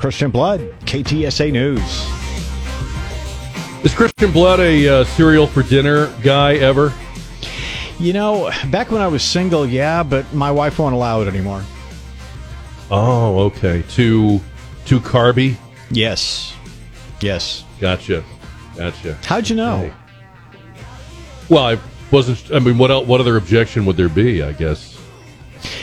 Christian 0.00 0.30
Blood, 0.30 0.60
KTSA 0.86 1.52
News. 1.52 1.80
Is 3.84 3.94
Christian 3.94 4.32
Blood 4.32 4.58
a 4.58 4.88
uh, 4.88 5.04
cereal 5.04 5.46
for 5.46 5.62
dinner 5.62 6.10
guy 6.22 6.54
ever? 6.54 6.90
You 7.98 8.14
know, 8.14 8.50
back 8.70 8.90
when 8.90 9.02
I 9.02 9.08
was 9.08 9.22
single, 9.22 9.66
yeah, 9.66 10.02
but 10.02 10.32
my 10.32 10.50
wife 10.50 10.78
won't 10.78 10.94
allow 10.94 11.20
it 11.20 11.28
anymore. 11.28 11.62
Oh, 12.90 13.40
okay. 13.40 13.84
Too 13.90 14.40
too 14.86 15.00
carby. 15.00 15.56
Yes. 15.90 16.54
Yes. 17.20 17.64
Gotcha. 17.78 18.24
Gotcha. 18.76 19.18
How'd 19.26 19.50
you 19.50 19.56
know? 19.56 19.92
Well, 21.50 21.66
I 21.66 21.78
wasn't. 22.10 22.50
I 22.54 22.58
mean, 22.58 22.78
what 22.78 22.90
else, 22.90 23.06
what 23.06 23.20
other 23.20 23.36
objection 23.36 23.84
would 23.84 23.98
there 23.98 24.08
be? 24.08 24.42
I 24.42 24.52
guess. 24.52 24.98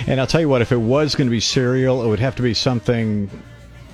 And 0.07 0.20
I'll 0.20 0.25
tell 0.25 0.41
you 0.41 0.49
what, 0.49 0.63
if 0.63 0.71
it 0.71 0.77
was 0.77 1.13
going 1.13 1.27
to 1.27 1.31
be 1.31 1.39
cereal, 1.39 2.04
it 2.04 2.07
would 2.07 2.20
have 2.20 2.36
to 2.38 2.41
be 2.41 2.55
something 2.55 3.29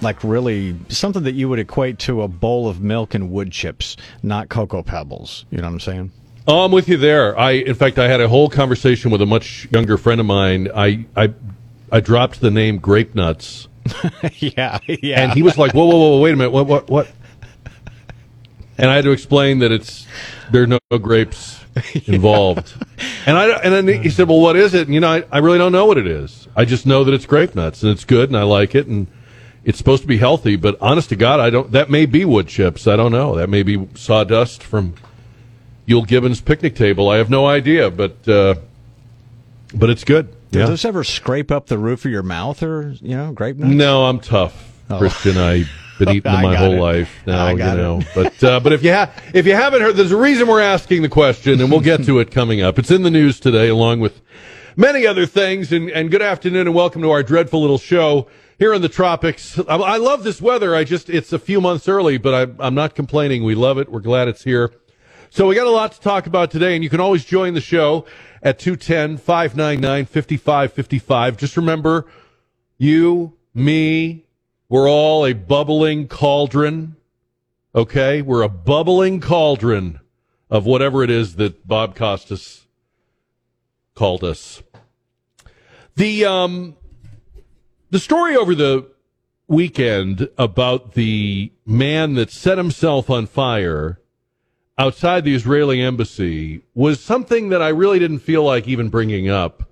like 0.04 0.24
really 0.24 0.76
something 0.90 1.24
that 1.24 1.34
you 1.34 1.50
would 1.50 1.60
equate 1.60 2.00
to 2.00 2.22
a 2.22 2.28
bowl 2.28 2.68
of 2.68 2.82
milk 2.82 3.14
and 3.14 3.32
wood 3.32 3.52
chips, 3.52 3.98
not 4.22 4.50
cocoa 4.50 4.84
pebbles. 4.84 5.46
You 5.50 5.58
know 5.58 5.64
what 5.64 5.74
I'm 5.74 5.80
saying? 5.80 6.12
Oh, 6.48 6.66
I'm 6.66 6.72
with 6.72 6.90
you 6.90 6.98
there. 6.98 7.38
I, 7.40 7.52
in 7.52 7.74
fact, 7.74 7.98
I 7.98 8.08
had 8.08 8.20
a 8.20 8.28
whole 8.28 8.50
conversation 8.50 9.12
with 9.12 9.22
a 9.22 9.26
much 9.26 9.68
younger 9.72 9.98
friend 9.98 10.20
of 10.20 10.28
mine. 10.28 10.70
I, 10.76 11.06
I, 11.16 11.34
I 11.92 12.02
dropped 12.02 12.42
the 12.42 12.52
name 12.52 12.80
grape 12.80 13.16
nuts. 13.16 13.70
yeah, 14.38 14.80
yeah. 14.88 15.22
And 15.22 15.34
he 15.34 15.42
was 15.42 15.58
like, 15.58 15.74
"Whoa, 15.74 15.86
whoa, 15.86 15.98
whoa! 15.98 16.20
Wait 16.22 16.34
a 16.34 16.38
minute! 16.38 16.52
What, 16.52 16.68
what, 16.68 16.90
what?" 16.90 17.12
And 18.78 18.90
I 18.90 18.96
had 18.96 19.04
to 19.04 19.12
explain 19.12 19.60
that 19.60 19.72
it's 19.72 20.08
there 20.52 20.64
are 20.64 20.68
no 20.68 20.80
grapes 21.00 21.60
involved. 22.06 22.74
and 23.26 23.38
I 23.38 23.50
and 23.60 23.74
then 23.74 24.02
he 24.02 24.10
said, 24.10 24.30
"Well, 24.30 24.40
what 24.40 24.56
is 24.56 24.74
it?" 24.74 24.88
And 24.88 24.94
you 24.94 25.02
know, 25.02 25.12
I, 25.12 25.24
I 25.32 25.40
really 25.40 25.58
don't 25.58 25.74
know 25.74 25.86
what 25.86 25.98
it 25.98 26.08
is. 26.08 26.48
I 26.56 26.64
just 26.64 26.86
know 26.86 27.04
that 27.04 27.14
it's 27.14 27.26
grape 27.26 27.56
nuts 27.56 27.84
and 27.84 27.92
it's 27.92 28.06
good 28.06 28.30
and 28.30 28.38
I 28.38 28.44
like 28.44 28.74
it 28.74 28.88
and 28.88 29.08
it's 29.66 29.78
supposed 29.78 30.02
to 30.02 30.08
be 30.08 30.18
healthy. 30.18 30.56
But 30.56 30.78
honest 30.82 31.10
to 31.10 31.16
God, 31.16 31.40
I 31.40 31.50
don't. 31.50 31.72
That 31.72 31.90
may 31.90 32.06
be 32.06 32.26
wood 32.26 32.48
chips. 32.48 32.88
I 32.88 32.96
don't 32.96 33.12
know. 33.12 33.36
That 33.36 33.50
may 33.50 33.64
be 33.64 33.88
sawdust 33.96 34.64
from 34.64 34.96
Euell 35.88 36.08
Gibbons' 36.08 36.42
picnic 36.42 36.76
table. 36.76 37.10
I 37.10 37.18
have 37.18 37.30
no 37.30 37.46
idea, 37.46 37.90
but 37.90 38.28
uh, 38.28 38.56
but 39.74 39.90
it's 39.90 40.04
good. 40.04 40.30
Does 40.52 40.60
yeah. 40.62 40.66
this 40.68 40.86
ever 40.86 41.04
scrape 41.04 41.52
up 41.52 41.68
the 41.68 41.78
roof 41.78 42.06
of 42.06 42.12
your 42.12 42.24
mouth 42.24 42.62
or 42.62 42.96
you 43.02 43.18
know 43.18 43.32
grape 43.32 43.58
nuts? 43.58 43.74
No, 43.74 44.06
I'm 44.06 44.20
tough, 44.20 44.82
oh. 44.90 45.00
Christian. 45.00 45.38
I've 45.38 45.70
been 45.98 46.10
eating 46.18 46.32
them 46.32 46.42
my 46.44 46.56
whole 46.56 46.74
it. 46.74 46.80
life 46.80 47.24
now. 47.26 47.50
You 47.50 47.58
know, 47.58 48.00
it. 48.00 48.08
but 48.14 48.44
uh, 48.44 48.60
but 48.60 48.74
if 48.74 48.84
you 48.84 48.94
ha- 48.94 49.12
if 49.34 49.46
you 49.46 49.56
haven't 49.56 49.82
heard, 49.82 49.96
there's 49.96 50.12
a 50.12 50.18
reason 50.18 50.48
we're 50.48 50.62
asking 50.62 51.02
the 51.02 51.10
question, 51.10 51.60
and 51.60 51.72
we'll 51.72 51.82
get 51.82 52.04
to 52.06 52.20
it 52.20 52.32
coming 52.32 52.62
up. 52.62 52.78
It's 52.78 52.92
in 52.92 53.04
the 53.04 53.12
news 53.12 53.40
today, 53.40 53.70
along 53.70 54.00
with 54.00 54.22
many 54.76 55.08
other 55.08 55.26
things. 55.26 55.72
And 55.72 55.90
and 55.90 56.12
good 56.12 56.22
afternoon, 56.22 56.68
and 56.68 56.76
welcome 56.76 57.02
to 57.02 57.12
our 57.12 57.24
dreadful 57.24 57.62
little 57.62 57.80
show 57.80 58.28
here 58.64 58.74
in 58.74 58.82
the 58.82 58.88
tropics. 58.88 59.60
I, 59.60 59.76
I 59.76 59.98
love 59.98 60.24
this 60.24 60.42
weather. 60.42 60.74
I 60.74 60.86
just 60.86 61.10
it's 61.10 61.34
a 61.34 61.40
few 61.40 61.60
months 61.60 61.90
early, 61.90 62.18
but 62.18 62.34
I, 62.34 62.66
I'm 62.66 62.74
not 62.74 62.96
complaining. 62.96 63.44
We 63.44 63.56
love 63.56 63.78
it. 63.78 63.92
We're 63.92 64.00
glad 64.00 64.30
it's 64.30 64.46
here. 64.46 64.72
So 65.30 65.48
we 65.48 65.56
got 65.56 65.68
a 65.68 65.70
lot 65.70 65.92
to 65.92 66.00
talk 66.00 66.28
about 66.28 66.50
today, 66.50 66.74
and 66.74 66.82
you 66.82 66.90
can 66.90 67.02
always 67.02 67.26
join 67.26 67.56
the 67.56 67.60
show 67.60 68.06
at 68.42 68.60
210 68.60 69.18
599 69.18 70.06
5555. 70.06 71.36
Just 71.36 71.58
remember, 71.58 72.06
you, 72.78 73.34
me, 73.54 74.28
we're 74.70 74.90
all 74.90 75.26
a 75.26 75.34
bubbling 75.34 76.08
cauldron. 76.08 76.96
Okay? 77.76 78.22
We're 78.22 78.44
a 78.44 78.50
bubbling 78.50 79.20
cauldron 79.20 80.00
of 80.50 80.66
whatever 80.66 81.04
it 81.04 81.10
is 81.10 81.36
that 81.36 81.68
Bob 81.68 81.98
Costas 81.98 82.66
called 83.94 84.24
us. 84.24 84.64
The, 85.96 86.24
um, 86.24 86.78
the 87.94 88.00
story 88.00 88.36
over 88.36 88.56
the 88.56 88.90
weekend 89.48 90.28
about 90.36 90.96
the 90.96 91.52
man 91.64 92.16
that 92.16 92.32
set 92.32 92.58
himself 92.58 93.08
on 93.08 93.28
fire 93.28 94.00
outside 94.80 95.24
the 95.24 95.36
Israeli 95.36 95.80
embassy 95.80 96.64
was 96.74 97.00
something 97.00 97.50
that 97.50 97.62
I 97.62 97.68
really 97.68 98.00
didn't 98.00 98.22
feel 98.22 98.44
like 98.44 98.68
even 98.68 98.90
bringing 98.90 99.30
up 99.30 99.70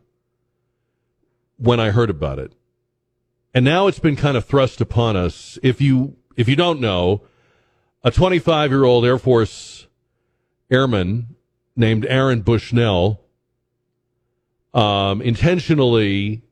when 1.57 1.79
I 1.79 1.89
heard 1.89 2.11
about 2.11 2.37
it. 2.37 2.53
And 3.55 3.65
now 3.65 3.87
it's 3.87 3.97
been 3.97 4.15
kind 4.15 4.37
of 4.37 4.45
thrust 4.45 4.81
upon 4.81 5.15
us. 5.15 5.57
If 5.63 5.81
you 5.81 6.15
if 6.37 6.47
you 6.47 6.55
don't 6.55 6.79
know, 6.79 7.23
a 8.03 8.11
25-year-old 8.11 9.03
Air 9.03 9.17
Force 9.17 9.87
airman 10.69 11.37
named 11.75 12.05
Aaron 12.05 12.41
Bushnell 12.41 13.19
um, 14.75 15.23
intentionally 15.23 16.43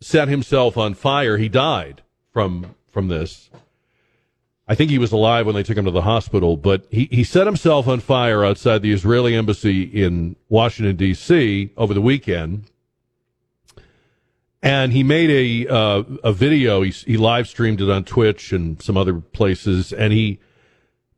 set 0.00 0.28
himself 0.28 0.76
on 0.76 0.94
fire. 0.94 1.36
He 1.36 1.48
died 1.48 2.02
from 2.32 2.74
from 2.90 3.08
this. 3.08 3.50
I 4.68 4.74
think 4.74 4.90
he 4.90 4.98
was 4.98 5.12
alive 5.12 5.46
when 5.46 5.54
they 5.54 5.62
took 5.62 5.76
him 5.76 5.84
to 5.84 5.92
the 5.92 6.02
hospital, 6.02 6.56
but 6.56 6.86
he, 6.90 7.08
he 7.12 7.22
set 7.22 7.46
himself 7.46 7.86
on 7.86 8.00
fire 8.00 8.44
outside 8.44 8.82
the 8.82 8.92
Israeli 8.92 9.34
embassy 9.36 9.82
in 9.82 10.34
Washington, 10.48 10.96
D.C. 10.96 11.70
over 11.76 11.94
the 11.94 12.00
weekend. 12.00 12.64
And 14.60 14.92
he 14.92 15.04
made 15.04 15.30
a 15.30 15.72
uh, 15.72 16.02
a 16.24 16.32
video. 16.32 16.82
He, 16.82 16.90
he 16.90 17.16
live 17.16 17.46
streamed 17.46 17.80
it 17.80 17.88
on 17.88 18.02
Twitch 18.04 18.52
and 18.52 18.82
some 18.82 18.96
other 18.96 19.20
places. 19.20 19.92
And 19.92 20.12
he 20.12 20.40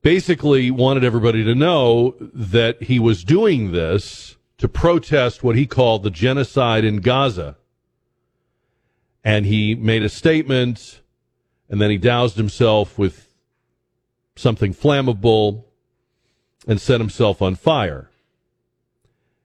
basically 0.03 0.71
wanted 0.71 1.05
everybody 1.05 1.43
to 1.45 1.55
know 1.55 2.15
that 2.21 2.83
he 2.83 2.99
was 2.99 3.25
doing 3.25 3.72
this 3.72 4.37
to 4.59 4.69
protest 4.69 5.43
what 5.43 5.56
he 5.56 5.66
called 5.66 6.03
the 6.03 6.10
genocide 6.10 6.84
in 6.84 6.97
Gaza. 6.99 7.56
And 9.28 9.44
he 9.44 9.75
made 9.75 10.03
a 10.03 10.09
statement, 10.09 11.03
and 11.69 11.83
then 11.83 11.91
he 11.91 11.99
doused 11.99 12.39
himself 12.39 12.99
with 12.99 13.28
something 14.37 14.72
flammable 14.72 15.65
and 16.66 16.81
set 16.81 16.99
himself 16.99 17.43
on 17.43 17.55
fire. 17.55 18.09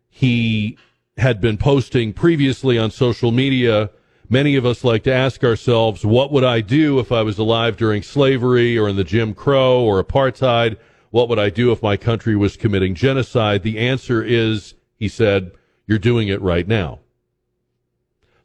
He 0.09 0.77
had 1.17 1.41
been 1.41 1.57
posting 1.57 2.13
previously 2.13 2.77
on 2.77 2.91
social 2.91 3.33
media. 3.33 3.89
Many 4.29 4.55
of 4.55 4.65
us 4.65 4.85
like 4.85 5.03
to 5.03 5.13
ask 5.13 5.43
ourselves, 5.43 6.05
what 6.05 6.31
would 6.31 6.45
I 6.45 6.61
do 6.61 6.97
if 6.99 7.11
I 7.11 7.21
was 7.21 7.37
alive 7.37 7.75
during 7.75 8.03
slavery 8.03 8.77
or 8.77 8.87
in 8.87 8.95
the 8.95 9.03
Jim 9.03 9.33
Crow 9.33 9.83
or 9.83 10.01
apartheid? 10.01 10.77
What 11.09 11.27
would 11.27 11.39
I 11.39 11.49
do 11.49 11.73
if 11.73 11.83
my 11.83 11.97
country 11.97 12.37
was 12.37 12.55
committing 12.55 12.95
genocide? 12.95 13.63
The 13.63 13.79
answer 13.79 14.23
is, 14.23 14.75
he 14.95 15.09
said, 15.09 15.51
you're 15.87 15.99
doing 15.99 16.29
it 16.29 16.41
right 16.41 16.69
now. 16.69 17.01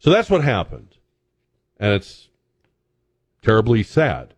So 0.01 0.11
that's 0.11 0.31
what 0.31 0.43
happened. 0.43 0.97
And 1.79 1.93
it's 1.93 2.29
terribly 3.43 3.83
sad. 3.83 4.35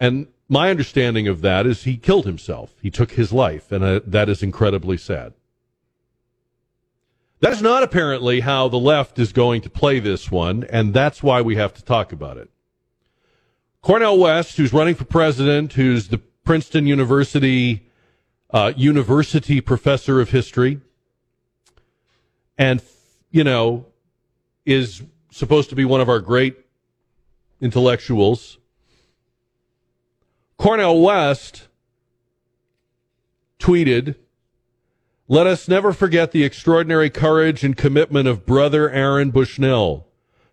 And 0.00 0.28
my 0.48 0.70
understanding 0.70 1.26
of 1.28 1.40
that 1.40 1.66
is 1.66 1.84
he 1.84 1.96
killed 1.96 2.26
himself. 2.26 2.74
He 2.80 2.90
took 2.90 3.12
his 3.12 3.32
life, 3.32 3.72
and 3.72 3.82
uh, 3.82 4.00
that 4.06 4.28
is 4.28 4.42
incredibly 4.42 4.96
sad. 4.96 5.32
That 7.40 7.52
is 7.52 7.62
not 7.62 7.82
apparently 7.82 8.40
how 8.40 8.68
the 8.68 8.78
left 8.78 9.18
is 9.18 9.32
going 9.32 9.60
to 9.62 9.70
play 9.70 10.00
this 10.00 10.30
one, 10.30 10.64
and 10.70 10.94
that's 10.94 11.22
why 11.22 11.42
we 11.42 11.56
have 11.56 11.74
to 11.74 11.84
talk 11.84 12.12
about 12.12 12.38
it. 12.38 12.50
Cornel 13.82 14.18
West, 14.18 14.56
who's 14.56 14.72
running 14.72 14.94
for 14.94 15.04
president, 15.04 15.74
who's 15.74 16.08
the 16.08 16.18
Princeton 16.18 16.86
University 16.86 17.86
uh, 18.50 18.72
university 18.76 19.60
professor 19.60 20.20
of 20.20 20.30
history, 20.30 20.80
and 22.56 22.80
you 23.30 23.44
know 23.44 23.86
is 24.64 25.02
supposed 25.36 25.68
to 25.70 25.76
be 25.76 25.84
one 25.84 26.00
of 26.00 26.08
our 26.08 26.20
great 26.20 26.56
intellectuals 27.60 28.58
Cornel 30.58 31.02
West 31.02 31.68
tweeted, 33.58 34.16
Let 35.28 35.46
us 35.46 35.68
never 35.68 35.92
forget 35.92 36.32
the 36.32 36.44
extraordinary 36.44 37.10
courage 37.10 37.62
and 37.62 37.76
commitment 37.76 38.26
of 38.26 38.46
brother 38.46 38.90
Aaron 38.90 39.30
Bushnell, 39.30 40.06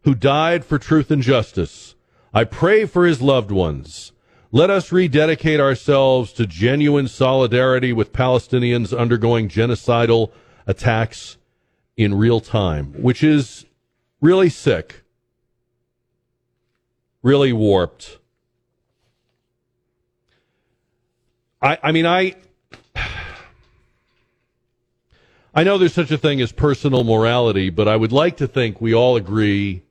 who 0.04 0.14
died 0.14 0.66
for 0.66 0.78
truth 0.78 1.10
and 1.10 1.22
justice. 1.22 1.96
I 2.34 2.44
pray 2.44 2.86
for 2.86 3.06
his 3.06 3.22
loved 3.22 3.52
ones. 3.52 4.12
Let 4.52 4.69
us 4.69 4.92
rededicate 4.92 5.60
ourselves 5.60 6.34
to 6.34 6.46
genuine 6.46 7.07
solidarity 7.07 7.94
with 7.94 8.13
Palestinians 8.13 8.96
undergoing 8.96 9.48
genocidal 9.48 10.31
attacks 10.68 11.38
in 11.96 12.16
real 12.16 12.40
time, 12.40 12.94
which 13.02 13.24
is 13.24 13.66
really 14.24 14.50
sick, 14.50 15.04
really 17.22 17.52
warped. 17.52 18.20
I, 21.62 21.78
I 21.84 21.92
mean, 21.92 22.06
I. 22.06 22.36
I 25.56 25.64
know 25.64 25.78
there's 25.78 25.94
such 25.94 26.10
a 26.10 26.18
thing 26.18 26.42
as 26.42 26.52
personal 26.52 27.04
morality, 27.04 27.70
but 27.70 27.88
I 27.88 27.96
would 27.96 28.12
like 28.12 28.38
to 28.38 28.48
think 28.48 28.81
we 28.81 28.92
all 28.92 29.16
agree 29.16 29.84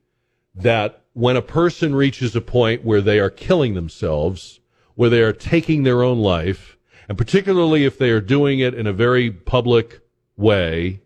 that 0.56 1.02
when 1.12 1.36
a 1.36 1.42
person 1.42 1.94
reaches 1.94 2.34
a 2.34 2.40
point 2.40 2.84
where 2.84 3.00
they 3.00 3.20
are 3.20 3.30
killing 3.30 3.74
themselves, 3.74 4.58
where 4.96 5.08
they 5.08 5.22
are 5.22 5.32
taking 5.32 5.84
their 5.84 6.02
own 6.02 6.18
life, 6.18 6.76
and 7.08 7.16
particularly 7.16 7.84
if 7.84 7.96
they 7.96 8.10
are 8.10 8.20
doing 8.20 8.58
it 8.58 8.74
in 8.74 8.88
a 8.88 8.92
very 8.92 9.30
public 9.30 10.00
way, 10.36 11.01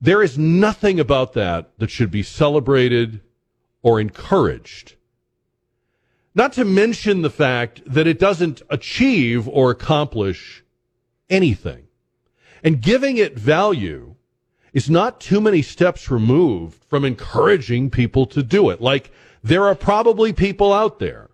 there 0.00 0.22
is 0.22 0.36
nothing 0.36 1.00
about 1.00 1.32
that 1.34 1.78
that 1.78 1.90
should 1.90 2.10
be 2.10 2.22
celebrated 2.22 3.20
or 3.82 4.00
encouraged. 4.00 4.94
Not 6.34 6.52
to 6.54 6.64
mention 6.64 7.22
the 7.22 7.30
fact 7.30 7.82
that 7.86 8.06
it 8.06 8.18
doesn't 8.18 8.60
achieve 8.68 9.48
or 9.48 9.70
accomplish 9.70 10.62
anything. 11.30 11.84
And 12.62 12.82
giving 12.82 13.16
it 13.16 13.38
value 13.38 14.16
is 14.72 14.90
not 14.90 15.20
too 15.20 15.40
many 15.40 15.62
steps 15.62 16.10
removed 16.10 16.84
from 16.84 17.04
encouraging 17.04 17.88
people 17.88 18.26
to 18.26 18.42
do 18.42 18.68
it. 18.68 18.80
Like, 18.80 19.10
there 19.42 19.64
are 19.64 19.74
probably 19.74 20.32
people 20.32 20.72
out 20.72 20.98
there 20.98 21.30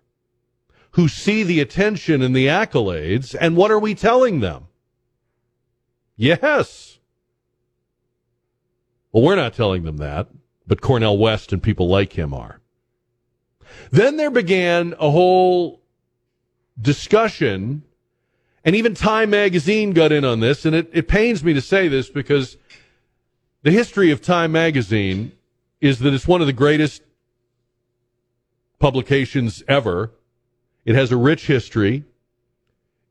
who 0.91 1.07
see 1.07 1.43
the 1.43 1.59
attention 1.59 2.21
and 2.21 2.35
the 2.35 2.47
accolades, 2.47 3.35
and 3.37 3.57
what 3.57 3.71
are 3.71 3.79
we 3.79 3.95
telling 3.95 4.39
them? 4.39 4.67
Yes. 6.15 6.92
Well, 9.13 9.23
we're 9.23 9.35
not 9.35 9.53
telling 9.53 9.83
them 9.83 9.97
that, 9.97 10.27
but 10.65 10.81
Cornel 10.81 11.19
West 11.19 11.53
and 11.53 11.61
people 11.61 11.87
like 11.87 12.13
him 12.13 12.33
are. 12.33 12.59
Then 13.91 14.17
there 14.17 14.31
began 14.31 14.95
a 14.99 15.11
whole 15.11 15.81
discussion, 16.81 17.83
and 18.65 18.75
even 18.75 18.95
Time 18.95 19.29
Magazine 19.29 19.91
got 19.91 20.11
in 20.11 20.25
on 20.25 20.39
this, 20.39 20.65
and 20.65 20.75
it, 20.75 20.89
it 20.91 21.07
pains 21.07 21.43
me 21.43 21.53
to 21.53 21.61
say 21.61 21.87
this 21.87 22.09
because 22.09 22.57
the 23.61 23.69
history 23.69 24.09
of 24.09 24.19
Time 24.19 24.51
Magazine 24.51 25.31
is 25.79 25.99
that 25.99 26.13
it's 26.13 26.27
one 26.27 26.41
of 26.41 26.47
the 26.47 26.53
greatest 26.53 27.03
publications 28.79 29.61
ever. 29.67 30.11
It 30.85 30.95
has 30.95 31.11
a 31.11 31.17
rich 31.17 31.45
history. 31.45 32.03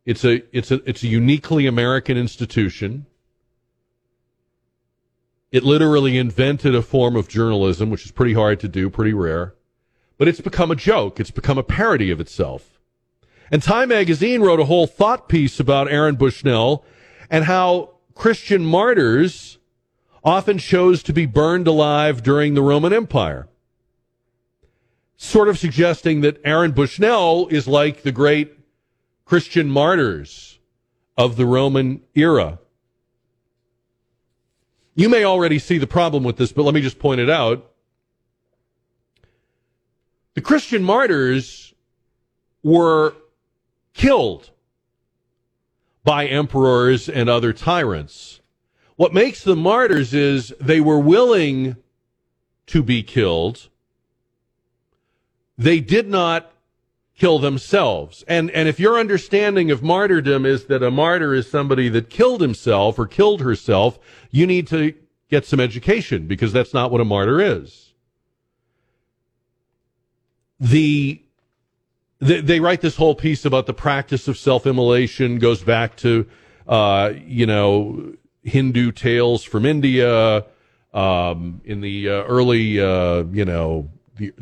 It's 0.04 0.24
a 0.24 0.42
it's 0.56 0.72
a 0.72 0.82
it's 0.88 1.04
a 1.04 1.06
uniquely 1.06 1.66
American 1.66 2.18
institution. 2.18 3.06
It 5.52 5.64
literally 5.64 6.16
invented 6.16 6.74
a 6.74 6.80
form 6.80 7.14
of 7.14 7.28
journalism, 7.28 7.90
which 7.90 8.06
is 8.06 8.10
pretty 8.10 8.32
hard 8.32 8.58
to 8.60 8.68
do, 8.68 8.88
pretty 8.88 9.12
rare. 9.12 9.54
But 10.16 10.26
it's 10.26 10.40
become 10.40 10.70
a 10.70 10.76
joke. 10.76 11.20
It's 11.20 11.30
become 11.30 11.58
a 11.58 11.62
parody 11.62 12.10
of 12.10 12.20
itself. 12.20 12.80
And 13.50 13.62
Time 13.62 13.90
magazine 13.90 14.40
wrote 14.40 14.60
a 14.60 14.64
whole 14.64 14.86
thought 14.86 15.28
piece 15.28 15.60
about 15.60 15.92
Aaron 15.92 16.16
Bushnell 16.16 16.86
and 17.30 17.44
how 17.44 17.96
Christian 18.14 18.64
martyrs 18.64 19.58
often 20.24 20.56
chose 20.56 21.02
to 21.02 21.12
be 21.12 21.26
burned 21.26 21.66
alive 21.66 22.22
during 22.22 22.54
the 22.54 22.62
Roman 22.62 22.94
Empire. 22.94 23.46
Sort 25.18 25.48
of 25.48 25.58
suggesting 25.58 26.22
that 26.22 26.40
Aaron 26.44 26.72
Bushnell 26.72 27.46
is 27.48 27.68
like 27.68 28.02
the 28.02 28.12
great 28.12 28.54
Christian 29.26 29.68
martyrs 29.68 30.58
of 31.18 31.36
the 31.36 31.46
Roman 31.46 32.00
era. 32.14 32.58
You 34.94 35.08
may 35.08 35.24
already 35.24 35.58
see 35.58 35.78
the 35.78 35.86
problem 35.86 36.22
with 36.22 36.36
this, 36.36 36.52
but 36.52 36.64
let 36.64 36.74
me 36.74 36.80
just 36.80 36.98
point 36.98 37.20
it 37.20 37.30
out. 37.30 37.70
The 40.34 40.40
Christian 40.40 40.82
martyrs 40.82 41.74
were 42.62 43.14
killed 43.94 44.50
by 46.04 46.26
emperors 46.26 47.08
and 47.08 47.28
other 47.28 47.52
tyrants. 47.52 48.40
What 48.96 49.14
makes 49.14 49.42
them 49.44 49.60
martyrs 49.60 50.12
is 50.14 50.54
they 50.60 50.80
were 50.80 50.98
willing 50.98 51.76
to 52.66 52.82
be 52.82 53.02
killed. 53.02 53.68
They 55.56 55.80
did 55.80 56.08
not 56.08 56.51
kill 57.22 57.38
themselves. 57.38 58.24
And, 58.26 58.50
and 58.50 58.68
if 58.68 58.80
your 58.80 58.98
understanding 58.98 59.70
of 59.70 59.80
martyrdom 59.80 60.44
is 60.44 60.64
that 60.64 60.82
a 60.82 60.90
martyr 60.90 61.32
is 61.34 61.48
somebody 61.48 61.88
that 61.90 62.10
killed 62.10 62.40
himself 62.40 62.98
or 62.98 63.06
killed 63.06 63.42
herself, 63.42 63.96
you 64.32 64.44
need 64.44 64.66
to 64.66 64.92
get 65.30 65.46
some 65.46 65.60
education 65.60 66.26
because 66.26 66.52
that's 66.52 66.74
not 66.74 66.90
what 66.90 67.00
a 67.00 67.04
martyr 67.04 67.40
is. 67.40 67.92
The, 70.58 71.22
they, 72.18 72.40
they 72.40 72.58
write 72.58 72.80
this 72.80 72.96
whole 72.96 73.14
piece 73.14 73.44
about 73.44 73.66
the 73.66 73.72
practice 73.72 74.26
of 74.26 74.36
self-immolation 74.36 75.38
goes 75.38 75.62
back 75.62 75.94
to, 75.98 76.26
uh, 76.66 77.12
you 77.24 77.46
know, 77.46 78.14
Hindu 78.42 78.90
tales 78.90 79.44
from 79.44 79.64
India, 79.64 80.44
um, 80.92 81.60
in 81.64 81.82
the 81.82 82.08
uh, 82.08 82.24
early, 82.24 82.80
uh, 82.80 83.22
you 83.30 83.44
know, 83.44 83.88
the, 84.16 84.32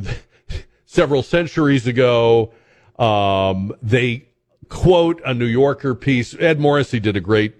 several 0.87 1.23
centuries 1.23 1.87
ago. 1.87 2.55
Um, 3.00 3.75
they 3.82 4.29
quote 4.69 5.23
a 5.25 5.32
New 5.32 5.47
Yorker 5.47 5.94
piece. 5.94 6.35
Ed 6.38 6.61
Morrissey 6.61 7.00
did 7.00 7.17
a 7.17 7.20
great 7.20 7.55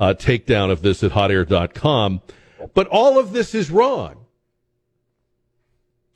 uh, 0.00 0.14
takedown 0.14 0.70
of 0.70 0.80
this 0.80 1.04
at 1.04 1.12
hotair.com. 1.12 2.22
But 2.74 2.88
all 2.88 3.18
of 3.18 3.32
this 3.32 3.54
is 3.54 3.70
wrong. 3.70 4.24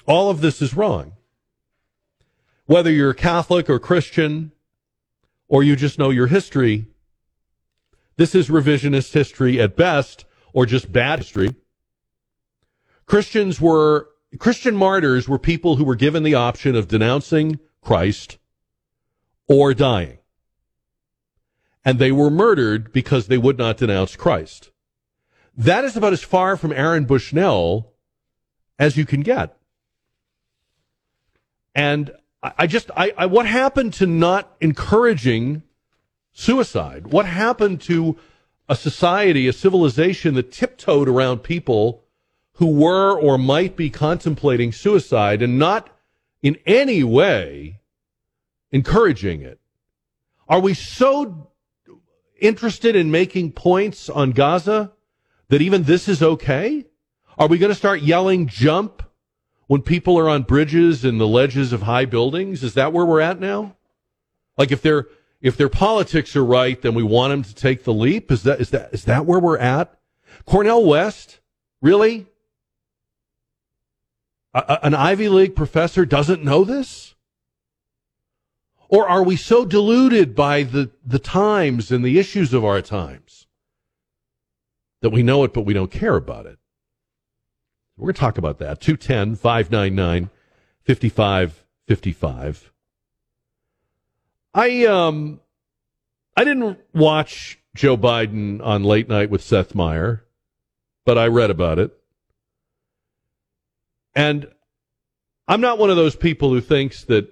All 0.06 0.30
of 0.30 0.40
this 0.40 0.62
is 0.62 0.74
wrong. 0.74 1.12
Whether 2.64 2.90
you're 2.90 3.14
Catholic 3.14 3.69
or 3.69 3.78
Christian, 3.78 4.52
or 5.48 5.62
you 5.62 5.76
just 5.76 5.98
know 5.98 6.10
your 6.10 6.28
history, 6.28 6.86
this 8.16 8.34
is 8.34 8.48
revisionist 8.48 9.12
history 9.12 9.60
at 9.60 9.76
best, 9.76 10.24
or 10.52 10.64
just 10.64 10.90
bad 10.90 11.19
history. 11.19 11.54
Christians 13.04 13.60
were, 13.60 14.08
Christian 14.38 14.74
martyrs 14.74 15.28
were 15.28 15.38
people 15.38 15.76
who 15.76 15.84
were 15.84 15.94
given 15.94 16.22
the 16.22 16.34
option 16.34 16.74
of 16.74 16.88
denouncing 16.88 17.58
Christ 17.82 18.38
or 19.49 19.75
dying. 19.75 20.19
And 21.85 21.99
they 21.99 22.12
were 22.12 22.31
murdered 22.31 22.93
because 22.93 23.27
they 23.27 23.39
would 23.39 23.59
not 23.59 23.77
denounce 23.77 24.17
Christ. 24.17 24.71
That 25.56 25.85
is 25.85 25.97
about 25.97 26.12
as 26.12 26.23
far 26.23 26.56
from 26.56 26.73
Aaron 26.73 27.05
Bushnell 27.05 27.93
as 28.79 28.97
you 28.97 29.05
can 29.05 29.21
get. 29.21 29.56
And 31.75 32.12
I 32.43 32.67
just, 32.67 32.91
I, 32.97 33.12
I, 33.17 33.27
what 33.27 33.47
happened 33.47 33.94
to 33.94 34.06
not 34.06 34.56
encouraging 34.61 35.62
suicide? 36.33 37.09
What 37.09 37.27
happened 37.27 37.81
to 37.83 38.17
a 38.69 38.75
society, 38.75 39.47
a 39.47 39.53
civilization 39.53 40.35
that 40.35 40.50
tiptoed 40.50 41.09
around 41.09 41.41
people 41.41 42.03
who 42.55 42.67
were 42.67 43.19
or 43.19 43.39
might 43.39 43.77
be 43.77 43.91
contemplating 43.91 44.73
suicide 44.73 45.43
and 45.43 45.59
not 45.59 45.91
in 46.43 46.56
any 46.67 47.05
way 47.05 47.81
encouraging 48.72 49.42
it? 49.42 49.60
Are 50.48 50.60
we 50.60 50.74
so 50.74 51.50
interested 52.40 52.96
in 52.96 53.10
making 53.10 53.52
points 53.52 54.10
on 54.10 54.32
Gaza 54.32 54.92
that 55.48 55.62
even 55.62 55.84
this 55.84 56.08
is 56.08 56.22
okay? 56.22 56.86
Are 57.38 57.46
we 57.46 57.58
going 57.58 57.70
to 57.70 57.76
start 57.76 58.02
yelling 58.02 58.48
jump 58.48 59.02
when 59.69 59.82
people 59.82 60.19
are 60.19 60.28
on 60.28 60.42
bridges 60.42 61.04
and 61.04 61.20
the 61.20 61.28
ledges 61.28 61.72
of 61.72 61.82
high 61.82 62.04
buildings? 62.04 62.62
Is 62.62 62.74
that 62.74 62.92
where 62.92 63.06
we're 63.06 63.20
at 63.20 63.38
now? 63.38 63.76
Like 64.58 64.72
if 64.72 64.82
their 64.82 65.06
if 65.41 65.56
their 65.56 65.69
politics 65.69 66.36
are 66.36 66.44
right, 66.44 66.81
then 66.81 66.94
we 66.94 67.02
want 67.02 67.32
them 67.32 67.43
to 67.43 67.55
take 67.55 67.84
the 67.84 67.93
leap. 67.93 68.31
Is 68.31 68.43
that 68.43 68.60
is 68.60 68.70
that 68.70 68.93
is 68.93 69.05
that 69.05 69.26
where 69.26 69.41
we're 69.41 69.58
at? 69.58 69.98
Cornel 70.44 70.84
West, 70.84 71.41
really? 71.81 72.26
A, 74.55 74.81
an 74.82 74.94
Ivy 74.94 75.29
League 75.29 75.56
professor 75.56 76.05
doesn't 76.05 76.44
know 76.44 76.64
this? 76.64 77.11
Or 78.93 79.08
are 79.08 79.22
we 79.22 79.37
so 79.37 79.65
deluded 79.65 80.34
by 80.34 80.65
the, 80.65 80.91
the 81.03 81.19
times 81.19 81.91
and 81.91 82.05
the 82.05 82.19
issues 82.19 82.53
of 82.53 82.63
our 82.63 82.82
times 82.82 83.46
that 85.01 85.08
we 85.08 85.22
know 85.22 85.44
it, 85.44 85.55
but 85.55 85.63
we 85.63 85.72
don't 85.72 85.91
care 85.91 86.15
about 86.15 86.44
it? 86.44 86.58
We're 87.96 88.08
going 88.08 88.15
to 88.15 88.20
talk 88.20 88.37
about 88.37 88.58
that. 88.58 88.82
210 88.82 89.37
599 89.37 90.29
5555. 90.87 92.72
I, 94.53 94.84
um, 94.84 95.41
I 96.37 96.44
didn't 96.44 96.79
watch 96.93 97.58
Joe 97.75 97.96
Biden 97.96 98.63
on 98.63 98.84
late 98.84 99.08
night 99.08 99.31
with 99.31 99.43
Seth 99.43 99.75
Meyer, 99.75 100.22
but 101.06 101.17
I 101.17 101.29
read 101.29 101.51
about 101.51 101.79
it. 101.79 101.96
And 104.15 104.49
I'm 105.49 105.63
not 105.63 105.79
one 105.79 105.89
of 105.89 105.96
those 105.96 106.15
people 106.15 106.51
who 106.51 106.61
thinks 106.61 107.05
that 107.05 107.31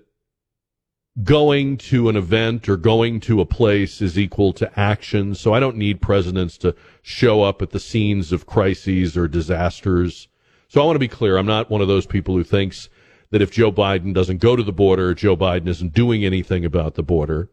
going 1.23 1.77
to 1.77 2.09
an 2.09 2.17
event 2.17 2.69
or 2.69 2.77
going 2.77 3.21
to 3.21 3.41
a 3.41 3.47
place 3.47 4.01
is 4.01 4.19
equal 4.19 4.53
to 4.55 4.79
action. 4.79 5.35
So 5.35 5.53
I 5.53 5.61
don't 5.61 5.77
need 5.77 6.01
presidents 6.01 6.57
to 6.59 6.75
show 7.03 7.43
up 7.43 7.61
at 7.63 7.71
the 7.71 7.81
scenes 7.81 8.33
of 8.33 8.47
crises 8.47 9.17
or 9.17 9.29
disasters. 9.29 10.29
So 10.69 10.81
I 10.81 10.85
want 10.85 10.95
to 10.95 11.01
be 11.01 11.09
clear. 11.09 11.37
I'm 11.37 11.47
not 11.47 11.71
one 11.71 11.81
of 11.81 11.89
those 11.89 12.07
people 12.07 12.35
who 12.37 12.45
thinks 12.45 12.89
that 13.31 13.43
if 13.43 13.51
Joe 13.51 13.73
Biden 13.73 14.15
doesn't 14.15 14.39
go 14.39 14.57
to 14.57 14.63
the 14.63 14.73
border, 14.73 15.15
Joe 15.15 15.37
Biden 15.37 15.69
isn't 15.69 15.93
doing 15.93 16.25
anything 16.25 16.65
about 16.65 16.95
the 16.95 17.03
border. 17.03 17.51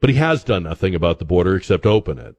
But 0.00 0.10
he 0.10 0.16
has 0.16 0.42
done 0.42 0.64
nothing 0.64 0.94
about 0.94 1.18
the 1.18 1.24
border 1.24 1.54
except 1.54 1.86
open 1.86 2.18
it. 2.18 2.36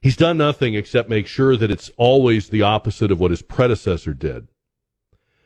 He's 0.00 0.16
done 0.16 0.36
nothing 0.36 0.74
except 0.74 1.08
make 1.08 1.26
sure 1.26 1.56
that 1.56 1.70
it's 1.70 1.90
always 1.96 2.48
the 2.48 2.62
opposite 2.62 3.10
of 3.10 3.20
what 3.20 3.30
his 3.30 3.40
predecessor 3.40 4.14
did 4.14 4.48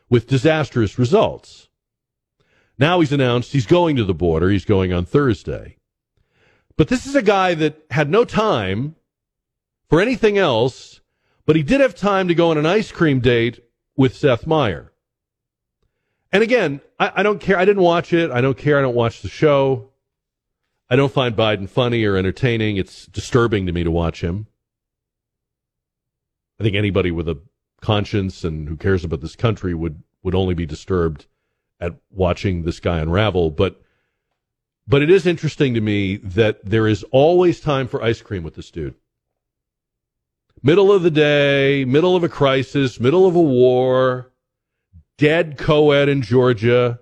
with 0.09 0.27
disastrous 0.27 0.99
results. 0.99 1.69
Now 2.79 3.01
he's 3.01 3.13
announced 3.13 3.53
he's 3.53 3.67
going 3.67 3.97
to 3.97 4.05
the 4.05 4.15
border. 4.15 4.51
He's 4.51 4.65
going 4.65 4.93
on 4.93 5.05
Thursday. 5.05 5.77
But 6.77 6.89
this 6.89 7.07
is 7.07 7.15
a 7.15 7.23
guy 7.23 7.55
that 7.55 7.85
had 7.91 8.11
no 8.11 8.25
time 8.25 8.97
for 9.89 10.01
anything 10.01 10.37
else, 10.37 11.01
but 11.47 11.57
he 11.57 11.63
did 11.63 11.81
have 11.81 11.95
time 11.95 12.29
to 12.29 12.35
go 12.35 12.51
on 12.51 12.59
an 12.59 12.67
ice 12.67 12.93
cream 12.93 13.21
date 13.21 13.61
with 13.97 14.15
Seth 14.15 14.47
Meyer. 14.47 14.93
And 16.33 16.43
again, 16.43 16.81
I, 17.01 17.13
I 17.17 17.23
don't 17.23 17.41
care. 17.41 17.57
I 17.59 17.65
didn't 17.65 17.83
watch 17.83 18.13
it. 18.13 18.31
I 18.31 18.43
don't 18.43 18.59
care. 18.59 18.79
I 18.79 18.83
don't 18.83 18.95
watch 18.95 19.23
the 19.23 19.29
show. 19.29 19.91
I 20.91 20.97
don't 20.97 21.13
find 21.13 21.35
Biden 21.35 21.69
funny 21.69 22.05
or 22.05 22.17
entertaining. 22.17 22.77
It's 22.77 23.07
disturbing 23.07 23.67
to 23.67 23.73
me 23.73 23.85
to 23.85 23.91
watch 23.91 24.21
him. 24.21 24.47
I 26.61 26.63
think 26.63 26.77
anybody 26.77 27.11
with 27.11 27.29
a 27.29 27.41
conscience 27.81 28.45
and 28.45 28.69
who 28.69 28.77
cares 28.77 29.05
about 29.05 29.21
this 29.21 29.37
country 29.37 29.75
would 29.75 30.03
would 30.23 30.35
only 30.35 30.55
be 30.55 30.67
disturbed 30.67 31.27
at 31.81 31.95
watching 32.11 32.63
this 32.63 32.81
guy 32.81 32.99
unravel. 32.99 33.51
But 33.51 33.81
but 34.89 35.03
it 35.03 35.11
is 35.11 35.27
interesting 35.27 35.75
to 35.75 35.81
me 35.81 36.17
that 36.19 36.65
there 36.65 36.87
is 36.87 37.05
always 37.11 37.61
time 37.61 37.89
for 37.89 38.03
ice 38.03 38.23
cream 38.23 38.45
with 38.45 38.55
this 38.55 38.71
dude. 38.71 38.95
Middle 40.63 40.93
of 40.93 41.03
the 41.03 41.11
day, 41.11 41.85
middle 41.85 42.15
of 42.15 42.23
a 42.23 42.29
crisis, 42.29 43.01
middle 43.01 43.27
of 43.27 43.35
a 43.35 43.41
war, 43.41 44.33
dead 45.19 45.59
co-ed 45.59 46.09
in 46.09 46.23
Georgia. 46.23 47.01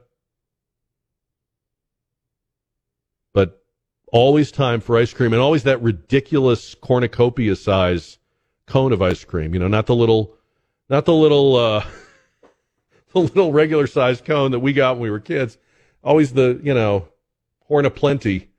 But 3.33 3.62
always 4.12 4.50
time 4.50 4.81
for 4.81 4.97
ice 4.97 5.12
cream 5.12 5.33
and 5.33 5.43
always 5.43 5.64
that 5.64 5.83
ridiculous 5.83 6.75
cornucopia 6.75 7.57
size 7.57 8.19
cone 8.66 8.93
of 8.93 9.02
ice 9.02 9.25
cream. 9.25 9.52
You 9.52 9.61
know, 9.61 9.69
not 9.69 9.87
the 9.87 9.95
little, 9.95 10.35
not 10.88 11.04
the 11.04 11.14
little, 11.14 11.57
uh, 11.57 11.85
the 13.21 13.21
little 13.21 13.52
regular 13.52 13.87
sized 13.87 14.25
cone 14.25 14.50
that 14.50 14.59
we 14.59 14.73
got 14.73 14.97
when 14.97 15.02
we 15.02 15.11
were 15.11 15.21
kids. 15.21 15.56
Always 16.02 16.33
the, 16.33 16.61
you 16.62 16.75
know, 16.75 17.09
horn 17.66 17.87
of 17.87 17.94
plenty. 17.94 18.50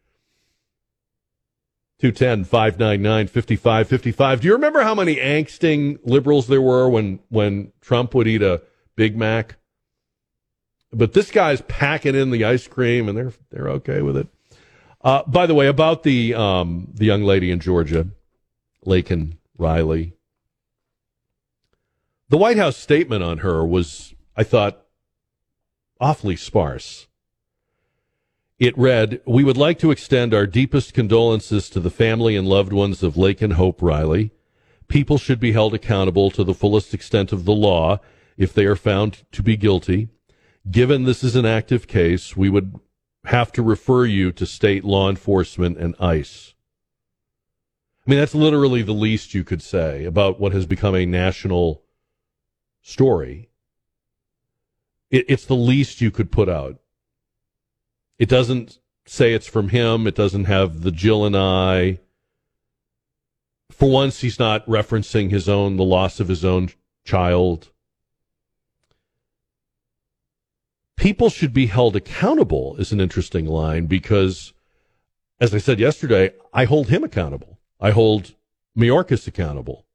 210 1.99 2.43
599 2.45 3.27
5555. 3.27 4.41
Do 4.41 4.47
you 4.47 4.53
remember 4.53 4.81
how 4.81 4.95
many 4.95 5.15
angsting 5.15 5.99
liberals 6.03 6.47
there 6.47 6.61
were 6.61 6.89
when, 6.89 7.19
when 7.29 7.71
Trump 7.81 8.13
would 8.13 8.27
eat 8.27 8.41
a 8.41 8.61
Big 8.95 9.17
Mac? 9.17 9.57
But 10.91 11.13
this 11.13 11.31
guy's 11.31 11.61
packing 11.61 12.15
in 12.15 12.31
the 12.31 12.45
ice 12.45 12.67
cream 12.67 13.09
and 13.09 13.17
they're, 13.17 13.33
they're 13.49 13.69
okay 13.69 14.01
with 14.01 14.17
it. 14.17 14.27
Uh, 15.01 15.23
by 15.27 15.45
the 15.45 15.53
way, 15.53 15.67
about 15.67 16.03
the, 16.03 16.33
um, 16.33 16.87
the 16.93 17.05
young 17.05 17.23
lady 17.23 17.51
in 17.51 17.59
Georgia, 17.59 18.07
Laken 18.85 19.37
Riley. 19.57 20.13
The 22.29 22.37
White 22.37 22.57
House 22.57 22.77
statement 22.77 23.23
on 23.23 23.39
her 23.39 23.65
was, 23.65 24.14
I 24.37 24.43
thought, 24.43 24.85
awfully 25.99 26.35
sparse. 26.35 27.07
It 28.59 28.77
read, 28.77 29.21
We 29.25 29.43
would 29.43 29.57
like 29.57 29.79
to 29.79 29.91
extend 29.91 30.33
our 30.33 30.47
deepest 30.47 30.93
condolences 30.93 31.69
to 31.69 31.79
the 31.79 31.89
family 31.89 32.35
and 32.35 32.47
loved 32.47 32.73
ones 32.73 33.03
of 33.03 33.15
Laken 33.15 33.53
Hope 33.53 33.81
Riley. 33.81 34.31
People 34.87 35.17
should 35.17 35.39
be 35.39 35.51
held 35.51 35.73
accountable 35.73 36.29
to 36.31 36.43
the 36.43 36.53
fullest 36.53 36.93
extent 36.93 37.31
of 37.31 37.45
the 37.45 37.53
law 37.53 37.99
if 38.37 38.53
they 38.53 38.65
are 38.65 38.75
found 38.75 39.23
to 39.31 39.41
be 39.41 39.57
guilty. 39.57 40.09
Given 40.69 41.03
this 41.03 41.23
is 41.23 41.35
an 41.35 41.45
active 41.45 41.87
case, 41.87 42.35
we 42.35 42.49
would 42.49 42.79
have 43.25 43.51
to 43.53 43.63
refer 43.63 44.05
you 44.05 44.31
to 44.33 44.45
state 44.45 44.83
law 44.83 45.09
enforcement 45.09 45.77
and 45.77 45.95
ICE. 45.99 46.53
I 48.05 48.09
mean, 48.09 48.19
that's 48.19 48.35
literally 48.35 48.83
the 48.83 48.93
least 48.93 49.33
you 49.33 49.43
could 49.43 49.63
say 49.63 50.05
about 50.05 50.39
what 50.39 50.53
has 50.53 50.65
become 50.65 50.95
a 50.95 51.05
national 51.05 51.83
story. 52.81 53.49
It, 55.09 55.25
it's 55.27 55.45
the 55.45 55.55
least 55.55 56.01
you 56.01 56.11
could 56.11 56.31
put 56.31 56.49
out. 56.49 56.79
It 58.17 58.29
doesn't 58.29 58.79
say 59.05 59.33
it's 59.33 59.47
from 59.47 59.69
him. 59.69 60.07
It 60.07 60.15
doesn't 60.15 60.45
have 60.45 60.81
the 60.81 60.91
Jill 60.91 61.25
and 61.25 61.35
I. 61.35 61.99
For 63.71 63.89
once, 63.89 64.21
he's 64.21 64.39
not 64.39 64.65
referencing 64.67 65.31
his 65.31 65.49
own, 65.49 65.75
the 65.75 65.83
loss 65.83 66.19
of 66.19 66.27
his 66.27 66.45
own 66.45 66.69
child. 67.03 67.71
People 70.95 71.29
should 71.29 71.53
be 71.53 71.67
held 71.67 71.95
accountable 71.95 72.77
is 72.77 72.91
an 72.91 73.01
interesting 73.01 73.45
line 73.45 73.85
because, 73.85 74.53
as 75.39 75.53
I 75.53 75.57
said 75.57 75.79
yesterday, 75.79 76.31
I 76.53 76.65
hold 76.65 76.87
him 76.87 77.03
accountable. 77.03 77.59
I 77.81 77.91
hold 77.91 78.33
Mayorkas 78.77 79.27
accountable. 79.27 79.85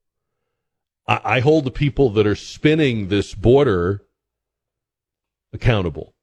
I, 1.07 1.21
I 1.25 1.40
hold 1.40 1.64
the 1.64 1.71
people 1.71 2.11
that 2.11 2.26
are 2.26 2.37
spinning 2.37 3.09
this 3.09 3.35
border 3.35 4.02
accountable. 5.52 6.14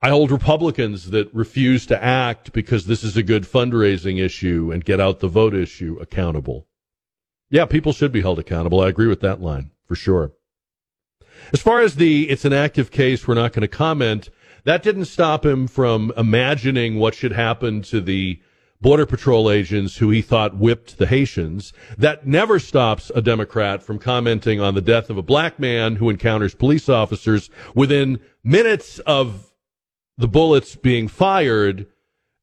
I 0.00 0.10
hold 0.10 0.30
Republicans 0.30 1.10
that 1.10 1.32
refuse 1.34 1.84
to 1.86 2.02
act 2.02 2.52
because 2.52 2.86
this 2.86 3.02
is 3.02 3.16
a 3.16 3.22
good 3.22 3.42
fundraising 3.42 4.20
issue 4.20 4.70
and 4.72 4.84
get 4.84 5.00
out 5.00 5.18
the 5.18 5.28
vote 5.28 5.54
issue 5.54 5.98
accountable. 6.00 6.68
Yeah, 7.50 7.64
people 7.64 7.92
should 7.92 8.12
be 8.12 8.20
held 8.20 8.38
accountable. 8.38 8.80
I 8.80 8.88
agree 8.88 9.08
with 9.08 9.20
that 9.22 9.40
line 9.40 9.72
for 9.86 9.96
sure. 9.96 10.32
As 11.52 11.60
far 11.60 11.80
as 11.80 11.96
the 11.96 12.28
it's 12.30 12.44
an 12.44 12.52
active 12.52 12.90
case, 12.90 13.26
we're 13.26 13.34
not 13.34 13.52
going 13.52 13.62
to 13.62 13.68
comment. 13.68 14.30
That 14.64 14.82
didn't 14.82 15.06
stop 15.06 15.44
him 15.44 15.66
from 15.66 16.12
imagining 16.16 16.96
what 16.96 17.14
should 17.14 17.32
happen 17.32 17.82
to 17.82 18.00
the 18.00 18.40
Border 18.80 19.06
Patrol 19.06 19.50
agents 19.50 19.96
who 19.96 20.10
he 20.10 20.22
thought 20.22 20.56
whipped 20.56 20.98
the 20.98 21.06
Haitians. 21.06 21.72
That 21.96 22.26
never 22.26 22.58
stops 22.58 23.10
a 23.14 23.20
Democrat 23.20 23.82
from 23.82 23.98
commenting 23.98 24.60
on 24.60 24.74
the 24.74 24.80
death 24.80 25.10
of 25.10 25.18
a 25.18 25.22
black 25.22 25.58
man 25.58 25.96
who 25.96 26.10
encounters 26.10 26.54
police 26.54 26.88
officers 26.88 27.50
within 27.74 28.20
minutes 28.44 29.00
of 29.00 29.52
the 30.16 30.28
bullets 30.28 30.76
being 30.76 31.08
fired. 31.08 31.86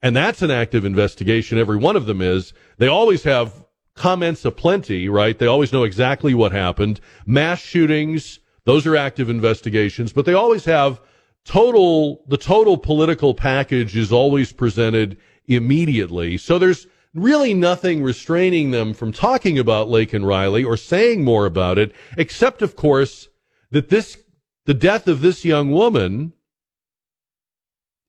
And 0.01 0.15
that's 0.15 0.41
an 0.41 0.51
active 0.51 0.83
investigation. 0.83 1.57
Every 1.57 1.77
one 1.77 1.95
of 1.95 2.05
them 2.05 2.21
is. 2.21 2.53
They 2.77 2.87
always 2.87 3.23
have 3.23 3.65
comments 3.95 4.43
aplenty, 4.43 5.07
right? 5.07 5.39
They 5.39 5.47
always 5.47 5.71
know 5.71 5.83
exactly 5.83 6.33
what 6.33 6.51
happened. 6.51 6.99
Mass 7.25 7.59
shootings, 7.61 8.39
those 8.65 8.85
are 8.85 8.97
active 8.97 9.29
investigations, 9.29 10.11
but 10.11 10.25
they 10.25 10.33
always 10.33 10.65
have 10.65 10.99
total, 11.45 12.25
the 12.27 12.37
total 12.37 12.77
political 12.77 13.33
package 13.33 13.95
is 13.95 14.11
always 14.11 14.51
presented 14.51 15.17
immediately. 15.47 16.37
So 16.37 16.59
there's 16.59 16.87
really 17.13 17.53
nothing 17.53 18.03
restraining 18.03 18.71
them 18.71 18.93
from 18.93 19.11
talking 19.11 19.57
about 19.57 19.87
Laken 19.87 20.25
Riley 20.25 20.63
or 20.63 20.77
saying 20.77 21.23
more 21.23 21.45
about 21.45 21.77
it, 21.77 21.93
except, 22.17 22.61
of 22.61 22.75
course, 22.75 23.29
that 23.71 23.89
this, 23.89 24.17
the 24.65 24.73
death 24.73 25.07
of 25.07 25.21
this 25.21 25.45
young 25.45 25.71
woman 25.71 26.33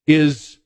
is 0.07 0.59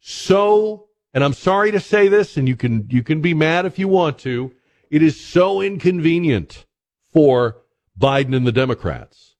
so, 0.00 0.88
and 1.12 1.24
I'm 1.24 1.32
sorry 1.32 1.70
to 1.70 1.80
say 1.80 2.08
this, 2.08 2.36
and 2.36 2.48
you 2.48 2.56
can, 2.56 2.88
you 2.90 3.02
can 3.02 3.20
be 3.20 3.34
mad 3.34 3.64
if 3.64 3.78
you 3.78 3.88
want 3.88 4.18
to, 4.20 4.52
it 4.90 5.02
is 5.02 5.18
so 5.18 5.60
inconvenient 5.60 6.66
for 7.12 7.62
Biden 7.98 8.36
and 8.36 8.46
the 8.46 8.52
Democrats. 8.52 9.34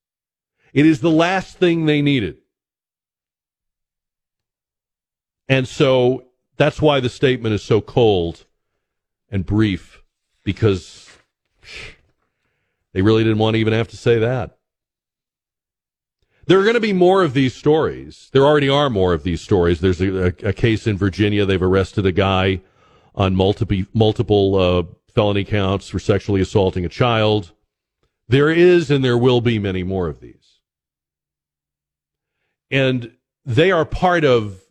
It 0.73 0.87
is 0.87 1.01
the 1.01 1.11
last 1.11 1.59
thing 1.59 1.87
they 1.87 2.03
needed. 2.03 2.39
And 5.49 5.69
so 5.69 6.24
that's 6.57 6.81
why 6.81 7.01
the 7.01 7.09
statement 7.09 7.55
is 7.55 7.63
so 7.63 7.81
cold 7.81 8.47
and 9.31 9.45
brief 9.45 10.03
because 10.45 11.11
they 12.93 13.03
really 13.03 13.25
didn't 13.25 13.39
want 13.39 13.55
to 13.55 13.61
even 13.61 13.73
have 13.73 13.89
to 13.89 13.97
say 13.97 14.19
that. 14.19 14.57
There 16.47 16.59
are 16.59 16.63
going 16.63 16.75
to 16.75 16.81
be 16.81 16.93
more 16.93 17.23
of 17.23 17.33
these 17.33 17.55
stories. 17.55 18.29
There 18.33 18.45
already 18.45 18.69
are 18.69 18.91
more 18.91 19.15
of 19.15 19.23
these 19.23 19.41
stories. 19.41 19.81
There's 19.81 20.01
a, 20.01 20.27
a, 20.27 20.49
a 20.49 20.53
case 20.53 20.87
in 20.87 20.99
Virginia. 20.99 21.47
They've 21.47 21.63
arrested 21.63 22.05
a 22.05 22.13
guy 22.13 22.61
on 23.15 23.35
multiple 23.35 23.83
multiple 23.95 24.57
uh, 24.57 24.83
felony 25.15 25.45
counts 25.45 25.89
for 25.89 25.99
sexually 25.99 26.41
assaulting 26.41 26.85
a 26.85 26.89
child. 26.89 27.53
There 28.29 28.51
is 28.51 28.91
and 28.91 29.05
there 29.05 29.19
will 29.19 29.41
be 29.41 29.59
many 29.59 29.83
more 29.83 30.09
of 30.09 30.21
these. 30.21 30.61
And 32.71 33.13
they 33.45 33.71
are 33.71 33.85
part 33.85 34.25
of 34.25 34.64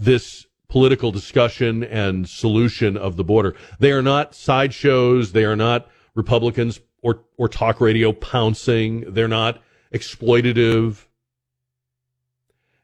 this 0.00 0.46
political 0.68 1.12
discussion 1.12 1.84
and 1.84 2.28
solution 2.28 2.96
of 2.96 3.16
the 3.16 3.24
border. 3.24 3.54
They 3.78 3.92
are 3.92 4.02
not 4.02 4.34
sideshows. 4.34 5.32
They 5.32 5.44
are 5.44 5.56
not 5.56 5.88
Republicans 6.14 6.80
or, 7.02 7.20
or 7.36 7.48
talk 7.48 7.80
radio 7.80 8.12
pouncing. 8.12 9.12
They're 9.12 9.28
not 9.28 9.60
exploitative. 9.92 11.06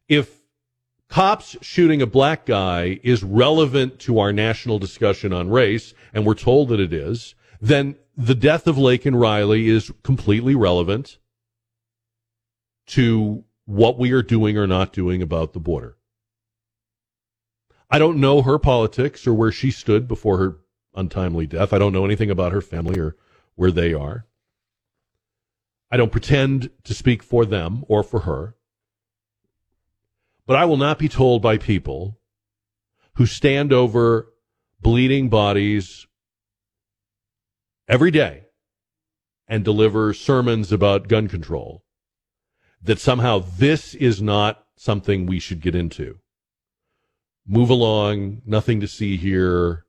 If 0.08 0.42
cops 1.08 1.56
shooting 1.62 2.02
a 2.02 2.06
black 2.06 2.44
guy 2.44 3.00
is 3.02 3.22
relevant 3.22 3.98
to 4.00 4.18
our 4.18 4.32
national 4.32 4.78
discussion 4.78 5.32
on 5.32 5.50
race, 5.50 5.94
and 6.12 6.26
we're 6.26 6.34
told 6.34 6.68
that 6.68 6.80
it 6.80 6.92
is, 6.92 7.34
then 7.60 7.96
the 8.16 8.34
death 8.34 8.66
of 8.66 8.76
Laken 8.76 9.18
Riley 9.18 9.68
is 9.68 9.92
completely 10.02 10.54
relevant 10.54 11.18
to 12.88 13.44
what 13.64 13.98
we 13.98 14.12
are 14.12 14.22
doing 14.22 14.58
or 14.58 14.66
not 14.66 14.92
doing 14.92 15.22
about 15.22 15.52
the 15.52 15.60
border. 15.60 15.96
I 17.88 17.98
don't 17.98 18.20
know 18.20 18.42
her 18.42 18.58
politics 18.58 19.26
or 19.26 19.34
where 19.34 19.52
she 19.52 19.70
stood 19.70 20.08
before 20.08 20.38
her 20.38 20.56
untimely 20.94 21.46
death. 21.46 21.72
I 21.72 21.78
don't 21.78 21.92
know 21.92 22.04
anything 22.04 22.30
about 22.30 22.52
her 22.52 22.60
family 22.60 22.98
or 22.98 23.16
where 23.54 23.70
they 23.70 23.94
are. 23.94 24.26
I 25.90 25.96
don't 25.96 26.12
pretend 26.12 26.70
to 26.84 26.94
speak 26.94 27.22
for 27.22 27.44
them 27.44 27.84
or 27.86 28.02
for 28.02 28.20
her. 28.20 28.56
But 30.46 30.56
I 30.56 30.64
will 30.64 30.76
not 30.76 30.98
be 30.98 31.08
told 31.08 31.42
by 31.42 31.58
people 31.58 32.18
who 33.14 33.26
stand 33.26 33.72
over 33.72 34.32
bleeding 34.80 35.28
bodies 35.28 36.06
every 37.88 38.10
day 38.10 38.44
and 39.48 39.64
deliver 39.64 40.12
sermons 40.12 40.72
about 40.72 41.08
gun 41.08 41.28
control 41.28 41.84
that 42.82 42.98
somehow 42.98 43.38
this 43.38 43.94
is 43.94 44.20
not 44.20 44.64
something 44.76 45.24
we 45.24 45.38
should 45.38 45.60
get 45.60 45.74
into. 45.74 46.18
Move 47.46 47.70
along, 47.70 48.42
nothing 48.44 48.80
to 48.80 48.88
see 48.88 49.16
here. 49.16 49.84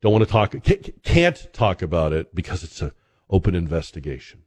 Don't 0.00 0.12
want 0.12 0.24
to 0.24 0.30
talk, 0.30 0.54
can't 1.02 1.52
talk 1.52 1.82
about 1.82 2.12
it 2.12 2.34
because 2.34 2.64
it's 2.64 2.80
an 2.80 2.92
open 3.28 3.54
investigation. 3.54 4.42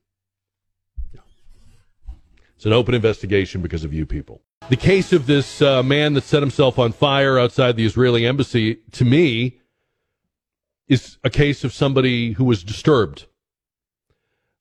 It's 2.56 2.66
an 2.66 2.74
open 2.74 2.96
investigation 2.96 3.62
because 3.62 3.84
of 3.84 3.94
you 3.94 4.06
people. 4.06 4.42
The 4.70 4.78
case 4.78 5.12
of 5.14 5.28
this 5.28 5.62
uh, 5.62 5.84
man 5.84 6.14
that 6.14 6.24
set 6.24 6.42
himself 6.42 6.80
on 6.80 6.94
fire 6.94 7.38
outside 7.38 7.76
the 7.76 7.86
Israeli 7.86 8.26
embassy, 8.26 8.76
to 8.94 9.06
me, 9.06 9.60
is 10.88 11.18
a 11.24 11.30
case 11.30 11.64
of 11.64 11.74
somebody 11.74 12.32
who 12.32 12.46
was 12.46 12.64
disturbed, 12.64 13.26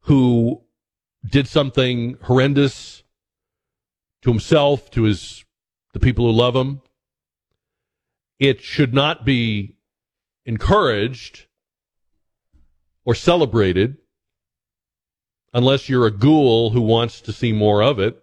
who 0.00 0.62
did 1.24 1.46
something 1.46 2.18
horrendous 2.22 3.04
to 4.22 4.30
himself, 4.30 4.90
to 4.90 5.04
his 5.04 5.44
the 5.92 6.00
people 6.00 6.26
who 6.26 6.32
love 6.32 6.56
him. 6.56 6.81
It 8.42 8.60
should 8.60 8.92
not 8.92 9.24
be 9.24 9.76
encouraged 10.46 11.46
or 13.04 13.14
celebrated 13.14 13.98
unless 15.54 15.88
you're 15.88 16.08
a 16.08 16.10
ghoul 16.10 16.70
who 16.70 16.80
wants 16.80 17.20
to 17.20 17.32
see 17.32 17.52
more 17.52 17.84
of 17.84 18.00
it. 18.00 18.20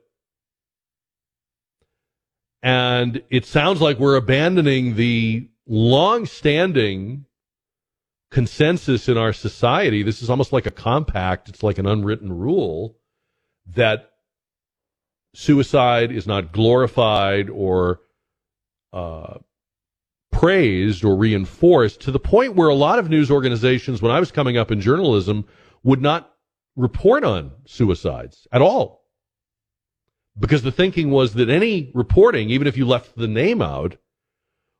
And 2.61 3.23
it 3.29 3.45
sounds 3.45 3.79
like 3.79 3.97
we're 3.97 4.17
abandoning 4.17 4.97
the 4.97 5.47
long-standing 5.65 7.23
consensus 8.29 9.07
in 9.07 9.17
our 9.17 9.31
society. 9.31 10.03
This 10.03 10.21
is 10.21 10.29
almost 10.29 10.51
like 10.51 10.65
a 10.65 10.71
compact. 10.71 11.47
It's 11.47 11.63
like 11.63 11.77
an 11.77 11.87
unwritten 11.87 12.33
rule 12.33 12.97
that 13.73 14.11
suicide 15.33 16.11
is 16.11 16.27
not 16.27 16.51
glorified 16.51 17.49
or 17.49 18.01
uh, 18.91 19.35
praised 20.39 21.03
or 21.03 21.17
reinforced 21.17 21.99
to 21.99 22.11
the 22.11 22.19
point 22.19 22.55
where 22.55 22.69
a 22.69 22.73
lot 22.73 22.97
of 22.97 23.09
news 23.09 23.29
organizations, 23.29 24.01
when 24.01 24.09
I 24.09 24.21
was 24.21 24.31
coming 24.31 24.55
up 24.55 24.71
in 24.71 24.79
journalism, 24.79 25.45
would 25.83 26.01
not 26.01 26.33
report 26.77 27.25
on 27.25 27.51
suicides 27.65 28.47
at 28.49 28.61
all. 28.61 29.03
Because 30.39 30.61
the 30.61 30.71
thinking 30.71 31.11
was 31.11 31.33
that 31.33 31.49
any 31.49 31.91
reporting, 31.93 32.51
even 32.51 32.67
if 32.67 32.77
you 32.77 32.87
left 32.87 33.17
the 33.17 33.27
name 33.27 33.61
out, 33.61 33.97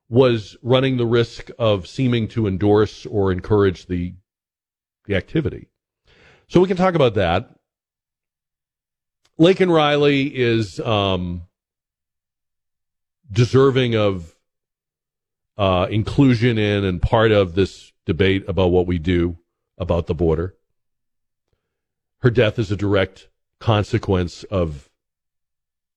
was 0.08 0.56
running 0.63 0.96
the 0.96 1.06
risk 1.06 1.50
of 1.60 1.88
seeming 1.88 2.30
to 2.30 2.48
endorse 2.48 3.06
or 3.06 3.30
encourage 3.30 3.88
the 3.88 4.13
the 5.08 5.16
activity. 5.16 5.68
So 6.48 6.62
we 6.62 6.68
can 6.68 6.78
talk 6.78 6.96
about 6.96 7.16
that. 7.16 7.54
Laken 9.38 9.74
Riley 9.74 10.34
is 10.34 10.80
um, 10.80 11.42
deserving 13.30 13.96
of 13.96 14.34
uh, 15.60 15.88
inclusion 15.92 16.58
in 16.58 16.86
and 16.86 17.01
part 17.01 17.34
of 17.34 17.54
this 17.54 17.92
debate 18.06 18.46
about 18.48 18.72
what 18.72 18.88
we 18.88 18.98
do 18.98 19.38
about 19.78 20.08
the 20.08 20.16
border. 20.16 20.56
Her 22.20 22.30
death 22.30 22.58
is 22.58 22.72
a 22.72 22.78
direct 22.78 23.28
consequence 23.60 24.44
of 24.46 24.89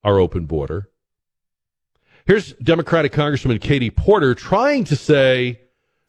our 0.03 0.19
open 0.19 0.47
border. 0.47 0.91
Here's 2.27 2.53
Democratic 2.55 3.13
Congressman 3.13 3.61
Katie 3.61 3.91
Porter 3.91 4.35
trying 4.35 4.83
to 4.85 4.97
say, 4.97 5.61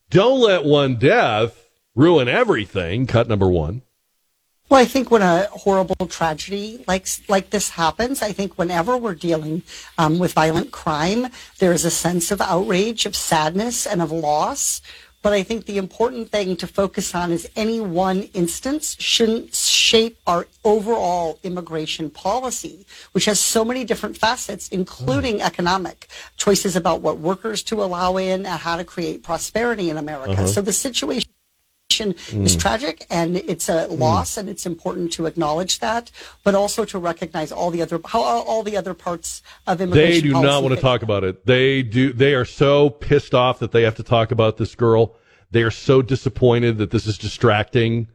don't 0.09 0.41
let 0.41 0.63
one 0.63 0.95
death 0.95 1.69
ruin 1.95 2.27
everything. 2.27 3.05
Cut 3.05 3.27
number 3.27 3.49
one. 3.49 3.83
Well, 4.73 4.81
I 4.81 4.85
think 4.85 5.11
when 5.11 5.21
a 5.21 5.43
horrible 5.51 6.07
tragedy 6.07 6.83
like 6.87 7.05
like 7.29 7.51
this 7.51 7.69
happens, 7.69 8.23
I 8.23 8.31
think 8.31 8.57
whenever 8.57 8.97
we're 8.97 9.13
dealing 9.13 9.61
um, 9.99 10.17
with 10.17 10.33
violent 10.33 10.71
crime, 10.71 11.27
there 11.59 11.73
is 11.73 11.85
a 11.85 11.91
sense 11.91 12.31
of 12.31 12.41
outrage, 12.41 13.05
of 13.05 13.15
sadness, 13.15 13.85
and 13.85 14.01
of 14.01 14.11
loss. 14.11 14.81
But 15.21 15.33
I 15.33 15.43
think 15.43 15.67
the 15.67 15.77
important 15.77 16.31
thing 16.31 16.55
to 16.57 16.65
focus 16.65 17.13
on 17.13 17.31
is 17.31 17.47
any 17.55 17.81
one 17.81 18.23
instance 18.33 18.97
shouldn't 18.99 19.53
shape 19.53 20.17
our 20.25 20.47
overall 20.65 21.37
immigration 21.43 22.09
policy, 22.09 22.87
which 23.11 23.25
has 23.25 23.39
so 23.39 23.63
many 23.63 23.83
different 23.83 24.17
facets, 24.17 24.69
including 24.69 25.37
mm. 25.37 25.45
economic 25.45 26.07
choices 26.35 26.75
about 26.75 27.01
what 27.01 27.19
workers 27.19 27.61
to 27.65 27.83
allow 27.83 28.17
in 28.17 28.47
and 28.47 28.59
how 28.59 28.75
to 28.75 28.83
create 28.83 29.21
prosperity 29.21 29.91
in 29.91 29.97
America. 29.97 30.31
Uh-huh. 30.31 30.47
So 30.47 30.61
the 30.61 30.73
situation 30.73 31.29
mm. 31.99 32.45
is 32.45 32.55
tragic 32.55 33.05
and 33.09 33.37
it's 33.37 33.69
a 33.69 33.87
mm. 33.87 33.99
loss 33.99 34.35
mm. 34.35 34.37
and 34.39 34.49
it's 34.49 34.65
important 34.65 35.11
to 35.11 35.25
acknowledge 35.25 35.79
that 35.79 36.11
but 36.43 36.55
also 36.55 36.85
to 36.85 36.97
recognize 36.97 37.51
all 37.51 37.71
the 37.71 37.81
other 37.81 37.99
how 38.05 38.21
all 38.21 38.63
the 38.63 38.77
other 38.77 38.93
parts 38.93 39.41
of 39.67 39.81
immigration 39.81 40.13
they 40.13 40.21
do 40.21 40.41
not 40.41 40.63
want 40.63 40.73
to 40.73 40.81
talk 40.81 41.01
about 41.03 41.23
it 41.23 41.45
they 41.45 41.81
do 41.83 42.13
they 42.13 42.33
are 42.33 42.45
so 42.45 42.89
pissed 42.89 43.33
off 43.33 43.59
that 43.59 43.71
they 43.71 43.83
have 43.83 43.95
to 43.95 44.03
talk 44.03 44.31
about 44.31 44.57
this 44.57 44.75
girl 44.75 45.15
they 45.51 45.61
are 45.61 45.71
so 45.71 46.01
disappointed 46.01 46.79
that 46.79 46.89
this 46.89 47.05
is 47.05 47.17
distracting 47.17 48.07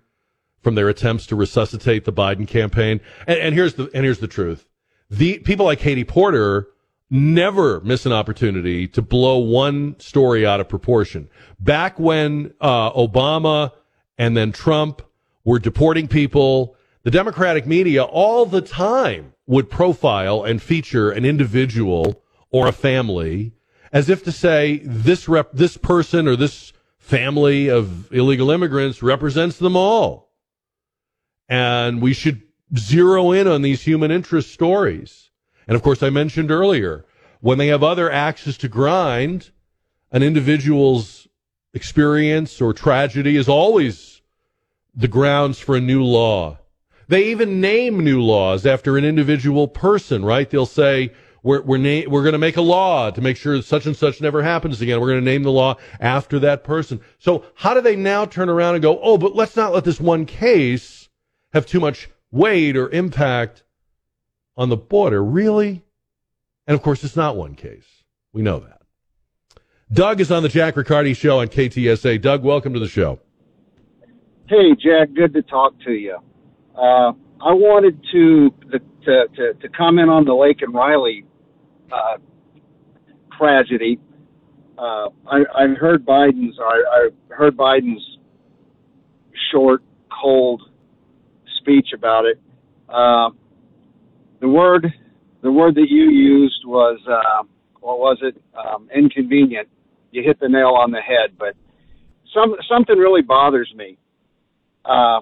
from 0.61 0.75
their 0.75 0.89
attempts 0.89 1.25
to 1.27 1.37
resuscitate 1.37 2.05
the 2.05 2.13
Biden 2.13 2.47
campaign. 2.47 3.01
And, 3.27 3.39
and 3.39 3.55
here's 3.55 3.75
the 3.75 3.91
and 3.95 4.05
here's 4.05 4.19
the 4.19 4.29
truth: 4.29 4.69
the 5.09 5.39
people 5.39 5.65
like 5.65 5.79
Katie 5.79 6.05
Porter 6.05 6.67
never 7.11 7.81
miss 7.81 8.07
an 8.07 8.13
opportunity 8.13 8.87
to 8.89 9.03
blow 9.03 9.39
one 9.39 9.99
story 9.99 10.47
out 10.47 10.61
of 10.61 10.69
proportion. 10.69 11.29
Back 11.59 11.99
when 11.99 12.55
uh, 12.61 12.93
Obama 12.93 13.73
and 14.19 14.37
then 14.37 14.53
Trump 14.53 15.03
were 15.45 15.59
deporting 15.59 16.09
people, 16.09 16.77
the 17.05 17.11
Democratic 17.11 17.67
media 17.67 18.03
all 18.03 18.45
the 18.45 18.61
time 18.61 19.33
would 19.47 19.71
profile 19.71 20.45
and 20.45 20.61
feature 20.61 21.11
an 21.11 21.25
individual 21.25 22.23
or 22.51 22.67
a 22.67 22.73
family 22.73 23.53
as 23.93 24.11
if 24.11 24.23
to 24.25 24.33
say 24.33 24.83
this 24.85 25.29
rep, 25.29 25.51
this 25.53 25.77
person 25.77 26.29
or 26.29 26.37
this 26.37 26.73
family 26.99 27.69
of 27.69 28.13
illegal 28.13 28.51
immigrants 28.51 29.03
represents 29.03 29.59
them 29.59 29.77
all. 29.77 30.31
And 31.49 32.03
we 32.03 32.13
should 32.13 32.43
zero 32.77 33.33
in 33.33 33.49
on 33.49 33.63
these 33.63 33.83
human 33.83 34.11
interest 34.11 34.53
stories. 34.53 35.28
And 35.69 35.77
of 35.77 35.83
course, 35.83 36.03
I 36.03 36.11
mentioned 36.11 36.51
earlier, 36.51 37.05
when 37.41 37.59
they 37.59 37.69
have 37.69 37.85
other 37.85 38.11
axes 38.11 38.57
to 38.59 38.69
grind, 38.69 39.51
an 40.11 40.23
individual's 40.23 41.29
experience 41.75 42.61
or 42.61 42.73
tragedy 42.73 43.37
is 43.37 43.49
always 43.49 44.23
the 44.95 45.09
grounds 45.09 45.61
for 45.61 45.77
a 45.77 45.81
new 45.81 46.03
law. 46.03 46.59
They 47.07 47.27
even 47.27 47.61
name 47.61 48.01
new 48.03 48.23
laws 48.23 48.67
after 48.67 48.97
an 48.97 49.05
individual 49.05 49.69
person, 49.69 50.25
right? 50.25 50.49
They'll 50.49 50.67
say, 50.67 51.13
we're 51.43 51.63
we're, 51.63 51.79
na- 51.79 52.09
we're 52.09 52.23
going 52.23 52.33
to 52.33 52.39
make 52.39 52.57
a 52.57 52.63
law 52.63 53.11
to 53.11 53.21
make 53.21 53.37
sure 53.37 53.61
such 53.63 53.87
and 53.87 53.97
such 53.97 54.21
never 54.21 54.43
happens 54.43 54.81
again. 54.81 55.01
We're 55.01 55.11
going 55.11 55.25
to 55.25 55.31
name 55.31 55.43
the 55.43 55.53
law 55.53 55.77
after 56.01 56.39
that 56.41 56.65
person. 56.65 57.01
So 57.19 57.45
how 57.55 57.75
do 57.75 57.81
they 57.81 57.95
now 57.95 58.25
turn 58.25 58.49
around 58.49 58.75
and 58.75 58.83
go, 58.83 58.99
oh, 59.01 59.19
but 59.19 59.37
let's 59.37 59.55
not 59.55 59.73
let 59.73 59.85
this 59.85 60.01
one 60.01 60.27
case 60.27 61.09
have 61.53 61.67
too 61.67 61.81
much 61.81 62.09
weight 62.31 62.77
or 62.77 62.91
impact 62.91 63.63
on 64.59 64.69
the 64.69 64.77
border? 64.77 65.25
Really? 65.25 65.85
And 66.67 66.75
of 66.75 66.83
course, 66.83 67.03
it's 67.05 67.17
not 67.17 67.37
one 67.37 67.55
case. 67.55 67.87
We 68.35 68.43
know 68.43 68.59
that. 68.59 68.83
Doug 69.91 70.21
is 70.21 70.31
on 70.31 70.43
the 70.43 70.51
Jack 70.51 70.77
Riccardi 70.77 71.15
show 71.15 71.41
on 71.41 71.49
KTSA. 71.49 72.21
Doug, 72.21 72.45
welcome 72.45 72.75
to 72.75 72.81
the 72.81 72.89
show. 72.89 73.21
Hey, 74.49 74.75
Jack. 74.75 75.15
Good 75.15 75.33
to 75.33 75.43
talk 75.43 75.73
to 75.87 75.93
you. 75.93 76.19
Uh, 76.77 77.13
I 77.41 77.53
wanted 77.53 77.99
to, 78.13 78.51
to 78.73 78.79
to 79.37 79.55
to 79.55 79.69
comment 79.71 80.11
on 80.11 80.25
the 80.25 80.33
Laken 80.33 80.75
Riley 80.75 81.25
uh, 81.91 82.19
tragedy. 83.39 83.99
Uh, 84.77 85.09
I, 85.27 85.45
I 85.55 85.67
heard 85.69 86.05
Biden's. 86.05 86.59
I, 86.61 86.83
I 87.31 87.35
heard 87.35 87.57
Biden's 87.57 88.19
short, 89.51 89.83
cold 90.21 90.63
speech 91.61 91.89
about 91.95 92.27
it. 92.27 92.39
The 94.41 94.49
word, 94.49 94.93
the 95.43 95.51
word 95.51 95.75
that 95.77 95.89
you 95.89 96.11
used 96.11 96.65
was, 96.65 96.99
uh, 97.09 97.45
what 97.81 97.99
was 97.99 98.19
it? 98.23 98.41
Um, 98.57 98.89
inconvenient. 98.95 99.69
You 100.11 100.23
hit 100.23 100.41
the 100.41 100.49
nail 100.49 100.69
on 100.69 100.91
the 100.91 101.01
head. 101.01 101.37
But 101.39 101.55
some 102.35 102.55
something 102.69 102.97
really 102.97 103.23
bothers 103.23 103.73
me. 103.75 103.99
Uh, 104.85 105.21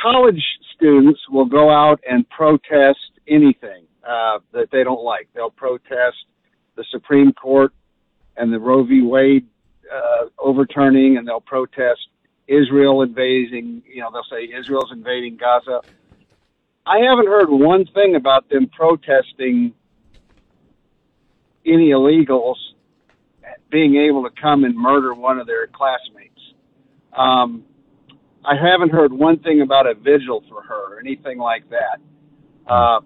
college 0.00 0.42
students 0.74 1.20
will 1.30 1.46
go 1.46 1.70
out 1.70 2.00
and 2.08 2.28
protest 2.28 2.98
anything 3.28 3.84
uh, 4.06 4.38
that 4.52 4.70
they 4.70 4.84
don't 4.84 5.02
like. 5.02 5.28
They'll 5.34 5.50
protest 5.50 6.16
the 6.76 6.84
Supreme 6.90 7.32
Court 7.32 7.72
and 8.36 8.52
the 8.52 8.58
Roe 8.58 8.84
v. 8.84 9.02
Wade 9.02 9.46
uh, 9.92 10.26
overturning, 10.38 11.16
and 11.16 11.26
they'll 11.26 11.40
protest 11.40 12.08
Israel 12.46 13.02
invading. 13.02 13.82
You 13.86 14.02
know, 14.02 14.10
they'll 14.12 14.24
say 14.30 14.52
Israel's 14.52 14.92
invading 14.92 15.36
Gaza. 15.36 15.80
I 16.86 16.98
haven't 16.98 17.26
heard 17.26 17.48
one 17.50 17.84
thing 17.92 18.14
about 18.14 18.48
them 18.48 18.68
protesting 18.68 19.74
any 21.66 21.90
illegals 21.90 22.54
being 23.70 23.96
able 23.96 24.22
to 24.22 24.30
come 24.40 24.62
and 24.62 24.76
murder 24.76 25.12
one 25.12 25.38
of 25.38 25.48
their 25.48 25.66
classmates. 25.66 26.40
Um, 27.12 27.64
I 28.44 28.54
haven't 28.54 28.92
heard 28.92 29.12
one 29.12 29.40
thing 29.40 29.62
about 29.62 29.86
a 29.88 29.94
vigil 29.94 30.44
for 30.48 30.62
her 30.62 30.94
or 30.94 31.00
anything 31.00 31.38
like 31.38 31.64
that. 31.70 31.98
Uh, 32.72 33.00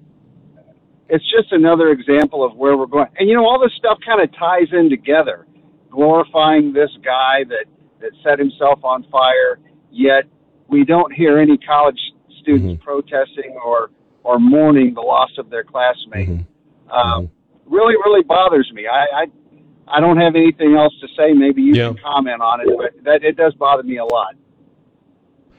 it's 1.08 1.24
just 1.30 1.50
another 1.52 1.88
example 1.90 2.44
of 2.44 2.54
where 2.56 2.76
we're 2.76 2.86
going. 2.86 3.08
And 3.18 3.28
you 3.28 3.34
know, 3.34 3.44
all 3.44 3.58
this 3.58 3.72
stuff 3.78 3.98
kind 4.04 4.20
of 4.20 4.30
ties 4.38 4.68
in 4.72 4.90
together, 4.90 5.46
glorifying 5.90 6.74
this 6.74 6.90
guy 7.02 7.44
that 7.48 7.64
that 8.00 8.10
set 8.22 8.38
himself 8.38 8.84
on 8.84 9.04
fire. 9.10 9.58
Yet 9.90 10.24
we 10.68 10.84
don't 10.84 11.12
hear 11.12 11.38
any 11.38 11.56
college 11.58 11.98
students 12.40 12.74
Mm-hmm. 12.74 12.82
protesting 12.82 13.56
or 13.64 13.90
or 14.22 14.38
mourning 14.38 14.92
the 14.94 15.00
loss 15.00 15.30
of 15.38 15.48
their 15.50 15.64
classmate. 15.64 16.28
Mm-hmm. 16.28 16.90
Um, 16.92 17.30
Really, 17.66 17.94
really 18.04 18.24
bothers 18.24 18.68
me. 18.74 18.86
I, 18.88 19.22
I 19.22 19.26
I 19.86 20.00
don't 20.00 20.16
have 20.18 20.34
anything 20.34 20.74
else 20.76 20.92
to 21.00 21.06
say. 21.16 21.32
Maybe 21.32 21.62
you 21.62 21.74
Yeah. 21.74 21.88
can 21.88 21.98
comment 22.02 22.42
on 22.42 22.60
it, 22.60 22.66
but 22.76 23.04
that 23.04 23.22
it 23.22 23.36
does 23.36 23.54
bother 23.54 23.84
me 23.84 23.96
a 23.98 24.04
lot. 24.04 24.34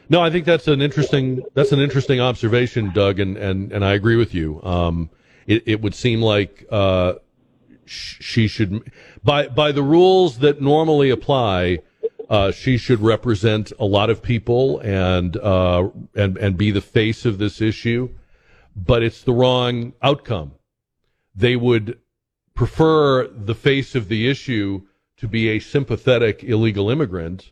No, 0.10 0.22
I 0.22 0.30
think 0.30 0.46
that's 0.46 0.68
an 0.68 0.82
interesting 0.82 1.42
that's 1.54 1.72
an 1.72 1.80
interesting 1.80 2.20
observation, 2.20 2.92
Doug, 2.94 3.20
and 3.22 3.38
and, 3.38 3.72
and 3.72 3.86
I 3.86 3.94
agree 3.94 4.18
with 4.18 4.34
you. 4.34 4.62
Um, 4.62 5.10
it, 5.48 5.64
it 5.66 5.82
would 5.82 5.96
seem 5.96 6.22
like 6.22 6.66
uh, 6.70 7.14
sh- 7.86 8.18
she 8.20 8.48
should, 8.50 8.92
by 9.24 9.48
by 9.48 9.72
the 9.72 9.84
rules 9.84 10.40
that 10.40 10.62
normally 10.62 11.10
apply, 11.12 11.80
uh, 12.32 12.52
she 12.52 12.78
should 12.78 13.02
represent 13.02 13.72
a 13.80 13.86
lot 13.86 14.10
of 14.10 14.24
people 14.24 14.80
and 14.80 15.38
uh, 15.38 15.90
and 16.16 16.38
and 16.38 16.58
be 16.58 16.72
the 16.72 16.82
face 16.82 17.26
of 17.26 17.38
this 17.38 17.62
issue. 17.62 18.10
But 18.76 19.04
it's 19.04 19.22
the 19.22 19.34
wrong 19.34 19.94
outcome. 20.02 20.54
They 21.36 21.56
would 21.56 22.00
prefer 22.56 23.28
the 23.28 23.56
face 23.56 23.94
of 23.94 24.08
the 24.08 24.28
issue 24.28 24.82
to 25.18 25.28
be 25.28 25.50
a 25.50 25.60
sympathetic 25.60 26.44
illegal 26.44 26.90
immigrant 26.90 27.52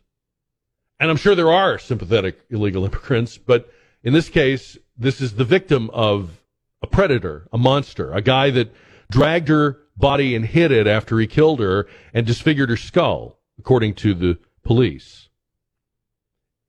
and 1.00 1.10
I'm 1.10 1.16
sure 1.16 1.34
there 1.34 1.50
are 1.50 1.78
sympathetic 1.78 2.44
illegal 2.50 2.84
immigrants, 2.86 3.38
but 3.38 3.72
in 4.04 4.12
this 4.12 4.28
case, 4.28 4.76
this 4.96 5.20
is 5.20 5.34
the 5.34 5.44
victim 5.44 5.90
of 5.90 6.42
a 6.82 6.86
predator, 6.86 7.48
a 7.52 7.58
monster, 7.58 8.12
a 8.12 8.20
guy 8.20 8.50
that 8.50 8.72
dragged 9.10 9.48
her 9.48 9.78
body 9.96 10.34
and 10.34 10.44
hid 10.46 10.70
it 10.70 10.86
after 10.86 11.18
he 11.18 11.26
killed 11.26 11.60
her 11.60 11.88
and 12.14 12.26
disfigured 12.26 12.68
her 12.68 12.76
skull, 12.76 13.38
according 13.58 13.94
to 13.94 14.14
the 14.14 14.38
police. 14.62 15.28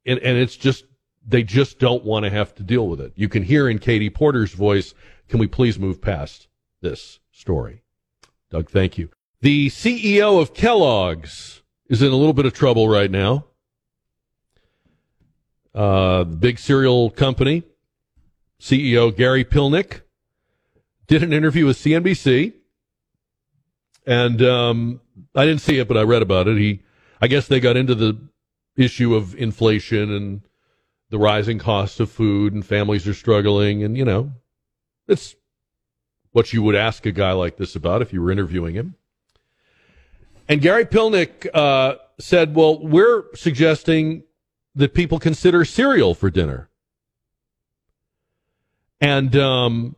And, 0.05 0.19
and 0.19 0.37
it's 0.37 0.55
just, 0.55 0.85
they 1.25 1.43
just 1.43 1.79
don't 1.79 2.03
want 2.03 2.25
to 2.25 2.31
have 2.31 2.55
to 2.55 2.63
deal 2.63 2.87
with 2.87 2.99
it. 2.99 3.13
You 3.15 3.29
can 3.29 3.43
hear 3.43 3.69
in 3.69 3.79
Katie 3.79 4.09
Porter's 4.09 4.53
voice, 4.53 4.93
can 5.27 5.39
we 5.39 5.47
please 5.47 5.77
move 5.77 6.01
past 6.01 6.47
this 6.81 7.19
story? 7.31 7.83
Doug, 8.49 8.69
thank 8.69 8.97
you. 8.97 9.09
The 9.41 9.69
CEO 9.69 10.41
of 10.41 10.53
Kellogg's 10.53 11.61
is 11.87 12.01
in 12.01 12.11
a 12.11 12.15
little 12.15 12.33
bit 12.33 12.45
of 12.45 12.53
trouble 12.53 12.87
right 12.87 13.11
now 13.11 13.45
uh, 15.73 16.23
the 16.23 16.35
big 16.35 16.59
cereal 16.59 17.09
company, 17.09 17.63
CEO 18.59 19.15
Gary 19.15 19.45
Pilnick, 19.45 20.01
did 21.07 21.23
an 21.23 21.33
interview 21.33 21.65
with 21.65 21.77
CNBC, 21.77 22.53
and 24.05 24.41
um, 24.41 25.01
I 25.35 25.45
didn't 25.45 25.61
see 25.61 25.79
it, 25.79 25.87
but 25.87 25.97
I 25.97 26.01
read 26.01 26.21
about 26.21 26.47
it. 26.47 26.57
He, 26.57 26.81
I 27.21 27.27
guess, 27.27 27.47
they 27.47 27.59
got 27.59 27.77
into 27.77 27.95
the 27.95 28.17
issue 28.75 29.15
of 29.15 29.35
inflation 29.35 30.11
and 30.11 30.41
the 31.09 31.19
rising 31.19 31.59
cost 31.59 31.99
of 31.99 32.09
food, 32.09 32.53
and 32.53 32.65
families 32.65 33.07
are 33.07 33.13
struggling, 33.13 33.83
and 33.83 33.97
you 33.97 34.05
know, 34.05 34.31
it's 35.07 35.35
what 36.31 36.53
you 36.53 36.63
would 36.63 36.75
ask 36.75 37.05
a 37.05 37.11
guy 37.11 37.33
like 37.33 37.57
this 37.57 37.75
about 37.75 38.01
if 38.01 38.13
you 38.13 38.21
were 38.21 38.31
interviewing 38.31 38.75
him. 38.75 38.95
And 40.47 40.61
Gary 40.61 40.85
Pilnick 40.85 41.47
uh, 41.53 41.95
said, 42.19 42.55
"Well, 42.55 42.79
we're 42.85 43.25
suggesting." 43.35 44.23
that 44.75 44.93
people 44.93 45.19
consider 45.19 45.65
cereal 45.65 46.13
for 46.13 46.29
dinner. 46.29 46.69
And 48.99 49.35
um, 49.35 49.95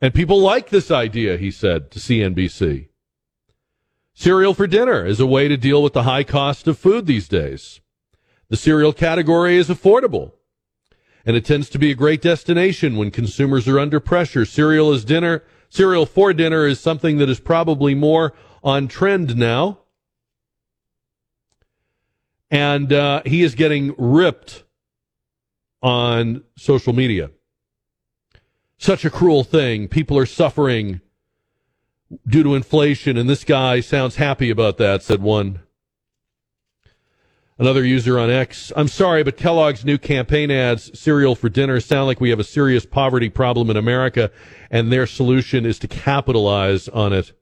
and 0.00 0.14
people 0.14 0.40
like 0.40 0.70
this 0.70 0.90
idea, 0.90 1.36
he 1.36 1.50
said 1.50 1.90
to 1.92 1.98
CNBC. 1.98 2.88
Cereal 4.18 4.52
for 4.52 4.66
dinner 4.66 5.06
is 5.06 5.20
a 5.20 5.26
way 5.26 5.46
to 5.46 5.56
deal 5.56 5.80
with 5.80 5.92
the 5.92 6.02
high 6.02 6.24
cost 6.24 6.66
of 6.66 6.76
food 6.76 7.06
these 7.06 7.28
days. 7.28 7.80
The 8.48 8.56
cereal 8.56 8.92
category 8.92 9.56
is 9.56 9.68
affordable, 9.68 10.32
and 11.24 11.36
it 11.36 11.44
tends 11.44 11.68
to 11.70 11.78
be 11.78 11.92
a 11.92 11.94
great 11.94 12.20
destination 12.20 12.96
when 12.96 13.12
consumers 13.12 13.68
are 13.68 13.78
under 13.78 14.00
pressure. 14.00 14.44
Cereal 14.44 14.92
is 14.92 15.04
dinner. 15.04 15.44
Cereal 15.68 16.04
for 16.04 16.32
dinner 16.32 16.66
is 16.66 16.80
something 16.80 17.18
that 17.18 17.28
is 17.28 17.38
probably 17.38 17.94
more 17.94 18.34
on 18.64 18.88
trend 18.88 19.36
now 19.36 19.78
and 22.50 22.92
uh, 22.92 23.22
he 23.24 23.44
is 23.44 23.54
getting 23.54 23.94
ripped 23.96 24.64
on 25.80 26.42
social 26.56 26.92
media. 26.92 27.30
Such 28.78 29.04
a 29.04 29.10
cruel 29.10 29.44
thing. 29.44 29.86
People 29.86 30.18
are 30.18 30.26
suffering 30.26 31.02
due 32.26 32.42
to 32.42 32.54
inflation, 32.54 33.16
and 33.16 33.28
this 33.28 33.44
guy 33.44 33.80
sounds 33.80 34.16
happy 34.16 34.50
about 34.50 34.78
that, 34.78 35.02
said 35.02 35.22
one. 35.22 35.60
Another 37.58 37.84
user 37.84 38.20
on 38.20 38.30
X, 38.30 38.72
I'm 38.76 38.86
sorry, 38.86 39.24
but 39.24 39.36
Kellogg's 39.36 39.84
new 39.84 39.98
campaign 39.98 40.48
ads, 40.50 40.96
cereal 40.98 41.34
for 41.34 41.48
dinner, 41.48 41.80
sound 41.80 42.06
like 42.06 42.20
we 42.20 42.30
have 42.30 42.38
a 42.38 42.44
serious 42.44 42.86
poverty 42.86 43.28
problem 43.28 43.68
in 43.68 43.76
America, 43.76 44.30
and 44.70 44.92
their 44.92 45.08
solution 45.08 45.66
is 45.66 45.78
to 45.80 45.88
capitalize 45.88 46.88
on 46.88 47.12
it. 47.12 47.32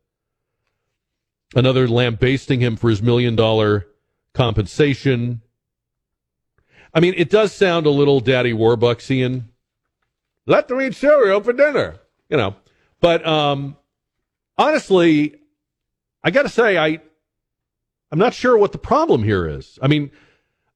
Another 1.55 1.87
lambasting 1.87 2.61
him 2.61 2.77
for 2.77 2.89
his 2.89 3.03
million 3.03 3.37
dollar 3.37 3.87
compensation. 4.33 5.43
I 6.95 7.01
mean, 7.01 7.15
it 7.17 7.29
does 7.29 7.53
sound 7.53 7.85
a 7.85 7.91
little 7.91 8.21
Daddy 8.21 8.55
Warbucksian. 8.55 9.45
Let 10.47 10.69
them 10.69 10.81
eat 10.81 10.95
cereal 10.95 11.43
for 11.43 11.53
dinner, 11.53 11.97
you 12.31 12.39
know. 12.39 12.57
But 13.01 13.27
um, 13.27 13.77
honestly, 14.59 15.37
I 16.23 16.31
got 16.31 16.43
to 16.43 16.49
say, 16.49 16.79
I 16.79 17.01
I'm 18.11 18.19
not 18.19 18.35
sure 18.35 18.57
what 18.57 18.73
the 18.73 18.79
problem 18.79 19.23
here 19.23 19.47
is. 19.47 19.79
I 19.83 19.89
mean, 19.89 20.11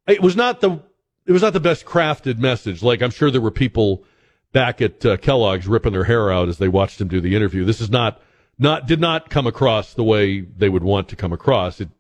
it 0.07 0.23
was 0.23 0.37
not 0.37 0.61
the 0.61 0.83
it 1.27 1.33
was 1.33 1.43
not 1.43 1.53
the 1.53 1.61
best 1.61 1.85
crafted 1.85 2.39
message. 2.39 2.83
Like 2.83 3.03
I'm 3.03 3.11
sure 3.11 3.31
there 3.31 3.41
were 3.41 3.51
people 3.51 4.05
back 4.53 4.81
at 4.81 5.05
uh, 5.07 5.17
Kellogg's 5.17 5.69
ripping 5.69 5.93
their 5.93 6.05
hair 6.05 6.33
out 6.33 6.49
as 6.49 6.59
they 6.59 6.69
watched 6.69 7.01
him 7.01 7.09
do 7.09 7.21
the 7.21 7.37
interview. 7.37 7.65
This 7.65 7.81
is 7.81 7.91
not 7.91 8.21
not 8.59 8.87
did 8.87 9.01
not 9.01 9.31
come 9.31 9.47
across 9.47 9.95
the 9.95 10.05
way 10.05 10.41
they 10.41 10.69
would 10.69 10.85
want 10.85 11.09
to 11.09 11.17
come 11.17 11.33
across. 11.33 11.81
It 11.81 11.91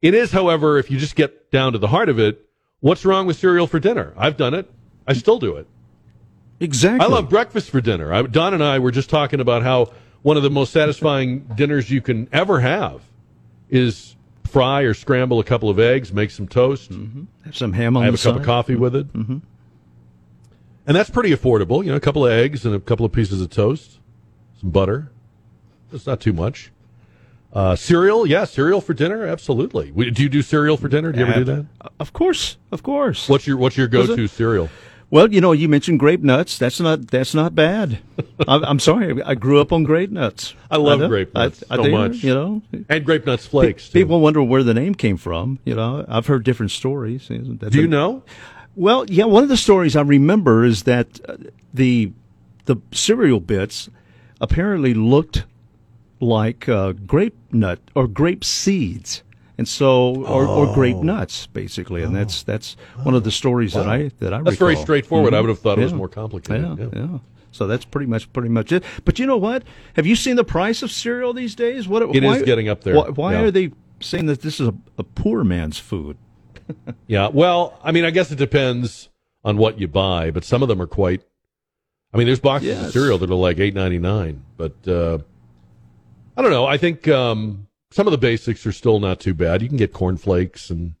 it 0.00 0.14
is, 0.14 0.32
however, 0.32 0.78
if 0.78 0.90
you 0.90 0.98
just 0.98 1.14
get 1.14 1.50
down 1.52 1.72
to 1.72 1.78
the 1.78 1.86
heart 1.88 2.08
of 2.08 2.18
it, 2.18 2.44
what's 2.80 3.04
wrong 3.04 3.26
with 3.26 3.36
cereal 3.36 3.68
for 3.68 3.78
dinner? 3.78 4.12
I've 4.16 4.36
done 4.36 4.52
it. 4.52 4.68
I 5.06 5.12
still 5.12 5.38
do 5.38 5.56
it. 5.56 5.68
Exactly. 6.58 7.04
I 7.04 7.08
love 7.08 7.28
breakfast 7.28 7.70
for 7.70 7.80
dinner. 7.80 8.12
I, 8.12 8.22
Don 8.22 8.54
and 8.54 8.62
I 8.62 8.80
were 8.80 8.90
just 8.90 9.10
talking 9.10 9.40
about 9.40 9.62
how 9.62 9.92
one 10.22 10.36
of 10.36 10.42
the 10.42 10.50
most 10.50 10.72
satisfying 10.72 11.40
dinners 11.56 11.90
you 11.90 12.00
can 12.00 12.28
ever 12.32 12.60
have 12.60 13.02
is 13.68 14.16
fry 14.44 14.82
or 14.82 14.94
scramble 14.94 15.40
a 15.40 15.44
couple 15.44 15.68
of 15.68 15.78
eggs, 15.78 16.12
make 16.12 16.30
some 16.30 16.46
toast, 16.46 16.90
Have 17.44 17.56
some 17.56 17.72
ham 17.72 17.96
on 17.96 18.04
have 18.04 18.14
a 18.14 18.16
the 18.16 18.22
cup 18.22 18.36
of 18.36 18.44
coffee 18.44 18.76
with 18.76 18.94
it. 18.94 19.12
Mm-hmm. 19.12 19.38
And 20.86 20.96
that's 20.96 21.10
pretty 21.10 21.30
affordable. 21.30 21.84
You 21.84 21.90
know, 21.90 21.96
a 21.96 22.00
couple 22.00 22.26
of 22.26 22.32
eggs 22.32 22.64
and 22.66 22.74
a 22.74 22.80
couple 22.80 23.06
of 23.06 23.12
pieces 23.12 23.40
of 23.40 23.50
toast, 23.50 23.98
some 24.60 24.70
butter. 24.70 25.10
It's 25.92 26.06
not 26.06 26.20
too 26.20 26.32
much. 26.32 26.70
Uh, 27.52 27.76
cereal, 27.76 28.26
yeah, 28.26 28.44
cereal 28.44 28.80
for 28.80 28.94
dinner, 28.94 29.26
absolutely. 29.26 29.90
Do 29.90 30.22
you 30.22 30.28
do 30.28 30.40
cereal 30.40 30.76
for 30.78 30.88
dinner? 30.88 31.12
Do 31.12 31.20
you 31.20 31.26
ever 31.26 31.44
do 31.44 31.44
that? 31.44 31.66
Of 32.00 32.12
course, 32.12 32.56
of 32.70 32.82
course. 32.82 33.28
What's 33.28 33.46
your 33.46 33.58
What's 33.58 33.76
your 33.76 33.88
go 33.88 34.16
to 34.16 34.26
cereal? 34.26 34.70
Well, 35.12 35.30
you 35.30 35.42
know, 35.42 35.52
you 35.52 35.68
mentioned 35.68 35.98
grape 35.98 36.22
nuts. 36.22 36.56
That's 36.56 36.80
not 36.80 37.08
that's 37.08 37.34
not 37.34 37.54
bad. 37.54 37.98
I'm, 38.48 38.64
I'm 38.64 38.78
sorry, 38.78 39.22
I 39.22 39.34
grew 39.34 39.60
up 39.60 39.70
on 39.70 39.84
grape 39.84 40.10
nuts. 40.10 40.54
I 40.70 40.78
love 40.78 41.00
know. 41.00 41.08
grape 41.08 41.34
nuts 41.34 41.62
I, 41.68 41.74
I 41.74 41.76
so 41.76 41.82
do, 41.82 41.92
much. 41.92 42.24
You 42.24 42.34
know, 42.34 42.62
And 42.88 43.04
grape 43.04 43.26
nuts 43.26 43.44
flakes. 43.46 43.90
too. 43.90 43.98
people 43.98 44.20
wonder 44.22 44.42
where 44.42 44.62
the 44.62 44.72
name 44.72 44.94
came 44.94 45.18
from. 45.18 45.58
You 45.66 45.74
know, 45.74 46.06
I've 46.08 46.28
heard 46.28 46.44
different 46.44 46.72
stories. 46.72 47.28
do 47.28 47.58
you 47.72 47.86
know? 47.86 48.22
Well, 48.74 49.04
yeah, 49.06 49.26
one 49.26 49.42
of 49.42 49.50
the 49.50 49.58
stories 49.58 49.96
I 49.96 50.00
remember 50.00 50.64
is 50.64 50.84
that 50.84 51.20
uh, 51.28 51.36
the 51.74 52.12
the 52.64 52.76
cereal 52.90 53.38
bits 53.38 53.90
apparently 54.40 54.94
looked 54.94 55.44
like 56.20 56.70
uh, 56.70 56.92
grape 56.92 57.36
nut 57.52 57.80
or 57.94 58.08
grape 58.08 58.44
seeds, 58.44 59.22
and 59.62 59.68
so 59.68 60.16
or, 60.26 60.44
or 60.44 60.74
grape 60.74 60.96
Oh. 60.96 61.02
nuts 61.02 61.46
basically, 61.46 62.02
and 62.02 62.16
that's 62.16 62.42
that's 62.42 62.76
one 63.04 63.14
of 63.14 63.22
the 63.22 63.30
stories 63.30 63.74
that 63.74 63.86
I 63.86 64.10
that 64.18 64.34
I 64.34 64.42
That's 64.42 64.56
very 64.56 64.74
straightforward. 64.74 65.34
I 65.34 65.36
Mhm. 65.38 65.42
would 65.42 65.48
have 65.50 65.58
thought 65.60 65.78
it 65.78 65.84
was 65.84 65.94
more 65.94 66.08
complicated. 66.08 66.78
Yeah, 66.78 66.86
yeah. 66.92 67.06
yeah. 67.12 67.18
So 67.52 67.68
that's 67.68 67.84
pretty 67.84 68.06
much 68.08 68.32
pretty 68.32 68.48
much 68.48 68.72
it. 68.72 68.82
But 69.04 69.20
you 69.20 69.26
know 69.26 69.36
what? 69.36 69.62
Have 69.94 70.04
you 70.04 70.16
seen 70.16 70.34
the 70.34 70.42
price 70.42 70.82
of 70.82 70.90
cereal 70.90 71.32
these 71.32 71.54
days? 71.54 71.86
What 71.86 72.02
It 72.02 72.24
why, 72.24 72.36
is 72.38 72.42
getting 72.42 72.68
up 72.68 72.82
there. 72.82 72.96
Why, 72.96 73.10
why 73.10 73.32
Yeah. 73.34 73.42
are 73.42 73.50
they 73.52 73.70
saying 74.00 74.26
that 74.26 74.42
this 74.42 74.58
is 74.58 74.66
a, 74.66 74.74
a 74.98 75.04
poor 75.04 75.44
man's 75.44 75.78
food? 75.78 76.16
Yeah. 77.06 77.28
Well, 77.28 77.78
I 77.84 77.92
mean, 77.92 78.04
I 78.04 78.10
guess 78.10 78.32
it 78.32 78.38
depends 78.38 79.10
on 79.44 79.58
what 79.58 79.78
you 79.78 79.86
buy, 79.86 80.32
but 80.32 80.42
some 80.44 80.62
of 80.62 80.68
them 80.68 80.80
are 80.82 80.86
quite. 80.88 81.22
I 82.12 82.16
mean, 82.18 82.26
there's 82.26 82.40
boxes 82.40 82.82
of 82.86 82.90
cereal 82.92 83.18
that 83.18 83.30
are 83.30 83.34
like 83.34 83.58
eight 83.60 83.74
ninety 83.74 83.98
nine, 83.98 84.42
but 84.56 84.74
uh, 84.88 85.18
I 86.36 86.42
don't 86.42 86.50
know. 86.50 86.66
I 86.66 86.78
think 86.78 87.06
um, 87.08 87.68
some 87.92 88.06
of 88.06 88.10
the 88.10 88.18
basics 88.18 88.66
are 88.66 88.72
still 88.72 88.98
not 89.00 89.20
too 89.20 89.34
bad. 89.34 89.62
You 89.62 89.68
can 89.68 89.76
get 89.76 89.92
cornflakes 89.92 90.70
and 90.70 90.94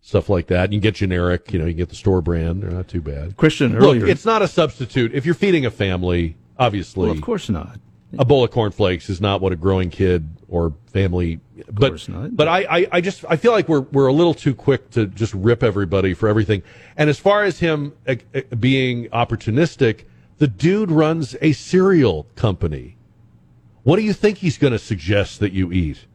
stuff 0.00 0.28
like 0.28 0.46
that. 0.46 0.72
You 0.72 0.78
can 0.78 0.82
get 0.82 0.94
generic. 0.94 1.52
You 1.52 1.58
know, 1.58 1.64
you 1.66 1.72
can 1.72 1.78
get 1.78 1.88
the 1.88 1.96
store 1.96 2.22
brand. 2.22 2.62
They're 2.62 2.70
not 2.70 2.88
too 2.88 3.00
bad. 3.00 3.36
Christian 3.36 3.78
Look, 3.78 3.96
it's 4.08 4.24
not 4.24 4.42
a 4.42 4.48
substitute. 4.48 5.14
If 5.14 5.26
you're 5.26 5.34
feeding 5.34 5.66
a 5.66 5.70
family, 5.70 6.36
Obviously, 6.58 7.08
Well, 7.08 7.12
of 7.12 7.20
course 7.20 7.50
not. 7.50 7.78
a 8.18 8.24
bowl 8.24 8.42
of 8.42 8.50
cornflakes 8.50 9.10
is 9.10 9.20
not 9.20 9.42
what 9.42 9.52
a 9.52 9.56
growing 9.56 9.90
kid 9.90 10.26
or 10.48 10.72
family. 10.86 11.40
but 11.70 11.90
course 11.90 12.08
not. 12.08 12.34
but 12.34 12.48
I, 12.48 12.60
I, 12.78 12.86
I 12.92 13.00
just 13.02 13.24
I 13.28 13.36
feel 13.36 13.52
like 13.52 13.68
we're 13.68 13.80
we're 13.92 14.06
a 14.06 14.12
little 14.12 14.32
too 14.32 14.54
quick 14.54 14.90
to 14.92 15.06
just 15.06 15.34
rip 15.34 15.62
everybody 15.62 16.14
for 16.14 16.28
everything. 16.28 16.62
And 16.96 17.10
as 17.10 17.18
far 17.18 17.44
as 17.44 17.58
him 17.58 17.92
uh, 18.08 18.14
uh, 18.34 18.40
being 18.58 19.08
opportunistic, 19.08 20.04
the 20.38 20.46
dude 20.48 20.90
runs 20.90 21.36
a 21.42 21.52
cereal 21.52 22.26
company. 22.36 22.96
What 23.82 23.96
do 23.96 24.02
you 24.02 24.12
think 24.14 24.38
he's 24.38 24.56
going 24.58 24.72
to 24.72 24.78
suggest 24.78 25.40
that 25.40 25.52
you 25.52 25.70
eat? 25.72 26.06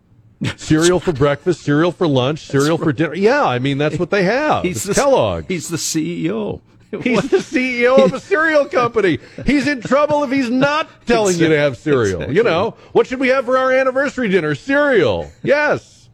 Cereal 0.58 0.99
for 0.99 1.13
breakfast, 1.13 1.62
cereal 1.62 1.91
for 1.91 2.08
lunch, 2.08 2.47
cereal 2.47 2.77
for 2.77 2.91
dinner. 2.91 3.13
Yeah, 3.13 3.45
I 3.45 3.60
mean 3.60 3.77
that's 3.77 3.99
what 3.99 4.10
they 4.10 4.23
have. 4.23 4.63
He's 4.63 4.84
the 4.84 4.93
Kellogg. 4.95 5.45
He's 5.47 5.69
the 5.69 5.77
CEO. 5.77 6.62
He's 7.04 7.30
the 7.30 7.38
CEO 7.38 8.04
of 8.04 8.13
a 8.13 8.19
cereal 8.19 8.65
company. 8.65 9.19
He's 9.45 9.65
in 9.65 9.80
trouble 9.80 10.25
if 10.25 10.32
he's 10.32 10.49
not 10.49 10.89
telling 11.06 11.38
you 11.38 11.47
to 11.47 11.58
have 11.58 11.77
cereal. 11.77 12.15
Exactly. 12.21 12.36
You 12.36 12.43
know, 12.43 12.75
what 12.91 13.08
should 13.08 13.21
we 13.21 13.30
have 13.30 13.45
for 13.45 13.58
our 13.58 13.71
anniversary 13.71 14.27
dinner? 14.27 14.56
Cereal. 14.56 15.32
Yes. 15.41 16.10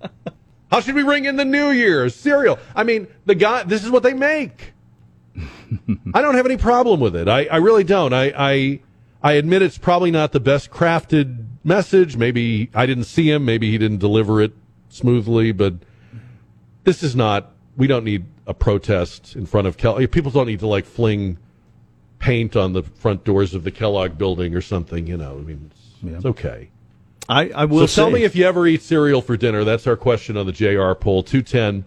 How 0.69 0.81
should 0.81 0.93
we 0.93 1.01
ring 1.01 1.25
in 1.25 1.35
the 1.35 1.45
new 1.45 1.71
year? 1.71 2.07
Cereal. 2.09 2.59
I 2.75 2.83
mean, 2.83 3.07
the 3.25 3.33
guy, 3.33 3.63
this 3.63 3.83
is 3.83 3.89
what 3.89 4.03
they 4.03 4.13
make. 4.13 4.73
I 6.13 6.21
don't 6.21 6.35
have 6.35 6.45
any 6.45 6.57
problem 6.57 6.99
with 6.99 7.15
it. 7.15 7.27
I, 7.27 7.45
I 7.45 7.57
really 7.57 7.83
don't. 7.83 8.13
I, 8.13 8.33
I, 8.37 8.79
I 9.23 9.33
admit 9.33 9.63
it's 9.63 9.79
probably 9.79 10.11
not 10.11 10.31
the 10.31 10.39
best 10.39 10.69
crafted 10.69 11.46
message. 11.67 12.17
Maybe 12.17 12.69
I 12.73 12.85
didn't 12.85 13.03
see 13.03 13.29
him. 13.29 13.45
Maybe 13.45 13.69
he 13.69 13.77
didn't 13.77 13.99
deliver 13.99 14.41
it 14.41 14.53
smoothly, 14.89 15.51
but 15.51 15.75
this 16.83 17.03
is 17.03 17.15
not, 17.15 17.51
we 17.75 17.85
don't 17.87 18.03
need 18.05 18.25
a 18.47 18.53
protest 18.53 19.35
in 19.35 19.45
front 19.45 19.67
of 19.67 19.77
Kellogg. 19.77 20.09
People 20.11 20.31
don't 20.31 20.47
need 20.47 20.59
to 20.59 20.67
like 20.67 20.85
fling 20.85 21.37
paint 22.19 22.55
on 22.55 22.73
the 22.73 22.81
front 22.83 23.23
doors 23.23 23.53
of 23.53 23.63
the 23.63 23.71
Kellogg 23.71 24.17
building 24.17 24.55
or 24.55 24.61
something, 24.61 25.05
you 25.05 25.17
know. 25.17 25.37
I 25.37 25.41
mean, 25.41 25.69
it's, 25.71 25.81
Yeah. 26.01 26.15
it's 26.15 26.25
okay. 26.25 26.69
I, 27.29 27.49
I 27.49 27.65
will 27.65 27.87
So 27.87 28.03
tell 28.03 28.11
me 28.11 28.23
if 28.23 28.35
you 28.37 28.45
ever 28.45 28.65
eat 28.65 28.81
cereal 28.81 29.21
for 29.21 29.35
dinner. 29.35 29.65
That's 29.65 29.85
our 29.85 29.97
question 29.97 30.37
on 30.37 30.45
the 30.45 30.53
JR 30.53 30.93
poll 30.93 31.23
210 31.23 31.83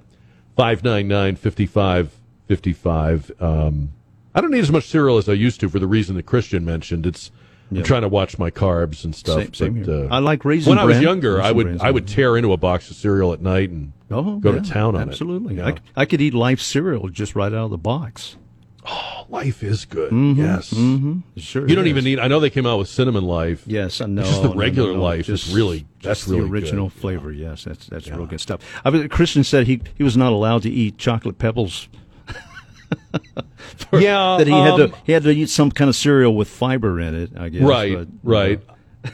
599 0.57 1.37
5555. 1.37 3.33
Um, 3.41 3.91
I 4.35 4.41
don't 4.43 4.51
need 4.51 4.61
as 4.61 4.71
much 4.71 4.85
cereal 4.87 5.17
as 5.17 5.29
I 5.29 5.33
used 5.33 5.61
to 5.61 5.71
for 5.71 5.79
the 5.79 5.87
reason 5.87 6.17
that 6.17 6.27
Christian 6.27 6.65
mentioned. 6.65 7.07
It's 7.07 7.31
I'm 7.71 7.83
trying 7.85 8.03
to 8.03 8.09
watch 8.09 8.39
my 8.39 8.51
carbs 8.51 9.05
and 9.05 9.15
stuff. 9.15 9.37
Same- 9.41 9.55
same 9.55 9.75
but, 9.85 9.87
here. 9.87 10.05
uh, 10.11 10.15
I 10.17 10.19
like 10.19 10.45
Raisin 10.45 10.71
When 10.71 10.79
I 10.79 10.85
was 10.85 11.01
younger, 11.01 11.41
I 11.41 11.53
would 11.53 11.81
I 11.81 11.91
would 11.91 12.07
tear 12.09 12.37
into 12.37 12.53
a 12.53 12.57
box 12.57 12.91
of 12.91 12.97
cereal 12.97 13.33
at 13.33 13.41
night 13.41 13.71
and 13.71 13.93
Oh, 14.11 14.39
go 14.39 14.53
yeah, 14.53 14.61
to 14.61 14.69
town 14.69 14.97
on 14.97 15.03
it. 15.03 15.13
absolutely. 15.13 15.59
it. 15.59 15.65
I, 15.65 15.71
c- 15.73 15.79
I 15.97 16.05
could 16.05 16.21
eat 16.21 16.35
life 16.35 16.61
cereal 16.61 17.09
just 17.11 17.37
right 17.37 17.53
out 17.53 17.67
of 17.67 17.71
the 17.71 17.79
box. 17.79 18.37
Oh, 18.85 19.27
life 19.29 19.63
is 19.63 19.85
good. 19.85 20.11
Mm-hmm. 20.11 20.41
Yes. 20.41 21.45
Sure. 21.47 21.69
You 21.69 21.77
don't 21.77 21.85
is. 21.85 21.91
even 21.91 22.03
need. 22.05 22.19
I 22.19 22.27
know 22.29 22.41
they 22.41 22.51
came 22.51 22.67
out 22.67 22.79
with 22.79 22.89
cinnamon 22.89 23.25
life. 23.25 23.63
Yes, 23.67 24.01
I 24.01 24.07
know. 24.07 24.23
just 24.23 24.41
the 24.43 24.49
no, 24.49 24.55
no, 24.55 24.59
regular 24.59 24.95
no, 24.95 25.03
life 25.03 25.29
is 25.29 25.55
really- 25.55 25.87
that's 26.03 26.21
just 26.21 26.29
really 26.31 26.41
the 26.47 26.49
original 26.51 26.89
good. 26.89 26.99
flavor. 26.99 27.31
Yes, 27.31 27.65
that's 27.65 27.87
that's 27.87 28.09
real 28.09 28.27
good 28.27 28.41
stuff. 28.41 28.61
I 28.85 28.91
mean, 28.91 29.09
Christian 29.11 29.45
said 29.45 29.67
he 29.67 29.81
he 29.97 30.03
was 30.03 30.17
not 30.17 30.33
allowed 30.33 30.63
to 30.63 30.71
eat 30.71 30.97
chocolate 30.99 31.39
pebbles. 31.39 31.89
Yeah, 33.93 34.37
that 34.39 34.47
he 34.47 34.53
had 34.53 34.81
um, 34.81 34.91
to 34.91 34.97
he 35.05 35.13
had 35.13 35.25
to 35.25 35.31
eat 35.31 35.49
some 35.49 35.71
kind 35.71 35.89
of 35.89 35.97
cereal 35.97 36.35
with 36.37 36.49
fiber 36.49 37.01
in 37.01 37.15
it. 37.15 37.31
I 37.37 37.49
guess. 37.49 37.63
Right, 37.63 37.95
but, 37.95 38.09
right. 38.23 38.61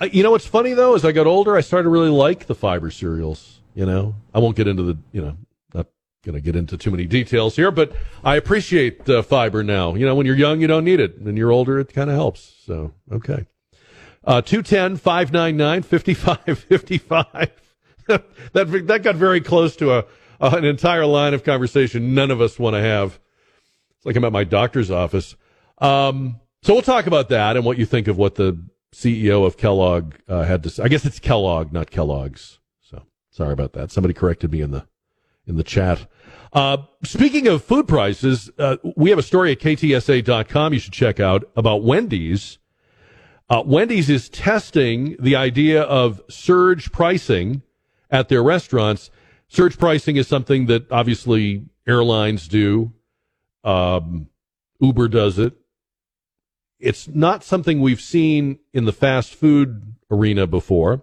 Uh, 0.01 0.05
you 0.07 0.23
know 0.23 0.33
what's 0.33 0.47
funny 0.47 0.75
though? 0.75 0.95
As 0.95 1.05
I 1.05 1.13
got 1.13 1.27
older, 1.27 1.57
I 1.57 1.61
started 1.61 1.85
to 1.85 1.89
really 1.91 2.11
like 2.11 2.47
the 2.47 2.55
fiber 2.55 2.91
cereals. 2.91 3.61
You 3.75 3.87
know, 3.87 4.15
I 4.35 4.39
won't 4.39 4.57
get 4.57 4.67
into 4.69 4.83
the. 4.83 4.99
You 5.13 5.23
know, 5.23 5.37
not 5.73 5.87
going 6.25 6.35
to 6.35 6.41
get 6.41 6.57
into 6.57 6.77
too 6.77 6.91
many 6.91 7.07
details 7.07 7.57
here, 7.57 7.71
but 7.71 7.93
I 8.23 8.37
appreciate 8.37 9.09
uh, 9.09 9.23
fiber 9.23 9.63
now. 9.63 9.95
You 9.95 10.05
know, 10.05 10.15
when 10.15 10.27
you're 10.27 10.37
young, 10.37 10.61
you 10.61 10.67
don't 10.67 10.85
need 10.85 11.01
it. 11.01 11.23
When 11.23 11.37
you're 11.37 11.53
older, 11.53 11.79
it 11.79 11.93
kind 11.93 12.11
of 12.11 12.17
helps. 12.17 12.55
So, 12.67 12.93
okay. 13.11 13.47
Uh, 14.25 14.43
210 14.43 14.97
599 14.97 15.83
5555. 15.83 17.63
That 18.53 18.87
that 18.87 19.03
got 19.03 19.17
very 19.17 19.41
close 19.41 19.75
to 19.77 19.93
a, 19.93 20.05
an 20.41 20.65
entire 20.65 21.05
line 21.07 21.35
of 21.35 21.43
conversation 21.43 22.15
none 22.15 22.31
of 22.31 22.41
us 22.41 22.57
want 22.57 22.75
to 22.75 22.81
have. 22.81 23.19
It's 23.97 24.07
like 24.07 24.17
I'm 24.17 24.25
at 24.25 24.33
my 24.33 24.45
doctor's 24.45 24.91
office. 24.91 25.37
Um, 25.79 26.41
so 26.63 26.73
we'll 26.73 26.83
talk 26.83 27.07
about 27.07 27.29
that 27.29 27.57
and 27.57 27.65
what 27.65 27.79
you 27.79 27.87
think 27.87 28.09
of 28.09 28.19
what 28.19 28.35
the 28.35 28.59
CEO 28.95 29.47
of 29.47 29.57
Kellogg 29.57 30.15
uh, 30.29 30.43
had 30.45 30.63
to 30.63 30.71
say. 30.71 30.83
I 30.83 30.89
guess 30.89 31.05
it's 31.05 31.19
Kellogg, 31.19 31.73
not 31.73 31.91
Kellogg's. 31.91 32.59
So 32.81 33.03
sorry 33.31 33.53
about 33.53 33.73
that. 33.75 33.91
Somebody 33.91 34.15
corrected 34.15 34.53
me 34.53 34.63
in 34.63 34.71
the 34.71 34.87
in 35.47 35.57
the 35.57 35.63
chat. 35.63 36.07
Uh, 36.53 36.79
speaking 37.05 37.47
of 37.47 37.63
food 37.63 37.87
prices, 37.87 38.51
uh, 38.59 38.77
we 38.97 39.11
have 39.11 39.19
a 39.19 39.23
story 39.23 39.53
at 39.53 39.61
ktsa.com 39.61 40.73
you 40.73 40.79
should 40.79 40.93
check 40.93 41.21
out 41.21 41.45
about 41.57 41.83
Wendy's. 41.83 42.59
Uh, 43.49 43.63
Wendy's 43.65 44.11
is 44.11 44.29
testing 44.29 45.17
the 45.21 45.37
idea 45.37 45.83
of 45.83 46.21
surge 46.29 46.91
pricing 46.91 47.63
at 48.11 48.29
their 48.29 48.43
restaurants. 48.43 49.11
Surge 49.49 49.79
pricing 49.79 50.17
is 50.17 50.27
something 50.27 50.67
that 50.67 50.91
obviously 50.91 51.65
airlines 51.87 52.49
do. 52.49 52.93
Um, 53.67 54.29
Uber 54.81 55.09
does 55.09 55.39
it. 55.39 55.55
It's 56.79 57.09
not 57.09 57.43
something 57.43 57.81
we've 57.81 58.01
seen 58.01 58.61
in 58.73 58.85
the 58.85 58.93
fast 58.93 59.35
food 59.35 59.97
arena 60.11 60.47
before, 60.47 61.03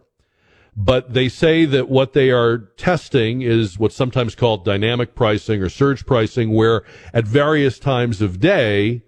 but 0.75 1.13
they 1.13 1.27
say 1.27 1.65
that 1.65 1.89
what 1.89 2.13
they 2.13 2.31
are 2.31 2.57
testing 2.57 3.41
is 3.41 3.77
what's 3.77 3.95
sometimes 3.95 4.33
called 4.33 4.63
dynamic 4.63 5.13
pricing 5.13 5.61
or 5.61 5.69
surge 5.69 6.05
pricing, 6.05 6.53
where 6.53 6.83
at 7.13 7.25
various 7.25 7.79
times 7.79 8.21
of 8.21 8.39
day, 8.39 9.03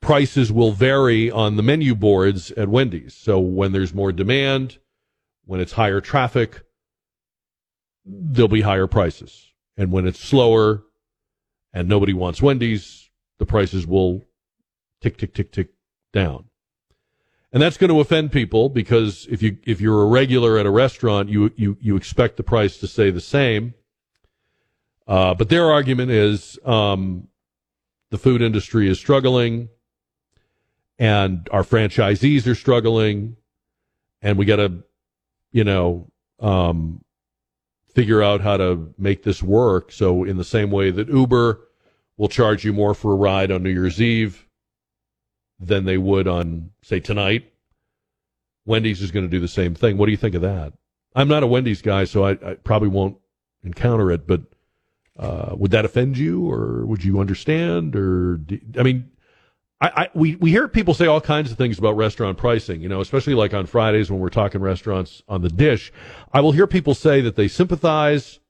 prices 0.00 0.50
will 0.50 0.72
vary 0.72 1.30
on 1.30 1.56
the 1.56 1.62
menu 1.62 1.94
boards 1.94 2.50
at 2.52 2.68
Wendy's. 2.68 3.14
So 3.14 3.38
when 3.38 3.72
there's 3.72 3.94
more 3.94 4.12
demand, 4.12 4.78
when 5.44 5.60
it's 5.60 5.72
higher 5.72 6.00
traffic, 6.00 6.62
there'll 8.04 8.48
be 8.48 8.62
higher 8.62 8.86
prices. 8.86 9.52
And 9.76 9.90
when 9.90 10.06
it's 10.06 10.20
slower 10.20 10.84
and 11.74 11.88
nobody 11.88 12.14
wants 12.14 12.40
Wendy's, 12.40 13.10
the 13.38 13.44
prices 13.44 13.86
will 13.86 14.24
tick, 15.02 15.18
tick, 15.18 15.34
tick, 15.34 15.52
tick 15.52 15.68
down. 16.12 16.44
And 17.52 17.62
that's 17.62 17.76
going 17.76 17.90
to 17.90 18.00
offend 18.00 18.32
people 18.32 18.68
because 18.68 19.26
if 19.30 19.42
you 19.42 19.58
if 19.64 19.80
you're 19.80 20.02
a 20.02 20.06
regular 20.06 20.58
at 20.58 20.66
a 20.66 20.70
restaurant, 20.70 21.28
you 21.28 21.52
you 21.54 21.76
you 21.80 21.94
expect 21.94 22.36
the 22.36 22.42
price 22.42 22.78
to 22.78 22.88
stay 22.88 23.10
the 23.10 23.20
same. 23.20 23.74
Uh, 25.06 25.34
but 25.34 25.50
their 25.50 25.70
argument 25.70 26.10
is 26.10 26.58
um, 26.64 27.28
the 28.10 28.18
food 28.18 28.42
industry 28.42 28.88
is 28.88 28.98
struggling, 28.98 29.68
and 30.98 31.48
our 31.52 31.62
franchisees 31.62 32.46
are 32.48 32.56
struggling, 32.56 33.36
and 34.20 34.36
we 34.36 34.46
got 34.46 34.56
to, 34.56 34.82
you 35.52 35.62
know, 35.62 36.10
um, 36.40 37.03
figure 37.94 38.22
out 38.22 38.40
how 38.40 38.56
to 38.56 38.92
make 38.98 39.22
this 39.22 39.42
work. 39.42 39.92
So, 39.92 40.24
in 40.24 40.36
the 40.36 40.44
same 40.44 40.70
way 40.70 40.90
that 40.90 41.08
Uber 41.08 41.60
will 42.16 42.28
charge 42.28 42.64
you 42.64 42.72
more 42.72 42.94
for 42.94 43.12
a 43.12 43.16
ride 43.16 43.50
on 43.50 43.62
New 43.62 43.70
Year's 43.70 44.00
Eve 44.00 44.46
than 45.58 45.84
they 45.84 45.98
would 45.98 46.28
on, 46.28 46.70
say, 46.82 47.00
tonight, 47.00 47.52
Wendy's 48.66 49.02
is 49.02 49.10
going 49.10 49.24
to 49.24 49.30
do 49.30 49.40
the 49.40 49.48
same 49.48 49.74
thing. 49.74 49.96
What 49.96 50.06
do 50.06 50.12
you 50.12 50.18
think 50.18 50.34
of 50.34 50.42
that? 50.42 50.72
I'm 51.14 51.28
not 51.28 51.42
a 51.42 51.46
Wendy's 51.46 51.82
guy, 51.82 52.04
so 52.04 52.24
I, 52.24 52.32
I 52.32 52.54
probably 52.54 52.88
won't 52.88 53.16
encounter 53.62 54.10
it, 54.10 54.26
but 54.26 54.42
uh, 55.18 55.54
would 55.56 55.70
that 55.70 55.84
offend 55.84 56.18
you, 56.18 56.50
or 56.50 56.84
would 56.86 57.04
you 57.04 57.20
understand? 57.20 57.94
Or 57.94 58.38
do, 58.38 58.58
I 58.78 58.82
mean, 58.82 59.10
I, 59.84 60.04
I 60.04 60.08
we 60.14 60.36
we 60.36 60.50
hear 60.50 60.66
people 60.66 60.94
say 60.94 61.06
all 61.06 61.20
kinds 61.20 61.50
of 61.50 61.58
things 61.58 61.78
about 61.78 61.96
restaurant 61.96 62.38
pricing. 62.38 62.80
You 62.80 62.88
know, 62.88 63.02
especially 63.02 63.34
like 63.34 63.52
on 63.52 63.66
Fridays 63.66 64.10
when 64.10 64.18
we're 64.18 64.30
talking 64.30 64.62
restaurants 64.62 65.22
on 65.28 65.42
the 65.42 65.50
dish. 65.50 65.92
I 66.32 66.40
will 66.40 66.52
hear 66.52 66.66
people 66.66 66.94
say 66.94 67.20
that 67.20 67.36
they 67.36 67.48
sympathize 67.48 68.40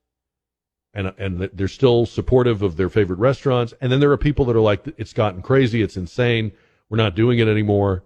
and 0.92 1.12
and 1.18 1.40
that 1.40 1.56
they're 1.56 1.66
still 1.66 2.06
supportive 2.06 2.62
of 2.62 2.76
their 2.76 2.88
favorite 2.88 3.18
restaurants. 3.18 3.74
And 3.80 3.90
then 3.90 3.98
there 3.98 4.12
are 4.12 4.16
people 4.16 4.44
that 4.44 4.54
are 4.54 4.60
like, 4.60 4.86
it's 4.96 5.12
gotten 5.12 5.42
crazy, 5.42 5.82
it's 5.82 5.96
insane, 5.96 6.52
we're 6.88 6.98
not 6.98 7.16
doing 7.16 7.40
it 7.40 7.48
anymore. 7.48 8.04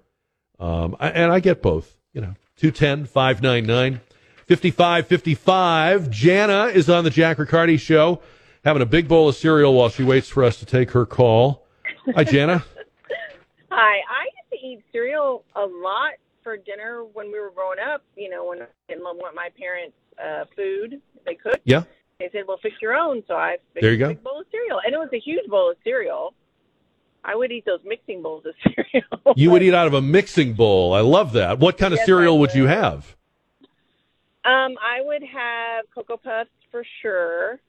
Um, 0.58 0.96
I, 0.98 1.10
and 1.10 1.30
I 1.30 1.40
get 1.40 1.60
both. 1.60 1.98
You 2.14 2.22
know, 2.22 2.34
210 2.56 3.04
599 3.04 4.00
5555. 4.46 6.10
Jana 6.10 6.64
is 6.66 6.88
on 6.88 7.04
the 7.04 7.10
Jack 7.10 7.38
Riccardi 7.38 7.76
show, 7.76 8.22
having 8.64 8.80
a 8.80 8.86
big 8.86 9.06
bowl 9.06 9.28
of 9.28 9.36
cereal 9.36 9.74
while 9.74 9.90
she 9.90 10.02
waits 10.02 10.30
for 10.30 10.42
us 10.42 10.58
to 10.60 10.64
take 10.64 10.92
her 10.92 11.04
call. 11.04 11.66
Hi, 12.14 12.24
Jana. 12.24 12.64
Hi, 13.80 13.98
I 14.10 14.24
used 14.24 14.50
to 14.60 14.68
eat 14.68 14.82
cereal 14.90 15.44
a 15.54 15.60
lot 15.60 16.14
for 16.42 16.56
dinner 16.56 17.04
when 17.12 17.30
we 17.30 17.38
were 17.38 17.52
growing 17.54 17.78
up. 17.78 18.02
You 18.16 18.28
know, 18.28 18.44
when 18.46 18.62
I 18.62 18.66
didn't 18.88 19.04
want 19.04 19.36
my 19.36 19.50
parents' 19.56 19.94
uh, 20.18 20.46
food 20.56 21.00
they 21.24 21.36
cooked. 21.36 21.60
Yeah. 21.62 21.84
They 22.18 22.28
said, 22.32 22.42
"Well, 22.48 22.58
fix 22.60 22.74
your 22.82 22.94
own." 22.94 23.22
So 23.28 23.34
I 23.34 23.58
fixed 23.74 23.82
There 23.82 23.92
you 23.92 23.98
go. 23.98 24.06
a 24.06 24.08
big 24.08 24.24
bowl 24.24 24.40
of 24.40 24.46
cereal, 24.50 24.80
and 24.84 24.92
it 24.92 24.98
was 24.98 25.10
a 25.12 25.20
huge 25.20 25.48
bowl 25.48 25.70
of 25.70 25.76
cereal. 25.84 26.34
I 27.22 27.36
would 27.36 27.52
eat 27.52 27.66
those 27.66 27.78
mixing 27.84 28.20
bowls 28.20 28.46
of 28.46 28.54
cereal. 28.64 29.34
You 29.36 29.52
would 29.52 29.62
eat 29.62 29.74
out 29.74 29.86
of 29.86 29.94
a 29.94 30.02
mixing 30.02 30.54
bowl. 30.54 30.92
I 30.92 31.00
love 31.00 31.34
that. 31.34 31.60
What 31.60 31.78
kind 31.78 31.94
of 31.94 31.98
Yes, 31.98 32.06
cereal 32.06 32.34
I 32.34 32.38
would 32.40 32.54
you 32.56 32.66
have? 32.66 33.14
Um, 34.44 34.74
I 34.82 35.02
would 35.02 35.22
have 35.22 35.84
cocoa 35.94 36.16
puffs 36.16 36.50
for 36.72 36.82
sure, 37.00 37.60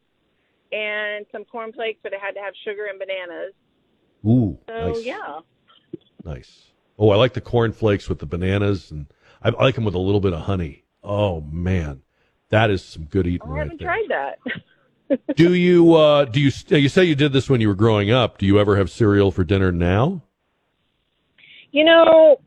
and 0.72 1.28
some 1.32 1.46
corn 1.46 1.72
flakes, 1.72 2.00
but 2.02 2.14
it 2.14 2.20
had 2.20 2.32
to 2.32 2.40
have 2.40 2.56
sugar 2.66 2.88
and 2.90 2.98
bananas. 2.98 3.54
Ooh, 4.26 4.58
So 4.68 4.88
nice. 4.88 5.06
yeah, 5.06 5.40
Nice. 6.24 6.72
Oh, 6.98 7.10
I 7.10 7.16
like 7.16 7.34
the 7.34 7.42
corn 7.42 7.72
flakes 7.72 8.10
with 8.10 8.20
the 8.20 8.26
bananas, 8.26 8.92
and 8.92 9.08
I 9.42 9.50
like 9.50 9.76
them 9.76 9.86
with 9.86 9.96
a 9.96 10.00
little 10.00 10.20
bit 10.20 10.34
of 10.34 10.42
honey. 10.42 10.84
Oh 11.04 11.42
man, 11.42 12.02
that 12.50 12.70
is 12.70 12.84
some 12.84 13.06
good 13.06 13.26
eating 13.26 13.48
I 13.48 13.52
right 13.52 13.64
haven't 13.64 13.80
tried 13.80 14.08
that. 14.10 14.40
do 15.36 15.54
you 15.54 15.96
uh, 15.96 16.26
do 16.26 16.40
you 16.40 16.52
you 16.68 16.90
say 16.90 17.04
you 17.06 17.16
did 17.16 17.34
this 17.34 17.50
when 17.50 17.62
you 17.62 17.68
were 17.68 17.76
growing 17.76 18.12
up? 18.12 18.38
Do 18.38 18.46
you 18.46 18.60
ever 18.60 18.76
have 18.76 18.92
cereal 18.92 19.32
for 19.32 19.44
dinner 19.44 19.72
now? 19.72 20.22
You 21.72 21.86
know, 21.86 22.42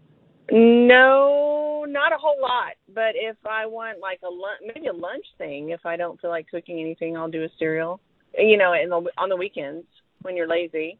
no, 0.50 1.84
not 1.88 2.12
a 2.12 2.16
whole 2.18 2.40
lot. 2.40 2.72
But 2.92 3.14
if 3.14 3.36
I 3.46 3.66
want 3.66 4.00
like 4.00 4.20
a 4.22 4.28
lunch, 4.28 4.60
maybe 4.74 4.88
a 4.88 4.92
lunch 4.92 5.24
thing, 5.38 5.70
if 5.70 5.86
I 5.86 5.96
don't 5.96 6.20
feel 6.20 6.30
like 6.30 6.48
cooking 6.48 6.80
anything, 6.80 7.16
I'll 7.16 7.30
do 7.30 7.44
a 7.44 7.48
cereal. 7.58 8.00
You 8.36 8.56
know, 8.56 8.72
in 8.72 8.88
the, 8.88 9.10
on 9.18 9.28
the 9.28 9.36
weekends 9.36 9.86
when 10.22 10.36
you're 10.36 10.48
lazy. 10.48 10.98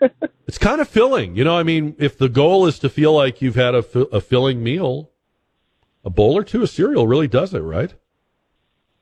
It's 0.52 0.58
kind 0.58 0.82
of 0.82 0.88
filling, 0.88 1.34
you 1.34 1.44
know. 1.44 1.56
I 1.56 1.62
mean, 1.62 1.96
if 1.98 2.18
the 2.18 2.28
goal 2.28 2.66
is 2.66 2.78
to 2.80 2.90
feel 2.90 3.14
like 3.14 3.40
you've 3.40 3.54
had 3.54 3.74
a, 3.74 3.98
a 4.08 4.20
filling 4.20 4.62
meal, 4.62 5.10
a 6.04 6.10
bowl 6.10 6.36
or 6.36 6.44
two 6.44 6.62
of 6.62 6.68
cereal 6.68 7.06
really 7.06 7.26
does 7.26 7.54
it, 7.54 7.60
right? 7.60 7.94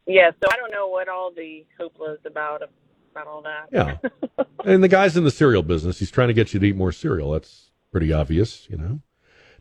Yeah, 0.07 0.31
so 0.31 0.49
I 0.49 0.55
don't 0.55 0.71
know 0.71 0.87
what 0.87 1.09
all 1.09 1.33
the 1.35 1.67
hoopla 1.77 2.15
is 2.15 2.21
about 2.25 2.63
about 3.11 3.27
all 3.27 3.43
that. 3.43 3.69
Yeah. 3.73 4.45
and 4.65 4.81
the 4.85 4.87
guy's 4.87 5.17
in 5.17 5.25
the 5.25 5.31
cereal 5.33 5.65
business. 5.65 5.99
He's 5.99 6.13
trying 6.13 6.29
to 6.29 6.35
get 6.35 6.55
you 6.55 6.61
to 6.61 6.67
eat 6.67 6.77
more 6.77 6.93
cereal. 6.93 7.33
That's 7.33 7.73
pretty 7.91 8.13
obvious, 8.13 8.69
you 8.71 8.77
know. 8.77 9.01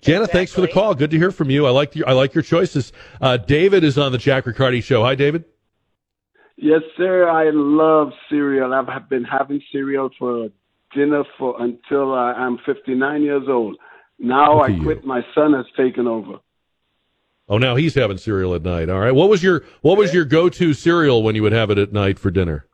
Jana, 0.02 0.28
thanks 0.28 0.54
for 0.54 0.62
the 0.62 0.68
call. 0.68 0.94
Good 0.94 1.10
to 1.10 1.18
hear 1.18 1.32
from 1.32 1.50
you. 1.50 1.66
I 1.66 1.72
like 1.72 1.96
your 1.96 2.08
I 2.08 2.12
like 2.12 2.36
your 2.36 2.44
choices. 2.44 2.94
Uh, 3.20 3.38
David 3.38 3.84
is 3.84 3.98
on 3.98 4.12
the 4.12 4.20
Jack 4.20 4.46
Riccardi 4.46 4.82
show. 4.82 5.02
Hi, 5.04 5.16
David. 5.16 5.46
Yes, 6.56 6.82
sir. 6.98 7.28
I 7.28 7.50
love 7.52 8.12
cereal. 8.30 8.74
I've 8.74 9.10
been 9.10 9.24
having 9.24 9.62
cereal 9.72 10.10
for 10.20 10.50
dinner 10.94 11.24
for 11.38 11.62
until 11.62 12.14
uh, 12.14 12.34
I'm 12.34 12.58
59 12.66 13.22
years 13.22 13.44
old. 13.48 13.78
Now 14.18 14.60
I 14.60 14.68
at 14.68 14.76
you. 14.76 14.84
quit. 14.84 15.06
My 15.06 15.22
son 15.34 15.54
has 15.54 15.66
taken 15.78 16.08
over. 16.08 16.40
Oh, 17.48 17.58
now 17.58 17.76
he's 17.76 17.96
having 17.96 18.18
cereal 18.18 18.54
at 18.54 18.62
night. 18.62 18.90
All 18.90 19.00
right. 19.00 19.14
What 19.14 19.30
was 19.30 19.42
your 19.42 19.64
what 19.82 19.98
was 19.98 20.14
your 20.14 20.26
go 20.26 20.50
to 20.50 20.74
cereal 20.74 21.24
when 21.24 21.36
you 21.36 21.42
would 21.42 21.52
have 21.52 21.72
it 21.72 21.78
at 21.78 21.92
night 21.92 22.20
for 22.20 22.30
dinner? 22.30 22.68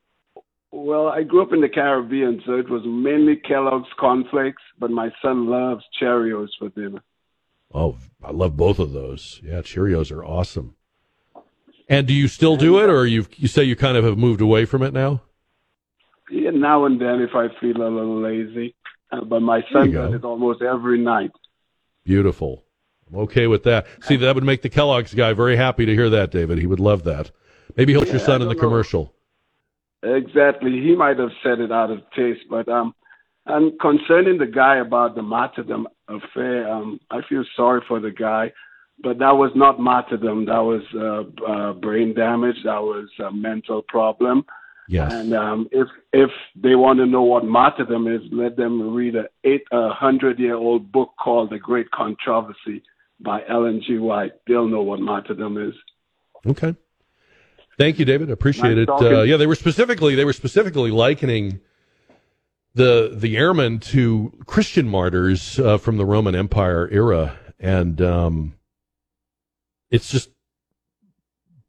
Well, 0.72 1.08
I 1.08 1.24
grew 1.24 1.42
up 1.42 1.54
in 1.54 1.62
the 1.62 1.70
Caribbean, 1.70 2.42
so 2.46 2.54
it 2.54 2.70
was 2.70 2.82
mainly 2.86 3.38
Kellogg's 3.38 3.88
cornflakes, 3.98 4.62
but 4.78 4.92
my 4.92 5.10
son 5.22 5.48
loves 5.48 5.84
Cheerios 6.00 6.50
for 6.60 6.68
dinner. 6.70 7.02
Oh, 7.74 7.98
I 8.22 8.32
love 8.32 8.58
both 8.58 8.78
of 8.80 8.92
those. 8.92 9.40
Yeah, 9.42 9.62
Cheerios 9.62 10.12
are 10.12 10.26
awesome. 10.26 10.76
And 11.88 12.06
do 12.06 12.14
you 12.14 12.28
still 12.28 12.58
do 12.58 12.80
it, 12.80 12.90
or 12.90 13.06
you 13.06 13.26
you 13.38 13.48
say 13.48 13.64
you 13.64 13.76
kind 13.76 13.96
of 13.96 14.04
have 14.04 14.18
moved 14.18 14.42
away 14.42 14.66
from 14.66 14.84
it 14.84 14.94
now? 14.94 15.22
Yeah, 16.30 16.52
now 16.52 16.86
and 16.86 17.00
then 17.00 17.22
if 17.22 17.36
I 17.36 17.48
feel 17.60 17.78
a 17.78 17.90
little 17.90 18.22
lazy. 18.22 18.76
Uh, 19.12 19.24
but 19.24 19.42
my 19.42 19.64
son 19.72 19.92
does 19.92 20.14
it 20.16 20.24
almost 20.24 20.62
every 20.62 21.00
night. 21.00 21.32
Beautiful. 22.04 22.64
I'm 23.08 23.20
okay 23.20 23.48
with 23.48 23.64
that. 23.64 23.86
See, 24.02 24.16
that 24.18 24.34
would 24.34 24.44
make 24.44 24.62
the 24.62 24.70
Kellogg's 24.70 25.14
guy 25.14 25.34
very 25.34 25.56
happy 25.56 25.86
to 25.86 25.94
hear 25.94 26.10
that, 26.10 26.32
David. 26.32 26.58
He 26.58 26.66
would 26.66 26.80
love 26.80 27.04
that. 27.04 27.32
Maybe 27.76 27.94
he'll 27.94 28.02
put 28.02 28.10
your 28.10 28.20
son 28.20 28.42
in 28.42 28.48
the 28.48 28.56
know. 28.56 28.60
commercial. 28.60 29.14
Exactly. 30.02 30.72
He 30.82 30.96
might 30.96 31.20
have 31.20 31.32
said 31.44 31.60
it 31.60 31.72
out 31.72 31.92
of 31.92 32.00
taste, 32.16 32.42
but 32.50 32.68
um, 32.68 32.94
and 33.48 33.80
concerning 33.80 34.38
the 34.38 34.46
guy 34.46 34.78
about 34.78 35.16
the 35.16 35.22
martyrdom 35.22 35.88
affair, 36.08 36.68
um, 36.72 37.00
I 37.12 37.22
feel 37.28 37.44
sorry 37.56 37.82
for 37.88 38.00
the 38.00 38.12
guy, 38.12 38.52
but 39.04 39.20
that 39.20 39.36
was 39.36 39.52
not 39.56 39.80
martyrdom. 39.80 40.46
That 40.46 40.60
was 40.60 40.82
uh, 40.96 41.52
uh, 41.52 41.74
brain 41.74 42.14
damage. 42.14 42.58
That 42.64 42.82
was 42.82 43.08
a 43.20 43.32
mental 43.32 43.84
problem. 43.88 44.46
Yes. 44.88 45.12
And 45.12 45.34
um, 45.34 45.68
if 45.72 45.88
if 46.14 46.30
they 46.56 46.76
want 46.76 47.00
to 47.00 47.06
know 47.06 47.24
what 47.24 47.44
martyrdom 47.44 48.08
is, 48.08 48.22
let 48.32 48.56
them 48.56 48.94
read 48.94 49.16
a 49.16 49.26
eight 49.44 49.64
a 49.72 49.90
hundred 49.90 50.40
year 50.40 50.56
old 50.56 50.92
book 50.92 51.12
called 51.20 51.50
The 51.50 51.58
Great 51.58 51.90
Controversy 51.92 52.84
by 53.20 53.42
Ellen 53.48 53.82
G. 53.86 53.98
White. 53.98 54.34
They'll 54.48 54.68
know 54.68 54.84
what 54.84 55.00
martyrdom 55.00 55.58
is. 55.58 55.74
Okay. 56.46 56.76
Thank 57.78 58.00
you, 58.00 58.06
David. 58.06 58.30
Appreciate 58.30 58.76
Nice 58.76 59.02
it. 59.02 59.14
Uh, 59.14 59.22
yeah, 59.24 59.38
they 59.38 59.48
were 59.48 59.56
specifically 59.56 60.16
they 60.16 60.26
were 60.26 60.34
specifically 60.34 60.92
likening 60.92 61.60
the 62.76 63.12
the 63.14 63.38
airmen 63.38 63.80
to 63.80 64.34
Christian 64.46 64.88
martyrs 64.88 65.60
uh, 65.60 65.78
from 65.78 65.98
the 65.98 66.06
Roman 66.06 66.36
Empire 66.36 66.88
era, 66.92 67.38
and 67.60 68.02
um, 68.02 68.54
it's 69.90 70.12
just 70.12 70.30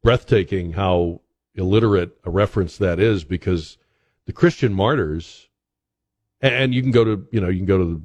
breathtaking 0.03 0.73
how 0.75 1.21
illiterate 1.57 2.17
a 2.25 2.31
reference 2.31 2.79
that 2.79 3.01
is 3.01 3.25
because 3.25 3.79
the 4.27 4.33
Christian 4.33 4.73
martyrs, 4.73 5.49
and, 6.41 6.75
you 6.75 6.83
can 6.83 6.91
go 6.91 7.05
to 7.05 7.27
you 7.33 7.41
know 7.41 7.49
you 7.49 7.59
can 7.59 7.67
go 7.67 7.79
to 7.79 7.85
the, 7.85 8.03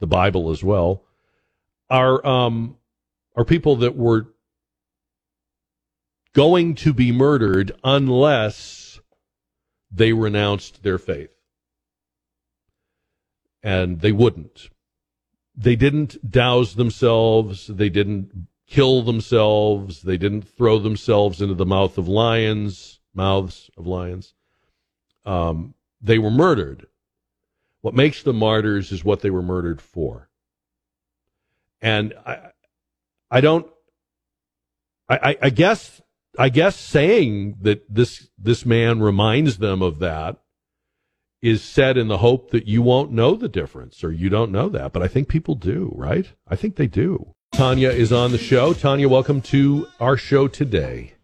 the 0.00 0.06
Bible 0.06 0.50
as 0.50 0.62
well, 0.62 1.04
are 1.90 2.24
um, 2.26 2.76
are 3.34 3.44
people 3.44 3.76
that 3.76 3.96
were 3.96 4.28
going 6.32 6.74
to 6.74 6.92
be 6.92 7.12
murdered 7.12 7.72
unless 7.82 9.00
they 9.90 10.12
renounced 10.12 10.82
their 10.82 10.98
faith. 10.98 11.30
And 13.62 14.00
they 14.00 14.12
wouldn't. 14.12 14.68
They 15.56 15.76
didn't 15.76 16.30
douse 16.30 16.74
themselves. 16.74 17.66
They 17.66 17.88
didn't 17.88 18.48
kill 18.66 19.02
themselves. 19.02 20.02
They 20.02 20.16
didn't 20.16 20.42
throw 20.42 20.78
themselves 20.78 21.40
into 21.40 21.54
the 21.54 21.66
mouth 21.66 21.98
of 21.98 22.08
lions, 22.08 23.00
mouths 23.14 23.70
of 23.76 23.86
lions. 23.86 24.34
Um, 25.24 25.74
they 26.00 26.18
were 26.18 26.30
murdered. 26.30 26.86
What 27.80 27.94
makes 27.94 28.22
them 28.22 28.36
martyrs 28.36 28.92
is 28.92 29.04
what 29.04 29.20
they 29.20 29.30
were 29.30 29.42
murdered 29.42 29.80
for. 29.80 30.28
And 31.80 32.14
I, 32.24 32.50
I 33.30 33.40
don't, 33.40 33.66
I, 35.08 35.16
I, 35.16 35.38
I 35.42 35.50
guess 35.50 36.00
I 36.38 36.48
guess 36.48 36.76
saying 36.76 37.58
that 37.62 37.92
this 37.92 38.28
this 38.38 38.66
man 38.66 39.00
reminds 39.00 39.58
them 39.58 39.82
of 39.82 39.98
that 40.00 40.38
is 41.40 41.62
said 41.62 41.96
in 41.96 42.08
the 42.08 42.18
hope 42.18 42.50
that 42.50 42.66
you 42.66 42.82
won't 42.82 43.12
know 43.12 43.34
the 43.34 43.48
difference 43.48 44.02
or 44.02 44.10
you 44.10 44.28
don't 44.28 44.50
know 44.50 44.68
that, 44.68 44.92
but 44.92 45.02
I 45.02 45.08
think 45.08 45.28
people 45.28 45.54
do, 45.54 45.92
right? 45.94 46.32
I 46.48 46.56
think 46.56 46.76
they 46.76 46.88
do. 46.88 47.35
Tanya 47.52 47.88
is 47.90 48.12
on 48.12 48.32
the 48.32 48.38
show. 48.38 48.72
Tanya, 48.74 49.08
welcome 49.08 49.40
to 49.40 49.86
our 49.98 50.16
show 50.16 50.46
today. 50.46 51.14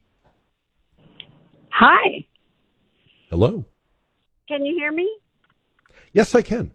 Hi. 1.71 2.25
Hello. 3.29 3.65
Can 4.49 4.65
you 4.65 4.75
hear 4.75 4.93
me? 4.93 5.11
Yes, 6.13 6.35
I 6.35 6.43
can. 6.43 6.71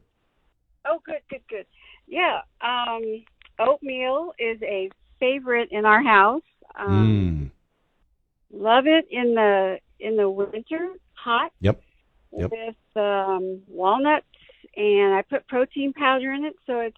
Oh, 0.86 1.00
good, 1.06 1.22
good, 1.30 1.42
good. 1.50 1.66
Yeah. 2.08 2.42
Um, 2.62 3.24
oatmeal 3.60 4.34
is 4.38 4.62
a 4.62 4.90
favorite 5.20 5.70
in 5.72 5.86
our 5.86 6.04
house. 6.04 6.42
Um, 6.76 7.52
Mm. 8.54 8.62
Love 8.62 8.88
it 8.88 9.06
in 9.12 9.36
the 9.36 9.78
in 10.00 10.16
the 10.16 10.30
winter, 10.30 10.90
hot. 11.14 11.52
Yep. 11.60 11.82
Yep. 12.32 12.52
With 12.52 12.76
um, 13.04 13.62
walnuts, 13.68 14.26
and 14.76 15.14
I 15.16 15.22
put 15.24 15.48
protein 15.48 15.92
powder 15.94 16.32
in 16.32 16.46
it, 16.46 16.56
so 16.66 16.80
it's 16.80 16.98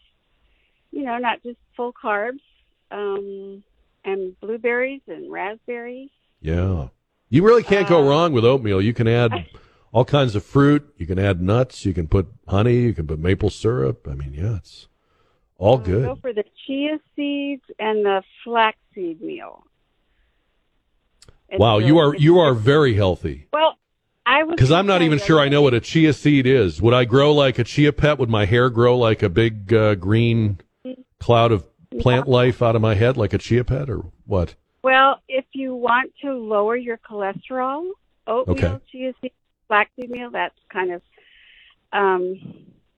you 0.91 1.03
know 1.03 1.17
not 1.17 1.41
just 1.43 1.57
full 1.75 1.93
carbs. 1.93 2.39
Um, 2.91 3.63
and 4.05 4.39
blueberries 4.39 5.01
and 5.07 5.31
raspberries. 5.31 6.09
Yeah. 6.41 6.87
You 7.29 7.43
really 7.43 7.63
can't 7.63 7.87
go 7.87 8.03
Uh, 8.03 8.09
wrong 8.09 8.33
with 8.33 8.45
oatmeal. 8.45 8.81
You 8.81 8.93
can 8.93 9.07
add 9.07 9.31
all 9.91 10.05
kinds 10.05 10.35
of 10.35 10.43
fruit. 10.43 10.93
You 10.97 11.05
can 11.05 11.19
add 11.19 11.41
nuts. 11.41 11.85
You 11.85 11.93
can 11.93 12.07
put 12.07 12.27
honey. 12.47 12.77
You 12.77 12.93
can 12.93 13.07
put 13.07 13.19
maple 13.19 13.49
syrup. 13.49 14.07
I 14.09 14.15
mean, 14.15 14.33
yeah, 14.33 14.57
it's 14.57 14.87
all 15.57 15.77
good. 15.77 16.05
Go 16.05 16.15
for 16.15 16.33
the 16.33 16.43
chia 16.65 16.99
seeds 17.15 17.63
and 17.77 18.05
the 18.05 18.23
flaxseed 18.43 19.21
meal. 19.21 19.63
It's 21.49 21.59
Wow, 21.59 21.79
you 21.79 21.97
are 21.97 22.15
you 22.15 22.39
are 22.39 22.53
very 22.53 22.93
healthy. 22.93 23.47
Well, 23.51 23.77
I 24.25 24.43
was 24.43 24.55
Because 24.55 24.71
I'm 24.71 24.85
not 24.85 25.01
even 25.01 25.19
sure 25.19 25.39
I 25.39 25.49
know 25.49 25.61
what 25.61 25.73
a 25.73 25.79
chia 25.79 26.13
seed 26.13 26.45
is. 26.45 26.81
Would 26.81 26.93
I 26.93 27.05
grow 27.05 27.33
like 27.33 27.59
a 27.59 27.63
chia 27.63 27.91
pet? 27.91 28.19
Would 28.19 28.29
my 28.29 28.45
hair 28.45 28.69
grow 28.69 28.97
like 28.97 29.23
a 29.23 29.29
big 29.29 29.73
uh, 29.73 29.95
green 29.95 30.59
cloud 31.19 31.51
of 31.51 31.65
plant 31.99 32.27
life 32.27 32.61
out 32.61 32.75
of 32.75 32.81
my 32.81 32.95
head 32.95 33.17
like 33.17 33.33
a 33.33 33.37
chia 33.37 33.63
pet 33.63 33.89
or 33.89 34.03
what? 34.25 34.55
Well, 34.83 35.21
if 35.27 35.45
you 35.53 35.75
want 35.75 36.13
to 36.21 36.33
lower 36.33 36.75
your 36.75 36.97
cholesterol, 36.97 37.91
oatmeal, 38.27 38.55
Okay. 38.65 38.79
chia 38.91 39.13
seed, 39.21 39.31
flaxseed 39.67 40.09
meal, 40.09 40.29
that's 40.31 40.55
kind 40.71 40.91
of 40.93 41.01
um. 41.91 42.39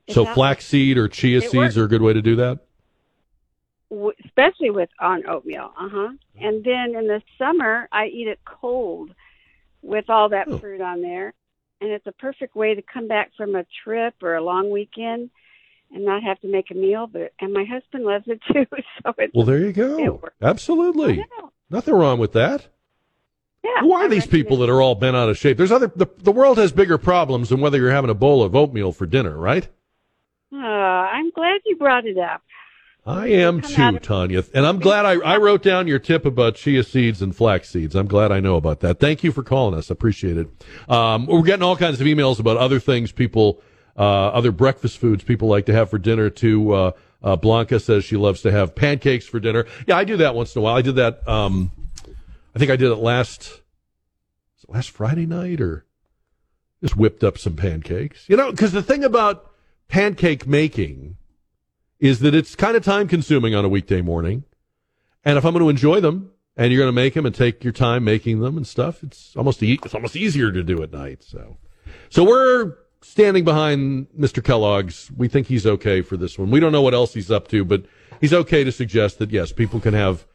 So 0.10 0.26
flaxseed 0.26 0.98
or 0.98 1.08
chia 1.08 1.40
seeds 1.42 1.54
works. 1.56 1.78
are 1.78 1.86
a 1.86 1.88
good 1.88 2.02
way 2.02 2.14
to 2.14 2.22
do 2.22 2.36
that? 2.38 2.60
w- 3.90 4.12
especially 4.26 4.70
with 4.70 4.90
on 5.00 5.26
oatmeal. 5.28 5.72
Uh 5.78 5.90
huh. 5.90 6.10
And 6.40 6.64
then 6.64 6.96
in 6.96 7.08
the 7.08 7.22
summer, 7.38 7.88
I 7.92 8.08
eat 8.08 8.28
it 8.28 8.40
cold 8.46 9.14
with 9.82 10.10
all 10.10 10.30
that 10.30 10.48
Oh. 10.48 10.58
fruit 10.60 10.82
on 10.82 11.02
there, 11.02 11.34
and 11.80 11.90
it's 11.92 12.06
a 12.08 12.12
perfect 12.12 12.56
way 12.56 12.76
to 12.76 12.82
come 12.82 13.08
back 13.08 13.32
from 13.36 13.56
a 13.56 13.66
trip 13.84 14.16
or 14.22 14.36
a 14.36 14.42
long 14.44 14.70
weekend 14.70 15.30
and 15.94 16.06
not 16.06 16.24
have 16.24 16.40
to 16.42 16.48
make 16.48 16.72
a 16.72 16.74
meal. 16.76 17.08
But 17.08 17.34
and 17.40 17.54
my 17.54 17.64
husband 17.66 18.04
loves 18.06 18.26
it 18.28 18.40
too, 18.52 18.66
so 19.04 19.14
it's 19.18 19.34
Well, 19.34 19.46
there 19.46 19.60
you 19.60 19.74
go. 19.74 20.22
Absolutely. 20.42 21.24
Nothing 21.70 21.94
wrong 21.94 22.20
with 22.20 22.34
that. 22.34 22.68
Yeah. 23.64 23.82
Who 23.82 23.94
are 23.94 24.06
I 24.06 24.08
these 24.08 24.26
people 24.26 24.58
that 24.58 24.70
are 24.70 24.82
all 24.82 24.96
bent 24.96 25.16
out 25.16 25.30
of 25.30 25.38
shape? 25.38 25.58
There's 25.58 25.72
other 25.72 25.92
the, 25.96 26.08
the 26.18 26.32
world 26.32 26.58
has 26.58 26.72
bigger 26.72 26.98
problems 26.98 27.50
than 27.50 27.62
whether 27.62 27.78
you're 27.78 27.92
having 27.92 28.10
a 28.10 28.16
bowl 28.16 28.42
of 28.44 28.56
oatmeal 28.56 28.92
for 28.92 29.06
dinner, 29.06 29.38
right? 29.38 29.68
Uh, 30.52 30.58
I'm 30.58 31.30
glad 31.32 31.62
you 31.66 31.78
brought 31.78 32.06
it 32.06 32.18
up. 32.18 32.42
I 33.06 33.28
am 33.28 33.62
too, 33.62 33.82
of- 33.84 34.02
Tanya. 34.02 34.44
And 34.54 34.66
I'm 34.66 34.80
glad 34.80 35.06
I, 35.06 35.14
I 35.14 35.38
wrote 35.38 35.64
down 35.64 35.88
your 35.88 35.98
tip 36.00 36.26
about 36.26 36.56
chia 36.56 36.84
seeds 36.84 37.22
and 37.22 37.36
flax 37.36 37.70
seeds. 37.70 37.96
I'm 37.96 38.08
glad 38.08 38.32
I 38.32 38.40
know 38.40 38.58
about 38.58 38.82
that. 38.82 39.00
Thank 39.00 39.24
you 39.24 39.32
for 39.32 39.42
calling 39.44 39.78
us. 39.78 39.90
I 39.90 39.94
appreciate 39.94 40.38
it. 40.38 40.48
Um, 40.88 41.26
we're 41.26 41.42
getting 41.42 41.64
all 41.64 41.76
kinds 41.78 42.00
of 42.00 42.06
emails 42.06 42.40
about 42.40 42.58
other 42.58 42.80
things 42.80 43.12
people, 43.12 43.62
other 44.00 44.52
breakfast 44.52 44.98
foods 44.98 45.24
people 45.24 45.48
like 45.48 45.66
to 45.66 45.74
have 45.74 45.90
for 45.90 45.98
dinner 45.98 46.30
too. 46.30 46.74
Uh, 46.74 46.92
uh, 47.24 47.36
Blanca 47.36 47.80
says 47.80 48.04
she 48.04 48.18
loves 48.18 48.42
to 48.42 48.52
have 48.52 48.76
pancakes 48.76 49.28
for 49.28 49.40
dinner. 49.40 49.66
Yeah, 49.88 49.98
I 49.98 50.04
do 50.04 50.18
that 50.18 50.34
once 50.34 50.56
in 50.56 50.60
a 50.60 50.64
while. 50.64 50.76
I 50.76 50.82
did 50.82 50.96
that, 50.96 51.28
um, 51.28 51.72
I 52.56 52.60
think 52.60 52.72
I 52.72 52.76
did 52.76 52.92
it 52.92 52.96
last, 52.96 53.62
it 54.64 54.70
last 54.70 54.90
Friday 54.90 55.26
night 55.26 55.62
or 55.62 55.86
just 56.82 56.98
whipped 56.98 57.24
up 57.24 57.38
some 57.38 57.56
pancakes. 57.56 58.28
You 58.28 58.38
know, 58.38 58.52
because 58.52 58.72
the 58.72 58.82
thing 58.82 59.04
about 59.04 59.52
pancake 59.88 60.48
making 60.48 61.18
is 62.00 62.20
that 62.22 62.34
it's 62.34 62.56
kind 62.56 62.76
of 62.76 62.84
time 62.84 63.08
consuming 63.08 63.54
on 63.54 63.64
a 63.64 63.70
weekday 63.70 64.02
morning. 64.02 64.44
And 65.24 65.38
if 65.38 65.46
I'm 65.46 65.54
going 65.54 65.64
to 65.64 65.70
enjoy 65.70 66.00
them 66.00 66.32
and 66.58 66.72
you're 66.72 66.82
going 66.82 66.88
to 66.88 66.94
make 66.94 67.14
them 67.14 67.28
and 67.28 67.36
take 67.36 67.64
your 67.64 67.74
time 67.74 68.04
making 68.04 68.40
them 68.40 68.58
and 68.58 68.66
stuff, 68.66 69.04
it's 69.04 69.36
almost 69.36 69.62
e- 69.62 69.80
it's 69.84 69.94
almost 69.94 70.16
easier 70.16 70.52
to 70.52 70.64
do 70.64 70.82
at 70.82 70.92
night. 70.92 71.22
So, 71.22 71.58
so 72.10 72.24
we're 72.24 72.74
standing 73.02 73.44
behind 73.44 74.08
Mr. 74.18 74.44
Kellogg's. 74.44 75.12
We 75.16 75.28
think 75.28 75.48
he's 75.48 75.66
okay 75.66 76.02
for 76.02 76.18
this 76.18 76.38
one. 76.38 76.52
We 76.52 76.60
don't 76.60 76.72
know 76.72 76.82
what 76.82 76.94
else 76.94 77.14
he's 77.14 77.32
up 77.32 77.48
to, 77.50 77.66
but 77.66 77.86
he's 78.20 78.34
okay 78.34 78.64
to 78.64 78.72
suggest 78.72 79.20
that 79.20 79.32
yes, 79.32 79.52
people 79.52 79.80
can 79.80 79.94
have 79.94 80.26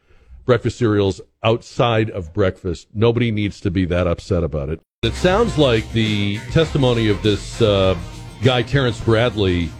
breakfast 0.44 0.78
cereals 0.78 1.20
outside 1.42 2.10
of 2.10 2.32
breakfast. 2.32 2.88
Nobody 2.94 3.30
needs 3.30 3.60
to 3.60 3.70
be 3.70 3.84
that 3.86 4.06
upset 4.06 4.44
about 4.44 4.68
it. 4.68 4.80
It 5.02 5.14
sounds 5.14 5.58
like 5.58 5.90
the 5.92 6.38
testimony 6.50 7.08
of 7.08 7.22
this 7.22 7.60
uh, 7.60 7.96
guy, 8.42 8.62
Terrence 8.62 9.00
Bradley, 9.00 9.70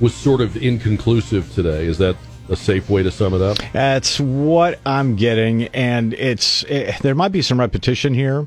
was 0.00 0.14
sort 0.14 0.40
of 0.40 0.56
inconclusive 0.56 1.52
today. 1.54 1.86
Is 1.86 1.98
that 1.98 2.16
a 2.48 2.56
safe 2.56 2.88
way 2.88 3.02
to 3.02 3.10
sum 3.10 3.34
it 3.34 3.42
up? 3.42 3.58
That's 3.72 4.18
what 4.20 4.80
I'm 4.86 5.16
getting, 5.16 5.64
and 5.68 6.14
it's 6.14 6.64
it, 6.64 6.96
there 7.02 7.14
might 7.14 7.32
be 7.32 7.42
some 7.42 7.60
repetition 7.60 8.14
here. 8.14 8.46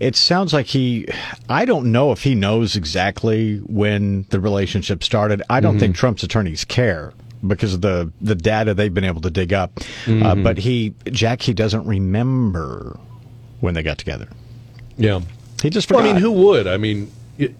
It 0.00 0.16
sounds 0.16 0.52
like 0.52 0.66
he, 0.66 1.08
I 1.48 1.64
don't 1.64 1.90
know 1.90 2.12
if 2.12 2.22
he 2.22 2.34
knows 2.34 2.76
exactly 2.76 3.58
when 3.58 4.26
the 4.30 4.40
relationship 4.40 5.02
started. 5.02 5.42
I 5.50 5.60
don't 5.60 5.78
think 5.78 5.94
mm-hmm. 5.94 6.00
Trump's 6.00 6.22
attorneys 6.22 6.64
care 6.64 7.12
because 7.46 7.74
of 7.74 7.80
the 7.80 8.12
the 8.20 8.34
data 8.34 8.74
they've 8.74 8.92
been 8.92 9.04
able 9.04 9.20
to 9.22 9.30
dig 9.30 9.52
up. 9.52 9.72
Uh, 9.76 9.82
mm-hmm. 10.10 10.42
but 10.42 10.58
he, 10.58 10.94
Jack, 11.06 11.42
he 11.42 11.54
doesn't 11.54 11.86
remember 11.86 12.98
when 13.60 13.74
they 13.74 13.82
got 13.82 13.98
together. 13.98 14.28
Yeah. 14.96 15.20
He 15.62 15.70
just 15.70 15.90
Well. 15.90 16.00
I 16.00 16.04
mean, 16.04 16.16
who 16.16 16.30
would? 16.32 16.66
I 16.66 16.76
mean, 16.76 17.10
it, 17.36 17.54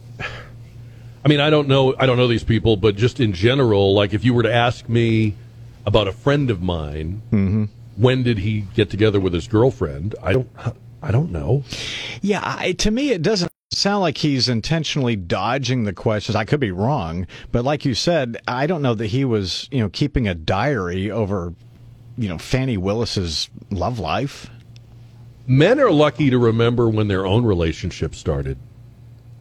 I 1.24 1.28
mean, 1.28 1.40
I 1.40 1.50
don't 1.50 1.68
know. 1.68 1.94
I 1.98 2.06
don't 2.06 2.16
know 2.16 2.28
these 2.28 2.44
people, 2.44 2.76
but 2.76 2.96
just 2.96 3.20
in 3.20 3.32
general, 3.32 3.94
like 3.94 4.14
if 4.14 4.24
you 4.24 4.34
were 4.34 4.42
to 4.44 4.52
ask 4.52 4.88
me 4.88 5.34
about 5.88 6.06
a 6.06 6.12
friend 6.12 6.50
of 6.50 6.62
mine, 6.62 7.22
mm-hmm. 7.32 7.64
when 7.96 8.22
did 8.22 8.38
he 8.38 8.60
get 8.74 8.90
together 8.90 9.18
with 9.18 9.32
his 9.32 9.48
girlfriend? 9.48 10.14
I 10.22 10.34
don't. 10.34 10.48
I 11.00 11.10
don't 11.12 11.30
know. 11.30 11.62
Yeah, 12.22 12.40
I, 12.42 12.72
to 12.72 12.90
me, 12.90 13.10
it 13.10 13.22
doesn't 13.22 13.52
sound 13.72 14.00
like 14.02 14.18
he's 14.18 14.48
intentionally 14.48 15.16
dodging 15.16 15.84
the 15.84 15.92
questions. 15.92 16.36
I 16.36 16.44
could 16.44 16.60
be 16.60 16.72
wrong, 16.72 17.26
but 17.52 17.64
like 17.64 17.84
you 17.84 17.94
said, 17.94 18.36
I 18.48 18.66
don't 18.66 18.82
know 18.82 18.94
that 18.94 19.06
he 19.06 19.24
was, 19.24 19.68
you 19.70 19.78
know, 19.78 19.88
keeping 19.88 20.26
a 20.26 20.34
diary 20.34 21.10
over, 21.10 21.54
you 22.16 22.28
know, 22.28 22.36
Fani 22.36 22.76
Willis's 22.76 23.48
love 23.70 23.98
life. 23.98 24.50
Men 25.46 25.80
are 25.80 25.92
lucky 25.92 26.30
to 26.30 26.38
remember 26.38 26.88
when 26.90 27.08
their 27.08 27.24
own 27.24 27.46
relationship 27.46 28.14
started. 28.14 28.58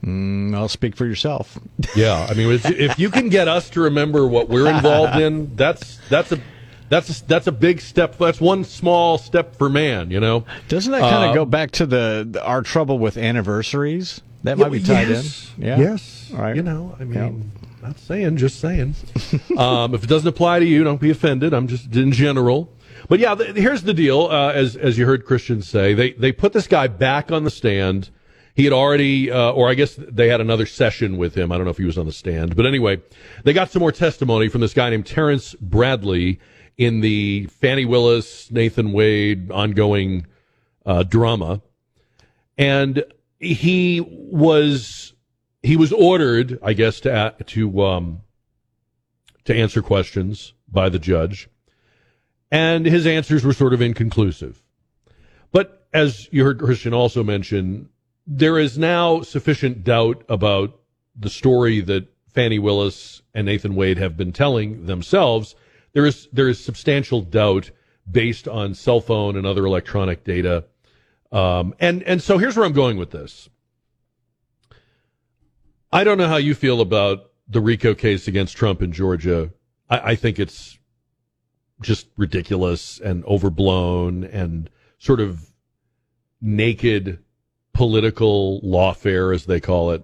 Mm, 0.07 0.55
I'll 0.55 0.69
speak 0.69 0.95
for 0.95 1.05
yourself. 1.05 1.59
Yeah, 1.95 2.27
I 2.29 2.33
mean, 2.33 2.51
if- 2.51 2.65
if 2.69 2.99
you 2.99 3.09
can 3.09 3.29
get 3.29 3.47
us 3.47 3.69
to 3.71 3.81
remember 3.81 4.27
what 4.27 4.49
we're 4.49 4.69
involved 4.69 5.19
in, 5.19 5.55
that's 5.55 5.99
that's 6.09 6.31
a 6.31 6.39
that's 6.89 7.09
a, 7.21 7.25
that's 7.27 7.47
a 7.47 7.51
big 7.51 7.81
step. 7.81 8.17
That's 8.17 8.39
one 8.39 8.63
small 8.63 9.17
step 9.17 9.55
for 9.57 9.67
man. 9.69 10.11
You 10.11 10.19
know. 10.19 10.45
Doesn't 10.69 10.91
that 10.91 11.01
kind 11.01 11.25
of 11.25 11.31
Uh, 11.31 11.33
go 11.33 11.45
back 11.45 11.71
to 11.71 11.85
the, 11.85 12.27
the 12.29 12.43
our 12.45 12.61
trouble 12.61 12.99
with 12.99 13.17
anniversaries? 13.17 14.21
That 14.43 14.57
might 14.57 14.71
be 14.71 14.79
tied 14.81 15.09
yes, 15.09 15.51
in. 15.57 15.65
Yeah. 15.65 15.79
Yes. 15.79 16.31
All 16.33 16.39
right. 16.41 16.55
You 16.55 16.61
know, 16.61 16.95
I 16.99 17.03
mean, 17.03 17.51
not 17.81 17.97
saying, 17.99 18.37
just 18.37 18.59
saying. 18.59 18.95
um, 19.57 19.93
if 19.95 20.03
it 20.03 20.07
doesn't 20.09 20.27
apply 20.27 20.59
to 20.59 20.65
you, 20.65 20.83
don't 20.83 21.01
be 21.01 21.09
offended. 21.09 21.53
I'm 21.53 21.67
just 21.67 21.93
in 21.95 22.11
general. 22.11 22.71
But 23.09 23.19
yeah, 23.19 23.35
th- 23.35 23.55
here's 23.55 23.83
the 23.83 23.93
deal. 23.93 24.27
Uh, 24.31 24.51
as 24.51 24.75
as 24.75 24.97
you 24.97 25.05
heard 25.05 25.25
Christian 25.25 25.61
say, 25.61 25.93
they 25.93 26.11
they 26.11 26.31
put 26.31 26.53
this 26.53 26.67
guy 26.67 26.87
back 26.87 27.31
on 27.31 27.43
the 27.43 27.49
stand. 27.51 28.09
He 28.57 28.65
had 28.65 28.73
already, 28.73 29.31
uh, 29.31 29.51
or 29.51 29.69
I 29.69 29.73
guess 29.75 29.95
they 29.97 30.27
had 30.27 30.41
another 30.41 30.65
session 30.65 31.17
with 31.17 31.33
him. 31.35 31.51
I 31.51 31.55
don't 31.55 31.63
know 31.63 31.71
if 31.71 31.77
he 31.77 31.85
was 31.85 31.97
on 31.97 32.05
the 32.05 32.11
stand, 32.11 32.55
but 32.57 32.65
anyway, 32.65 33.01
they 33.45 33.53
got 33.53 33.71
some 33.71 33.79
more 33.79 33.93
testimony 33.93 34.49
from 34.49 34.59
this 34.59 34.73
guy 34.73 34.89
named 34.89 35.05
Terrence 35.05 35.55
Bradley 35.61 36.39
in 36.77 36.99
the 36.99 37.45
Fani 37.45 37.85
Willis 37.85 38.51
Nathan 38.51 38.91
Wade 38.91 39.49
ongoing 39.51 40.27
uh, 40.85 41.03
drama 41.03 41.61
and 42.57 43.03
he 43.39 44.01
was 44.01 45.13
he 45.61 45.75
was 45.77 45.91
ordered, 45.91 46.59
I 46.63 46.73
guess, 46.73 46.99
to 47.01 47.35
a- 47.39 47.43
to 47.43 47.81
um, 47.83 48.21
to 49.45 49.55
answer 49.55 49.81
questions 49.81 50.53
by 50.67 50.89
the 50.89 50.99
judge, 50.99 51.49
and 52.51 52.85
his 52.85 53.05
answers 53.05 53.45
were 53.45 53.53
sort 53.53 53.73
of 53.73 53.81
inconclusive. 53.81 54.61
But 55.51 55.87
as 55.93 56.27
you 56.31 56.43
heard 56.43 56.59
Christian 56.59 56.93
also 56.93 57.23
mention, 57.23 57.89
there 58.27 58.59
is 58.59 58.77
now 58.77 59.21
sufficient 59.21 59.85
doubt 59.85 60.23
about 60.27 60.77
the 61.15 61.29
story 61.29 61.79
that 61.81 62.07
Fani 62.33 62.59
Willis 62.59 63.21
and 63.33 63.45
Nathan 63.45 63.73
Wade 63.73 63.97
have 63.97 64.17
been 64.17 64.33
telling 64.33 64.85
themselves. 64.85 65.55
There 65.93 66.05
is 66.05 66.27
there 66.33 66.49
is 66.49 66.63
substantial 66.63 67.21
doubt 67.21 67.71
based 68.09 68.47
on 68.47 68.73
cell 68.73 68.99
phone 68.99 69.37
and 69.37 69.47
other 69.47 69.65
electronic 69.65 70.25
data. 70.25 70.65
Um, 71.31 71.73
and 71.79 72.03
and 72.03 72.21
so 72.21 72.37
here's 72.37 72.57
where 72.57 72.65
I'm 72.65 72.73
going 72.73 72.97
with 72.97 73.11
this. 73.11 73.49
I 75.91 76.03
don't 76.03 76.17
know 76.17 76.27
how 76.27 76.37
you 76.37 76.53
feel 76.53 76.81
about 76.81 77.31
the 77.47 77.61
RICO 77.61 77.95
case 77.95 78.27
against 78.27 78.57
Trump 78.57 78.81
in 78.81 78.91
Georgia. 78.91 79.51
I, 79.89 80.11
I 80.11 80.15
think 80.15 80.37
it's 80.37 80.77
just 81.81 82.07
ridiculous 82.17 82.99
and 82.99 83.23
overblown 83.25 84.25
and 84.25 84.69
sort 84.99 85.21
of 85.21 85.53
naked 86.41 87.23
political 87.77 88.59
lawfare, 88.61 89.33
as 89.33 89.45
they 89.45 89.59
call 89.59 89.91
it. 89.91 90.03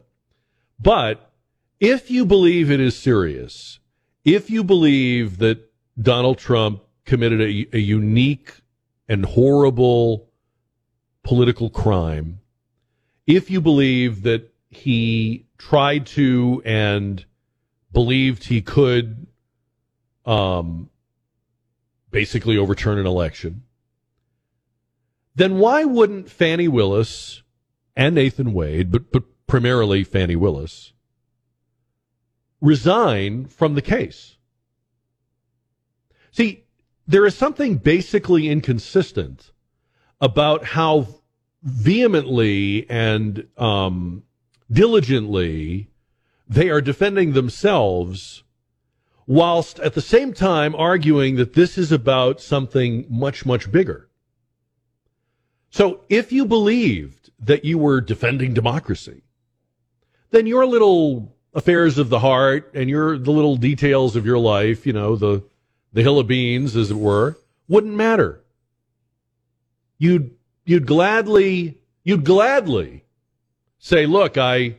But 0.79 1.31
if 1.79 2.11
you 2.11 2.23
believe 2.23 2.69
it 2.69 2.79
is 2.79 2.95
serious, 2.95 3.79
if 4.23 4.51
you 4.51 4.63
believe 4.63 5.39
that 5.39 5.71
Donald 5.99 6.37
Trump 6.37 6.83
committed 7.03 7.41
a, 7.41 7.67
a 7.73 7.79
unique 7.79 8.53
and 9.09 9.25
horrible 9.25 10.29
political 11.23 11.71
crime, 11.71 12.39
if 13.25 13.49
you 13.49 13.59
believe 13.59 14.21
that 14.21 14.53
he 14.69 15.47
tried 15.57 16.05
to 16.05 16.61
and 16.65 17.25
believed 17.91 18.43
he 18.43 18.61
could 18.61 19.25
um, 20.27 20.91
basically 22.11 22.55
overturn 22.55 22.99
an 22.99 23.07
election, 23.07 23.63
then 25.33 25.57
why 25.57 25.83
wouldn't 25.83 26.29
Fani 26.29 26.67
Willis 26.67 27.42
and 27.95 28.15
Nathan 28.15 28.53
Wade, 28.53 28.91
but, 28.91 29.11
but 29.11 29.23
primarily 29.47 30.03
Fani 30.03 30.35
Willis, 30.35 30.93
resign 32.61 33.45
from 33.45 33.75
the 33.75 33.81
case? 33.81 34.37
See, 36.31 36.63
there 37.07 37.25
is 37.25 37.35
something 37.35 37.75
basically 37.77 38.49
inconsistent 38.49 39.51
about 40.19 40.63
how 40.63 41.07
vehemently 41.61 42.89
and 42.89 43.47
um, 43.57 44.23
diligently 44.71 45.89
they 46.47 46.69
are 46.69 46.81
defending 46.81 47.33
themselves 47.33 48.43
whilst 49.25 49.79
at 49.79 49.93
the 49.93 50.01
same 50.01 50.33
time 50.33 50.75
arguing 50.75 51.35
that 51.35 51.53
this 51.53 51.77
is 51.77 51.91
about 51.91 52.41
something 52.41 53.05
much, 53.09 53.45
much 53.45 53.71
bigger. 53.71 54.09
So 55.69 56.01
if 56.09 56.31
you 56.31 56.45
believed 56.45 57.22
that 57.45 57.65
you 57.65 57.77
were 57.77 58.01
defending 58.01 58.53
democracy, 58.53 59.23
then 60.31 60.47
your 60.47 60.65
little 60.65 61.35
affairs 61.53 61.97
of 61.97 62.09
the 62.09 62.19
heart 62.19 62.71
and 62.73 62.89
your 62.89 63.17
the 63.17 63.31
little 63.31 63.57
details 63.57 64.15
of 64.15 64.25
your 64.25 64.39
life, 64.39 64.85
you 64.85 64.93
know, 64.93 65.15
the 65.15 65.43
the 65.93 66.01
hill 66.01 66.19
of 66.19 66.27
beans, 66.27 66.75
as 66.75 66.89
it 66.89 66.97
were, 66.97 67.37
wouldn't 67.67 67.93
matter. 67.93 68.43
You'd 69.97 70.35
you'd 70.65 70.87
gladly 70.87 71.77
you'd 72.03 72.25
gladly 72.25 73.05
say, 73.77 74.05
look, 74.05 74.37
I 74.37 74.77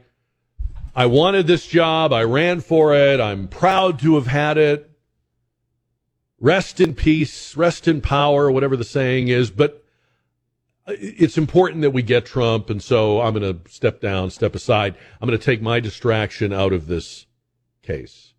I 0.94 1.06
wanted 1.06 1.46
this 1.46 1.66
job, 1.66 2.12
I 2.12 2.22
ran 2.22 2.60
for 2.60 2.94
it, 2.94 3.20
I'm 3.20 3.48
proud 3.48 3.98
to 4.00 4.14
have 4.14 4.26
had 4.26 4.58
it. 4.58 4.90
Rest 6.40 6.80
in 6.80 6.94
peace, 6.94 7.56
rest 7.56 7.88
in 7.88 8.00
power, 8.00 8.50
whatever 8.50 8.76
the 8.76 8.84
saying 8.84 9.28
is, 9.28 9.50
but 9.50 9.83
it's 10.86 11.38
important 11.38 11.82
that 11.82 11.90
we 11.90 12.02
get 12.02 12.26
Trump, 12.26 12.68
and 12.70 12.82
so 12.82 13.20
I'm 13.20 13.34
going 13.34 13.54
to 13.54 13.70
step 13.70 14.00
down, 14.00 14.30
step 14.30 14.54
aside. 14.54 14.94
I'm 15.20 15.28
going 15.28 15.38
to 15.38 15.44
take 15.44 15.62
my 15.62 15.80
distraction 15.80 16.52
out 16.52 16.72
of 16.72 16.86
this 16.86 17.26
case 17.82 18.34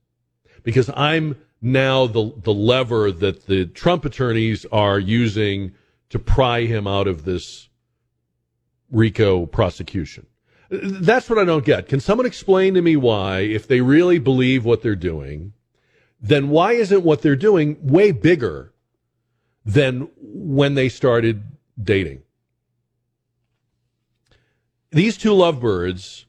because 0.63 0.89
I'm 0.95 1.37
now 1.61 2.05
the 2.05 2.33
the 2.43 2.53
lever 2.53 3.11
that 3.11 3.47
the 3.47 3.65
Trump 3.65 4.05
attorneys 4.05 4.65
are 4.71 4.99
using 4.99 5.73
to 6.09 6.19
pry 6.19 6.65
him 6.65 6.85
out 6.87 7.07
of 7.07 7.25
this 7.25 7.69
RICO 8.91 9.45
prosecution. 9.47 10.27
That's 10.69 11.29
what 11.29 11.39
I 11.39 11.45
don't 11.45 11.65
get. 11.65 11.87
Can 11.87 11.99
someone 11.99 12.25
explain 12.25 12.73
to 12.73 12.81
me 12.81 12.95
why, 12.95 13.39
if 13.39 13.67
they 13.67 13.81
really 13.81 14.19
believe 14.19 14.65
what 14.65 14.81
they're 14.81 14.95
doing, 14.95 15.53
then 16.19 16.49
why 16.49 16.73
isn't 16.73 17.03
what 17.03 17.21
they're 17.21 17.35
doing 17.35 17.77
way 17.81 18.11
bigger 18.11 18.73
than 19.63 20.09
when 20.17 20.75
they 20.75 20.89
started 20.89 21.43
dating? 21.81 22.21
These 24.95 25.17
two 25.17 25.33
lovebirds 25.33 26.25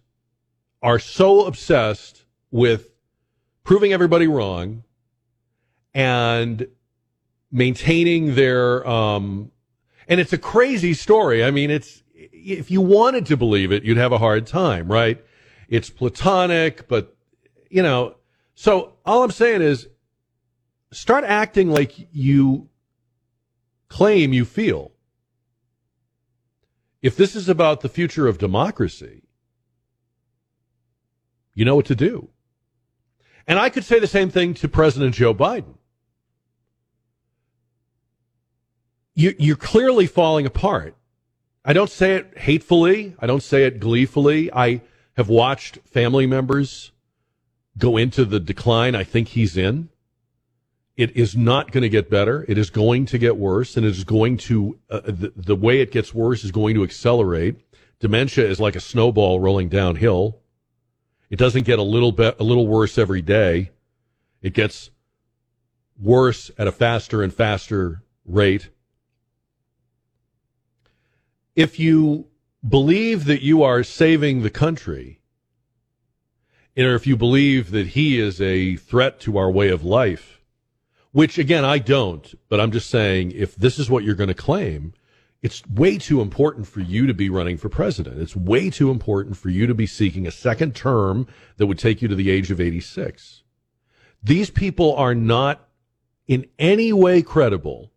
are 0.83 0.99
so 0.99 1.47
obsessed 1.47 2.25
with 2.51 2.91
proving 3.63 3.93
everybody 3.93 4.27
wrong 4.27 4.83
and 5.95 6.67
maintaining 7.53 8.35
their 8.35 8.85
um, 8.85 9.53
and 10.09 10.19
it's 10.19 10.33
a 10.33 10.39
crazy 10.39 10.95
story. 10.95 11.45
I 11.45 11.53
mean, 11.53 11.71
it's 11.71 12.03
if 12.13 12.69
you 12.69 12.81
wanted 12.81 13.27
to 13.27 13.37
believe 13.37 13.71
it, 13.71 13.85
you'd 13.85 13.99
have 13.99 14.11
a 14.11 14.19
hard 14.19 14.49
time, 14.49 14.91
right? 14.91 15.25
It's 15.69 15.89
platonic, 15.89 16.89
but 16.89 17.15
you 17.71 17.85
know, 17.85 18.17
so 18.57 18.95
all 19.05 19.23
I'm 19.23 19.31
saying 19.31 19.63
is 19.63 19.87
start 20.91 21.23
acting 21.23 21.71
like 21.71 22.09
you 22.11 22.69
claim 23.89 24.33
you 24.33 24.45
feel. 24.45 24.91
If 27.07 27.17
this 27.17 27.37
is 27.37 27.49
about 27.49 27.83
the 27.83 27.89
future 27.89 28.27
of 28.27 28.37
democracy, 28.37 29.23
you 31.55 31.65
know 31.65 31.77
what 31.77 31.87
to 31.87 31.95
do. 31.95 32.31
And 33.47 33.61
I 33.61 33.71
could 33.71 33.85
say 33.85 34.01
the 34.01 34.09
same 34.09 34.29
thing 34.29 34.55
to 34.55 34.67
President 34.67 35.15
Joe 35.15 35.33
Biden. 35.33 35.77
You, 39.15 39.53
are 39.53 39.55
clearly 39.55 40.09
falling 40.09 40.47
apart. 40.47 40.97
I 41.65 41.73
don't 41.73 41.91
say 41.91 42.17
it 42.17 42.39
hatefully. 42.39 43.15
I 43.21 43.29
don't 43.29 43.43
say 43.43 43.63
it 43.63 43.79
gleefully. 43.79 44.53
I 44.53 44.81
have 45.17 45.29
watched 45.29 45.79
family 45.85 46.27
members 46.27 46.91
go 47.79 47.97
into 47.97 48.25
the 48.25 48.41
decline 48.41 48.97
I 48.97 49.05
think 49.05 49.29
he's 49.29 49.57
in. 49.57 49.91
It 50.97 51.17
is 51.17 51.37
not 51.37 51.73
going 51.73 51.83
to 51.83 51.89
get 51.89 52.09
better. 52.09 52.45
It 52.49 52.57
is 52.57 52.71
going 52.71 53.07
to 53.07 53.19
get 53.19 53.37
worse, 53.37 53.77
and 53.77 53.85
it 53.85 53.91
is 53.91 54.05
going 54.05 54.39
to, 54.39 54.79
uh, 54.89 55.01
the, 55.05 55.33
the 55.37 55.57
way 55.57 55.81
it 55.81 55.93
gets 55.93 56.15
worse 56.15 56.43
is 56.43 56.51
going 56.51 56.75
to 56.75 56.83
accelerate. 56.83 57.57
Dementia 58.01 58.49
is 58.49 58.61
like 58.61 58.77
a 58.77 58.81
snowball 58.81 59.41
rolling 59.41 59.69
downhill. 59.69 60.39
It 61.29 61.39
doesn't 61.39 61.65
get 61.65 61.79
a 61.79 61.83
little 61.83 62.13
bit, 62.13 62.37
a 62.39 62.45
little 62.45 62.67
worse 62.67 62.97
every 62.97 63.23
day. 63.23 63.71
It 64.41 64.55
gets 64.55 64.91
worse 66.01 66.51
at 66.57 66.67
a 66.67 66.73
faster 66.73 67.23
and 67.23 67.33
faster 67.33 68.03
rate 68.25 68.71
if 71.57 71.81
you 71.81 72.27
believe 72.69 73.25
that 73.25 73.43
you 73.43 73.63
are 73.63 73.83
saving 73.83 74.43
the 74.43 74.51
country, 74.51 75.21
or 76.77 76.95
if 76.95 77.07
you 77.07 77.17
believe 77.17 77.71
that 77.71 77.89
he 77.89 78.21
is 78.21 78.41
a 78.41 78.77
threat 78.77 79.19
to 79.21 79.39
our 79.39 79.51
way 79.51 79.71
of 79.71 79.83
life, 79.83 80.36
which 81.17 81.39
again, 81.39 81.65
I 81.65 81.79
don't, 81.79 82.35
but 82.51 82.61
I'm 82.61 82.71
just 82.71 82.91
saying 82.91 83.33
if 83.33 83.57
this 83.57 83.79
is 83.79 83.89
what 83.89 84.05
you're 84.05 84.15
going 84.15 84.29
to 84.29 84.35
claim, 84.35 84.93
it's 85.41 85.67
way 85.67 85.97
too 85.97 86.21
important 86.21 86.67
for 86.67 86.81
you 86.81 87.07
to 87.07 87.15
be 87.15 87.31
running 87.31 87.57
for 87.57 87.71
president. 87.71 88.21
It's 88.21 88.37
way 88.37 88.69
too 88.69 88.91
important 88.91 89.39
for 89.39 89.49
you 89.49 89.67
to 89.67 89.73
be 89.73 89.87
seeking 89.87 90.27
a 90.27 90.31
second 90.31 90.77
term 90.77 91.27
that 91.57 91.69
would 91.69 91.79
take 91.79 92.03
you 92.03 92.09
to 92.09 92.15
the 92.15 92.29
age 92.29 92.51
of 92.51 92.61
86. 92.61 93.45
These 94.23 94.51
people 94.51 94.95
are 94.97 95.15
not 95.15 95.67
in 96.27 96.49
any 96.59 96.93
way 96.93 97.23
credible 97.23 97.93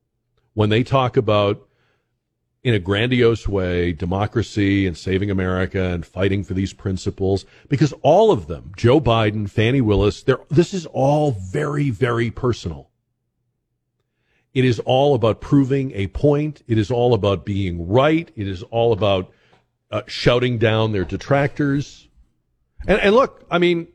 when 0.54 0.70
they 0.70 0.82
talk 0.82 1.18
about 1.18 1.68
in 2.64 2.74
a 2.74 2.80
grandiose 2.80 3.50
way 3.50 3.92
democracy 3.92 4.88
and 4.88 4.98
saving 4.98 5.30
America 5.30 5.84
and 5.84 6.06
fighting 6.06 6.46
for 6.46 6.54
these 6.54 6.72
principles 6.72 7.44
because 7.68 7.94
all 8.02 8.32
of 8.32 8.48
them, 8.48 8.72
Joe 8.78 9.02
Biden, 9.02 9.50
Fani 9.50 9.82
Willis, 9.82 10.24
this 10.50 10.74
is 10.74 10.86
all 10.86 11.32
very, 11.32 11.90
very 11.90 12.32
personal. 12.32 12.89
It 14.54 14.66
is 14.66 14.80
all 14.80 15.16
about 15.16 15.42
proving 15.42 15.92
a 15.94 16.08
point. 16.08 16.64
It 16.68 16.78
is 16.78 16.90
all 16.90 17.14
about 17.14 17.46
being 17.46 17.88
right. 17.88 18.32
It 18.36 18.48
is 18.48 18.64
all 18.64 18.94
about 18.94 19.32
uh, 19.92 20.02
shouting 20.08 20.58
down 20.58 20.92
their 20.92 21.06
detractors. 21.06 22.08
And, 22.88 23.00
and 23.00 23.16
look, 23.16 23.46
I 23.52 23.60
mean, 23.60 23.88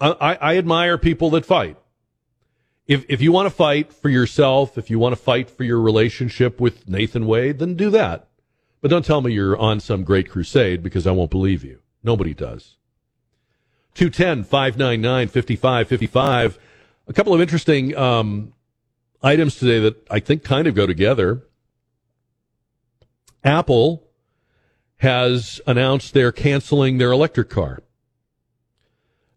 I, 0.00 0.36
I 0.40 0.56
admire 0.58 0.98
people 0.98 1.30
that 1.30 1.46
fight 1.46 1.76
if 2.86 3.04
if 3.08 3.20
you 3.20 3.32
want 3.32 3.46
to 3.46 3.50
fight 3.50 3.92
for 3.92 4.08
yourself, 4.08 4.76
if 4.76 4.90
you 4.90 4.98
want 4.98 5.14
to 5.14 5.20
fight 5.20 5.50
for 5.50 5.64
your 5.64 5.80
relationship 5.80 6.60
with 6.60 6.88
Nathan 6.88 7.26
Wade, 7.26 7.58
then 7.58 7.74
do 7.74 7.90
that. 7.90 8.28
But 8.80 8.90
don't 8.90 9.04
tell 9.04 9.20
me 9.20 9.32
you're 9.32 9.56
on 9.56 9.80
some 9.80 10.02
great 10.04 10.28
crusade 10.28 10.82
because 10.82 11.06
I 11.06 11.12
won't 11.12 11.30
believe 11.30 11.64
you. 11.64 11.78
Nobody 12.02 12.34
does. 12.34 12.76
210 13.94 14.44
599 14.44 15.28
5555. 15.28 16.58
A 17.06 17.12
couple 17.12 17.34
of 17.34 17.40
interesting 17.40 17.96
um, 17.96 18.52
items 19.22 19.56
today 19.56 19.80
that 19.80 20.06
I 20.10 20.20
think 20.20 20.44
kind 20.44 20.66
of 20.66 20.74
go 20.74 20.86
together. 20.86 21.42
Apple 23.44 24.08
has 24.96 25.60
announced 25.66 26.14
they're 26.14 26.32
canceling 26.32 26.98
their 26.98 27.12
electric 27.12 27.50
car. 27.50 27.82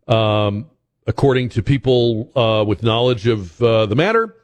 Um, 0.08 0.70
according 1.08 1.50
to 1.50 1.64
people 1.64 2.32
uh, 2.36 2.64
with 2.64 2.84
knowledge 2.84 3.28
of 3.28 3.62
uh, 3.62 3.86
the 3.86 3.96
matter. 3.96 4.36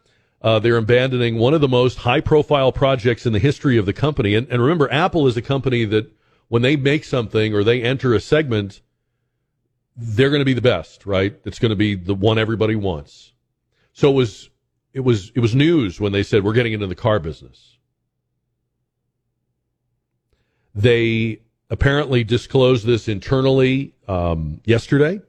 Uh, 0.41 0.59
they're 0.59 0.77
abandoning 0.77 1.37
one 1.37 1.53
of 1.53 1.61
the 1.61 1.67
most 1.67 1.99
high 1.99 2.21
profile 2.21 2.71
projects 2.71 3.25
in 3.25 3.33
the 3.33 3.39
history 3.39 3.77
of 3.77 3.85
the 3.85 3.93
company. 3.93 4.33
And, 4.33 4.47
and, 4.49 4.61
remember, 4.61 4.91
Apple 4.91 5.27
is 5.27 5.37
a 5.37 5.41
company 5.41 5.85
that 5.85 6.11
when 6.47 6.63
they 6.63 6.75
make 6.75 7.03
something 7.03 7.53
or 7.53 7.63
they 7.63 7.81
enter 7.81 8.13
a 8.15 8.19
segment, 8.19 8.81
they're 9.95 10.29
going 10.29 10.41
to 10.41 10.45
be 10.45 10.53
the 10.53 10.61
best, 10.61 11.05
right? 11.05 11.39
It's 11.45 11.59
going 11.59 11.69
to 11.69 11.75
be 11.75 11.93
the 11.95 12.15
one 12.15 12.39
everybody 12.39 12.75
wants. 12.75 13.33
So 13.93 14.09
it 14.09 14.15
was, 14.15 14.49
it 14.93 15.01
was, 15.01 15.31
it 15.35 15.39
was 15.39 15.55
news 15.55 15.99
when 15.99 16.11
they 16.11 16.23
said 16.23 16.43
we're 16.43 16.53
getting 16.53 16.73
into 16.73 16.87
the 16.87 16.95
car 16.95 17.19
business. 17.19 17.77
They 20.73 21.41
apparently 21.69 22.23
disclosed 22.23 22.85
this 22.85 23.07
internally 23.07 23.93
um, 24.07 24.61
yesterday. 24.65 25.21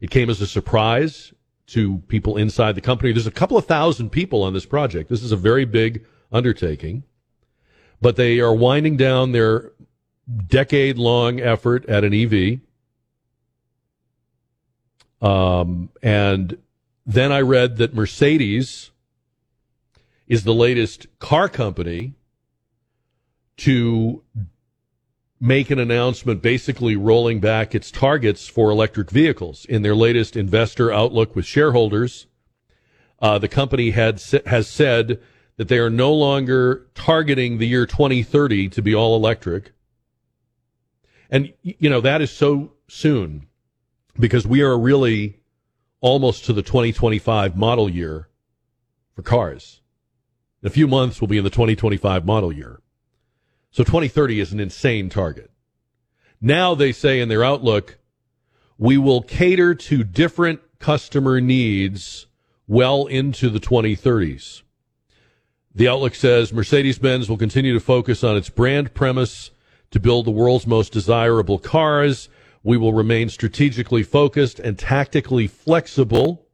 It 0.00 0.10
came 0.10 0.30
as 0.30 0.40
a 0.40 0.46
surprise 0.46 1.32
to 1.68 1.98
people 2.08 2.36
inside 2.36 2.74
the 2.74 2.80
company. 2.80 3.12
There's 3.12 3.26
a 3.26 3.32
couple 3.32 3.56
of 3.56 3.66
thousand 3.66 4.10
people 4.10 4.42
on 4.42 4.54
this 4.54 4.66
project. 4.66 5.10
This 5.10 5.22
is 5.22 5.32
a 5.32 5.36
very 5.36 5.64
big 5.64 6.04
undertaking, 6.32 7.04
but 8.00 8.16
they 8.16 8.40
are 8.40 8.54
winding 8.54 8.96
down 8.96 9.32
their 9.32 9.72
decade 10.46 10.98
long 10.98 11.40
effort 11.40 11.86
at 11.86 12.04
an 12.04 12.14
EV. 12.14 12.60
Um, 15.20 15.90
and 16.02 16.58
then 17.06 17.30
I 17.30 17.40
read 17.40 17.76
that 17.76 17.94
Mercedes 17.94 18.90
is 20.26 20.42
the 20.42 20.54
latest 20.54 21.06
car 21.20 21.48
company 21.48 22.14
to 23.58 24.22
make 25.40 25.70
an 25.70 25.78
announcement 25.78 26.42
basically 26.42 26.96
rolling 26.96 27.40
back 27.40 27.74
its 27.74 27.90
targets 27.90 28.48
for 28.48 28.70
electric 28.70 29.10
vehicles. 29.10 29.64
In 29.66 29.82
their 29.82 29.94
latest 29.94 30.36
investor 30.36 30.92
outlook 30.92 31.36
with 31.36 31.46
shareholders, 31.46 32.26
uh, 33.20 33.38
the 33.38 33.48
company 33.48 33.90
had 33.90 34.20
has 34.46 34.66
said 34.66 35.20
that 35.56 35.68
they 35.68 35.78
are 35.78 35.90
no 35.90 36.12
longer 36.12 36.86
targeting 36.94 37.58
the 37.58 37.68
year 37.68 37.86
2030 37.86 38.68
to 38.70 38.82
be 38.82 38.94
all 38.94 39.16
electric. 39.16 39.72
And, 41.30 41.52
you 41.62 41.88
know, 41.88 42.00
that 42.00 42.20
is 42.20 42.30
so 42.30 42.72
soon 42.88 43.46
because 44.18 44.46
we 44.46 44.62
are 44.62 44.78
really 44.78 45.40
almost 46.00 46.44
to 46.44 46.52
the 46.52 46.62
2025 46.62 47.56
model 47.56 47.88
year 47.88 48.28
for 49.14 49.22
cars. 49.22 49.80
In 50.62 50.66
a 50.66 50.70
few 50.70 50.86
months, 50.86 51.20
we'll 51.20 51.28
be 51.28 51.38
in 51.38 51.44
the 51.44 51.50
2025 51.50 52.24
model 52.24 52.52
year. 52.52 52.80
So 53.70 53.84
2030 53.84 54.40
is 54.40 54.52
an 54.52 54.60
insane 54.60 55.08
target. 55.08 55.50
Now 56.40 56.74
they 56.74 56.92
say 56.92 57.20
in 57.20 57.28
their 57.28 57.44
outlook, 57.44 57.98
we 58.78 58.98
will 58.98 59.22
cater 59.22 59.74
to 59.74 60.04
different 60.04 60.60
customer 60.78 61.40
needs 61.40 62.26
well 62.66 63.06
into 63.06 63.48
the 63.48 63.60
2030s. 63.60 64.62
The 65.74 65.88
outlook 65.88 66.14
says 66.14 66.52
Mercedes 66.52 66.98
Benz 66.98 67.28
will 67.28 67.36
continue 67.36 67.74
to 67.74 67.80
focus 67.80 68.24
on 68.24 68.36
its 68.36 68.48
brand 68.48 68.94
premise 68.94 69.50
to 69.90 70.00
build 70.00 70.26
the 70.26 70.30
world's 70.30 70.66
most 70.66 70.92
desirable 70.92 71.58
cars. 71.58 72.28
We 72.66 72.76
will 72.76 72.92
remain 72.92 73.28
strategically 73.28 74.02
focused 74.02 74.58
and 74.58 74.76
tactically 74.76 75.46
flexible. 75.46 76.48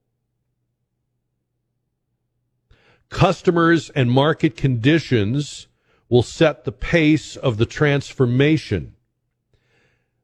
Customers 3.08 3.88
and 3.88 4.10
market 4.10 4.54
conditions 4.54 5.68
will 6.10 6.22
set 6.22 6.64
the 6.64 6.70
pace 6.70 7.34
of 7.34 7.56
the 7.56 7.64
transformation. 7.64 8.94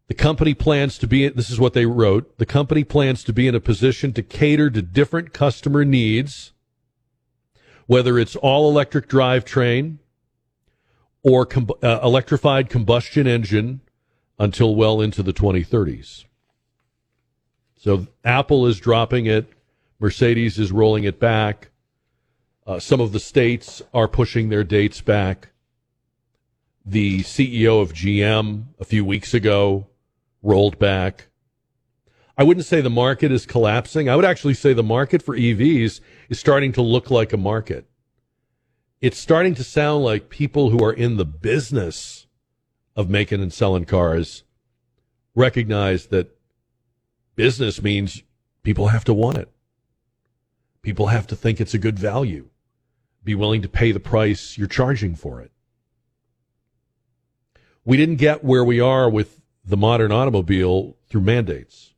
The 0.09 0.15
company 0.15 0.53
plans 0.53 0.99
to 0.99 1.07
be, 1.07 1.27
this 1.31 1.49
is 1.49 1.59
what 1.59 1.73
they 1.73 1.87
wrote, 1.87 2.37
the 2.37 2.45
company 2.45 2.85
plans 2.85 3.25
to 3.25 3.33
be 3.33 3.49
in 3.49 3.55
a 3.55 3.61
position 3.61 4.13
to 4.13 4.23
cater 4.23 4.69
to 4.69 4.83
different 4.83 5.33
customer 5.33 5.87
needs, 5.87 6.53
whether 7.87 8.19
it's 8.19 8.37
all 8.37 8.69
electric 8.69 9.09
drivetrain 9.09 10.01
or 11.23 11.47
com- 11.47 11.71
uh, 11.83 12.01
electrified 12.03 12.69
combustion 12.69 13.27
engine 13.27 13.81
until 14.39 14.75
well 14.75 15.01
into 15.01 15.23
the 15.23 15.33
2030s. 15.33 16.25
So 17.77 18.07
Apple 18.25 18.67
is 18.67 18.79
dropping 18.79 19.27
it, 19.27 19.53
Mercedes 20.01 20.59
is 20.59 20.71
rolling 20.71 21.05
it 21.05 21.19
back. 21.19 21.71
Uh, 22.67 22.79
some 22.79 23.01
of 23.01 23.13
the 23.13 23.21
states 23.21 23.83
are 23.95 24.07
pushing 24.07 24.49
their 24.49 24.63
dates 24.63 25.01
back. 25.01 25.49
The 26.85 27.21
CEO 27.21 27.81
of 27.81 27.93
GM 27.93 28.67
a 28.79 28.85
few 28.85 29.05
weeks 29.05 29.35
ago 29.35 29.87
rolled 30.43 30.79
back. 30.79 31.29
I 32.37 32.45
wouldn't 32.45 32.67
say 32.67 32.81
the 32.81 32.91
market 32.91 33.33
is 33.33 33.47
collapsing. 33.47 34.09
I 34.09 34.15
would 34.15 34.25
actually 34.25 34.55
say 34.55 34.73
the 34.73 34.83
market 34.83 35.23
for 35.23 35.37
EVs 35.37 36.01
is 36.29 36.39
starting 36.39 36.73
to 36.73 36.83
look 36.83 37.11
like 37.11 37.33
a 37.33 37.37
market. 37.37 37.87
It's 39.01 39.19
starting 39.19 39.55
to 39.57 39.65
sound 39.65 40.05
like 40.05 40.29
people 40.29 40.71
who 40.71 40.83
are 40.85 40.93
in 40.93 41.17
the 41.17 41.25
business 41.25 42.18
of 42.99 43.09
making 43.09 43.41
and 43.41 43.53
selling 43.53 43.85
cars 43.85 44.43
recognize 45.37 46.07
that 46.07 46.37
business 47.37 47.81
means 47.81 48.25
people 48.65 48.89
have 48.89 49.05
to 49.05 49.15
want 49.15 49.39
it. 49.39 49.49
People 50.83 51.07
have 51.07 51.25
to 51.29 51.37
think 51.37 51.61
it's 51.61 51.75
a 51.75 51.79
good 51.79 51.97
value, 51.97 52.49
be 53.23 53.37
willing 53.37 53.63
to 53.63 53.69
pay 53.69 53.93
the 53.93 54.01
price 54.01 54.59
you're 54.59 54.67
charging 54.67 55.15
for 55.15 55.41
it. 55.41 55.53
We 57.85 57.97
didn't 57.97 58.17
get 58.17 58.43
where 58.43 58.65
we 58.65 58.81
are 58.81 59.09
with 59.09 59.43
the 59.65 59.77
modern 59.77 60.11
automobile 60.11 60.97
through 61.09 61.21
mandates. 61.21 61.95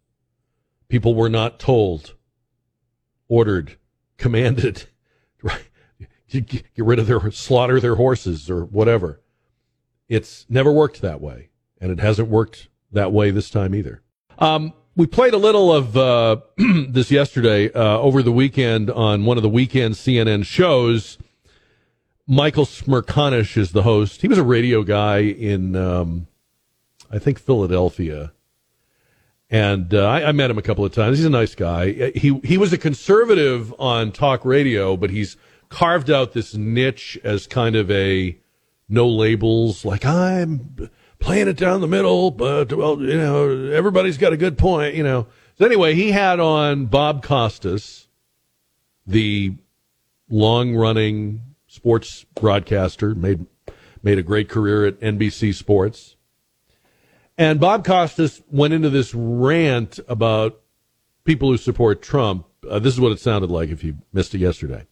People 0.89 1.15
were 1.15 1.31
not 1.31 1.59
told, 1.59 2.15
ordered, 3.27 3.79
commanded, 4.19 4.85
right? 5.43 5.65
Get 6.29 6.67
rid 6.77 6.99
of 6.99 7.07
their, 7.07 7.31
slaughter 7.31 7.81
their 7.81 7.95
horses 7.95 8.51
or 8.51 8.67
whatever. 8.67 9.23
It's 10.11 10.45
never 10.49 10.73
worked 10.73 11.01
that 11.01 11.23
way. 11.23 11.49
And 11.81 11.91
it 11.91 12.01
hasn't 12.01 12.29
worked 12.29 12.69
that 12.93 13.13
way 13.13 13.31
this 13.31 13.49
time 13.49 13.75
either. 13.75 14.03
Um, 14.39 14.75
we 14.97 15.07
played 15.07 15.33
a 15.33 15.39
little 15.39 15.73
of 15.73 15.97
uh, 15.97 16.37
this 16.89 17.11
yesterday 17.11 17.73
uh, 17.73 17.99
over 17.99 18.23
the 18.23 18.33
weekend 18.33 18.91
on 18.91 19.25
one 19.25 19.39
of 19.39 19.43
the 19.43 19.49
weekend 19.49 19.95
CNN 19.95 20.45
shows. 20.45 21.17
Michael 22.27 22.67
Smerconish 22.67 23.57
is 23.57 23.73
the 23.73 23.83
host. 23.83 24.21
He 24.21 24.29
was 24.29 24.37
a 24.37 24.43
radio 24.43 24.83
guy 24.83 25.19
in, 25.19 25.75
um, 25.75 26.27
I 27.11 27.19
think, 27.19 27.39
Philadelphia, 27.39 28.33
and 29.49 29.93
uh, 29.93 30.07
I, 30.07 30.29
I, 30.29 30.33
met 30.33 30.49
him 30.49 30.59
a 30.59 30.63
couple 30.63 30.85
of 30.85 30.93
times. 30.93 31.19
He's 31.19 31.27
a 31.27 31.31
nice 31.31 31.57
guy. 31.57 32.11
He 32.15 32.39
he 32.45 32.57
was 32.57 32.73
a 32.73 32.79
conservative 32.79 33.75
on 33.81 34.13
talk 34.13 34.45
radio, 34.45 34.97
but 34.97 35.11
he's 35.11 35.37
carved 35.71 36.09
out 36.09 36.35
this 36.35 36.55
niche 36.55 37.19
as 37.25 37.49
kind 37.49 37.75
of 37.75 37.91
a 37.91 38.39
no 38.91 39.09
labels, 39.09 39.85
like 39.85 40.05
I'm 40.05 40.91
playing 41.21 41.49
it 41.49 41.57
down 41.57 41.81
the 41.81 41.87
middle, 41.87 42.31
but 42.31 42.73
well, 42.73 43.01
you 43.01 43.17
know, 43.17 43.49
everybody's 43.71 44.19
got 44.19 44.33
a 44.33 44.37
good 44.37 44.59
point, 44.59 44.95
you 44.95 45.05
know. 45.05 45.29
So 45.57 45.65
anyway, 45.65 45.95
he 45.95 46.11
had 46.11 46.41
on 46.41 46.87
Bob 46.87 47.23
Costas, 47.23 48.09
the 49.07 49.55
long-running 50.29 51.43
sports 51.67 52.25
broadcaster, 52.35 53.15
made 53.15 53.47
made 54.03 54.19
a 54.19 54.23
great 54.23 54.49
career 54.49 54.87
at 54.87 54.99
NBC 55.01 55.55
Sports. 55.55 56.17
And 57.37 57.61
Bob 57.61 57.85
Costas 57.85 58.43
went 58.51 58.75
into 58.75 58.91
this 58.91 59.15
rant 59.15 60.01
about 60.09 60.61
people 61.25 61.51
who 61.51 61.57
support 61.57 62.03
Trump. 62.03 62.47
Uh, 62.69 62.79
this 62.79 62.95
is 62.95 63.01
what 63.01 63.13
it 63.13 63.21
sounded 63.21 63.51
like 63.51 63.71
if 63.71 63.85
you 63.85 63.99
missed 64.13 64.35
it 64.35 64.39
yesterday. 64.39 64.87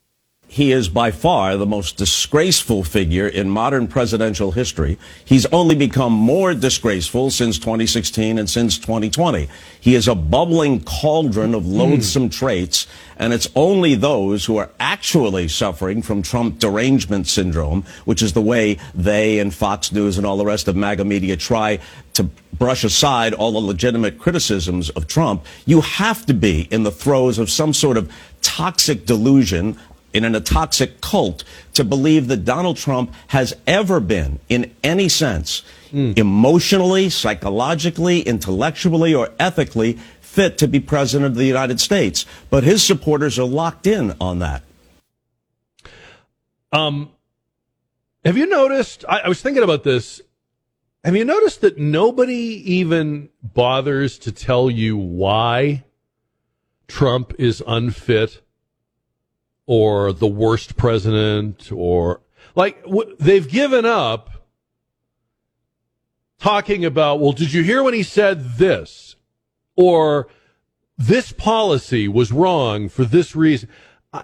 He 0.51 0.73
is 0.73 0.89
by 0.89 1.11
far 1.11 1.59
the 1.59 1.67
most 1.67 1.99
disgraceful 1.99 2.83
figure 2.83 3.29
in 3.29 3.51
modern 3.51 3.87
presidential 3.87 4.53
history. 4.53 4.99
He's 5.23 5.45
only 5.47 5.75
become 5.75 6.15
more 6.15 6.55
disgraceful 6.55 7.31
since 7.31 7.59
2016 7.59 8.39
and 8.39 8.49
since 8.49 8.79
2020. 8.79 9.47
He 9.79 9.95
is 9.95 10.09
a 10.09 10.15
bubbling 10.15 10.83
cauldron 10.85 11.55
of 11.55 11.67
loathsome 11.67 12.31
mm. 12.31 12.33
traits, 12.33 12.87
and 13.19 13.35
it's 13.35 13.49
only 13.55 13.95
those 13.95 14.47
who 14.47 14.57
are 14.57 14.71
actually 14.81 15.49
suffering 15.49 16.01
from 16.01 16.23
Trump 16.23 16.59
derangement 16.59 17.27
syndrome, 17.27 17.85
which 18.07 18.23
is 18.23 18.33
the 18.33 18.41
way 18.41 18.79
they 18.95 19.41
and 19.41 19.53
Fox 19.53 19.93
News 19.93 20.17
and 20.17 20.27
all 20.27 20.39
the 20.39 20.47
rest 20.47 20.67
of 20.67 20.75
MAGA 20.75 21.05
media 21.05 21.37
try 21.37 21.79
to 22.15 22.25
brush 22.59 22.85
aside 22.85 23.35
all 23.35 23.53
the 23.53 23.59
legitimate 23.59 24.19
criticisms 24.19 24.91
of 24.91 25.07
Trump. 25.07 25.45
You 25.67 25.83
have 25.83 26.27
to 26.27 26.35
be 26.35 26.63
in 26.71 26.83
the 26.83 26.91
throes 26.91 27.39
of 27.39 27.51
some 27.51 27.73
sort 27.73 27.97
of 27.97 28.11
toxic 28.43 29.07
delusion 29.07 29.79
in 30.13 30.25
a 30.25 30.41
toxic 30.41 31.01
cult 31.01 31.45
to 31.75 31.85
believe 31.85 32.29
that 32.29 32.45
Donald 32.45 32.77
Trump 32.77 33.13
has 33.29 33.55
ever 33.67 34.01
been, 34.01 34.41
in 34.49 34.75
any 34.83 35.09
sense, 35.09 35.63
mm. 35.93 36.17
emotionally, 36.19 37.11
psychologically, 37.11 38.21
intellectually, 38.21 39.15
or 39.15 39.31
ethically 39.39 39.99
fit 40.21 40.59
to 40.59 40.69
be 40.69 40.81
president 40.81 41.27
of 41.27 41.35
the 41.35 41.45
United 41.45 41.81
States. 41.81 42.25
But 42.51 42.65
his 42.65 42.83
supporters 42.83 43.39
are 43.39 43.47
locked 43.47 43.87
in 43.87 44.15
on 44.21 44.39
that. 44.39 44.63
Um, 46.73 47.11
have 48.25 48.37
you 48.37 48.47
noticed? 48.47 49.05
I, 49.09 49.21
I 49.21 49.29
was 49.29 49.41
thinking 49.41 49.63
about 49.63 49.85
this. 49.85 50.21
Have 51.05 51.17
you 51.17 51.25
noticed 51.25 51.61
that 51.63 51.79
nobody 51.79 52.63
even 52.75 53.31
bothers 53.43 54.19
to 54.21 54.33
tell 54.33 54.71
you 54.71 54.97
why 54.97 55.85
Trump 56.89 57.35
is 57.39 57.63
unfit 57.67 58.43
or 59.69 60.15
the 60.15 60.27
worst 60.27 60.79
president 60.79 61.71
or 61.71 62.23
like 62.55 62.83
they've 63.21 63.49
given 63.49 63.85
up 63.85 64.31
talking 66.41 66.87
about, 66.87 67.21
well, 67.21 67.33
did 67.33 67.53
you 67.53 67.63
hear 67.63 67.83
when 67.83 67.93
he 67.93 68.03
said 68.03 68.57
this? 68.57 69.15
Or 69.77 70.27
this 70.97 71.33
policy 71.33 72.09
was 72.09 72.33
wrong 72.33 72.89
for 72.89 73.05
this 73.05 73.37
reason. 73.37 73.69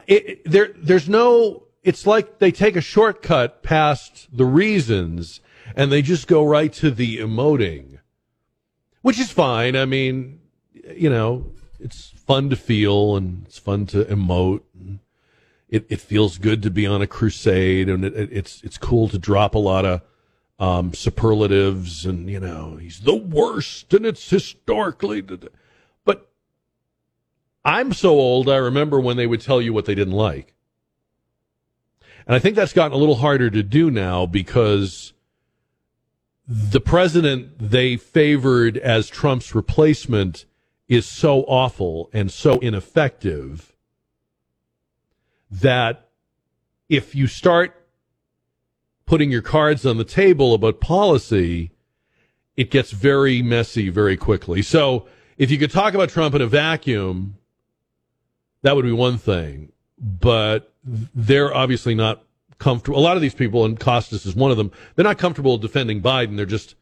It, 0.06 0.28
it, 0.28 0.50
there, 0.50 0.72
there's 0.76 1.10
no, 1.10 1.64
it's 1.82 2.06
like 2.06 2.38
they 2.38 2.50
take 2.50 2.74
a 2.74 2.80
shortcut 2.80 3.62
past 3.62 4.34
the 4.34 4.46
reasons 4.46 5.42
and 5.76 5.92
they 5.92 6.00
just 6.00 6.26
go 6.26 6.42
right 6.42 6.72
to 6.72 6.90
the 6.90 7.18
emoting, 7.18 7.98
which 9.02 9.20
is 9.20 9.30
fine. 9.30 9.76
I 9.76 9.84
mean, 9.84 10.40
you 10.72 11.10
know, 11.10 11.52
it's 11.78 12.14
fun 12.26 12.48
to 12.48 12.56
feel 12.56 13.14
and 13.14 13.44
it's 13.44 13.58
fun 13.58 13.84
to 13.86 14.06
emote. 14.06 14.62
And, 14.80 15.00
it, 15.74 15.86
it 15.88 16.00
feels 16.00 16.38
good 16.38 16.62
to 16.62 16.70
be 16.70 16.86
on 16.86 17.02
a 17.02 17.06
crusade, 17.06 17.88
and 17.88 18.04
it, 18.04 18.14
it's 18.14 18.62
it's 18.62 18.78
cool 18.78 19.08
to 19.08 19.18
drop 19.18 19.56
a 19.56 19.58
lot 19.58 19.84
of 19.84 20.02
um, 20.60 20.94
superlatives, 20.94 22.06
and 22.06 22.30
you 22.30 22.38
know 22.38 22.76
he's 22.76 23.00
the 23.00 23.16
worst, 23.16 23.92
and 23.92 24.06
it's 24.06 24.30
historically. 24.30 25.20
But 25.20 26.30
I'm 27.64 27.92
so 27.92 28.10
old, 28.10 28.48
I 28.48 28.56
remember 28.56 29.00
when 29.00 29.16
they 29.16 29.26
would 29.26 29.40
tell 29.40 29.60
you 29.60 29.72
what 29.72 29.84
they 29.84 29.96
didn't 29.96 30.14
like, 30.14 30.54
and 32.24 32.36
I 32.36 32.38
think 32.38 32.54
that's 32.54 32.72
gotten 32.72 32.92
a 32.92 33.00
little 33.00 33.16
harder 33.16 33.50
to 33.50 33.62
do 33.64 33.90
now 33.90 34.26
because 34.26 35.12
the 36.46 36.80
president 36.80 37.58
they 37.58 37.96
favored 37.96 38.76
as 38.76 39.08
Trump's 39.08 39.56
replacement 39.56 40.44
is 40.86 41.04
so 41.04 41.40
awful 41.48 42.10
and 42.12 42.30
so 42.30 42.60
ineffective 42.60 43.73
that 45.60 46.08
if 46.88 47.14
you 47.14 47.26
start 47.26 47.74
putting 49.06 49.30
your 49.30 49.42
cards 49.42 49.84
on 49.84 49.98
the 49.98 50.04
table 50.04 50.54
about 50.54 50.80
policy, 50.80 51.70
it 52.56 52.70
gets 52.70 52.90
very 52.90 53.42
messy 53.42 53.88
very 53.88 54.16
quickly. 54.16 54.62
So 54.62 55.06
if 55.36 55.50
you 55.50 55.58
could 55.58 55.70
talk 55.70 55.94
about 55.94 56.08
Trump 56.08 56.34
in 56.34 56.42
a 56.42 56.46
vacuum, 56.46 57.36
that 58.62 58.76
would 58.76 58.84
be 58.84 58.92
one 58.92 59.18
thing. 59.18 59.72
But 59.98 60.72
they're 60.82 61.54
obviously 61.54 61.94
not 61.94 62.24
comfortable. 62.58 62.98
A 62.98 63.00
lot 63.00 63.16
of 63.16 63.22
these 63.22 63.34
people, 63.34 63.64
and 63.64 63.78
Costas 63.78 64.26
is 64.26 64.34
one 64.34 64.50
of 64.50 64.56
them, 64.56 64.70
they're 64.94 65.04
not 65.04 65.18
comfortable 65.18 65.58
defending 65.58 66.02
Biden. 66.02 66.36
They're 66.36 66.46
just 66.46 66.74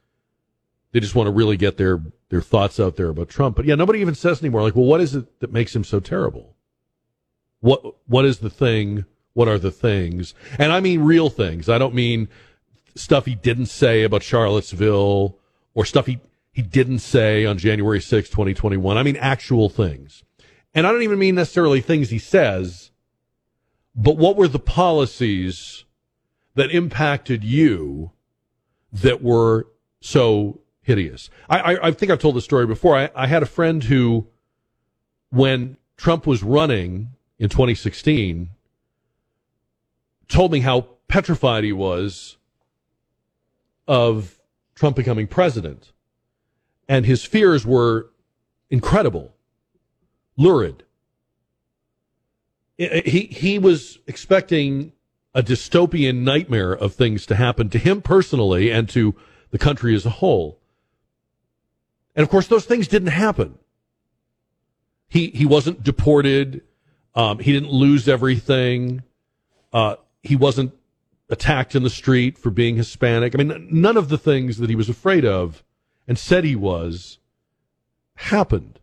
they 0.93 1.01
just 1.01 1.15
want 1.15 1.27
to 1.27 1.33
really 1.33 1.57
get 1.57 1.77
their 1.77 2.01
their 2.29 2.41
thoughts 2.41 2.79
out 2.79 2.97
there 2.97 3.09
about 3.09 3.29
Trump. 3.29 3.57
But 3.57 3.65
yeah, 3.65 3.75
nobody 3.75 4.01
even 4.01 4.15
says 4.15 4.41
anymore. 4.43 4.63
Like, 4.63 4.77
well, 4.77 4.87
what 4.87 5.01
is 5.01 5.15
it 5.15 5.41
that 5.41 5.53
makes 5.53 5.75
him 5.75 5.85
so 5.85 6.01
terrible? 6.01 6.52
What 7.63 7.97
what 8.07 8.27
is 8.27 8.39
the 8.41 8.51
thing? 8.51 9.07
What 9.33 9.49
are 9.49 9.59
the 9.59 9.71
things? 9.71 10.35
And 10.59 10.71
I 10.71 10.81
mean 10.81 11.01
real 11.01 11.31
things. 11.31 11.71
I 11.71 11.79
don't 11.79 11.95
mean 11.95 12.29
stuff 12.95 13.25
he 13.25 13.35
didn't 13.35 13.67
say 13.67 14.03
about 14.03 14.23
Charlottesville 14.23 15.39
or 15.75 15.85
stuff 15.87 16.05
he 16.05 16.19
he 16.53 16.61
didn't 16.61 16.99
say 16.99 17.47
on 17.47 17.57
January 17.57 18.01
6, 18.01 18.29
2021. 18.29 18.99
I 18.99 19.03
mean 19.03 19.17
actual 19.17 19.71
things. 19.71 20.23
And 20.75 20.87
I 20.87 20.93
don't 20.93 21.03
even 21.03 21.19
mean 21.19 21.35
necessarily 21.35 21.81
things 21.81 22.11
he 22.11 22.19
says, 22.19 22.91
but 23.95 24.19
what 24.19 24.37
were 24.37 24.49
the 24.49 24.59
policies 24.59 25.87
that 26.55 26.71
impacted 26.71 27.43
you 27.43 28.13
that 28.93 29.23
were 29.23 29.67
so 30.01 30.61
hideous. 30.83 31.31
I, 31.49 31.59
I, 31.59 31.89
I 31.89 31.91
think 31.93 32.11
I've 32.11 32.19
told 32.19 32.37
the 32.37 32.41
story 32.41 32.67
before. 32.67 32.97
I, 32.97 33.11
I 33.15 33.27
had 33.27 33.43
a 33.43 33.47
friend 33.47 33.85
who, 33.85 34.29
when 35.31 35.77
Trump 35.97 36.27
was 36.27 36.43
running 36.43 37.11
in 37.43 37.49
2016, 37.49 38.51
told 40.29 40.53
me 40.53 40.61
how 40.61 40.87
petrified 41.09 41.65
he 41.65 41.73
was 41.73 42.37
of 43.89 44.39
Trump 44.77 44.95
becoming 44.95 45.27
president. 45.27 45.91
And 46.89 47.05
his 47.05 47.25
fears 47.25 47.67
were 47.67 48.11
incredible, 48.71 49.35
lurid. 50.37 50.85
He, 52.79 53.29
he 53.33 53.59
was 53.59 53.99
expecting 54.07 54.93
a 55.35 55.43
dystopian 55.43 56.19
nightmare 56.19 56.73
of 56.73 56.95
things 56.95 57.27
to 57.27 57.35
happen 57.35 57.69
to 57.71 57.79
him 57.79 58.03
personally 58.03 58.71
and 58.71 58.89
to 58.91 59.17
the 59.51 59.59
country 59.59 59.97
as 59.97 60.07
a 60.07 60.11
whole. 60.11 60.61
And 62.15 62.23
of 62.23 62.31
course, 62.31 62.47
those 62.47 62.67
things 62.67 62.87
didn't 62.87 63.09
happen. 63.09 63.59
He, 65.09 65.31
he 65.31 65.45
wasn't 65.45 65.83
deported. 65.83 66.63
Um, 67.15 67.39
he 67.39 67.53
didn't 67.53 67.71
lose 67.71 68.09
everything. 68.09 69.03
Uh, 69.73 69.97
he 70.23 70.37
wasn't 70.37 70.73
attacked 71.29 71.75
in 71.75 71.83
the 71.83 71.91
street 71.91 72.39
for 72.39 72.51
being 72.51 72.77
Hispanic. 72.77 73.35
I 73.35 73.43
mean, 73.43 73.69
none 73.71 73.97
of 73.97 74.09
the 74.09 74.19
things 74.19 74.59
that 74.59 74.71
he 74.71 74.77
was 74.77 74.89
afraid 74.89 75.25
of 75.25 75.63
and 76.07 76.19
said 76.19 76.45
he 76.45 76.57
was 76.57 77.19
happened. 78.17 78.79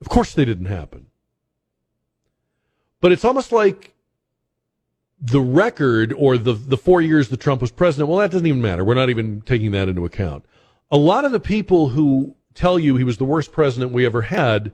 Of 0.00 0.08
course, 0.08 0.32
they 0.32 0.44
didn't 0.44 0.66
happen. 0.66 1.06
But 3.00 3.12
it's 3.12 3.24
almost 3.24 3.52
like 3.52 3.94
the 5.20 5.40
record 5.40 6.14
or 6.16 6.38
the, 6.38 6.54
the 6.54 6.76
four 6.76 7.00
years 7.00 7.28
that 7.28 7.40
Trump 7.40 7.60
was 7.60 7.70
president, 7.70 8.08
well, 8.08 8.18
that 8.18 8.30
doesn't 8.30 8.46
even 8.46 8.62
matter. 8.62 8.84
We're 8.84 8.94
not 8.94 9.10
even 9.10 9.42
taking 9.42 9.70
that 9.72 9.88
into 9.88 10.04
account. 10.04 10.44
A 10.90 10.96
lot 10.96 11.24
of 11.24 11.32
the 11.32 11.40
people 11.40 11.90
who 11.90 12.34
tell 12.54 12.78
you 12.78 12.96
he 12.96 13.04
was 13.04 13.18
the 13.18 13.24
worst 13.24 13.52
president 13.52 13.92
we 13.92 14.06
ever 14.06 14.22
had 14.22 14.72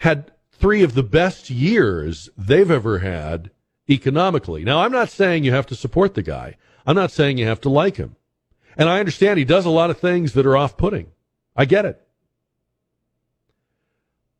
had 0.00 0.32
three 0.52 0.82
of 0.82 0.94
the 0.94 1.02
best 1.02 1.50
years 1.50 2.28
they've 2.36 2.70
ever 2.70 2.98
had 2.98 3.50
economically. 3.88 4.64
Now, 4.64 4.80
I'm 4.80 4.92
not 4.92 5.08
saying 5.08 5.44
you 5.44 5.52
have 5.52 5.66
to 5.66 5.74
support 5.74 6.14
the 6.14 6.22
guy. 6.22 6.56
I'm 6.86 6.96
not 6.96 7.10
saying 7.10 7.38
you 7.38 7.46
have 7.46 7.60
to 7.62 7.68
like 7.68 7.96
him. 7.96 8.16
And 8.76 8.88
I 8.88 9.00
understand 9.00 9.38
he 9.38 9.44
does 9.44 9.66
a 9.66 9.70
lot 9.70 9.90
of 9.90 9.98
things 9.98 10.32
that 10.32 10.46
are 10.46 10.56
off 10.56 10.76
putting. 10.76 11.08
I 11.56 11.64
get 11.64 11.84
it. 11.84 12.00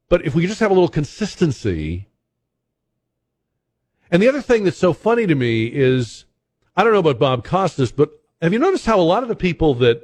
But 0.09 0.25
if 0.25 0.35
we 0.35 0.47
just 0.47 0.61
have 0.61 0.71
a 0.71 0.75
little 0.75 0.89
consistency. 0.89 2.09
And 4.11 4.23
the 4.23 4.29
other 4.29 4.43
thing 4.43 4.65
that's 4.65 4.79
so 4.79 4.93
funny 4.93 5.27
to 5.27 5.35
me 5.35 5.67
is 5.67 6.25
I 6.77 6.85
don't 6.85 6.93
know 6.93 7.01
about 7.01 7.19
Bob 7.19 7.45
Costas, 7.45 7.93
but 7.93 8.11
have 8.41 8.53
you 8.53 8.59
noticed 8.59 8.87
how 8.87 8.99
a 8.99 9.03
lot 9.03 9.23
of 9.23 9.29
the 9.29 9.37
people 9.37 9.75
that 9.75 10.01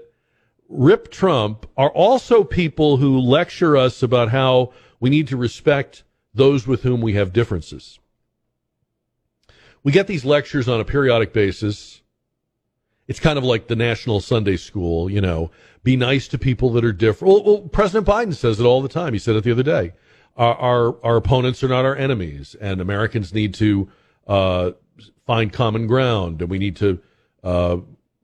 rip 0.69 1.11
Trump 1.11 1.67
are 1.77 1.91
also 1.91 2.45
people 2.45 2.99
who 2.99 3.19
lecture 3.19 3.77
us 3.77 4.03
about 4.03 4.31
how 4.31 4.73
we 5.01 5.11
need 5.11 5.29
to 5.29 5.37
respect 5.37 6.05
those 6.35 6.67
with 6.67 6.83
whom 6.83 7.01
we 7.01 7.15
have 7.15 7.33
differences? 7.33 7.99
We 9.83 9.93
get 9.93 10.07
these 10.07 10.25
lectures 10.25 10.69
on 10.69 10.81
a 10.81 10.85
periodic 10.85 11.33
basis. 11.33 12.03
It's 13.07 13.21
kind 13.21 13.39
of 13.39 13.45
like 13.45 13.69
the 13.69 13.77
National 13.77 14.21
Sunday 14.21 14.57
School, 14.57 15.09
you 15.09 15.21
know, 15.21 15.51
be 15.85 15.97
nice 15.97 16.27
to 16.29 16.39
people 16.39 16.71
that 16.73 16.85
are 16.85 16.93
different. 16.93 17.33
Well, 17.33 17.45
well 17.45 17.69
President 17.69 18.07
Biden 18.07 18.35
says 18.35 18.59
it 18.59 18.65
all 18.65 18.83
the 18.83 18.89
time. 18.89 19.13
He 19.13 19.19
said 19.21 19.37
it 19.37 19.45
the 19.45 19.53
other 19.53 19.63
day. 19.63 19.93
Our, 20.37 20.55
our, 20.57 21.05
our 21.05 21.17
opponents 21.17 21.63
are 21.63 21.69
not 21.69 21.85
our 21.85 21.97
enemies, 21.97 22.57
and 22.61 22.81
Americans 22.81 23.33
need 23.33 23.55
to 23.55 23.89
uh, 24.27 24.73
find 25.25 25.53
common 25.53 25.87
ground, 25.87 26.43
and 26.43 26.51
we 26.51 26.59
need 26.59 26.77
to 26.77 27.01
uh, 27.45 27.79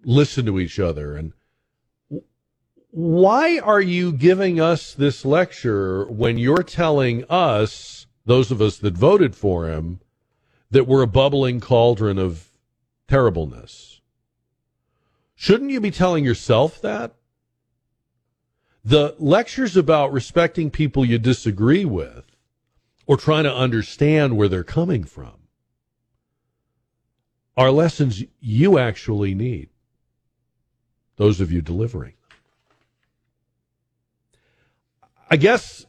listen 0.05 0.45
to 0.47 0.59
each 0.59 0.79
other. 0.79 1.17
And 1.17 1.33
why 2.93 3.59
are 3.59 3.81
you 3.81 4.13
giving 4.13 4.61
us 4.61 4.93
this 4.93 5.25
lecture 5.25 6.05
when 6.11 6.37
you're 6.37 6.63
telling 6.63 7.25
us, 7.31 8.07
those 8.27 8.51
of 8.51 8.61
us 8.61 8.77
that 8.77 8.95
voted 8.95 9.35
for 9.35 9.67
him, 9.67 10.01
that 10.71 10.87
we're 10.87 11.03
a 11.03 11.07
bubbling 11.07 11.59
cauldron 11.59 12.19
of 12.19 12.51
terribleness. 13.09 14.03
Shouldn't 15.35 15.71
you 15.71 15.81
be 15.81 15.91
telling 15.91 16.23
yourself 16.23 16.83
that? 16.83 17.15
The 18.85 19.17
lectures 19.19 19.75
about 19.75 20.13
respecting 20.13 20.71
people 20.71 21.03
you 21.05 21.19
disagree 21.19 21.87
with 21.87 22.27
or 23.07 23.17
trying 23.17 23.45
to 23.45 23.55
understand 23.55 24.37
where 24.37 24.49
they're 24.49 24.65
coming 24.65 25.05
from 25.05 25.49
are 27.57 27.71
lessons 27.71 28.23
you 28.39 28.79
actually 28.79 29.35
need. 29.35 29.71
Those 31.17 31.41
of 31.41 31.51
you 31.51 31.63
delivering. 31.63 32.15
I 35.33 35.37
guess 35.37 35.87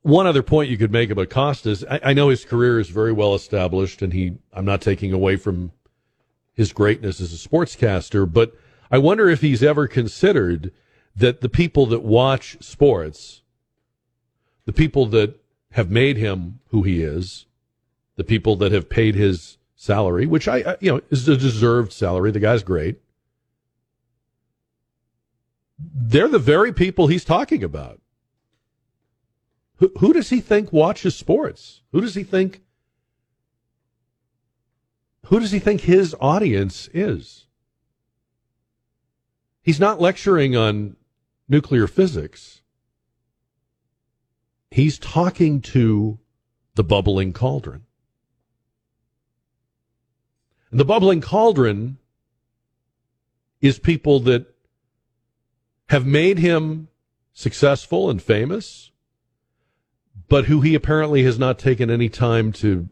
one 0.00 0.26
other 0.26 0.42
point 0.42 0.70
you 0.70 0.78
could 0.78 0.90
make 0.90 1.10
about 1.10 1.28
Costas, 1.28 1.84
I, 1.84 2.00
I, 2.02 2.12
know 2.14 2.30
his 2.30 2.46
career 2.46 2.80
is 2.80 2.88
very 2.88 3.12
well 3.12 3.34
established, 3.34 4.00
and 4.00 4.14
he 4.14 4.38
I'm 4.50 4.64
not 4.64 4.80
taking 4.80 5.12
away 5.12 5.36
from 5.36 5.72
his 6.54 6.72
greatness 6.72 7.20
as 7.20 7.34
a 7.34 7.48
sportscaster, 7.48 8.32
but 8.32 8.54
I 8.90 8.96
wonder 8.96 9.28
if 9.28 9.42
he's 9.42 9.62
ever 9.62 9.88
considered 9.88 10.72
that 11.14 11.42
the 11.42 11.50
people 11.50 11.84
that 11.84 12.02
watch 12.02 12.56
sports, 12.60 13.42
the 14.64 14.72
people 14.72 15.04
that 15.04 15.38
have 15.72 15.90
made 15.90 16.16
him 16.16 16.60
who 16.68 16.82
he 16.82 17.02
is, 17.02 17.44
the 18.16 18.24
people 18.24 18.56
that 18.56 18.72
have 18.72 18.88
paid 18.88 19.14
his 19.14 19.58
salary, 19.76 20.24
which 20.24 20.48
I, 20.48 20.78
you 20.80 20.92
know 20.92 21.02
is 21.10 21.28
a 21.28 21.36
deserved 21.36 21.92
salary. 21.92 22.30
The 22.30 22.40
guy's 22.40 22.62
great. 22.62 23.02
They're 25.78 26.26
the 26.26 26.38
very 26.38 26.72
people 26.72 27.08
he's 27.08 27.26
talking 27.26 27.62
about. 27.62 28.00
Who, 29.78 30.12
does 30.12 30.30
he 30.30 30.40
think 30.40 30.72
watches 30.72 31.14
sports? 31.14 31.82
Who 31.92 32.00
does 32.00 32.16
he 32.16 32.24
think? 32.24 32.62
Who 35.26 35.38
does 35.38 35.52
he 35.52 35.60
think 35.60 35.82
his 35.82 36.16
audience 36.20 36.88
is? 36.92 37.46
He's 39.62 39.78
not 39.78 40.00
lecturing 40.00 40.56
on 40.56 40.96
nuclear 41.48 41.86
physics. 41.86 42.62
He's 44.70 44.98
talking 44.98 45.60
to 45.62 46.18
the 46.74 46.84
bubbling 46.84 47.32
cauldron. 47.32 47.84
And 50.70 50.80
the 50.80 50.84
bubbling 50.84 51.20
cauldron 51.20 51.98
is 53.60 53.78
people 53.78 54.20
that 54.20 54.46
have 55.88 56.06
made 56.06 56.38
him 56.38 56.88
successful 57.32 58.10
and 58.10 58.20
famous, 58.20 58.90
but 60.28 60.44
who 60.44 60.60
he 60.60 60.74
apparently 60.74 61.22
has 61.24 61.38
not 61.38 61.58
taken 61.58 61.90
any 61.90 62.08
time 62.08 62.52
to 62.52 62.88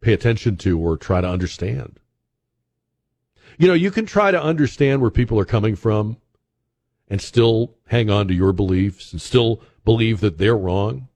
pay 0.00 0.12
attention 0.12 0.56
to 0.58 0.78
or 0.78 0.96
try 0.96 1.20
to 1.20 1.28
understand. 1.28 1.98
You 3.58 3.68
know, 3.68 3.74
you 3.74 3.90
can 3.90 4.04
try 4.04 4.30
to 4.30 4.42
understand 4.42 5.00
where 5.00 5.10
people 5.10 5.38
are 5.38 5.46
coming 5.46 5.76
from 5.76 6.18
and 7.08 7.20
still 7.20 7.74
hang 7.86 8.10
on 8.10 8.28
to 8.28 8.34
your 8.34 8.52
beliefs 8.52 9.12
and 9.12 9.20
still 9.20 9.62
believe 9.84 10.20
that 10.20 10.38
they're 10.38 10.56
wrong. 10.56 11.08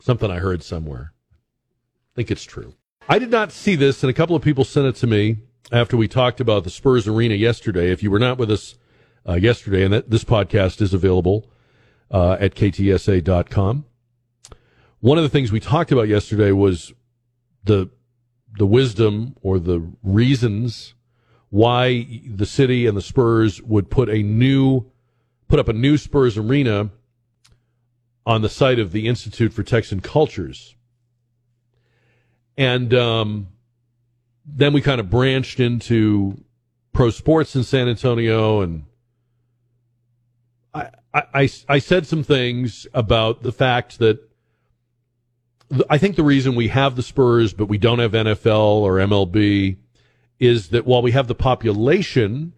Something 0.00 0.30
I 0.30 0.38
heard 0.38 0.62
somewhere. 0.62 1.12
I 2.12 2.14
think 2.16 2.30
it's 2.30 2.44
true. 2.44 2.74
I 3.08 3.18
did 3.18 3.30
not 3.30 3.52
see 3.52 3.76
this, 3.76 4.02
and 4.02 4.10
a 4.10 4.14
couple 4.14 4.34
of 4.34 4.42
people 4.42 4.64
sent 4.64 4.86
it 4.86 4.96
to 4.96 5.06
me 5.06 5.38
after 5.70 5.96
we 5.96 6.08
talked 6.08 6.40
about 6.40 6.64
the 6.64 6.70
Spurs 6.70 7.06
arena 7.06 7.34
yesterday. 7.34 7.92
If 7.92 8.02
you 8.02 8.10
were 8.10 8.18
not 8.18 8.38
with 8.38 8.50
us 8.50 8.74
uh, 9.26 9.34
yesterday, 9.34 9.84
and 9.84 9.94
that, 9.94 10.10
this 10.10 10.24
podcast 10.24 10.80
is 10.80 10.92
available 10.92 11.48
uh, 12.10 12.36
at 12.40 12.54
ktsa.com. 12.54 13.84
One 15.00 15.18
of 15.18 15.22
the 15.22 15.30
things 15.30 15.52
we 15.52 15.60
talked 15.60 15.92
about 15.92 16.08
yesterday 16.08 16.52
was 16.52 16.92
the 17.64 17.90
the 18.56 18.66
wisdom 18.66 19.36
or 19.42 19.58
the 19.58 19.92
reasons 20.02 20.94
why 21.50 22.06
the 22.26 22.46
city 22.46 22.86
and 22.86 22.96
the 22.96 23.02
Spurs 23.02 23.62
would 23.62 23.90
put 23.90 24.08
a 24.08 24.22
new 24.22 24.90
put 25.48 25.58
up 25.58 25.68
a 25.68 25.72
new 25.72 25.96
Spurs 25.96 26.36
arena 26.36 26.90
on 28.26 28.42
the 28.42 28.48
site 28.48 28.78
of 28.78 28.92
the 28.92 29.08
Institute 29.08 29.52
for 29.52 29.62
Texan 29.62 30.00
Cultures. 30.00 30.74
And 32.58 32.92
um, 32.92 33.48
then 34.44 34.72
we 34.72 34.82
kind 34.82 35.00
of 35.00 35.08
branched 35.08 35.60
into 35.60 36.44
pro 36.92 37.10
sports 37.10 37.56
in 37.56 37.64
San 37.64 37.88
Antonio 37.88 38.60
and 38.60 38.84
I, 41.14 41.48
I, 41.68 41.78
said 41.78 42.06
some 42.06 42.22
things 42.22 42.86
about 42.92 43.42
the 43.42 43.52
fact 43.52 43.98
that 43.98 44.20
I 45.88 45.96
think 45.96 46.16
the 46.16 46.22
reason 46.22 46.54
we 46.54 46.68
have 46.68 46.96
the 46.96 47.02
Spurs, 47.02 47.54
but 47.54 47.66
we 47.66 47.78
don't 47.78 47.98
have 47.98 48.12
NFL 48.12 48.82
or 48.82 48.94
MLB, 48.96 49.76
is 50.38 50.68
that 50.68 50.86
while 50.86 51.00
we 51.00 51.12
have 51.12 51.26
the 51.26 51.34
population 51.34 52.52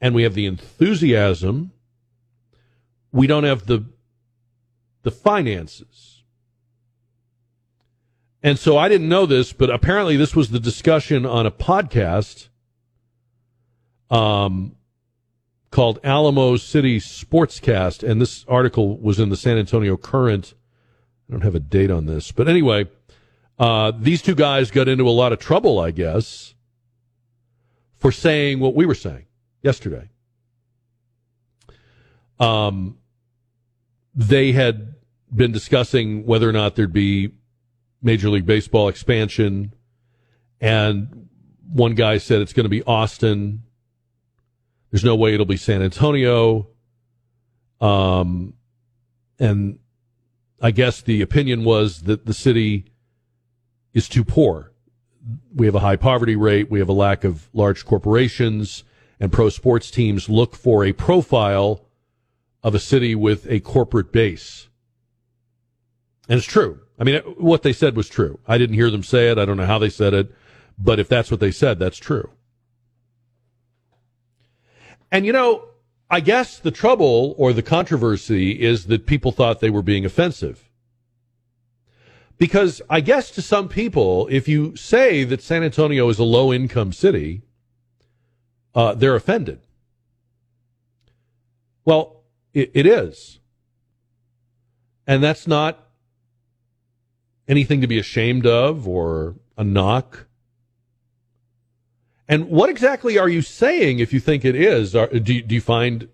and 0.00 0.14
we 0.14 0.22
have 0.22 0.34
the 0.34 0.46
enthusiasm, 0.46 1.72
we 3.10 3.26
don't 3.26 3.44
have 3.44 3.66
the 3.66 3.84
the 5.02 5.10
finances. 5.10 6.22
And 8.44 8.58
so 8.58 8.76
I 8.76 8.88
didn't 8.88 9.08
know 9.08 9.26
this, 9.26 9.52
but 9.52 9.70
apparently 9.70 10.16
this 10.16 10.34
was 10.34 10.50
the 10.50 10.60
discussion 10.60 11.26
on 11.26 11.46
a 11.46 11.50
podcast 11.50 12.48
um, 14.10 14.76
called 15.72 15.98
Alamo 16.04 16.56
City 16.56 17.00
Sportscast, 17.00 18.08
and 18.08 18.20
this 18.20 18.44
article 18.46 18.98
was 18.98 19.18
in 19.18 19.30
the 19.30 19.36
San 19.36 19.56
Antonio 19.56 19.96
Current. 19.96 20.54
I 21.28 21.32
don't 21.32 21.42
have 21.42 21.54
a 21.54 21.60
date 21.60 21.90
on 21.90 22.04
this, 22.06 22.30
but 22.30 22.46
anyway, 22.46 22.88
uh, 23.58 23.92
these 23.98 24.22
two 24.22 24.34
guys 24.34 24.70
got 24.70 24.86
into 24.86 25.08
a 25.08 25.10
lot 25.10 25.32
of 25.32 25.38
trouble, 25.38 25.80
I 25.80 25.90
guess, 25.90 26.54
for 27.96 28.12
saying 28.12 28.60
what 28.60 28.74
we 28.74 28.84
were 28.84 28.94
saying 28.94 29.24
yesterday. 29.62 30.10
Um, 32.38 32.98
they 34.14 34.52
had 34.52 34.94
been 35.34 35.52
discussing 35.52 36.26
whether 36.26 36.48
or 36.48 36.52
not 36.52 36.76
there'd 36.76 36.92
be 36.92 37.32
Major 38.02 38.28
League 38.28 38.46
Baseball 38.46 38.88
expansion, 38.88 39.72
and 40.60 41.28
one 41.72 41.94
guy 41.94 42.18
said 42.18 42.42
it's 42.42 42.52
going 42.52 42.64
to 42.64 42.70
be 42.70 42.82
Austin. 42.82 43.62
There's 44.92 45.02
no 45.04 45.16
way 45.16 45.34
it'll 45.34 45.46
be 45.46 45.56
San 45.56 45.82
Antonio. 45.82 46.68
Um, 47.80 48.54
and 49.38 49.78
I 50.60 50.70
guess 50.70 51.00
the 51.00 51.22
opinion 51.22 51.64
was 51.64 52.02
that 52.02 52.26
the 52.26 52.34
city 52.34 52.92
is 53.94 54.08
too 54.08 54.22
poor. 54.22 54.72
We 55.54 55.66
have 55.66 55.74
a 55.74 55.80
high 55.80 55.96
poverty 55.96 56.36
rate. 56.36 56.70
We 56.70 56.78
have 56.78 56.90
a 56.90 56.94
lack 56.94 57.24
of 57.24 57.48
large 57.54 57.86
corporations, 57.86 58.84
and 59.18 59.32
pro 59.32 59.48
sports 59.48 59.90
teams 59.90 60.28
look 60.28 60.54
for 60.54 60.84
a 60.84 60.92
profile 60.92 61.86
of 62.62 62.74
a 62.74 62.78
city 62.78 63.14
with 63.14 63.50
a 63.50 63.60
corporate 63.60 64.12
base. 64.12 64.68
And 66.28 66.36
it's 66.38 66.46
true. 66.46 66.80
I 66.98 67.04
mean, 67.04 67.20
what 67.38 67.62
they 67.62 67.72
said 67.72 67.96
was 67.96 68.08
true. 68.08 68.38
I 68.46 68.58
didn't 68.58 68.76
hear 68.76 68.90
them 68.90 69.02
say 69.02 69.30
it. 69.30 69.38
I 69.38 69.44
don't 69.44 69.56
know 69.56 69.66
how 69.66 69.78
they 69.78 69.88
said 69.88 70.12
it. 70.12 70.32
But 70.78 71.00
if 71.00 71.08
that's 71.08 71.30
what 71.30 71.40
they 71.40 71.50
said, 71.50 71.78
that's 71.78 71.98
true. 71.98 72.30
And 75.12 75.26
you 75.26 75.32
know, 75.32 75.68
I 76.10 76.20
guess 76.20 76.58
the 76.58 76.70
trouble 76.70 77.34
or 77.36 77.52
the 77.52 77.62
controversy 77.62 78.60
is 78.60 78.86
that 78.86 79.06
people 79.06 79.30
thought 79.30 79.60
they 79.60 79.70
were 79.70 79.82
being 79.82 80.06
offensive. 80.06 80.68
Because 82.38 82.82
I 82.90 83.00
guess 83.00 83.30
to 83.32 83.42
some 83.42 83.68
people, 83.68 84.26
if 84.30 84.48
you 84.48 84.74
say 84.74 85.22
that 85.24 85.42
San 85.42 85.62
Antonio 85.62 86.08
is 86.08 86.18
a 86.18 86.24
low 86.24 86.52
income 86.52 86.92
city, 86.92 87.42
uh, 88.74 88.94
they're 88.94 89.14
offended. 89.14 89.60
Well, 91.84 92.22
it, 92.54 92.70
it 92.74 92.86
is. 92.86 93.38
And 95.06 95.22
that's 95.22 95.46
not 95.46 95.88
anything 97.46 97.82
to 97.82 97.86
be 97.86 97.98
ashamed 97.98 98.46
of 98.46 98.88
or 98.88 99.36
a 99.58 99.64
knock. 99.64 100.26
And 102.28 102.48
what 102.48 102.70
exactly 102.70 103.18
are 103.18 103.28
you 103.28 103.42
saying 103.42 103.98
if 103.98 104.12
you 104.12 104.20
think 104.20 104.44
it 104.44 104.54
is? 104.54 104.94
Are, 104.94 105.08
do, 105.08 105.42
do 105.42 105.54
you 105.54 105.60
find 105.60 106.08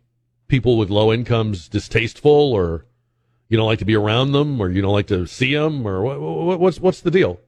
people 0.49 0.79
with 0.79 0.91
low 0.91 1.13
incomes 1.13 1.69
distasteful 1.69 2.53
or 2.53 2.87
you 3.49 3.57
don't 3.57 3.67
like 3.67 3.79
to 3.79 3.85
be 3.85 3.95
around 3.95 4.33
them 4.33 4.61
or 4.61 4.71
you 4.71 4.83
don't 4.83 4.93
like 4.93 5.07
to 5.09 5.27
see 5.27 5.55
them 5.55 5.87
or 5.87 6.03
what, 6.03 6.21
what, 6.21 6.61
what's, 6.61 6.81
what's 6.81 7.01
the 7.01 7.11
deal? 7.11 7.41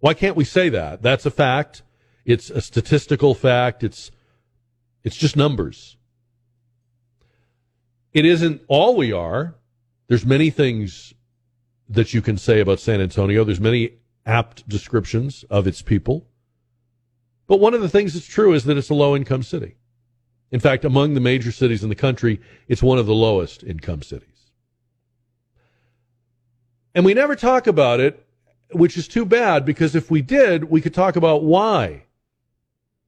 Why 0.00 0.14
can't 0.14 0.36
we 0.36 0.44
say 0.44 0.68
that? 0.70 1.02
That's 1.02 1.26
a 1.26 1.30
fact. 1.30 1.82
It's 2.24 2.50
a 2.50 2.60
statistical 2.60 3.34
fact. 3.34 3.84
It's, 3.84 4.10
it's 5.04 5.16
just 5.16 5.36
numbers. 5.36 5.96
It 8.12 8.24
isn't 8.24 8.62
all 8.68 8.96
we 8.96 9.12
are. 9.12 9.54
There's 10.08 10.26
many 10.26 10.50
things 10.50 11.14
that 11.88 12.12
you 12.12 12.22
can 12.22 12.36
say 12.36 12.60
about 12.60 12.80
San 12.80 13.00
Antonio. 13.00 13.44
There's 13.44 13.60
many 13.60 13.92
apt 14.26 14.68
descriptions 14.68 15.44
of 15.50 15.66
its 15.66 15.82
people. 15.82 16.26
But 17.52 17.60
one 17.60 17.74
of 17.74 17.82
the 17.82 17.88
things 17.90 18.14
that's 18.14 18.24
true 18.24 18.54
is 18.54 18.64
that 18.64 18.78
it's 18.78 18.88
a 18.88 18.94
low 18.94 19.14
income 19.14 19.42
city. 19.42 19.76
In 20.52 20.58
fact, 20.58 20.86
among 20.86 21.12
the 21.12 21.20
major 21.20 21.52
cities 21.52 21.82
in 21.82 21.90
the 21.90 21.94
country, 21.94 22.40
it's 22.66 22.82
one 22.82 22.96
of 22.96 23.04
the 23.04 23.12
lowest 23.12 23.62
income 23.62 24.00
cities. 24.00 24.52
And 26.94 27.04
we 27.04 27.12
never 27.12 27.36
talk 27.36 27.66
about 27.66 28.00
it, 28.00 28.26
which 28.70 28.96
is 28.96 29.06
too 29.06 29.26
bad 29.26 29.66
because 29.66 29.94
if 29.94 30.10
we 30.10 30.22
did, 30.22 30.70
we 30.70 30.80
could 30.80 30.94
talk 30.94 31.14
about 31.14 31.44
why. 31.44 32.04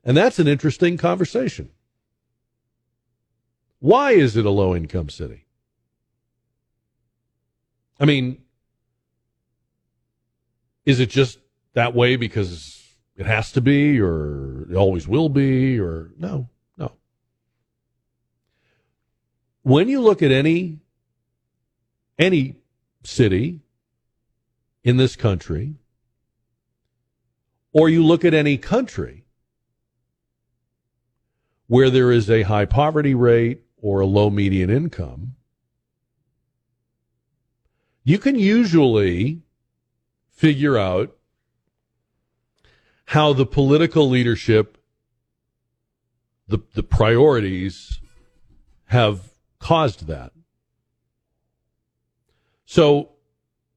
And 0.05 0.15
that's 0.15 0.39
an 0.39 0.47
interesting 0.47 0.99
conversation. 0.99 1.71
Why 3.79 4.11
is 4.11 4.37
it 4.37 4.45
a 4.45 4.51
low 4.51 4.77
income 4.77 5.09
city? 5.09 5.47
I 7.99 8.05
mean, 8.05 8.43
is 10.85 11.01
it 11.01 11.09
just 11.09 11.39
that 11.73 11.95
way 11.95 12.17
because 12.17 12.84
it 13.17 13.27
has 13.27 13.53
to 13.53 13.61
be 13.61 14.01
or 14.01 14.67
it 14.71 14.77
always 14.77 15.07
will 15.07 15.29
be 15.29 15.79
or 15.79 16.11
no, 16.19 16.49
no. 16.77 16.93
When 19.63 19.89
you 19.89 20.01
look 20.01 20.23
at 20.23 20.33
any 20.33 20.81
any 22.19 22.57
city 23.03 23.61
in 24.83 24.97
this 24.97 25.17
country 25.17 25.75
or 27.73 27.89
you 27.89 28.05
look 28.05 28.25
at 28.25 28.35
any 28.35 28.57
country 28.57 29.25
where 31.67 31.91
there 31.91 32.13
is 32.13 32.31
a 32.31 32.43
high 32.43 32.65
poverty 32.65 33.15
rate 33.15 33.63
or 33.81 34.01
a 34.01 34.07
low 34.07 34.31
median 34.31 34.71
income, 34.71 35.35
you 38.05 38.19
can 38.19 38.39
usually 38.39 39.41
figure 40.31 40.77
out 40.77 41.17
how 43.07 43.33
the 43.33 43.47
political 43.47 44.09
leadership, 44.09 44.79
the, 46.49 46.59
the 46.75 46.83
priorities 46.83 48.01
have 48.87 49.33
caused 49.59 50.07
that. 50.07 50.33
So 52.65 53.11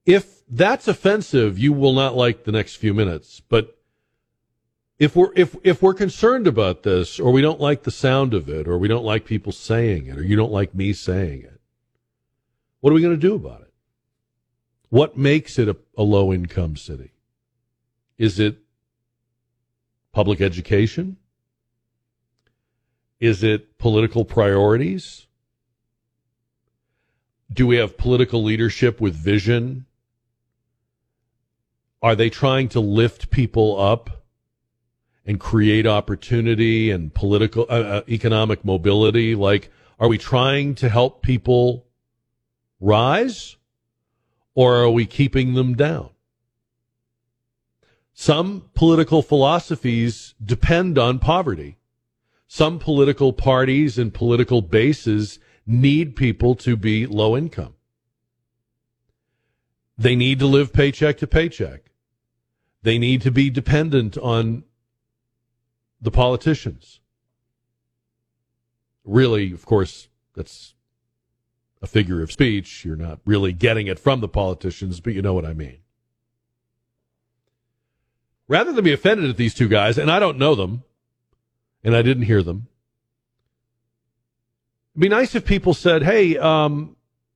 if 0.05 0.45
that's 0.47 0.87
offensive, 0.87 1.59
you 1.59 1.73
will 1.73 1.93
not 1.93 2.15
like 2.15 2.43
the 2.43 2.51
next 2.51 2.75
few 2.75 2.93
minutes. 2.93 3.41
But 3.41 3.77
if 4.97 5.15
we're 5.15 5.31
if 5.35 5.55
if 5.63 5.81
we're 5.81 5.93
concerned 5.93 6.47
about 6.47 6.83
this, 6.83 7.19
or 7.19 7.31
we 7.31 7.41
don't 7.41 7.59
like 7.59 7.83
the 7.83 7.91
sound 7.91 8.33
of 8.33 8.49
it, 8.49 8.67
or 8.67 8.77
we 8.77 8.87
don't 8.87 9.05
like 9.05 9.25
people 9.25 9.51
saying 9.51 10.07
it, 10.07 10.17
or 10.17 10.23
you 10.23 10.35
don't 10.35 10.51
like 10.51 10.73
me 10.73 10.93
saying 10.93 11.43
it, 11.43 11.59
what 12.79 12.91
are 12.91 12.95
we 12.95 13.01
going 13.01 13.13
to 13.13 13.27
do 13.27 13.35
about 13.35 13.61
it? 13.61 13.73
What 14.89 15.17
makes 15.17 15.59
it 15.59 15.67
a, 15.67 15.75
a 15.97 16.03
low 16.03 16.33
income 16.33 16.77
city? 16.77 17.11
Is 18.17 18.39
it 18.39 18.57
public 20.17 20.41
education? 20.41 21.15
Is 23.19 23.43
it 23.43 23.77
political 23.77 24.25
priorities? 24.25 25.27
Do 27.53 27.67
we 27.67 27.77
have 27.77 27.97
political 27.97 28.43
leadership 28.43 28.99
with 28.99 29.13
vision? 29.13 29.85
Are 32.01 32.15
they 32.15 32.31
trying 32.31 32.67
to 32.69 32.79
lift 32.79 33.29
people 33.29 33.79
up 33.79 34.23
and 35.23 35.39
create 35.39 35.85
opportunity 35.85 36.89
and 36.89 37.13
political, 37.13 37.67
uh, 37.69 37.87
uh, 37.97 38.01
economic 38.09 38.65
mobility? 38.65 39.35
Like, 39.35 39.69
are 39.99 40.07
we 40.07 40.17
trying 40.17 40.73
to 40.81 40.89
help 40.89 41.21
people 41.21 41.85
rise? 42.79 43.57
or 44.57 44.77
are 44.77 44.89
we 44.89 45.05
keeping 45.05 45.53
them 45.53 45.75
down? 45.75 46.09
Some 48.19 48.71
political 48.73 49.21
philosophies 49.21 50.33
depend 50.43 50.97
on 50.97 51.19
poverty. 51.19 51.77
Some 52.47 52.79
political 52.79 53.31
parties 53.31 53.99
and 53.99 54.11
political 54.11 54.63
bases 54.63 55.37
need 55.67 56.15
people 56.15 56.55
to 56.55 56.75
be 56.75 57.05
low 57.05 57.37
income. 57.37 57.75
They 59.99 60.15
need 60.15 60.39
to 60.39 60.47
live 60.47 60.73
paycheck 60.73 61.19
to 61.19 61.27
paycheck. 61.27 61.91
They 62.81 62.97
need 62.97 63.21
to 63.21 63.29
be 63.29 63.51
dependent 63.51 64.17
on 64.17 64.63
the 66.01 66.09
politicians. 66.09 66.99
Really, 69.05 69.51
of 69.51 69.63
course, 69.63 70.07
that's 70.33 70.73
a 71.83 71.87
figure 71.87 72.23
of 72.23 72.31
speech. 72.31 72.83
You're 72.83 72.95
not 72.95 73.19
really 73.25 73.53
getting 73.53 73.85
it 73.85 73.99
from 73.99 74.21
the 74.21 74.27
politicians, 74.27 75.01
but 75.01 75.13
you 75.13 75.21
know 75.21 75.35
what 75.35 75.45
I 75.45 75.53
mean. 75.53 75.81
Rather 78.47 78.71
than 78.71 78.83
be 78.83 78.93
offended 78.93 79.29
at 79.29 79.37
these 79.37 79.53
two 79.53 79.67
guys, 79.67 79.97
and 79.97 80.09
I 80.09 80.19
don't 80.19 80.37
know 80.37 80.55
them, 80.55 80.83
and 81.83 81.95
I 81.95 82.01
didn't 82.01 82.23
hear 82.23 82.41
them, 82.41 82.67
it'd 84.93 85.01
be 85.01 85.09
nice 85.09 85.35
if 85.35 85.45
people 85.45 85.73
said, 85.73 86.03
hey, 86.03 86.37
um, 86.37 86.95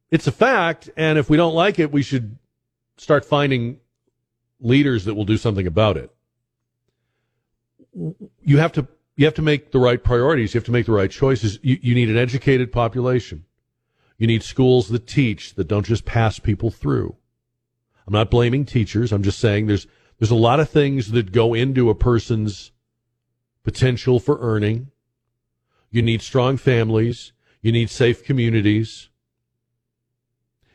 it's 0.09 0.28
a 0.28 0.32
fact, 0.32 0.89
and 0.95 1.18
if 1.18 1.30
we 1.30 1.38
don't 1.38 1.53
like 1.53 1.80
it, 1.80 1.91
we 1.91 2.01
should 2.01 2.38
start 2.97 3.26
finding 3.26 3.80
leaders 4.59 5.05
that 5.05 5.16
will 5.16 5.26
do 5.26 5.38
something 5.38 5.68
about 5.68 5.97
it. 5.97 6.14
You 8.43 8.57
have 8.57 8.72
to 8.74 8.88
you 9.16 9.26
have 9.26 9.36
to 9.36 9.41
make 9.41 9.72
the 9.72 9.80
right 9.80 10.01
priorities. 10.01 10.53
You 10.53 10.59
have 10.59 10.66
to 10.66 10.72
make 10.72 10.86
the 10.86 10.93
right 10.93 11.12
choices. 11.12 11.59
You, 11.62 11.78
you 11.82 11.93
need 11.93 12.09
an 12.09 12.18
educated 12.18 12.72
population. 12.72 13.45
You 14.18 14.28
need 14.28 14.43
schools 14.43 14.88
that 14.89 15.05
teach, 15.05 15.55
that 15.55 15.68
don't 15.68 15.86
just 15.86 16.05
pass 16.05 16.39
people 16.39 16.72
through. 16.72 17.16
I'm 18.07 18.14
not 18.14 18.32
blaming 18.32 18.66
teachers. 18.66 19.12
I'm 19.12 19.24
just 19.24 19.39
saying 19.39 19.68
there's, 19.68 19.88
there's 20.22 20.30
a 20.30 20.36
lot 20.36 20.59
of 20.59 20.69
things 20.69 21.13
that 21.13 21.32
go 21.32 21.55
into 21.55 21.89
a 21.89 21.95
person's 21.95 22.69
potential 23.63 24.19
for 24.19 24.38
earning 24.39 24.91
You 25.89 26.03
need 26.03 26.22
strong 26.22 26.57
families. 26.57 27.34
You 27.63 27.72
need 27.72 27.89
safe 27.89 28.24
communities. 28.24 29.09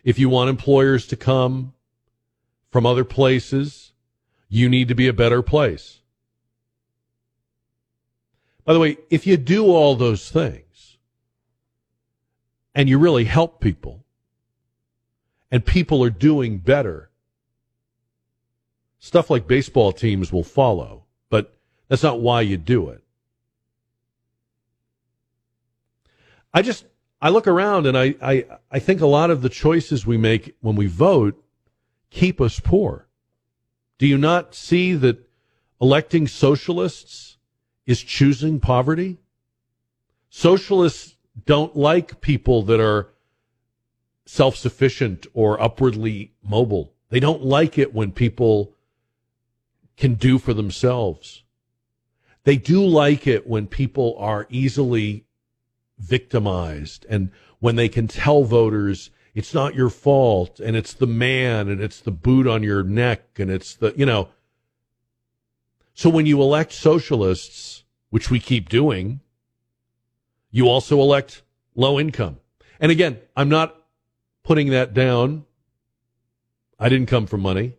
If 0.03 0.18
you 0.18 0.28
want 0.28 0.51
employers 0.51 1.07
to 1.07 1.16
come 1.16 1.74
from 2.70 2.84
other 2.84 3.05
places, 3.05 3.92
you 4.49 4.68
need 4.68 4.88
to 4.88 4.97
be 4.97 5.07
a 5.07 5.12
better 5.12 5.42
place. 5.42 6.01
By 8.64 8.72
the 8.72 8.80
way, 8.80 8.99
if 9.11 9.28
you 9.28 9.36
do 9.36 9.66
all 9.66 9.94
those 9.94 10.28
things 10.28 10.99
and 12.74 12.88
you 12.88 12.99
really 12.99 13.26
help 13.26 13.61
people 13.61 14.05
and 15.53 15.64
people 15.64 16.03
are 16.03 16.11
doing 16.11 16.59
better, 16.59 17.11
stuff 19.07 19.30
like 19.30 19.46
baseball 19.46 19.92
teams 19.92 20.32
will 20.32 20.42
follow, 20.42 21.04
but 21.30 21.54
that's 21.86 22.02
not 22.02 22.20
why 22.20 22.40
you 22.40 22.57
do 22.57 22.88
it. 22.88 23.04
I 26.52 26.62
just 26.62 26.86
I 27.22 27.28
look 27.28 27.46
around 27.46 27.86
and 27.86 27.96
I, 27.96 28.16
I, 28.20 28.46
I 28.68 28.78
think 28.80 29.00
a 29.00 29.07
lot 29.07 29.30
of 29.30 29.42
the 29.42 29.48
choices 29.48 30.04
we 30.04 30.16
make 30.16 30.57
when 30.61 30.74
we 30.74 30.86
vote 30.86 31.40
keep 32.11 32.40
us 32.40 32.59
poor. 32.59 33.07
Do 33.98 34.09
you 34.09 34.18
not 34.18 34.57
see 34.57 34.94
that 34.94 35.24
electing 35.80 36.26
socialists 36.26 37.36
is 37.86 38.02
choosing 38.02 38.59
poverty? 38.59 39.18
Socialists 40.30 41.16
don't 41.44 41.76
like 41.76 42.20
people 42.20 42.62
that 42.62 42.80
are 42.80 43.11
self 44.24 44.57
sufficient 44.57 45.28
or 45.32 45.62
upwardly 45.62 46.32
mobile. 46.42 46.92
They 47.11 47.20
don't 47.20 47.44
like 47.44 47.78
it 47.78 47.94
when 47.94 48.11
people 48.11 48.72
can 49.97 50.14
do 50.14 50.38
for 50.38 50.55
themselves. 50.55 51.42
They 52.44 52.57
do 52.57 52.84
like 52.84 53.26
it 53.26 53.47
when 53.47 53.66
people 53.66 54.14
are 54.18 54.47
easily 54.51 55.24
victimized 55.99 57.07
and 57.09 57.30
when 57.59 57.76
they 57.76 57.88
can 57.88 58.07
tell 58.07 58.44
voters 58.44 59.11
it's 59.34 59.53
not 59.53 59.74
your 59.74 59.90
fault 59.90 60.61
and 60.61 60.76
it's 60.76 60.94
the 60.94 61.07
man 61.07 61.68
and 61.68 61.80
it's 61.80 62.01
the 62.01 62.11
boot 62.11 62.47
on 62.47 62.62
your 62.62 62.82
neck 62.82 63.38
and 63.38 63.51
it's 63.51 63.74
the 63.74 63.92
you 63.97 64.07
know. 64.07 64.28
So 65.94 66.11
when 66.11 66.26
you 66.26 66.40
elect 66.40 66.72
socialists 66.72 67.84
which 68.11 68.30
we 68.30 68.38
keep 68.38 68.68
doing 68.68 69.20
you 70.51 70.68
also 70.68 71.01
elect 71.01 71.42
low 71.74 71.99
income. 71.99 72.38
And 72.78 72.92
again 72.92 73.18
i'm 73.36 73.49
not 73.49 73.74
putting 74.44 74.70
that 74.70 74.94
down. 74.94 75.44
I 76.78 76.88
didn't 76.90 77.09
come 77.09 77.26
from 77.26 77.40
money 77.40 77.76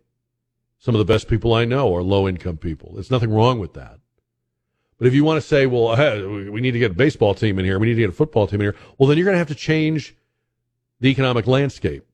some 0.78 0.94
of 0.94 0.98
the 0.98 1.12
best 1.12 1.28
people 1.28 1.52
i 1.52 1.64
know 1.64 1.94
are 1.94 2.02
low 2.02 2.28
income 2.28 2.56
people 2.56 2.92
there's 2.94 3.10
nothing 3.10 3.30
wrong 3.30 3.58
with 3.58 3.74
that 3.74 3.98
but 4.98 5.06
if 5.06 5.14
you 5.14 5.24
want 5.24 5.40
to 5.40 5.46
say, 5.46 5.66
well, 5.66 5.94
hey, 5.94 6.24
we 6.24 6.60
need 6.60 6.72
to 6.72 6.78
get 6.78 6.90
a 6.90 6.94
baseball 6.94 7.32
team 7.32 7.58
in 7.58 7.64
here, 7.64 7.78
we 7.78 7.86
need 7.86 7.94
to 7.94 8.00
get 8.00 8.10
a 8.10 8.12
football 8.12 8.46
team 8.46 8.60
in 8.60 8.66
here, 8.66 8.76
well, 8.98 9.08
then 9.08 9.16
you're 9.16 9.24
going 9.24 9.36
to 9.36 9.38
have 9.38 9.48
to 9.48 9.54
change 9.54 10.16
the 11.00 11.08
economic 11.08 11.46
landscape. 11.46 12.04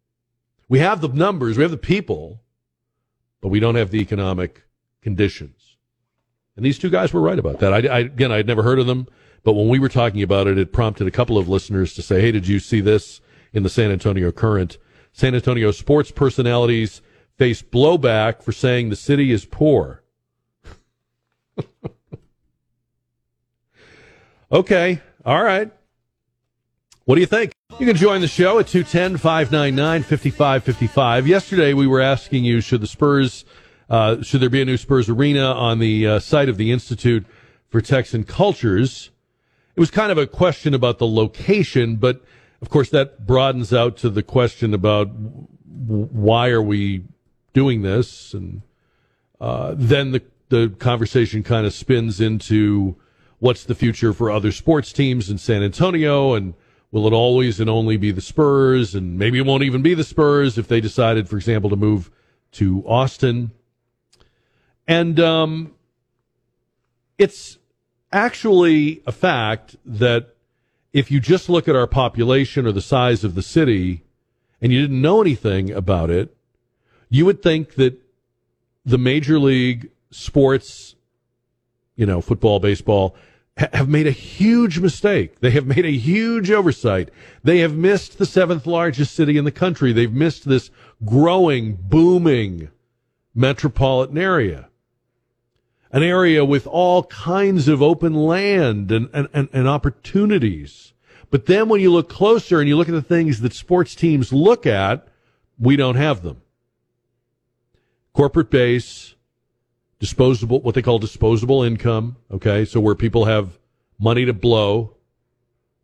We 0.69 0.81
have 0.81 1.01
the 1.01 1.09
numbers, 1.09 1.57
we 1.57 1.63
have 1.63 1.71
the 1.71 1.79
people, 1.79 2.43
but 3.41 3.49
we 3.49 3.59
don't 3.59 3.75
have 3.75 3.91
the 3.91 4.01
economic 4.01 4.65
conditions. 5.01 5.77
And 6.57 6.65
these 6.65 6.79
two 6.79 6.91
guys 6.91 7.13
were 7.13 7.23
right 7.23 7.39
about 7.39 7.59
that. 7.61 7.73
I, 7.73 7.89
I, 7.89 7.99
again, 8.01 8.31
I 8.31 8.37
had 8.37 8.47
never 8.47 8.63
heard 8.63 8.79
of 8.79 8.87
them, 8.87 9.09
but 9.43 9.55
when 9.55 9.69
we 9.69 9.79
were 9.79 9.89
talking 9.89 10.23
about 10.23 10.47
it, 10.47 10.59
it 10.59 10.73
prompted 10.73 11.07
a 11.07 11.11
couple 11.11 11.39
of 11.39 11.49
listeners 11.49 11.95
to 11.95 12.03
say, 12.03 12.21
hey, 12.21 12.33
did 12.33 12.47
you 12.47 12.59
see 12.59 12.81
this 12.81 13.21
in 13.53 13.63
the 13.63 13.71
San 13.71 13.91
Antonio 13.91 14.31
Current? 14.31 14.77
San 15.13 15.35
Antonio 15.35 15.71
sports 15.71 16.11
personalities 16.11 17.01
face 17.37 17.63
blowback 17.63 18.43
for 18.43 18.53
saying 18.53 18.91
the 18.91 18.97
city 18.97 19.31
is 19.31 19.45
poor. 19.45 20.03
Okay. 24.55 25.01
All 25.25 25.43
right. 25.43 25.73
What 27.07 27.17
do 27.17 27.21
you 27.21 27.27
think? 27.27 27.53
You 27.81 27.87
can 27.87 27.97
join 27.97 28.21
the 28.21 28.29
show 28.29 28.61
at 28.61 28.69
210 28.69 29.17
599 29.17 30.03
5555. 30.05 31.27
Yesterday, 31.27 31.75
we 31.75 31.89
were 31.89 32.01
asking 32.01 32.45
you 32.45 32.61
should 32.61 32.81
the 32.81 32.87
Spurs, 32.87 33.45
uh, 33.91 34.23
should 34.23 34.41
there 34.41 34.49
be 34.49 34.63
a 34.63 34.65
new 34.65 34.77
Spurs 34.77 35.09
arena 35.09 35.43
on 35.43 35.81
the 35.81 36.07
uh, 36.07 36.19
site 36.21 36.49
of 36.49 36.57
the 36.57 36.71
Institute 36.71 37.27
for 37.69 37.81
Texan 37.81 38.23
Cultures? 38.23 39.11
It 39.75 39.81
was 39.81 39.91
kind 39.91 40.13
of 40.13 40.19
a 40.19 40.27
question 40.27 40.73
about 40.73 40.99
the 40.99 41.07
location, 41.09 41.97
but 41.97 42.23
of 42.63 42.71
course, 42.71 42.91
that 42.91 43.27
broadens 43.27 43.73
out 43.73 43.97
to 43.99 44.09
the 44.09 44.23
question 44.23 44.73
about 44.73 45.09
why 45.09 46.51
are 46.51 46.63
we 46.63 47.03
doing 47.55 47.81
this? 47.81 48.35
And 48.35 48.61
uh, 49.41 49.75
then 49.77 50.13
the, 50.13 50.23
the 50.51 50.75
conversation 50.79 51.43
kind 51.43 51.65
of 51.65 51.73
spins 51.73 52.21
into 52.21 52.97
what's 53.39 53.65
the 53.65 53.75
future 53.75 54.13
for 54.13 54.31
other 54.31 54.53
sports 54.53 54.93
teams 54.93 55.31
in 55.31 55.39
San 55.39 55.63
Antonio 55.63 56.35
and 56.35 56.55
will 56.91 57.07
it 57.07 57.13
always 57.13 57.59
and 57.59 57.69
only 57.69 57.97
be 57.97 58.11
the 58.11 58.21
Spurs 58.21 58.95
and 58.95 59.19
maybe 59.19 59.39
it 59.39 59.47
won't 59.47 59.63
even 59.63 59.83
be 59.83 59.95
the 59.95 60.05
Spurs 60.05 60.57
if 60.57 60.69
they 60.69 60.81
decided 60.81 61.29
for 61.29 61.37
example 61.37 61.69
to 61.71 61.77
move 61.77 62.11
to 62.53 62.85
Austin 62.87 63.51
and 64.87 65.19
um, 65.19 65.75
it's 67.19 67.59
actually 68.13 69.03
a 69.07 69.13
fact 69.13 69.77
that 69.85 70.35
if 70.93 71.11
you 71.11 71.21
just 71.21 71.49
look 71.49 71.67
at 71.69 71.75
our 71.75 71.87
population 71.87 72.67
or 72.67 72.73
the 72.73 72.81
size 72.81 73.25
of 73.25 73.35
the 73.35 73.43
city 73.43 74.05
and 74.63 74.73
you 74.73 74.81
didn't 74.81 75.03
know 75.03 75.21
anything 75.21 75.71
about 75.71 76.11
it 76.11 76.37
you 77.15 77.25
would 77.25 77.43
think 77.43 77.75
that 77.75 77.97
the 78.85 78.99
major 78.99 79.39
league 79.39 79.89
sports 80.11 80.97
you 81.95 82.05
know 82.05 82.21
football 82.21 82.59
baseball 82.59 83.15
have 83.57 83.89
made 83.89 84.09
a 84.09 84.11
huge 84.11 84.81
mistake. 84.81 85.39
They 85.39 85.53
have 85.53 85.65
made 85.65 85.87
a 85.87 85.93
huge 85.93 86.51
oversight. 86.51 87.11
They 87.45 87.61
have 87.61 87.77
missed 87.77 88.19
the 88.19 88.27
seventh 88.27 88.67
largest 88.67 89.15
city 89.15 89.39
in 89.39 89.45
the 89.45 89.53
country. 89.53 89.93
They've 89.93 90.13
missed 90.13 90.49
this 90.49 90.71
growing, 91.05 91.75
booming 91.75 92.71
metropolitan 93.33 94.19
area. 94.19 94.69
An 95.93 96.03
area 96.03 96.45
with 96.45 96.67
all 96.67 97.05
kinds 97.05 97.69
of 97.69 97.81
open 97.81 98.15
land 98.15 98.91
and, 98.91 99.09
and, 99.13 99.29
and, 99.33 99.49
and 99.53 99.69
opportunities. 99.69 100.93
But 101.31 101.47
then 101.47 101.69
when 101.69 101.81
you 101.81 101.93
look 101.93 102.09
closer 102.09 102.59
and 102.59 102.69
you 102.69 102.77
look 102.77 102.89
at 102.89 102.95
the 102.95 103.03
things 103.03 103.41
that 103.43 103.53
sports 103.53 103.95
teams 103.95 104.33
look 104.33 104.67
at, 104.67 105.07
we 105.61 105.77
don't 105.77 105.95
have 105.95 106.25
them. 106.25 106.41
Corporate 108.15 108.49
base, 108.49 109.17
disposable, 109.99 110.61
what 110.61 110.75
they 110.75 110.83
call 110.83 110.99
disposable 110.99 111.63
income. 111.63 112.17
Okay. 112.31 112.65
So 112.65 112.81
where 112.81 112.95
people 112.95 113.27
have 113.27 113.59
money 113.99 114.25
to 114.25 114.33
blow, 114.33 114.97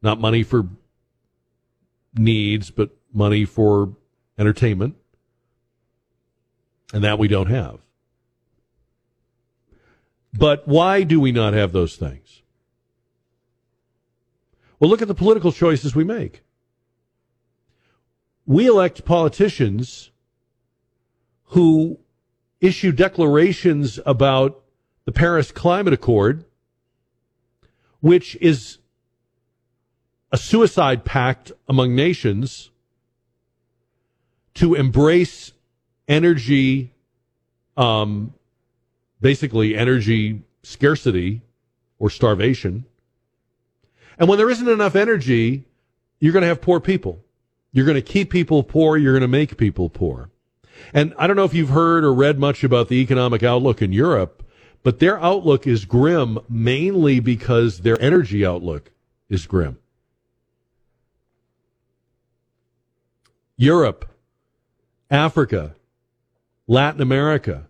not 0.01 0.21
money 0.21 0.43
for 0.43 0.69
needs, 2.15 2.71
but 2.71 2.91
money 3.13 3.45
for 3.45 3.95
entertainment. 4.39 4.97
And 6.93 7.05
that 7.05 7.19
we 7.19 7.29
don't 7.29 7.51
have. 7.51 7.81
But 10.33 10.67
why 10.67 11.03
do 11.03 11.21
we 11.21 11.33
not 11.33 11.55
have 11.55 11.73
those 11.73 11.97
things? 11.97 12.43
Well, 14.79 14.89
look 14.89 15.03
at 15.03 15.09
the 15.09 15.15
political 15.15 15.53
choices 15.53 15.95
we 15.95 16.05
make. 16.05 16.43
We 18.47 18.67
elect 18.67 19.05
politicians 19.05 20.11
who 21.47 21.99
issue 22.61 22.93
declarations 22.93 23.99
about 24.05 24.63
the 25.05 25.13
Paris 25.13 25.51
Climate 25.51 25.95
Accord, 25.95 26.45
which 28.01 28.37
is 28.37 28.79
a 30.33 30.39
suicide 30.39 31.05
pact 31.05 31.53
among 31.69 31.95
nations 31.95 32.71
to 34.55 34.75
embrace 34.75 35.53
energy, 36.07 36.93
um, 37.77 38.35
basically 39.21 39.77
energy 39.77 40.43
scarcity 40.63 41.41
or 41.99 42.11
starvation. 42.11 42.85
And 44.19 44.29
when 44.29 44.39
there 44.39 44.51
isn't 44.51 44.69
enough 44.69 44.97
energy, 44.97 45.65
you're 46.19 46.33
going 46.33 46.43
to 46.43 46.49
have 46.49 46.61
poor 46.61 46.81
people. 46.81 47.25
You're 47.73 47.87
going 47.87 47.97
to 47.97 48.03
keep 48.03 48.31
people 48.31 48.63
poor. 48.63 48.97
You're 48.97 49.13
going 49.13 49.23
to 49.23 49.29
make 49.29 49.57
people 49.57 49.89
poor. 49.89 50.30
And 50.93 51.15
I 51.19 51.27
don't 51.27 51.37
know 51.37 51.45
if 51.45 51.55
you've 51.55 51.71
heard 51.71 52.05
or 52.05 52.13
read 52.13 52.39
much 52.39 52.65
about 52.65 52.89
the 52.89 52.97
economic 52.97 53.43
outlook 53.43 53.83
in 53.83 53.93
Europe, 53.93 54.43
but 54.83 54.99
their 54.99 55.21
outlook 55.23 55.67
is 55.67 55.85
grim 55.85 56.39
mainly 56.49 57.21
because 57.21 57.79
their 57.81 58.01
energy 58.01 58.45
outlook 58.45 58.91
is 59.29 59.47
grim. 59.47 59.79
Europe, 63.57 64.09
Africa, 65.11 65.75
Latin 66.67 67.03
America 67.03 67.67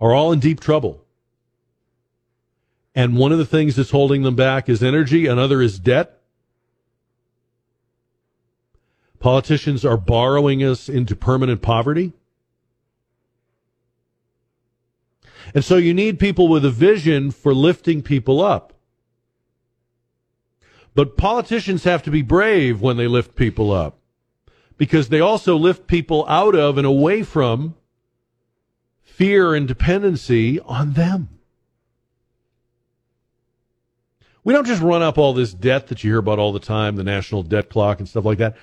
are 0.00 0.12
all 0.12 0.32
in 0.32 0.40
deep 0.40 0.58
trouble. 0.58 1.04
And 2.94 3.16
one 3.16 3.30
of 3.30 3.38
the 3.38 3.46
things 3.46 3.76
that's 3.76 3.90
holding 3.90 4.22
them 4.22 4.34
back 4.34 4.68
is 4.68 4.82
energy, 4.82 5.26
another 5.26 5.62
is 5.62 5.78
debt, 5.78 6.21
Politicians 9.22 9.84
are 9.84 9.96
borrowing 9.96 10.64
us 10.64 10.88
into 10.88 11.14
permanent 11.14 11.62
poverty. 11.62 12.12
And 15.54 15.64
so 15.64 15.76
you 15.76 15.94
need 15.94 16.18
people 16.18 16.48
with 16.48 16.64
a 16.64 16.70
vision 16.70 17.30
for 17.30 17.54
lifting 17.54 18.02
people 18.02 18.42
up. 18.42 18.72
But 20.96 21.16
politicians 21.16 21.84
have 21.84 22.02
to 22.02 22.10
be 22.10 22.22
brave 22.22 22.80
when 22.80 22.96
they 22.96 23.06
lift 23.06 23.36
people 23.36 23.70
up 23.70 23.96
because 24.76 25.08
they 25.08 25.20
also 25.20 25.56
lift 25.56 25.86
people 25.86 26.26
out 26.28 26.56
of 26.56 26.76
and 26.76 26.86
away 26.86 27.22
from 27.22 27.76
fear 29.02 29.54
and 29.54 29.68
dependency 29.68 30.58
on 30.58 30.94
them. 30.94 31.28
We 34.42 34.52
don't 34.52 34.66
just 34.66 34.82
run 34.82 35.02
up 35.02 35.18
all 35.18 35.32
this 35.32 35.54
debt 35.54 35.86
that 35.86 36.02
you 36.02 36.10
hear 36.10 36.18
about 36.18 36.40
all 36.40 36.52
the 36.52 36.58
time, 36.58 36.96
the 36.96 37.04
national 37.04 37.44
debt 37.44 37.70
clock 37.70 38.00
and 38.00 38.08
stuff 38.08 38.24
like 38.24 38.38
that, 38.38 38.56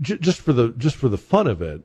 j- 0.00 0.18
just 0.18 0.40
for 0.40 0.52
the 0.52 0.70
just 0.76 0.96
for 0.96 1.08
the 1.08 1.18
fun 1.18 1.46
of 1.46 1.62
it. 1.62 1.82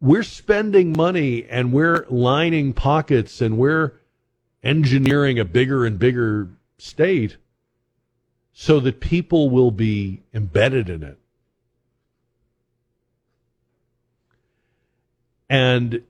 We're 0.00 0.22
spending 0.22 0.92
money 0.96 1.46
and 1.48 1.72
we're 1.72 2.06
lining 2.10 2.72
pockets 2.72 3.40
and 3.40 3.56
we're 3.56 3.94
engineering 4.62 5.38
a 5.38 5.44
bigger 5.44 5.86
and 5.86 5.98
bigger 5.98 6.48
state 6.78 7.36
so 8.52 8.80
that 8.80 9.00
people 9.00 9.50
will 9.50 9.70
be 9.70 10.22
embedded 10.34 10.88
in 10.88 11.02
it. 11.02 11.18
And 15.48 16.02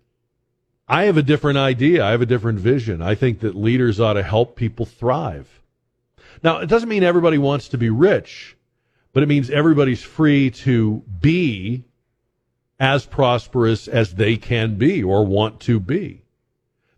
I 0.89 1.05
have 1.05 1.17
a 1.17 1.23
different 1.23 1.59
idea. 1.59 2.05
I 2.05 2.11
have 2.13 2.23
a 2.23 2.27
different 2.27 2.59
vision. 2.59 3.03
I 3.03 3.15
think 3.15 3.41
that 3.41 3.55
leaders 3.55 4.01
ought 4.01 4.15
to 4.15 4.23
help 4.23 4.57
people 4.57 4.87
thrive. 4.87 5.61
Now, 6.43 6.59
it 6.59 6.67
doesn't 6.67 6.89
mean 6.89 7.03
everybody 7.03 7.39
wants 7.39 7.69
to 7.69 7.79
be 7.79 7.91
rich, 7.91 8.56
but 9.17 9.23
it 9.23 9.31
means 9.31 9.49
everybody's 9.49 10.03
free 10.03 10.51
to 10.51 11.03
be 11.23 11.83
as 12.79 13.07
prosperous 13.07 13.89
as 13.89 14.13
they 14.13 14.37
can 14.37 14.75
be 14.75 15.03
or 15.03 15.25
want 15.25 15.59
to 15.59 15.81
be. 15.81 16.21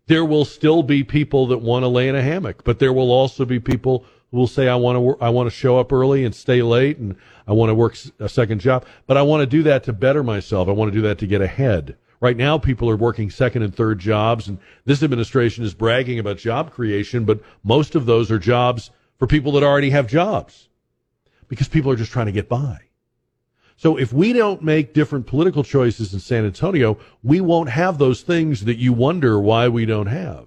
There 0.08 0.24
will 0.24 0.44
still 0.44 0.82
be 0.82 1.04
people 1.04 1.46
that 1.46 1.58
want 1.58 1.84
to 1.84 1.86
lay 1.86 2.08
in 2.08 2.16
a 2.16 2.22
hammock, 2.22 2.64
but 2.64 2.80
there 2.80 2.92
will 2.92 3.12
also 3.12 3.44
be 3.44 3.60
people 3.60 4.04
who 4.32 4.36
will 4.36 4.48
say, 4.48 4.66
I 4.66 4.74
want 4.74 4.98
to, 4.98 5.24
I 5.24 5.28
want 5.28 5.46
to 5.46 5.54
show 5.54 5.78
up 5.78 5.92
early 5.92 6.24
and 6.24 6.34
stay 6.34 6.60
late 6.60 6.98
and 6.98 7.14
I 7.46 7.52
want 7.52 7.70
to 7.70 7.74
work 7.76 7.96
a 8.18 8.28
second 8.28 8.58
job, 8.58 8.84
but 9.06 9.16
I 9.16 9.22
want 9.22 9.42
to 9.42 9.46
do 9.46 9.62
that 9.62 9.84
to 9.84 9.92
better 9.92 10.24
myself. 10.24 10.66
I 10.66 10.72
want 10.72 10.92
to 10.92 10.98
do 10.98 11.06
that 11.06 11.18
to 11.18 11.26
get 11.28 11.40
ahead. 11.40 11.96
Right 12.20 12.36
now, 12.36 12.58
people 12.58 12.90
are 12.90 12.96
working 12.96 13.30
second 13.30 13.62
and 13.62 13.72
third 13.72 14.00
jobs, 14.00 14.48
and 14.48 14.58
this 14.84 15.04
administration 15.04 15.62
is 15.62 15.72
bragging 15.72 16.18
about 16.18 16.38
job 16.38 16.72
creation, 16.72 17.24
but 17.24 17.38
most 17.62 17.94
of 17.94 18.06
those 18.06 18.28
are 18.32 18.40
jobs 18.40 18.90
for 19.20 19.28
people 19.28 19.52
that 19.52 19.62
already 19.62 19.90
have 19.90 20.08
jobs 20.08 20.67
because 21.48 21.68
people 21.68 21.90
are 21.90 21.96
just 21.96 22.12
trying 22.12 22.26
to 22.26 22.32
get 22.32 22.48
by. 22.48 22.80
So 23.76 23.96
if 23.96 24.12
we 24.12 24.32
don't 24.32 24.62
make 24.62 24.92
different 24.92 25.26
political 25.26 25.62
choices 25.62 26.12
in 26.12 26.20
San 26.20 26.44
Antonio, 26.44 26.98
we 27.22 27.40
won't 27.40 27.70
have 27.70 27.98
those 27.98 28.22
things 28.22 28.64
that 28.64 28.76
you 28.76 28.92
wonder 28.92 29.40
why 29.40 29.68
we 29.68 29.86
don't 29.86 30.08
have. 30.08 30.46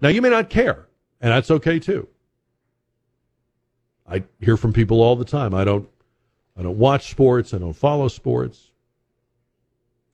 Now, 0.00 0.08
you 0.08 0.20
may 0.20 0.30
not 0.30 0.50
care, 0.50 0.88
and 1.20 1.30
that's 1.30 1.52
okay 1.52 1.78
too. 1.78 2.08
I 4.08 4.24
hear 4.40 4.56
from 4.56 4.72
people 4.72 5.00
all 5.00 5.14
the 5.16 5.24
time. 5.24 5.54
I 5.54 5.64
don't, 5.64 5.88
I 6.58 6.62
don't 6.62 6.78
watch 6.78 7.10
sports. 7.10 7.54
I 7.54 7.58
don't 7.58 7.74
follow 7.74 8.08
sports. 8.08 8.70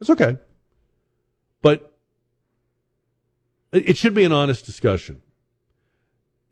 It's 0.00 0.10
okay. 0.10 0.36
But 1.62 1.92
it 3.72 3.96
should 3.96 4.14
be 4.14 4.24
an 4.24 4.32
honest 4.32 4.66
discussion. 4.66 5.22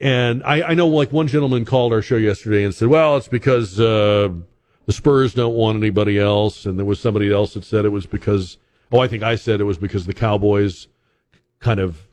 And 0.01 0.43
I, 0.45 0.63
I 0.63 0.75
know, 0.75 0.87
like, 0.87 1.13
one 1.13 1.27
gentleman 1.27 1.65
called 1.65 1.93
our 1.93 2.03
show 2.03 2.17
yesterday 2.17 2.65
and 2.65 2.75
said, 2.75 2.89
well, 2.89 3.17
it's 3.17 3.29
because 3.29 3.81
uh, 3.81 4.29
the 4.87 4.93
Spurs 4.93 5.35
don't 5.35 5.55
want 5.55 5.77
anybody 5.77 6.19
else. 6.19 6.67
And 6.67 6.79
there 6.79 6.87
was 6.87 7.01
somebody 7.01 7.33
else 7.33 7.55
that 7.55 7.65
said 7.65 7.85
it 7.85 7.91
was 7.91 8.07
because, 8.07 8.59
oh, 8.93 9.01
I 9.01 9.09
think 9.09 9.23
I 9.23 9.35
said 9.35 9.61
it 9.61 9.65
was 9.65 9.79
because 9.79 10.07
the 10.07 10.15
Cowboys 10.15 10.87
kind 11.61 11.81
of 11.81 12.07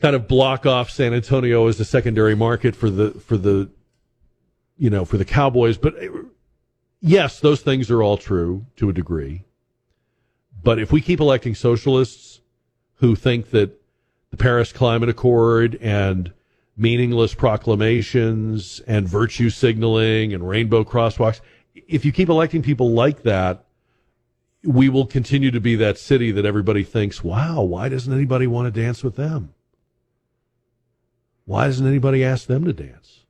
kind 0.00 0.14
of 0.14 0.28
block 0.28 0.66
off 0.66 0.90
San 0.90 1.14
Antonio 1.14 1.66
as 1.66 1.78
the 1.78 1.84
secondary 1.84 2.34
market 2.34 2.76
for 2.76 2.90
the 2.90 3.10
for 3.12 3.36
the 3.36 3.68
you 4.76 4.90
know 4.90 5.04
for 5.04 5.16
the 5.16 5.24
Cowboys. 5.24 5.78
But 5.78 5.94
yes, 7.00 7.40
those 7.40 7.62
things 7.62 7.90
are 7.90 8.02
all 8.02 8.16
true 8.16 8.66
to 8.76 8.88
a 8.88 8.92
degree. 8.92 9.44
But 10.62 10.78
if 10.78 10.92
we 10.92 11.00
keep 11.00 11.20
electing 11.20 11.54
socialists 11.54 12.40
who 12.96 13.14
think 13.14 13.50
that 13.50 13.80
the 14.36 14.42
Paris 14.42 14.70
Climate 14.70 15.08
Accord 15.08 15.78
and 15.80 16.30
meaningless 16.76 17.34
proclamations 17.34 18.80
and 18.86 19.08
virtue 19.08 19.48
signaling 19.48 20.34
and 20.34 20.46
rainbow 20.46 20.84
crosswalks, 20.84 21.40
if 21.88 22.04
you 22.04 22.12
keep 22.12 22.28
electing 22.28 22.62
people 22.62 22.90
like 22.90 23.22
that, 23.22 23.64
we 24.62 24.88
will 24.90 25.06
continue 25.06 25.50
to 25.50 25.60
be 25.60 25.74
that 25.76 25.96
city 25.96 26.32
that 26.32 26.44
everybody 26.44 26.82
thinks, 26.84 27.24
wow, 27.24 27.62
why 27.62 27.88
doesn't 27.88 28.12
anybody 28.12 28.46
want 28.46 28.72
to 28.72 28.80
dance 28.80 29.02
with 29.02 29.16
them? 29.16 29.54
Why 31.46 31.66
doesn't 31.66 31.86
anybody 31.86 32.22
ask 32.22 32.46
them 32.46 32.64
to 32.64 32.72
dance? 32.72 33.24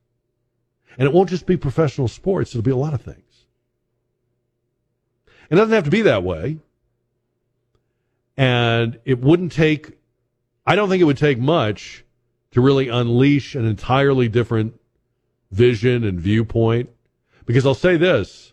And 0.98 1.06
it 1.06 1.12
won't 1.12 1.28
just 1.28 1.46
be 1.46 1.56
professional 1.56 2.08
sports, 2.08 2.50
it'll 2.50 2.62
be 2.62 2.70
a 2.70 2.76
lot 2.76 2.94
of 2.94 3.02
things. 3.02 3.44
It 5.50 5.54
doesn't 5.54 5.74
have 5.74 5.84
to 5.84 5.90
be 5.90 6.02
that 6.02 6.24
way. 6.24 6.58
And 8.36 8.98
it 9.04 9.20
wouldn't 9.20 9.52
take, 9.52 9.95
I 10.66 10.74
don't 10.74 10.88
think 10.88 11.00
it 11.00 11.04
would 11.04 11.18
take 11.18 11.38
much 11.38 12.04
to 12.50 12.60
really 12.60 12.88
unleash 12.88 13.54
an 13.54 13.64
entirely 13.64 14.28
different 14.28 14.80
vision 15.50 16.04
and 16.04 16.20
viewpoint. 16.20 16.90
Because 17.44 17.64
I'll 17.64 17.74
say 17.74 17.96
this, 17.96 18.52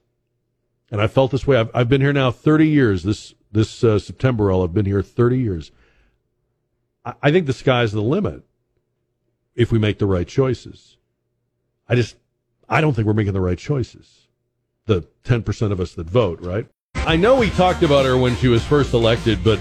and 0.91 1.01
I 1.01 1.07
felt 1.07 1.31
this 1.31 1.47
way. 1.47 1.57
I've, 1.57 1.71
I've 1.73 1.89
been 1.89 2.01
here 2.01 2.13
now 2.13 2.29
30 2.29 2.67
years. 2.67 3.03
This, 3.03 3.33
this 3.51 3.83
uh, 3.83 3.97
September, 3.97 4.51
I'll 4.51 4.61
have 4.61 4.73
been 4.73 4.85
here 4.85 5.01
30 5.01 5.39
years. 5.39 5.71
I, 7.03 7.13
I 7.23 7.31
think 7.31 7.47
the 7.47 7.53
sky's 7.53 7.91
the 7.91 8.01
limit 8.01 8.43
if 9.55 9.71
we 9.71 9.79
make 9.79 9.97
the 9.97 10.05
right 10.05 10.27
choices. 10.27 10.97
I 11.89 11.95
just, 11.95 12.15
I 12.69 12.81
don't 12.81 12.93
think 12.93 13.07
we're 13.07 13.13
making 13.13 13.33
the 13.33 13.41
right 13.41 13.57
choices. 13.57 14.27
The 14.85 15.07
10% 15.23 15.71
of 15.71 15.79
us 15.79 15.93
that 15.93 16.07
vote, 16.07 16.41
right? 16.41 16.67
I 16.95 17.15
know 17.15 17.35
we 17.35 17.49
talked 17.51 17.83
about 17.83 18.05
her 18.05 18.17
when 18.17 18.35
she 18.35 18.47
was 18.47 18.63
first 18.63 18.93
elected, 18.93 19.43
but 19.43 19.59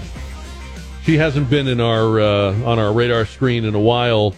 she 1.03 1.17
hasn't 1.17 1.49
been 1.49 1.67
in 1.67 1.81
our 1.81 2.19
uh, 2.19 2.53
on 2.63 2.79
our 2.79 2.93
radar 2.93 3.25
screen 3.25 3.65
in 3.65 3.75
a 3.75 3.79
while. 3.79 4.33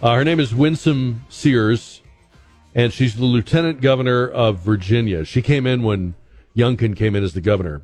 Uh, 0.00 0.14
her 0.14 0.24
name 0.24 0.40
is 0.40 0.54
Winsome 0.54 1.26
Sears, 1.28 2.00
and 2.74 2.92
she's 2.92 3.16
the 3.16 3.26
lieutenant 3.26 3.82
governor 3.82 4.26
of 4.26 4.60
Virginia. 4.60 5.26
She 5.26 5.42
came 5.42 5.66
in 5.66 5.82
when 5.82 6.14
Youngkin 6.56 6.96
came 6.96 7.14
in 7.14 7.22
as 7.22 7.34
the 7.34 7.42
governor, 7.42 7.82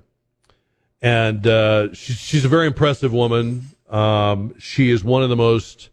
and 1.03 1.47
uh, 1.47 1.93
she, 1.93 2.14
she's 2.14 2.47
a 2.47 2.49
very 2.49 2.66
impressive 2.66 3.12
woman. 3.12 3.66
Um, 3.91 4.55
she 4.59 4.90
is 4.90 5.05
one 5.05 5.23
of 5.23 5.28
the 5.28 5.36
most 5.36 5.90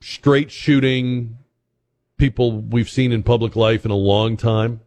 straight 0.00 0.50
shooting 0.50 1.36
people 2.16 2.62
we've 2.62 2.88
seen 2.88 3.12
in 3.12 3.22
public 3.22 3.56
life 3.56 3.84
in 3.84 3.90
a 3.90 3.96
long 3.96 4.38
time. 4.38 4.80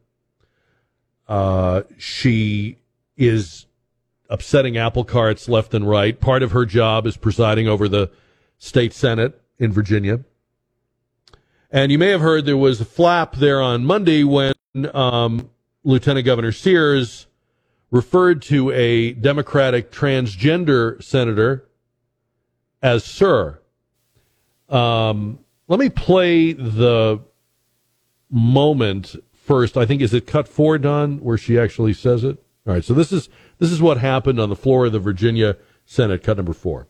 Uh, 1.28 1.84
she 2.00 2.78
is 3.18 3.67
upsetting 4.30 4.78
apple 4.78 5.04
carts 5.04 5.48
left 5.48 5.74
and 5.74 5.88
right. 5.88 6.20
Part 6.20 6.44
of 6.44 6.52
her 6.52 6.66
job 6.66 7.06
is 7.06 7.18
presiding 7.18 7.68
over 7.68 7.88
the 7.88 8.12
state 8.58 8.94
senate 8.94 9.42
in 9.58 9.72
Virginia. 9.72 10.22
And 11.72 11.92
you 11.92 11.98
may 11.98 12.10
have 12.10 12.22
heard 12.22 12.46
there 12.46 12.58
was 12.58 12.80
a 12.80 12.86
flap 12.86 13.36
there 13.36 13.62
on 13.62 13.86
Monday 13.86 14.24
when 14.24 14.54
um, 14.94 15.50
Lieutenant 15.84 16.26
Governor 16.26 16.52
Sears 16.52 17.28
referred 17.92 18.42
to 18.44 18.72
a 18.72 19.14
Democratic 19.14 19.92
transgender 19.92 21.02
senator 21.04 21.68
as 22.82 23.04
Sir. 23.04 23.60
Um, 24.70 25.40
let 25.68 25.80
me 25.80 25.90
play 25.90 26.54
the 26.54 27.22
moment 28.30 29.16
first. 29.34 29.78
I 29.78 29.86
think 29.86 30.02
is 30.02 30.14
it 30.14 30.28
cut 30.28 30.48
four, 30.48 30.78
Don, 30.78 31.18
where 31.20 31.38
she 31.38 31.58
actually 31.58 31.94
says 31.94 32.24
it. 32.24 32.38
All 32.66 32.74
right, 32.74 32.84
so 32.84 32.94
this 32.94 33.14
is 33.14 33.30
this 33.60 33.72
is 33.72 33.82
what 33.82 33.98
happened 33.98 34.40
on 34.40 34.50
the 34.50 34.56
floor 34.56 34.86
of 34.86 34.92
the 34.92 35.00
Virginia 35.00 35.58
Senate, 35.86 36.24
cut 36.24 36.38
number 36.38 36.54
four. 36.54 36.88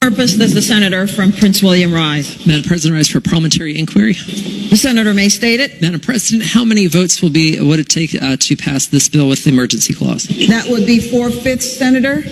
Purpose 0.00 0.34
does 0.34 0.52
the 0.52 0.60
senator 0.60 1.06
from 1.06 1.30
Prince 1.30 1.62
William 1.62 1.92
rise? 1.92 2.44
Madam 2.44 2.64
President, 2.64 2.96
rise 2.96 3.08
for 3.08 3.20
parliamentary 3.20 3.78
inquiry. 3.78 4.14
The 4.14 4.76
senator 4.76 5.14
may 5.14 5.28
state 5.28 5.60
it. 5.60 5.80
Madam 5.80 6.00
President, 6.00 6.50
how 6.50 6.64
many 6.64 6.88
votes 6.88 7.22
will 7.22 7.30
be 7.30 7.60
would 7.60 7.78
it 7.78 7.88
take 7.88 8.20
uh, 8.20 8.36
to 8.40 8.56
pass 8.56 8.86
this 8.86 9.08
bill 9.08 9.28
with 9.28 9.44
the 9.44 9.50
emergency 9.50 9.94
clause? 9.94 10.24
That 10.24 10.66
would 10.68 10.86
be 10.86 10.98
four 10.98 11.30
fifths, 11.30 11.78
Senator. 11.78 12.24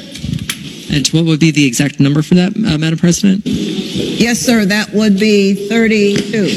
And 0.93 1.07
what 1.09 1.25
would 1.27 1.39
be 1.39 1.53
the 1.53 1.65
exact 1.65 2.01
number 2.01 2.23
for 2.23 2.35
that, 2.35 2.57
uh, 2.57 2.77
Madam 2.77 2.99
President? 2.99 3.43
Yes, 3.47 4.41
sir. 4.41 4.65
That 4.65 4.93
would 4.93 5.21
be 5.21 5.69
thirty-two. 5.69 6.49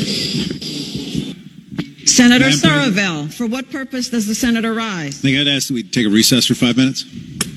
Senator 2.06 2.50
Surovell, 2.50 3.34
for 3.34 3.48
what 3.48 3.70
purpose 3.72 4.10
does 4.10 4.28
the 4.28 4.36
senator 4.36 4.74
rise? 4.74 5.20
I 5.20 5.22
think 5.22 5.38
I'd 5.38 5.48
ask 5.48 5.70
that 5.70 5.74
we 5.74 5.84
take 5.84 6.06
a 6.06 6.10
recess 6.10 6.46
for 6.46 6.56
five 6.56 6.76
minutes. 6.78 7.06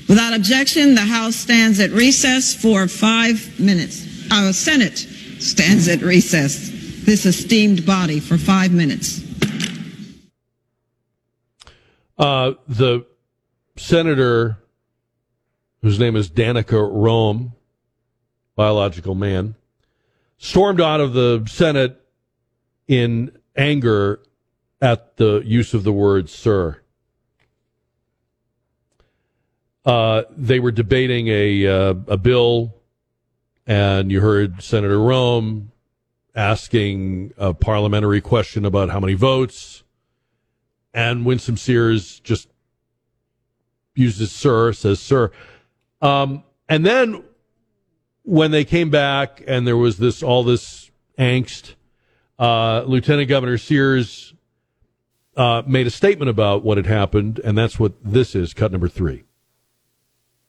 Without 0.07 0.33
objection, 0.33 0.95
the 0.95 1.01
House 1.01 1.35
stands 1.35 1.79
at 1.79 1.91
recess 1.91 2.55
for 2.55 2.87
five 2.87 3.59
minutes. 3.59 4.05
Our 4.31 4.53
Senate 4.53 4.97
stands 5.39 5.87
at 5.89 6.01
recess, 6.01 6.69
this 7.05 7.25
esteemed 7.25 7.85
body, 7.85 8.19
for 8.19 8.37
five 8.37 8.71
minutes. 8.71 9.21
Uh, 12.17 12.53
the 12.67 13.05
senator, 13.75 14.57
whose 15.81 15.99
name 15.99 16.15
is 16.15 16.29
Danica 16.29 16.89
Roem, 16.91 17.53
biological 18.55 19.13
man, 19.13 19.55
stormed 20.37 20.79
out 20.81 21.01
of 21.01 21.13
the 21.13 21.45
Senate 21.47 22.01
in 22.87 23.37
anger 23.55 24.21
at 24.81 25.17
the 25.17 25.41
use 25.45 25.73
of 25.73 25.83
the 25.83 25.91
word 25.91 26.29
sir. 26.29 26.81
Uh, 29.85 30.23
they 30.35 30.59
were 30.59 30.71
debating 30.71 31.27
a 31.29 31.65
uh, 31.65 31.93
a 32.07 32.17
bill, 32.17 32.75
and 33.65 34.11
you 34.11 34.19
heard 34.19 34.61
Senator 34.61 34.99
Roem 34.99 35.71
asking 36.35 37.33
a 37.37 37.53
parliamentary 37.53 38.21
question 38.21 38.65
about 38.65 38.89
how 38.89 38.99
many 38.99 39.13
votes, 39.13 39.83
and 40.93 41.25
Winsome 41.25 41.57
Sears 41.57 42.19
just 42.19 42.49
uses 43.95 44.31
"sir," 44.31 44.73
says 44.73 44.99
"sir," 44.99 45.31
um, 46.01 46.43
and 46.67 46.85
then 46.85 47.23
when 48.23 48.51
they 48.51 48.65
came 48.65 48.89
back 48.89 49.41
and 49.47 49.65
there 49.65 49.77
was 49.77 49.99
this 49.99 50.21
all 50.21 50.43
this 50.43 50.91
angst, 51.17 51.75
uh, 52.37 52.83
Lieutenant 52.85 53.29
Governor 53.29 53.57
Sears 53.57 54.33
uh, 55.37 55.63
made 55.65 55.87
a 55.87 55.91
statement 55.91 56.29
about 56.29 56.63
what 56.63 56.77
had 56.77 56.87
happened, 56.87 57.39
and 57.43 57.57
that's 57.57 57.79
what 57.79 57.93
this 58.03 58.35
is. 58.35 58.53
Cut 58.53 58.71
number 58.71 58.87
three. 58.89 59.23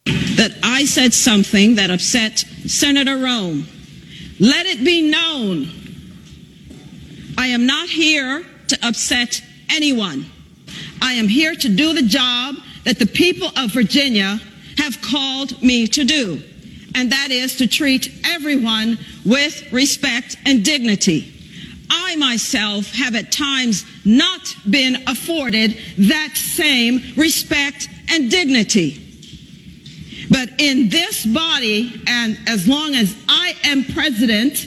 that 0.07 0.59
I 0.63 0.87
said 0.87 1.13
something 1.13 1.77
that 1.77 1.91
upset 1.91 2.39
Senator 2.67 3.19
Roem. 3.19 3.67
Let 4.41 4.67
it 4.67 4.85
be 4.85 5.11
known 5.11 5.67
I 7.39 7.47
am 7.49 7.67
not 7.67 7.89
here 7.89 8.45
to 8.67 8.79
upset 8.87 9.41
anyone. 9.71 10.27
I 11.01 11.13
am 11.13 11.29
here 11.29 11.55
to 11.55 11.69
do 11.69 11.95
the 11.95 12.03
job 12.03 12.57
that 12.85 12.99
the 12.99 13.07
people 13.07 13.49
of 13.57 13.73
Virginia 13.73 14.41
have 14.77 15.01
called 15.03 15.63
me 15.63 15.87
to 15.87 16.05
do, 16.05 16.43
and 16.97 17.13
that 17.13 17.31
is 17.31 17.57
to 17.59 17.69
treat 17.69 18.13
everyone 18.27 18.99
with 19.25 19.73
respect 19.73 20.37
and 20.47 20.65
dignity. 20.65 21.33
I 21.91 22.17
myself 22.17 22.93
have 22.93 23.15
at 23.15 23.33
times 23.33 23.85
not 24.05 24.55
been 24.69 25.03
afforded 25.07 25.79
that 25.99 26.37
same 26.37 27.01
respect 27.17 27.89
and 28.11 28.31
dignity. 28.31 29.05
But 30.31 30.51
in 30.59 30.89
this 30.89 31.25
body, 31.25 32.03
and 32.07 32.39
as 32.47 32.69
long 32.69 32.95
as 32.95 33.17
I 33.29 33.55
am 33.65 33.85
president 33.85 34.67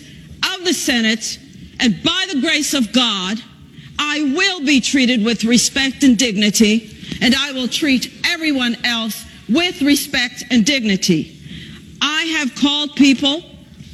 of 0.55 0.65
the 0.65 0.73
Senate, 0.73 1.39
and 1.79 2.01
by 2.03 2.27
the 2.31 2.41
grace 2.41 2.73
of 2.73 2.91
God, 2.93 3.37
I 3.99 4.33
will 4.35 4.65
be 4.65 4.81
treated 4.81 5.23
with 5.23 5.43
respect 5.43 6.03
and 6.03 6.17
dignity, 6.17 6.89
and 7.21 7.35
I 7.35 7.51
will 7.51 7.67
treat 7.67 8.11
everyone 8.25 8.77
else 8.83 9.23
with 9.47 9.81
respect 9.81 10.43
and 10.49 10.65
dignity. 10.65 11.37
I 12.01 12.23
have 12.37 12.55
called 12.55 12.95
people 12.95 13.43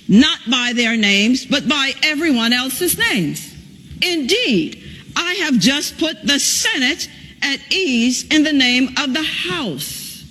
not 0.08 0.40
by 0.50 0.74
their 0.76 0.96
names, 0.96 1.46
but 1.46 1.68
by 1.68 1.94
everyone 2.04 2.54
else's 2.54 2.98
names. 2.98 3.54
Indeed, 4.02 4.84
I 5.16 5.34
have 5.36 5.60
just 5.60 5.98
put 5.98 6.26
the 6.26 6.40
Senate 6.40 7.10
at 7.42 7.60
ease 7.72 8.28
in 8.28 8.44
the 8.44 8.54
name 8.54 8.90
of 8.98 9.14
the 9.14 9.24
House. 9.24 10.24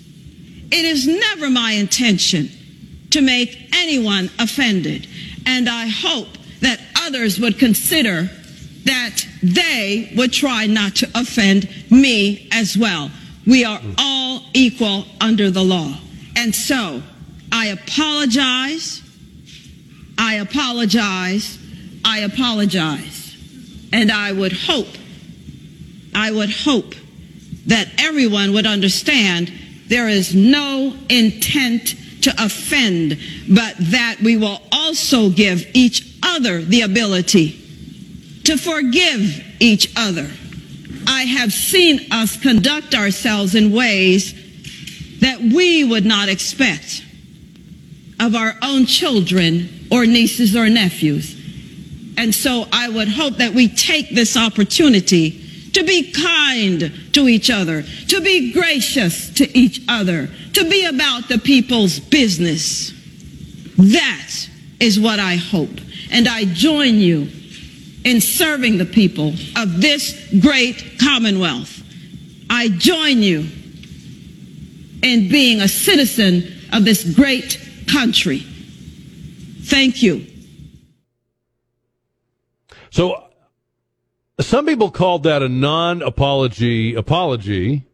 It 0.70 0.84
is 0.84 1.06
never 1.06 1.50
my 1.50 1.72
intention 1.72 2.50
to 3.10 3.20
make 3.20 3.68
anyone 3.74 4.30
offended, 4.38 5.06
and 5.46 5.68
I 5.68 5.86
hope 5.86 6.28
that 6.60 6.80
others 7.00 7.38
would 7.38 7.58
consider 7.58 8.28
that 8.84 9.26
they 9.42 10.12
would 10.16 10.32
try 10.32 10.66
not 10.66 10.96
to 10.96 11.10
offend 11.14 11.68
me 11.90 12.48
as 12.52 12.76
well. 12.76 13.10
We 13.46 13.64
are 13.64 13.80
all 13.98 14.42
equal 14.54 15.04
under 15.20 15.50
the 15.50 15.62
law. 15.62 15.98
And 16.36 16.54
so 16.54 17.02
I 17.52 17.68
apologize. 17.68 19.02
I 20.18 20.36
apologize. 20.36 21.58
I 22.04 22.20
apologize. 22.20 23.36
And 23.92 24.10
I 24.10 24.32
would 24.32 24.52
hope, 24.52 24.88
I 26.14 26.30
would 26.30 26.50
hope 26.50 26.94
that 27.66 27.88
everyone 27.98 28.52
would 28.52 28.66
understand 28.66 29.52
there 29.88 30.08
is 30.08 30.34
no 30.34 30.96
intent 31.08 31.94
to 32.22 32.34
offend, 32.38 33.18
but 33.48 33.74
that 33.78 34.16
we 34.22 34.36
will 34.36 34.60
also 34.72 35.30
give 35.30 35.66
each 35.74 36.16
other 36.22 36.60
the 36.60 36.82
ability 36.82 37.50
to 38.44 38.56
forgive 38.56 39.44
each 39.60 39.92
other. 39.96 40.28
I 41.06 41.22
have 41.22 41.52
seen 41.52 42.00
us 42.10 42.40
conduct 42.40 42.94
ourselves 42.94 43.54
in 43.54 43.72
ways 43.72 44.32
that 45.20 45.40
we 45.40 45.84
would 45.84 46.04
not 46.04 46.28
expect 46.28 47.04
of 48.18 48.34
our 48.34 48.54
own 48.62 48.86
children 48.86 49.75
or 49.90 50.06
nieces 50.06 50.56
or 50.56 50.68
nephews. 50.68 51.34
And 52.18 52.34
so 52.34 52.66
I 52.72 52.88
would 52.88 53.08
hope 53.08 53.36
that 53.36 53.52
we 53.52 53.68
take 53.68 54.10
this 54.10 54.36
opportunity 54.36 55.42
to 55.72 55.84
be 55.84 56.10
kind 56.10 56.90
to 57.12 57.28
each 57.28 57.50
other, 57.50 57.82
to 58.08 58.20
be 58.22 58.52
gracious 58.52 59.30
to 59.34 59.58
each 59.58 59.82
other, 59.88 60.30
to 60.54 60.70
be 60.70 60.86
about 60.86 61.28
the 61.28 61.38
people's 61.38 62.00
business. 62.00 62.92
That 63.76 64.30
is 64.80 64.98
what 64.98 65.20
I 65.20 65.36
hope. 65.36 65.80
And 66.10 66.26
I 66.26 66.44
join 66.44 66.94
you 66.94 67.28
in 68.04 68.20
serving 68.20 68.78
the 68.78 68.86
people 68.86 69.34
of 69.56 69.80
this 69.80 70.34
great 70.40 70.98
commonwealth. 70.98 71.82
I 72.48 72.68
join 72.68 73.22
you 73.22 73.40
in 75.02 75.28
being 75.28 75.60
a 75.60 75.68
citizen 75.68 76.54
of 76.72 76.84
this 76.84 77.04
great 77.14 77.60
country. 77.90 78.46
Thank 79.66 80.00
you. 80.00 80.24
So 82.90 83.24
some 84.38 84.64
people 84.64 84.92
called 84.92 85.24
that 85.24 85.42
a 85.42 85.48
non-apology 85.48 86.94
apology 86.94 87.84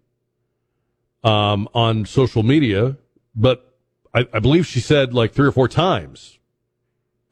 um, 1.24 1.68
on 1.72 2.04
social 2.04 2.42
media, 2.42 2.98
but 3.34 3.74
I, 4.14 4.28
I 4.34 4.40
believe 4.40 4.66
she 4.66 4.80
said 4.80 5.14
like 5.14 5.32
three 5.32 5.48
or 5.48 5.52
four 5.52 5.66
times, 5.66 6.38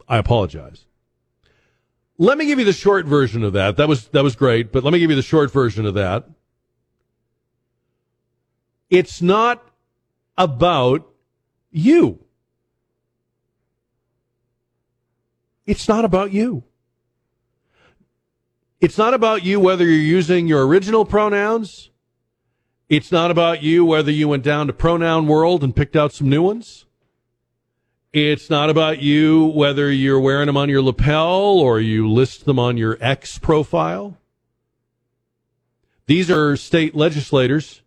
"I 0.09 0.17
apologize." 0.17 0.87
Let 2.17 2.39
me 2.39 2.47
give 2.47 2.59
you 2.59 2.65
the 2.65 2.73
short 2.73 3.05
version 3.05 3.45
of 3.45 3.53
that. 3.53 3.77
That 3.77 3.89
was 3.89 4.09
that 4.09 4.23
was 4.23 4.37
great, 4.37 4.73
but 4.73 4.85
let 4.85 4.93
me 4.95 5.01
give 5.01 5.11
you 5.11 5.17
the 5.17 5.23
short 5.23 5.53
version 5.53 5.85
of 5.85 5.95
that. 5.95 6.25
It's 8.89 9.21
not 9.21 9.69
about 10.39 11.07
you. 11.71 12.25
It's 15.71 15.87
not 15.87 16.05
about 16.05 16.33
you. 16.33 16.65
It's 18.81 18.99
not 18.99 19.15
about 19.15 19.45
you 19.45 19.61
whether 19.61 19.85
you're 19.85 19.95
using 19.95 20.49
your 20.49 20.67
original 20.67 21.05
pronouns. 21.05 21.91
It's 22.89 23.13
not 23.13 23.31
about 23.31 23.63
you 23.63 23.85
whether 23.85 24.11
you 24.11 24.27
went 24.27 24.43
down 24.43 24.67
to 24.67 24.73
pronoun 24.73 25.29
world 25.29 25.63
and 25.63 25.77
picked 25.77 25.95
out 25.95 26.13
some 26.13 26.29
new 26.29 26.43
ones. 26.43 26.87
It's 28.13 28.51
not 28.51 28.69
about 28.69 28.99
you 28.99 29.47
whether 29.55 29.93
you're 29.93 30.19
wearing 30.19 30.47
them 30.47 30.57
on 30.57 30.69
your 30.69 30.83
lapel 30.83 31.61
or 31.61 31.79
you 31.79 32.11
list 32.11 32.47
them 32.47 32.59
on 32.59 32.77
your 32.77 32.99
X 33.01 33.39
profile. 33.39 34.19
These 36.07 36.33
are 36.33 36.57
state 36.57 36.97
legislators. 36.97 37.83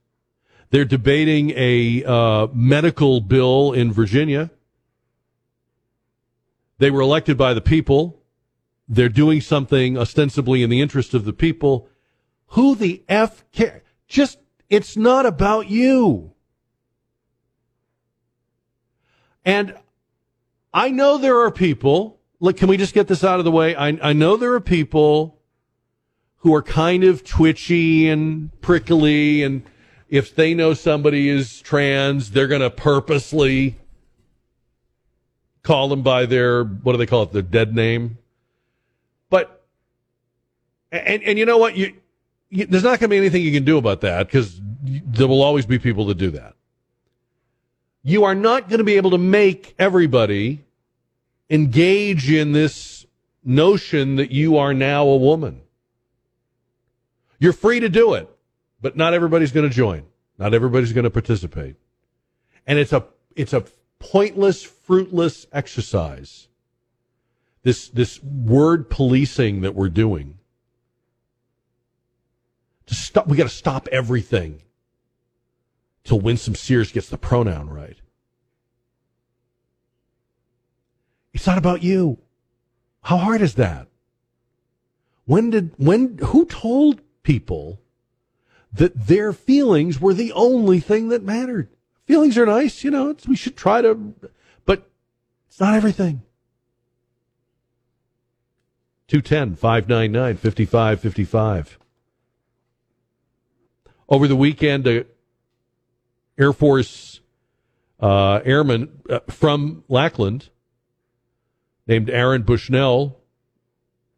They're 0.69 0.85
debating 0.85 1.51
a 1.57 2.05
uh, 2.05 2.47
medical 2.53 3.19
bill 3.19 3.73
in 3.73 3.91
Virginia. 3.91 4.51
They 6.83 6.91
were 6.91 6.99
elected 6.99 7.37
by 7.37 7.53
the 7.53 7.61
people. 7.61 8.21
They're 8.89 9.07
doing 9.07 9.39
something 9.39 9.97
ostensibly 9.97 10.63
in 10.63 10.69
the 10.69 10.81
interest 10.81 11.13
of 11.13 11.23
the 11.23 11.31
people. 11.31 11.87
Who 12.47 12.75
the 12.75 13.05
F 13.07 13.49
care? 13.53 13.83
Just, 14.05 14.37
it's 14.69 14.97
not 14.97 15.25
about 15.25 15.69
you. 15.69 16.33
And 19.45 19.77
I 20.73 20.89
know 20.89 21.17
there 21.17 21.39
are 21.39 21.51
people, 21.51 22.19
look, 22.41 22.57
can 22.57 22.67
we 22.67 22.75
just 22.75 22.93
get 22.93 23.07
this 23.07 23.23
out 23.23 23.39
of 23.39 23.45
the 23.45 23.51
way? 23.51 23.77
I, 23.77 23.97
I 24.01 24.11
know 24.11 24.35
there 24.35 24.53
are 24.53 24.59
people 24.59 25.39
who 26.39 26.53
are 26.53 26.61
kind 26.61 27.05
of 27.05 27.23
twitchy 27.23 28.09
and 28.09 28.51
prickly 28.59 29.41
and 29.41 29.63
if 30.09 30.35
they 30.35 30.53
know 30.53 30.73
somebody 30.73 31.29
is 31.29 31.61
trans, 31.61 32.31
they're 32.31 32.47
going 32.47 32.59
to 32.59 32.69
purposely 32.69 33.77
call 35.63 35.87
them 35.87 36.03
by 36.03 36.25
their, 36.25 36.63
what 36.63 36.91
do 36.93 36.97
they 36.97 37.05
call 37.05 37.23
it, 37.23 37.31
their 37.31 37.41
dead 37.41 37.73
name. 37.73 38.17
But, 39.29 39.65
and, 40.91 41.23
and 41.23 41.39
you 41.39 41.45
know 41.45 41.57
what? 41.57 41.75
You, 41.75 41.93
you 42.49 42.65
there's 42.65 42.83
not 42.83 42.99
going 42.99 43.09
to 43.09 43.13
be 43.13 43.17
anything 43.17 43.41
you 43.41 43.51
can 43.51 43.63
do 43.63 43.77
about 43.77 44.01
that 44.01 44.27
because 44.27 44.59
there 44.83 45.27
will 45.27 45.41
always 45.41 45.65
be 45.65 45.79
people 45.79 46.05
that 46.07 46.17
do 46.17 46.31
that. 46.31 46.55
You 48.03 48.25
are 48.25 48.35
not 48.35 48.67
going 48.67 48.79
to 48.79 48.83
be 48.83 48.95
able 48.97 49.11
to 49.11 49.17
make 49.17 49.73
everybody 49.79 50.63
engage 51.49 52.29
in 52.29 52.51
this 52.51 53.05
notion 53.43 54.17
that 54.17 54.31
you 54.31 54.57
are 54.57 54.73
now 54.73 55.05
a 55.07 55.17
woman. 55.17 55.61
You're 57.39 57.53
free 57.53 57.79
to 57.79 57.89
do 57.89 58.13
it, 58.13 58.29
but 58.81 58.95
not 58.97 59.13
everybody's 59.13 59.51
going 59.51 59.69
to 59.69 59.73
join. 59.73 60.03
Not 60.37 60.53
everybody's 60.53 60.93
going 60.93 61.03
to 61.03 61.09
participate. 61.09 61.75
And 62.67 62.79
it's 62.79 62.93
a, 62.93 63.05
it's 63.35 63.53
a 63.53 63.63
pointless, 64.11 64.63
fruitless 64.63 65.47
exercise. 65.53 66.49
This 67.63 67.87
this 67.87 68.21
word 68.21 68.89
policing 68.89 69.61
that 69.61 69.73
we're 69.73 69.89
doing. 69.89 70.39
To 72.87 72.95
stop, 72.95 73.27
we 73.27 73.37
got 73.37 73.43
to 73.43 73.49
stop 73.49 73.87
everything 73.91 74.61
till 76.03 76.19
Winsome 76.19 76.55
Sears 76.55 76.91
gets 76.91 77.07
the 77.07 77.17
pronoun 77.17 77.69
right. 77.69 77.95
It's 81.33 81.47
not 81.47 81.57
about 81.57 81.81
you. 81.81 82.19
How 83.03 83.17
hard 83.17 83.41
is 83.41 83.55
that? 83.55 83.87
When 85.25 85.49
did 85.49 85.71
when 85.77 86.17
who 86.17 86.45
told 86.45 86.99
people 87.23 87.79
that 88.73 89.07
their 89.07 89.31
feelings 89.31 90.01
were 90.01 90.13
the 90.13 90.33
only 90.33 90.81
thing 90.81 91.07
that 91.07 91.23
mattered? 91.23 91.69
Feelings 92.05 92.37
are 92.37 92.45
nice, 92.45 92.83
you 92.83 92.91
know, 92.91 93.15
we 93.27 93.35
should 93.35 93.55
try 93.55 93.81
to 93.81 94.13
but 94.65 94.89
it's 95.47 95.59
not 95.59 95.75
everything. 95.75 96.21
210 99.07 99.55
599 99.55 100.37
5555. 100.37 101.77
Over 104.09 104.27
the 104.27 104.35
weekend, 104.35 104.87
uh, 104.87 105.03
Air 106.37 106.53
Force 106.53 107.21
uh, 107.99 108.41
airman 108.43 109.01
uh, 109.09 109.19
from 109.29 109.83
Lackland 109.87 110.49
named 111.87 112.09
Aaron 112.09 112.43
Bushnell 112.43 113.19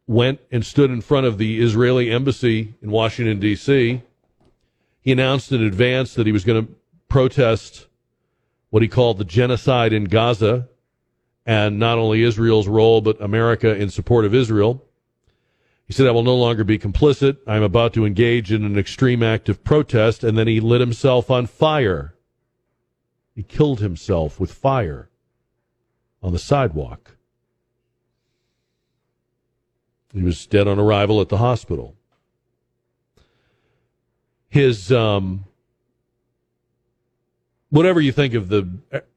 went 0.07 0.39
and 0.51 0.65
stood 0.65 0.91
in 0.91 1.01
front 1.01 1.25
of 1.25 1.37
the 1.37 1.61
Israeli 1.61 2.11
embassy 2.11 2.75
in 2.81 2.91
Washington, 2.91 3.39
D.C. 3.39 4.01
He 5.01 5.11
announced 5.11 5.51
in 5.51 5.63
advance 5.63 6.13
that 6.13 6.25
he 6.25 6.31
was 6.31 6.43
going 6.43 6.65
to 6.65 6.73
protest 7.15 7.87
what 8.71 8.81
he 8.81 8.89
called 8.89 9.17
the 9.17 9.23
genocide 9.23 9.93
in 9.93 10.03
Gaza 10.03 10.67
and 11.45 11.79
not 11.79 11.97
only 11.97 12.21
Israel's 12.21 12.67
role, 12.67 12.99
but 12.99 13.21
America 13.21 13.73
in 13.73 13.89
support 13.89 14.25
of 14.25 14.35
Israel. 14.35 14.83
He 15.87 15.93
said, 15.93 16.07
I 16.07 16.11
will 16.11 16.23
no 16.23 16.35
longer 16.35 16.65
be 16.65 16.77
complicit. 16.77 17.37
I'm 17.47 17.63
about 17.63 17.93
to 17.93 18.05
engage 18.05 18.51
in 18.51 18.65
an 18.65 18.77
extreme 18.77 19.23
act 19.23 19.47
of 19.47 19.63
protest. 19.63 20.25
And 20.25 20.37
then 20.37 20.47
he 20.49 20.59
lit 20.59 20.81
himself 20.81 21.31
on 21.31 21.45
fire. 21.45 22.15
He 23.33 23.43
killed 23.43 23.79
himself 23.79 24.37
with 24.37 24.51
fire 24.51 25.07
on 26.21 26.33
the 26.33 26.39
sidewalk. 26.39 27.15
He 30.11 30.21
was 30.21 30.45
dead 30.45 30.67
on 30.67 30.79
arrival 30.79 31.21
at 31.21 31.29
the 31.29 31.37
hospital. 31.37 31.95
His, 34.49 34.91
um, 34.91 35.45
whatever 37.69 37.99
you 38.01 38.11
think 38.11 38.33
of 38.33 38.49
the, 38.49 38.69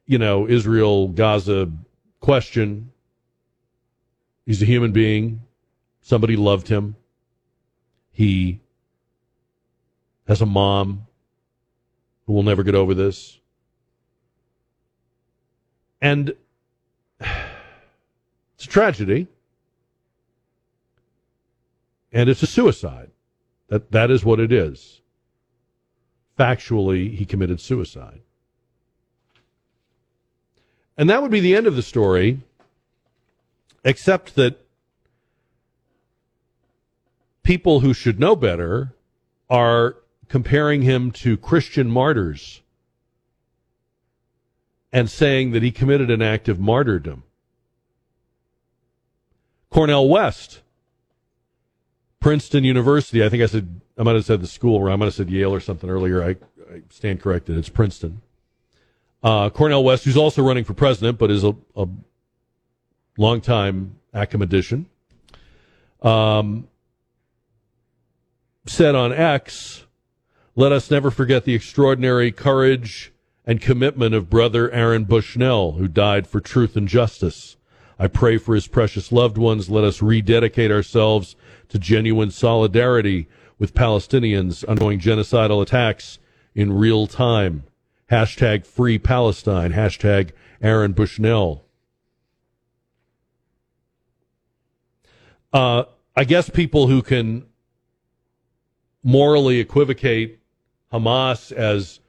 you 0.06 0.18
know, 0.18 0.48
Israel 0.48 1.08
Gaza 1.08 1.70
question, 2.20 2.92
he's 4.46 4.62
a 4.62 4.66
human 4.66 4.92
being. 4.92 5.42
Somebody 6.00 6.36
loved 6.36 6.68
him. 6.68 6.96
He 8.12 8.60
has 10.26 10.40
a 10.40 10.46
mom 10.46 11.06
who 12.26 12.32
will 12.32 12.42
never 12.42 12.62
get 12.62 12.74
over 12.74 12.94
this. 12.94 13.38
And 16.00 16.34
it's 17.20 18.64
a 18.64 18.68
tragedy. 18.68 19.28
And 22.12 22.28
it's 22.28 22.42
a 22.42 22.46
suicide. 22.46 23.10
That 23.68 23.92
that 23.92 24.10
is 24.10 24.24
what 24.24 24.40
it 24.40 24.50
is. 24.50 25.02
Factually, 26.38 27.14
he 27.14 27.24
committed 27.24 27.60
suicide. 27.60 28.22
And 30.98 31.08
that 31.08 31.22
would 31.22 31.30
be 31.30 31.38
the 31.38 31.54
end 31.54 31.68
of 31.68 31.76
the 31.76 31.82
story, 31.82 32.40
except 33.84 34.34
that 34.34 34.60
people 37.44 37.80
who 37.80 37.94
should 37.94 38.18
know 38.18 38.34
better 38.34 38.92
are 39.48 39.94
comparing 40.28 40.82
him 40.82 41.12
to 41.12 41.36
Christian 41.36 41.88
martyrs 41.88 42.60
and 44.92 45.08
saying 45.08 45.52
that 45.52 45.62
he 45.62 45.70
committed 45.70 46.10
an 46.10 46.20
act 46.20 46.48
of 46.48 46.58
martyrdom. 46.58 47.22
Cornel 49.70 50.08
West, 50.08 50.62
Princeton 52.20 52.64
University, 52.64 53.24
I 53.24 53.28
think 53.28 53.42
I 53.42 53.46
said, 53.46 53.80
I 53.96 54.02
might 54.02 54.16
have 54.16 54.24
said 54.24 54.40
the 54.40 54.48
school, 54.48 54.76
or 54.76 54.90
I 54.90 54.96
might 54.96 55.06
have 55.06 55.14
said 55.14 55.30
Yale 55.30 55.54
or 55.54 55.60
something 55.60 55.88
earlier. 55.88 56.24
I, 56.24 56.30
I 56.74 56.82
stand 56.90 57.20
corrected. 57.20 57.56
It's 57.56 57.68
Princeton. 57.68 58.22
Uh, 59.22 59.50
Cornel 59.50 59.82
West, 59.82 60.04
who's 60.04 60.16
also 60.16 60.42
running 60.42 60.64
for 60.64 60.74
president, 60.74 61.18
but 61.18 61.30
is 61.30 61.44
a, 61.44 61.54
a 61.74 61.88
longtime 63.16 63.96
academician, 64.14 64.86
um, 66.02 66.68
said 68.66 68.94
on 68.94 69.12
X, 69.12 69.86
let 70.54 70.72
us 70.72 70.90
never 70.90 71.10
forget 71.10 71.44
the 71.44 71.54
extraordinary 71.54 72.30
courage 72.30 73.12
and 73.44 73.60
commitment 73.60 74.14
of 74.14 74.28
brother 74.28 74.70
Aaron 74.70 75.04
Bushnell, 75.04 75.72
who 75.72 75.88
died 75.88 76.26
for 76.26 76.40
truth 76.40 76.76
and 76.76 76.86
justice. 76.86 77.56
I 77.98 78.06
pray 78.06 78.38
for 78.38 78.54
his 78.54 78.68
precious 78.68 79.10
loved 79.10 79.38
ones. 79.38 79.68
Let 79.68 79.84
us 79.84 80.02
rededicate 80.02 80.70
ourselves 80.70 81.34
to 81.70 81.78
genuine 81.78 82.30
solidarity 82.30 83.26
with 83.58 83.74
Palestinians 83.74 84.66
undergoing 84.68 85.00
genocidal 85.00 85.62
attacks 85.62 86.18
in 86.54 86.72
real 86.72 87.06
time. 87.06 87.64
Hashtag 88.10 88.66
free 88.66 88.98
Palestine. 88.98 89.72
Hashtag 89.72 90.30
Aaron 90.62 90.92
Bushnell. 90.92 91.64
Uh, 95.52 95.84
I 96.16 96.24
guess 96.24 96.50
people 96.50 96.88
who 96.88 97.02
can 97.02 97.46
morally 99.02 99.60
equivocate 99.60 100.40
Hamas 100.92 101.52
as 101.52 102.00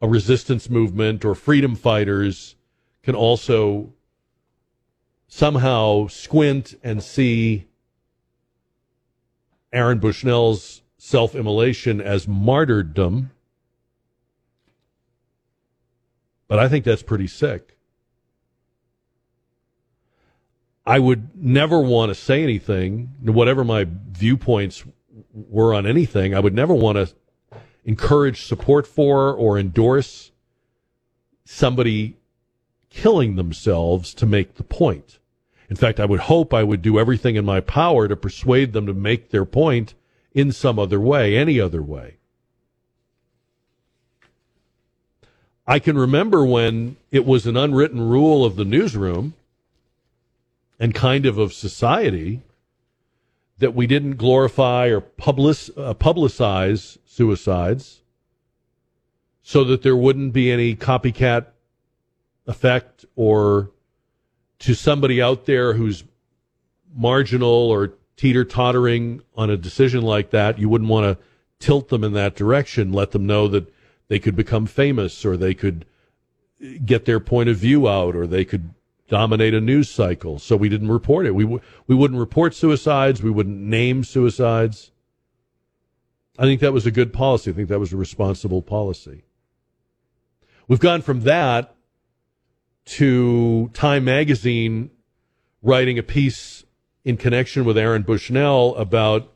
a 0.00 0.08
resistance 0.08 0.70
movement 0.70 1.24
or 1.24 1.34
freedom 1.34 1.74
fighters 1.74 2.56
can 3.02 3.14
also 3.14 3.92
somehow 5.26 6.06
squint 6.08 6.74
and 6.82 7.02
see 7.02 7.66
Aaron 9.72 9.98
Bushnell's 9.98 10.82
self 10.96 11.34
immolation 11.34 12.00
as 12.00 12.28
martyrdom. 12.28 13.30
But 16.48 16.58
I 16.58 16.68
think 16.68 16.84
that's 16.84 17.02
pretty 17.02 17.26
sick. 17.26 17.76
I 20.86 20.98
would 20.98 21.36
never 21.36 21.78
want 21.78 22.08
to 22.08 22.14
say 22.14 22.42
anything, 22.42 23.10
whatever 23.20 23.62
my 23.62 23.86
viewpoints 23.86 24.84
were 25.32 25.74
on 25.74 25.86
anything. 25.86 26.34
I 26.34 26.40
would 26.40 26.54
never 26.54 26.72
want 26.72 26.96
to 26.96 27.14
encourage 27.84 28.44
support 28.44 28.86
for 28.86 29.34
or 29.34 29.58
endorse 29.58 30.32
somebody 31.44 32.16
killing 32.90 33.36
themselves 33.36 34.14
to 34.14 34.26
make 34.26 34.54
the 34.54 34.64
point. 34.64 35.18
In 35.68 35.76
fact, 35.76 36.00
I 36.00 36.06
would 36.06 36.20
hope 36.20 36.54
I 36.54 36.62
would 36.62 36.80
do 36.80 36.98
everything 36.98 37.36
in 37.36 37.44
my 37.44 37.60
power 37.60 38.08
to 38.08 38.16
persuade 38.16 38.72
them 38.72 38.86
to 38.86 38.94
make 38.94 39.30
their 39.30 39.44
point 39.44 39.94
in 40.32 40.52
some 40.52 40.78
other 40.78 41.00
way, 41.00 41.36
any 41.36 41.60
other 41.60 41.82
way. 41.82 42.17
I 45.70 45.78
can 45.80 45.98
remember 45.98 46.46
when 46.46 46.96
it 47.10 47.26
was 47.26 47.46
an 47.46 47.54
unwritten 47.54 48.00
rule 48.00 48.42
of 48.42 48.56
the 48.56 48.64
newsroom 48.64 49.34
and 50.80 50.94
kind 50.94 51.26
of 51.26 51.36
of 51.36 51.52
society 51.52 52.40
that 53.58 53.74
we 53.74 53.86
didn't 53.86 54.16
glorify 54.16 54.88
or 54.88 54.98
uh, 54.98 55.92
publicize 55.92 56.96
suicides 57.04 58.00
so 59.42 59.62
that 59.64 59.82
there 59.82 59.96
wouldn't 59.96 60.32
be 60.32 60.50
any 60.50 60.74
copycat 60.74 61.48
effect 62.46 63.04
or 63.14 63.70
to 64.60 64.72
somebody 64.72 65.20
out 65.20 65.44
there 65.44 65.74
who's 65.74 66.02
marginal 66.94 67.50
or 67.50 67.92
teeter 68.16 68.44
tottering 68.44 69.20
on 69.36 69.50
a 69.50 69.56
decision 69.58 70.00
like 70.00 70.30
that, 70.30 70.58
you 70.58 70.70
wouldn't 70.70 70.88
want 70.88 71.04
to 71.04 71.22
tilt 71.58 71.90
them 71.90 72.02
in 72.04 72.14
that 72.14 72.34
direction, 72.34 72.90
let 72.90 73.10
them 73.10 73.26
know 73.26 73.48
that 73.48 73.70
they 74.08 74.18
could 74.18 74.36
become 74.36 74.66
famous 74.66 75.24
or 75.24 75.36
they 75.36 75.54
could 75.54 75.84
get 76.84 77.04
their 77.04 77.20
point 77.20 77.48
of 77.48 77.56
view 77.56 77.88
out 77.88 78.16
or 78.16 78.26
they 78.26 78.44
could 78.44 78.74
dominate 79.08 79.54
a 79.54 79.60
news 79.60 79.90
cycle. 79.90 80.38
So 80.38 80.56
we 80.56 80.68
didn't 80.68 80.90
report 80.90 81.26
it. 81.26 81.34
We, 81.34 81.44
w- 81.44 81.62
we 81.86 81.94
wouldn't 81.94 82.20
report 82.20 82.54
suicides. 82.54 83.22
We 83.22 83.30
wouldn't 83.30 83.58
name 83.58 84.04
suicides. 84.04 84.90
I 86.38 86.42
think 86.42 86.60
that 86.60 86.72
was 86.72 86.86
a 86.86 86.90
good 86.90 87.12
policy. 87.12 87.50
I 87.50 87.54
think 87.54 87.68
that 87.68 87.80
was 87.80 87.92
a 87.92 87.96
responsible 87.96 88.62
policy. 88.62 89.24
We've 90.66 90.78
gone 90.78 91.02
from 91.02 91.22
that 91.22 91.74
to 92.84 93.70
Time 93.72 94.04
Magazine 94.04 94.90
writing 95.62 95.98
a 95.98 96.02
piece 96.02 96.64
in 97.04 97.16
connection 97.16 97.64
with 97.64 97.78
Aaron 97.78 98.02
Bushnell 98.02 98.74
about 98.76 99.32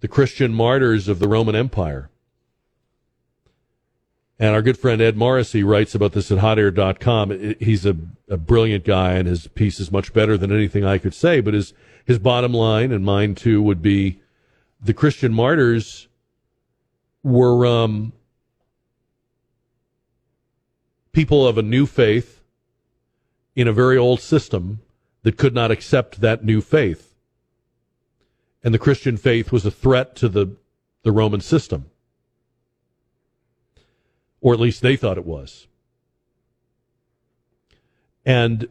the 0.00 0.08
Christian 0.08 0.54
martyrs 0.54 1.08
of 1.08 1.18
the 1.18 1.28
Roman 1.28 1.56
Empire. 1.56 2.10
And 4.40 4.54
our 4.54 4.62
good 4.62 4.78
friend 4.78 5.00
Ed 5.00 5.16
Morrissey 5.16 5.64
writes 5.64 5.96
about 5.96 6.12
this 6.12 6.30
at 6.30 6.38
hotair.com. 6.38 7.56
He's 7.58 7.84
a, 7.84 7.96
a 8.28 8.36
brilliant 8.36 8.84
guy, 8.84 9.14
and 9.14 9.26
his 9.26 9.48
piece 9.48 9.80
is 9.80 9.90
much 9.90 10.12
better 10.12 10.36
than 10.36 10.52
anything 10.52 10.84
I 10.84 10.98
could 10.98 11.14
say. 11.14 11.40
But 11.40 11.54
his, 11.54 11.74
his 12.04 12.20
bottom 12.20 12.52
line, 12.52 12.92
and 12.92 13.04
mine 13.04 13.34
too, 13.34 13.60
would 13.60 13.82
be 13.82 14.20
the 14.80 14.94
Christian 14.94 15.34
martyrs 15.34 16.06
were 17.24 17.66
um, 17.66 18.12
people 21.10 21.44
of 21.46 21.58
a 21.58 21.62
new 21.62 21.84
faith 21.84 22.40
in 23.56 23.66
a 23.66 23.72
very 23.72 23.98
old 23.98 24.20
system 24.20 24.80
that 25.22 25.36
could 25.36 25.54
not 25.54 25.72
accept 25.72 26.20
that 26.20 26.44
new 26.44 26.60
faith. 26.60 27.16
And 28.62 28.72
the 28.72 28.78
Christian 28.78 29.16
faith 29.16 29.50
was 29.50 29.66
a 29.66 29.70
threat 29.72 30.14
to 30.16 30.28
the, 30.28 30.56
the 31.02 31.10
Roman 31.10 31.40
system. 31.40 31.86
Or 34.40 34.54
at 34.54 34.60
least 34.60 34.82
they 34.82 34.96
thought 34.96 35.18
it 35.18 35.24
was. 35.24 35.66
And 38.24 38.68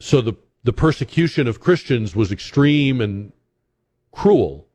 so 0.00 0.20
the, 0.20 0.34
the 0.64 0.72
persecution 0.72 1.46
of 1.46 1.60
Christians 1.60 2.16
was 2.16 2.32
extreme 2.32 3.00
and 3.00 3.32
cruel. 4.10 4.66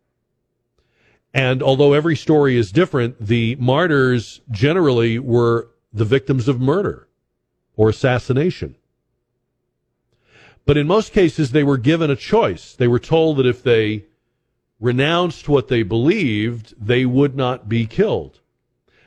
And 1.33 1.61
although 1.61 1.93
every 1.93 2.15
story 2.15 2.57
is 2.57 2.71
different, 2.71 3.19
the 3.19 3.55
martyrs 3.55 4.41
generally 4.49 5.19
were 5.19 5.69
the 5.91 6.05
victims 6.05 6.47
of 6.47 6.59
murder 6.59 7.07
or 7.75 7.89
assassination. 7.89 8.75
But 10.65 10.77
in 10.77 10.87
most 10.87 11.13
cases, 11.13 11.51
they 11.51 11.63
were 11.63 11.77
given 11.77 12.11
a 12.11 12.15
choice. 12.15 12.73
They 12.73 12.87
were 12.87 12.99
told 12.99 13.37
that 13.37 13.45
if 13.45 13.63
they 13.63 14.05
renounced 14.79 15.47
what 15.47 15.69
they 15.69 15.83
believed, 15.83 16.73
they 16.77 17.05
would 17.05 17.35
not 17.35 17.69
be 17.69 17.85
killed. 17.85 18.41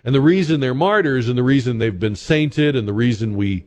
And 0.04 0.14
the 0.14 0.20
reason 0.20 0.60
they're 0.60 0.74
martyrs 0.74 1.28
and 1.28 1.36
the 1.36 1.42
reason 1.42 1.78
they've 1.78 1.98
been 1.98 2.16
sainted 2.16 2.74
and 2.74 2.88
the 2.88 2.94
reason 2.94 3.36
we 3.36 3.66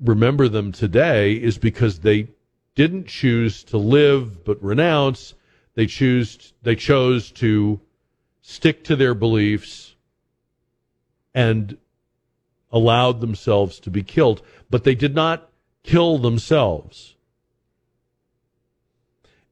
remember 0.00 0.48
them 0.48 0.70
today 0.72 1.34
is 1.34 1.58
because 1.58 2.00
they 2.00 2.28
didn't 2.74 3.08
choose 3.08 3.64
to 3.64 3.76
live 3.76 4.44
but 4.44 4.62
renounce. 4.62 5.34
They 5.74 5.86
choose 5.86 6.52
they 6.62 6.76
chose 6.76 7.32
to 7.32 7.80
stick 8.40 8.84
to 8.84 8.96
their 8.96 9.14
beliefs 9.14 9.96
and 11.34 11.76
allowed 12.70 13.20
themselves 13.20 13.80
to 13.80 13.90
be 13.90 14.02
killed, 14.02 14.42
but 14.70 14.84
they 14.84 14.94
did 14.94 15.14
not 15.14 15.50
kill 15.82 16.18
themselves. 16.18 17.16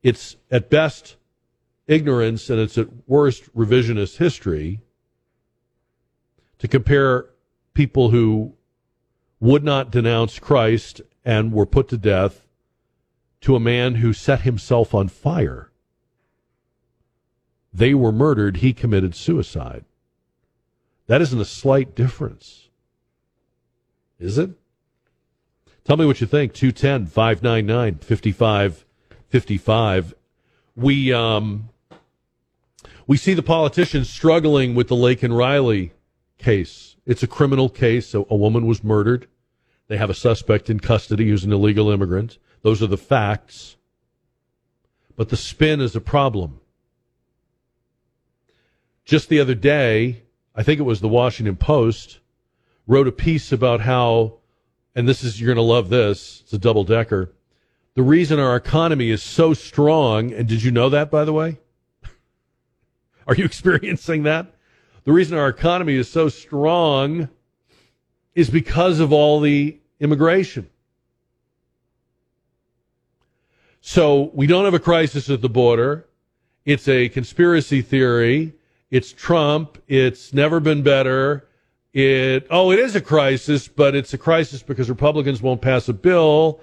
It's 0.02 0.36
at 0.50 0.70
best 0.70 1.16
ignorance 1.88 2.48
and 2.48 2.60
it's 2.60 2.78
at 2.78 2.88
worst 3.08 3.52
revisionist 3.56 4.18
history 4.18 4.80
to 6.58 6.68
compare 6.68 7.26
people 7.74 8.10
who 8.10 8.54
would 9.40 9.62
not 9.62 9.90
denounce 9.90 10.38
Christ 10.38 11.02
and 11.24 11.52
were 11.52 11.66
put 11.66 11.88
to 11.88 11.98
death 11.98 12.46
to 13.42 13.54
a 13.54 13.60
man 13.60 13.96
who 13.96 14.12
set 14.12 14.42
himself 14.42 14.94
on 14.94 15.08
fire. 15.08 15.70
They 17.72 17.94
were 17.94 18.12
murdered, 18.12 18.58
he 18.58 18.72
committed 18.72 19.14
suicide. 19.14 19.84
That 21.06 21.20
isn't 21.20 21.40
a 21.40 21.44
slight 21.44 21.94
difference. 21.94 22.68
Is 24.18 24.38
it? 24.38 24.50
Tell 25.84 25.96
me 25.96 26.06
what 26.06 26.20
you 26.20 26.26
think. 26.26 26.54
210 26.54 27.06
599 27.06 27.98
5555. 27.98 30.14
We, 30.74 31.12
um, 31.12 31.68
we 33.06 33.16
see 33.16 33.34
the 33.34 33.42
politicians 33.42 34.08
struggling 34.08 34.74
with 34.74 34.88
the 34.88 34.96
Laken 34.96 35.36
Riley 35.36 35.92
case. 36.38 36.96
It's 37.06 37.22
a 37.22 37.28
criminal 37.28 37.68
case. 37.68 38.14
A, 38.14 38.20
a 38.20 38.36
woman 38.36 38.66
was 38.66 38.84
murdered. 38.84 39.28
They 39.88 39.96
have 39.96 40.10
a 40.10 40.14
suspect 40.14 40.68
in 40.68 40.80
custody 40.80 41.28
who's 41.28 41.44
an 41.44 41.52
illegal 41.52 41.90
immigrant. 41.90 42.38
Those 42.62 42.82
are 42.82 42.88
the 42.88 42.96
facts. 42.96 43.76
But 45.16 45.28
the 45.28 45.36
spin 45.36 45.80
is 45.80 45.94
a 45.94 46.00
problem. 46.00 46.60
Just 49.04 49.28
the 49.28 49.38
other 49.38 49.54
day, 49.54 50.24
I 50.54 50.62
think 50.62 50.80
it 50.80 50.84
was 50.84 51.00
the 51.00 51.08
Washington 51.08 51.56
Post, 51.56 52.18
wrote 52.86 53.06
a 53.06 53.12
piece 53.12 53.52
about 53.52 53.80
how, 53.80 54.38
and 54.94 55.08
this 55.08 55.22
is, 55.22 55.40
you're 55.40 55.46
going 55.46 55.56
to 55.56 55.62
love 55.62 55.88
this, 55.88 56.40
it's 56.42 56.52
a 56.52 56.58
double 56.58 56.82
decker. 56.82 57.32
The 57.94 58.02
reason 58.02 58.40
our 58.40 58.56
economy 58.56 59.10
is 59.10 59.22
so 59.22 59.54
strong, 59.54 60.32
and 60.32 60.48
did 60.48 60.62
you 60.62 60.72
know 60.72 60.88
that, 60.90 61.10
by 61.10 61.24
the 61.24 61.32
way? 61.32 61.58
Are 63.28 63.34
you 63.34 63.44
experiencing 63.46 64.24
that? 64.24 64.55
The 65.06 65.12
reason 65.12 65.38
our 65.38 65.48
economy 65.48 65.94
is 65.94 66.10
so 66.10 66.28
strong 66.28 67.28
is 68.34 68.50
because 68.50 68.98
of 68.98 69.12
all 69.12 69.38
the 69.38 69.78
immigration. 70.00 70.68
So 73.80 74.32
we 74.34 74.48
don't 74.48 74.64
have 74.64 74.74
a 74.74 74.80
crisis 74.80 75.30
at 75.30 75.42
the 75.42 75.48
border. 75.48 76.08
It's 76.64 76.88
a 76.88 77.08
conspiracy 77.08 77.82
theory. 77.82 78.54
It's 78.90 79.12
Trump. 79.12 79.80
It's 79.86 80.34
never 80.34 80.58
been 80.58 80.82
better. 80.82 81.46
It, 81.92 82.48
oh, 82.50 82.72
it 82.72 82.80
is 82.80 82.96
a 82.96 83.00
crisis, 83.00 83.68
but 83.68 83.94
it's 83.94 84.12
a 84.12 84.18
crisis 84.18 84.60
because 84.60 84.88
Republicans 84.88 85.40
won't 85.40 85.62
pass 85.62 85.88
a 85.88 85.92
bill 85.92 86.60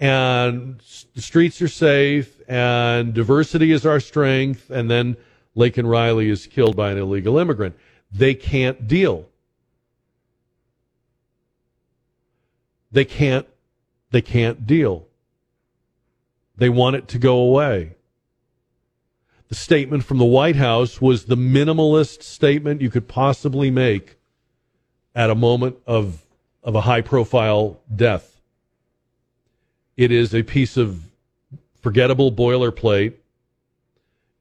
and 0.00 0.80
the 1.14 1.22
streets 1.22 1.62
are 1.62 1.68
safe 1.68 2.40
and 2.48 3.14
diversity 3.14 3.70
is 3.70 3.86
our 3.86 4.00
strength. 4.00 4.68
And 4.70 4.90
then 4.90 5.16
Laken 5.56 5.88
Riley 5.88 6.28
is 6.28 6.46
killed 6.46 6.76
by 6.76 6.90
an 6.90 6.98
illegal 6.98 7.38
immigrant. 7.38 7.76
They 8.10 8.34
can't 8.34 8.88
deal. 8.88 9.28
They 12.90 13.04
can't, 13.04 13.46
they 14.10 14.22
can't 14.22 14.66
deal. 14.66 15.06
They 16.56 16.68
want 16.68 16.96
it 16.96 17.08
to 17.08 17.18
go 17.18 17.38
away. 17.38 17.96
The 19.48 19.54
statement 19.54 20.04
from 20.04 20.18
the 20.18 20.24
White 20.24 20.56
House 20.56 21.00
was 21.00 21.24
the 21.24 21.36
minimalist 21.36 22.22
statement 22.22 22.80
you 22.80 22.90
could 22.90 23.08
possibly 23.08 23.70
make 23.70 24.16
at 25.14 25.30
a 25.30 25.34
moment 25.34 25.76
of, 25.86 26.24
of 26.62 26.74
a 26.74 26.82
high 26.82 27.00
profile 27.00 27.80
death. 27.94 28.40
It 29.96 30.10
is 30.10 30.34
a 30.34 30.42
piece 30.42 30.76
of 30.76 31.02
forgettable 31.80 32.32
boilerplate 32.32 33.14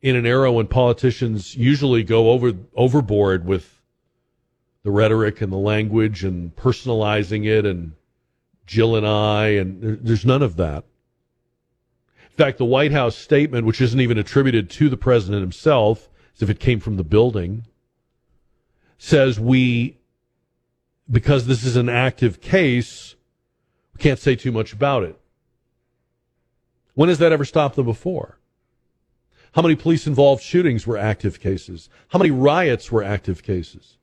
in 0.03 0.17
an 0.17 0.25
era 0.25 0.51
when 0.51 0.67
politicians 0.67 1.55
usually 1.55 2.03
go 2.03 2.30
over 2.30 2.51
overboard 2.75 3.45
with 3.45 3.81
the 4.84 4.91
rhetoric 4.91 5.41
and 5.41 5.51
the 5.51 5.57
language 5.57 6.25
and 6.25 6.53
personalizing 6.57 7.47
it 7.47 7.65
and 7.65 7.93
Jill 8.65 8.95
and 8.95 9.07
I, 9.07 9.47
and 9.47 9.81
there, 9.81 9.95
there's 9.95 10.25
none 10.25 10.41
of 10.41 10.57
that. 10.57 10.84
In 12.31 12.38
fact, 12.38 12.57
the 12.57 12.65
White 12.65 12.91
House 12.91 13.15
statement, 13.15 13.65
which 13.65 13.80
isn't 13.81 13.99
even 13.99 14.17
attributed 14.17 14.69
to 14.71 14.89
the 14.89 14.97
president 14.97 15.41
himself, 15.41 16.09
as 16.35 16.41
if 16.41 16.49
it 16.49 16.59
came 16.59 16.80
from 16.80 16.97
the 16.97 17.03
building, 17.03 17.65
says 18.97 19.39
we, 19.39 19.99
because 21.09 21.45
this 21.45 21.63
is 21.63 21.75
an 21.75 21.89
active 21.89 22.41
case, 22.41 23.15
we 23.93 23.99
can't 23.99 24.19
say 24.19 24.35
too 24.35 24.51
much 24.51 24.73
about 24.73 25.03
it. 25.03 25.19
When 26.93 27.09
has 27.09 27.19
that 27.19 27.31
ever 27.31 27.45
stopped 27.45 27.75
them 27.75 27.85
before? 27.85 28.38
How 29.53 29.61
many 29.61 29.75
police 29.75 30.07
involved 30.07 30.43
shootings 30.43 30.88
were 30.88 30.97
active 30.97 31.39
cases? 31.39 31.88
How 32.09 32.19
many 32.19 32.31
riots 32.31 32.91
were 32.91 33.03
active 33.03 33.43
cases? 33.43 33.97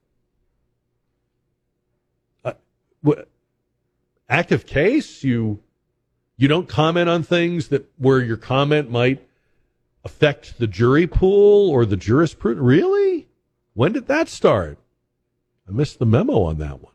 Uh, 2.44 2.52
active 4.28 4.64
case? 4.64 5.24
You 5.24 5.60
you 6.36 6.48
don't 6.48 6.68
comment 6.68 7.09
on 7.09 7.24
things 7.24 7.68
that 7.68 7.90
where 7.98 8.20
your 8.20 8.36
comment 8.36 8.90
might 8.90 9.27
affect 10.05 10.59
the 10.59 10.66
jury 10.68 11.06
pool 11.06 11.68
or 11.68 11.85
the 11.85 11.97
jurisprudence. 11.97 12.64
Really? 12.64 13.28
When 13.74 13.93
did 13.93 14.06
that 14.06 14.28
start? 14.28 14.78
I 15.68 15.72
missed 15.72 15.98
the 15.98 16.06
memo 16.06 16.43
on 16.43 16.59
that 16.59 16.81
one. 16.81 16.94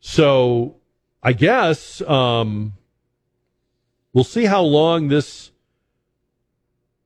So 0.00 0.76
I 1.22 1.32
guess 1.32 2.00
um, 2.02 2.74
we'll 4.16 4.24
see 4.24 4.46
how 4.46 4.62
long 4.62 5.08
this 5.08 5.50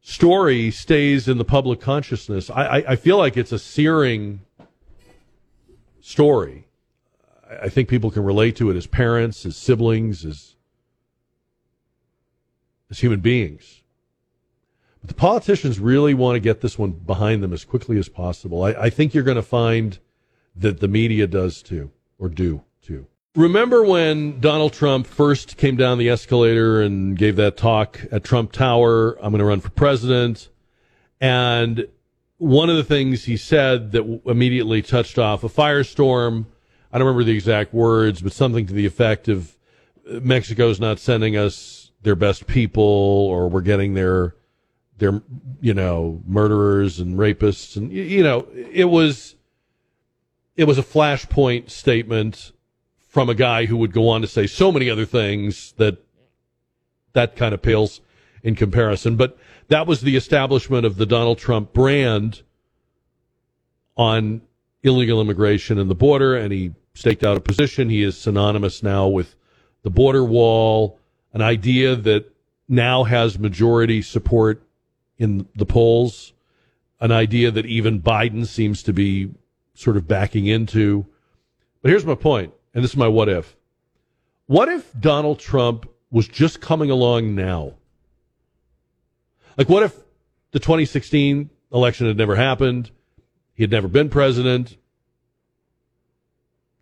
story 0.00 0.70
stays 0.70 1.26
in 1.26 1.38
the 1.38 1.44
public 1.44 1.80
consciousness. 1.80 2.48
I, 2.48 2.62
I, 2.62 2.76
I 2.92 2.96
feel 2.96 3.18
like 3.18 3.36
it's 3.36 3.50
a 3.50 3.58
searing 3.58 4.42
story. 6.00 6.68
I 7.60 7.68
think 7.68 7.88
people 7.88 8.12
can 8.12 8.22
relate 8.22 8.54
to 8.56 8.70
it 8.70 8.76
as 8.76 8.86
parents, 8.86 9.44
as 9.44 9.56
siblings, 9.56 10.24
as 10.24 10.54
as 12.90 13.00
human 13.00 13.18
beings. 13.18 13.82
But 15.00 15.08
the 15.08 15.14
politicians 15.14 15.80
really 15.80 16.14
want 16.14 16.36
to 16.36 16.40
get 16.40 16.60
this 16.60 16.78
one 16.78 16.92
behind 16.92 17.42
them 17.42 17.52
as 17.52 17.64
quickly 17.64 17.98
as 17.98 18.08
possible. 18.08 18.62
I, 18.62 18.70
I 18.70 18.90
think 18.90 19.14
you're 19.14 19.24
going 19.24 19.34
to 19.34 19.42
find 19.42 19.98
that 20.54 20.78
the 20.78 20.86
media 20.86 21.26
does 21.26 21.60
too, 21.60 21.90
or 22.20 22.28
do. 22.28 22.62
Remember 23.36 23.84
when 23.84 24.40
Donald 24.40 24.72
Trump 24.72 25.06
first 25.06 25.56
came 25.56 25.76
down 25.76 25.98
the 25.98 26.08
escalator 26.08 26.80
and 26.80 27.16
gave 27.16 27.36
that 27.36 27.56
talk 27.56 28.00
at 28.10 28.24
Trump 28.24 28.50
Tower? 28.50 29.16
I'm 29.22 29.30
going 29.30 29.38
to 29.38 29.44
run 29.44 29.60
for 29.60 29.70
president. 29.70 30.48
And 31.20 31.86
one 32.38 32.68
of 32.68 32.76
the 32.76 32.82
things 32.82 33.26
he 33.26 33.36
said 33.36 33.92
that 33.92 34.20
immediately 34.26 34.82
touched 34.82 35.16
off 35.16 35.44
a 35.44 35.48
firestorm. 35.48 36.46
I 36.92 36.98
don't 36.98 37.06
remember 37.06 37.22
the 37.22 37.34
exact 37.34 37.72
words, 37.72 38.20
but 38.20 38.32
something 38.32 38.66
to 38.66 38.74
the 38.74 38.84
effect 38.84 39.28
of 39.28 39.56
Mexico's 40.04 40.80
not 40.80 40.98
sending 40.98 41.36
us 41.36 41.92
their 42.02 42.16
best 42.16 42.48
people, 42.48 42.82
or 42.82 43.48
we're 43.48 43.60
getting 43.60 43.94
their 43.94 44.34
their 44.98 45.22
you 45.60 45.72
know 45.72 46.20
murderers 46.26 46.98
and 46.98 47.16
rapists, 47.16 47.76
and 47.76 47.92
you 47.92 48.24
know 48.24 48.48
it 48.54 48.86
was 48.86 49.36
it 50.56 50.64
was 50.64 50.78
a 50.78 50.82
flashpoint 50.82 51.70
statement 51.70 52.52
from 53.10 53.28
a 53.28 53.34
guy 53.34 53.66
who 53.66 53.76
would 53.76 53.92
go 53.92 54.08
on 54.08 54.20
to 54.20 54.26
say 54.26 54.46
so 54.46 54.70
many 54.70 54.88
other 54.88 55.04
things 55.04 55.72
that 55.72 55.98
that 57.12 57.34
kind 57.34 57.52
of 57.52 57.60
pales 57.60 58.00
in 58.44 58.54
comparison. 58.54 59.16
But 59.16 59.36
that 59.66 59.86
was 59.86 60.00
the 60.00 60.16
establishment 60.16 60.86
of 60.86 60.96
the 60.96 61.06
Donald 61.06 61.38
Trump 61.38 61.72
brand 61.72 62.42
on 63.96 64.42
illegal 64.84 65.20
immigration 65.20 65.76
and 65.78 65.90
the 65.90 65.94
border, 65.94 66.36
and 66.36 66.52
he 66.52 66.72
staked 66.94 67.24
out 67.24 67.36
a 67.36 67.40
position. 67.40 67.90
He 67.90 68.02
is 68.04 68.16
synonymous 68.16 68.80
now 68.80 69.08
with 69.08 69.34
the 69.82 69.90
border 69.90 70.24
wall, 70.24 70.98
an 71.32 71.42
idea 71.42 71.96
that 71.96 72.32
now 72.68 73.02
has 73.02 73.40
majority 73.40 74.02
support 74.02 74.62
in 75.18 75.48
the 75.56 75.66
polls, 75.66 76.32
an 77.00 77.10
idea 77.10 77.50
that 77.50 77.66
even 77.66 78.00
Biden 78.00 78.46
seems 78.46 78.84
to 78.84 78.92
be 78.92 79.30
sort 79.74 79.96
of 79.96 80.06
backing 80.06 80.46
into. 80.46 81.06
But 81.82 81.90
here's 81.90 82.06
my 82.06 82.14
point, 82.14 82.54
and 82.74 82.84
this 82.84 82.92
is 82.92 82.96
my 82.96 83.08
what 83.08 83.28
if. 83.28 83.56
What 84.46 84.68
if 84.68 84.92
Donald 84.98 85.38
Trump 85.38 85.88
was 86.10 86.26
just 86.26 86.60
coming 86.60 86.90
along 86.90 87.34
now? 87.34 87.74
Like, 89.56 89.68
what 89.68 89.82
if 89.82 89.96
the 90.52 90.58
2016 90.58 91.50
election 91.72 92.06
had 92.06 92.16
never 92.16 92.36
happened? 92.36 92.90
He 93.54 93.62
had 93.62 93.70
never 93.70 93.88
been 93.88 94.08
president. 94.08 94.76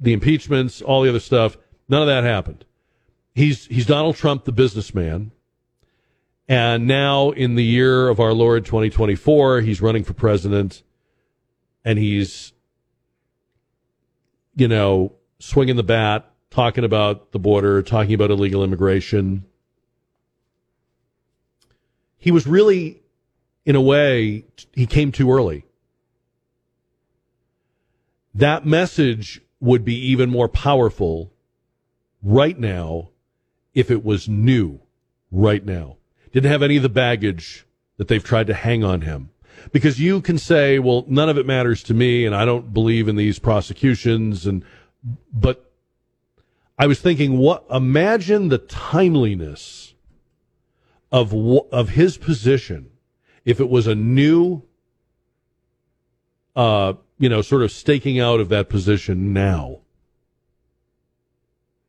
The 0.00 0.12
impeachments, 0.12 0.80
all 0.80 1.02
the 1.02 1.08
other 1.08 1.20
stuff, 1.20 1.56
none 1.88 2.02
of 2.02 2.08
that 2.08 2.24
happened. 2.24 2.64
He's 3.34 3.66
he's 3.66 3.86
Donald 3.86 4.16
Trump, 4.16 4.44
the 4.44 4.52
businessman, 4.52 5.32
and 6.48 6.86
now 6.86 7.30
in 7.30 7.54
the 7.54 7.64
year 7.64 8.08
of 8.08 8.20
our 8.20 8.32
Lord 8.32 8.64
2024, 8.64 9.60
he's 9.60 9.82
running 9.82 10.02
for 10.02 10.14
president, 10.14 10.82
and 11.84 11.98
he's, 11.98 12.52
you 14.56 14.66
know, 14.66 15.17
swinging 15.38 15.76
the 15.76 15.82
bat, 15.82 16.30
talking 16.50 16.84
about 16.84 17.32
the 17.32 17.38
border, 17.38 17.82
talking 17.82 18.14
about 18.14 18.30
illegal 18.30 18.64
immigration 18.64 19.44
he 22.18 22.30
was 22.32 22.46
really, 22.46 23.00
in 23.64 23.76
a 23.76 23.80
way, 23.80 24.44
he 24.72 24.86
came 24.86 25.12
too 25.12 25.32
early. 25.32 25.64
That 28.34 28.66
message 28.66 29.40
would 29.60 29.84
be 29.84 29.94
even 29.94 30.28
more 30.28 30.48
powerful 30.48 31.32
right 32.22 32.58
now 32.58 33.10
if 33.74 33.90
it 33.90 34.04
was 34.04 34.28
new 34.28 34.80
right 35.30 35.64
now. 35.64 35.96
Didn't 36.32 36.50
have 36.50 36.62
any 36.62 36.76
of 36.76 36.82
the 36.82 36.88
baggage 36.88 37.64
that 37.96 38.08
they've 38.08 38.22
tried 38.22 38.48
to 38.48 38.54
hang 38.54 38.84
on 38.84 39.02
him. 39.02 39.30
Because 39.72 40.00
you 40.00 40.20
can 40.20 40.38
say, 40.38 40.78
well, 40.78 41.04
none 41.08 41.28
of 41.28 41.38
it 41.38 41.46
matters 41.46 41.82
to 41.84 41.94
me 41.94 42.24
and 42.24 42.34
I 42.34 42.44
don't 42.44 42.72
believe 42.72 43.08
in 43.08 43.16
these 43.16 43.38
prosecutions 43.38 44.46
and, 44.46 44.64
but 45.32 45.70
I 46.78 46.86
was 46.86 47.00
thinking, 47.00 47.38
what, 47.38 47.64
imagine 47.70 48.48
the 48.48 48.58
timeliness 48.58 49.94
of 51.10 51.34
of 51.72 51.90
his 51.90 52.18
position 52.18 52.90
if 53.44 53.60
it 53.60 53.68
was 53.70 53.86
a 53.86 53.94
new 53.94 54.62
uh 56.54 56.92
you 57.18 57.28
know 57.28 57.40
sort 57.40 57.62
of 57.62 57.72
staking 57.72 58.20
out 58.20 58.40
of 58.40 58.50
that 58.50 58.68
position 58.68 59.32
now 59.32 59.78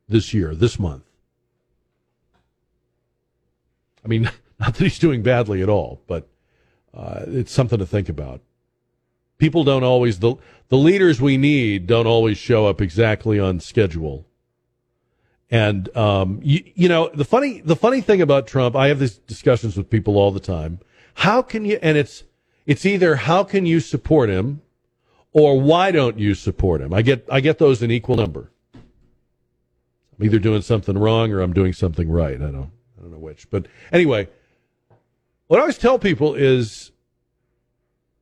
this 0.08 0.32
year 0.32 0.54
this 0.54 0.78
month. 0.78 1.04
I 4.04 4.08
mean 4.08 4.22
not 4.58 4.74
that 4.74 4.82
he's 4.82 4.98
doing 4.98 5.22
badly 5.22 5.62
at 5.62 5.68
all 5.68 6.00
but 6.06 6.26
uh, 6.92 7.24
it's 7.26 7.52
something 7.52 7.78
to 7.78 7.86
think 7.86 8.08
about 8.08 8.40
people 9.40 9.64
don't 9.64 9.84
always 9.84 10.20
the 10.20 10.36
the 10.68 10.76
leaders 10.76 11.20
we 11.20 11.36
need 11.36 11.86
don't 11.86 12.06
always 12.06 12.38
show 12.38 12.66
up 12.66 12.80
exactly 12.80 13.40
on 13.40 13.58
schedule 13.58 14.26
and 15.50 15.94
um, 15.96 16.38
you, 16.42 16.62
you 16.74 16.88
know 16.88 17.10
the 17.12 17.24
funny 17.24 17.60
the 17.60 17.74
funny 17.74 18.00
thing 18.00 18.22
about 18.22 18.46
Trump, 18.46 18.76
I 18.76 18.88
have 18.88 19.00
these 19.00 19.18
discussions 19.18 19.76
with 19.76 19.90
people 19.90 20.16
all 20.16 20.30
the 20.30 20.40
time. 20.40 20.78
How 21.14 21.42
can 21.42 21.64
you? 21.64 21.78
And 21.82 21.98
it's 21.98 22.22
it's 22.66 22.86
either 22.86 23.16
how 23.16 23.42
can 23.42 23.66
you 23.66 23.80
support 23.80 24.30
him, 24.30 24.62
or 25.32 25.60
why 25.60 25.90
don't 25.90 26.18
you 26.18 26.34
support 26.34 26.80
him? 26.80 26.94
I 26.94 27.02
get 27.02 27.26
I 27.30 27.40
get 27.40 27.58
those 27.58 27.82
in 27.82 27.90
equal 27.90 28.16
number. 28.16 28.52
I'm 28.74 30.24
either 30.24 30.38
doing 30.38 30.62
something 30.62 30.96
wrong 30.96 31.32
or 31.32 31.40
I'm 31.40 31.52
doing 31.52 31.72
something 31.72 32.08
right. 32.08 32.36
I 32.36 32.50
don't 32.50 32.70
I 32.96 33.02
don't 33.02 33.10
know 33.10 33.18
which. 33.18 33.50
But 33.50 33.66
anyway, 33.90 34.28
what 35.48 35.56
I 35.56 35.62
always 35.62 35.78
tell 35.78 35.98
people 35.98 36.36
is, 36.36 36.92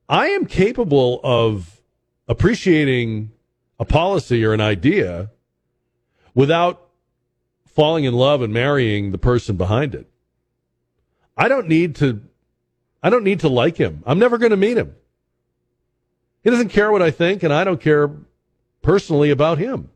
I 0.08 0.28
am 0.28 0.46
capable 0.46 1.20
of 1.22 1.80
appreciating 2.26 3.32
a 3.78 3.84
policy 3.84 4.44
or 4.44 4.52
an 4.52 4.60
idea 4.60 5.30
without 6.34 6.88
falling 7.66 8.04
in 8.04 8.14
love 8.14 8.42
and 8.42 8.52
marrying 8.52 9.12
the 9.12 9.18
person 9.18 9.56
behind 9.56 9.94
it. 9.94 10.08
I 11.36 11.48
don't 11.48 11.68
need 11.68 11.94
to 11.96 12.22
I 13.02 13.10
don't 13.10 13.22
need 13.22 13.40
to 13.40 13.48
like 13.48 13.76
him. 13.76 14.02
I'm 14.06 14.18
never 14.18 14.38
going 14.38 14.50
to 14.50 14.56
meet 14.56 14.76
him. 14.76 14.96
He 16.42 16.50
doesn't 16.50 16.70
care 16.70 16.90
what 16.90 17.02
I 17.02 17.10
think 17.10 17.42
and 17.42 17.52
I 17.52 17.62
don't 17.62 17.80
care 17.80 18.10
personally 18.82 19.30
about 19.30 19.58
him. 19.58 19.90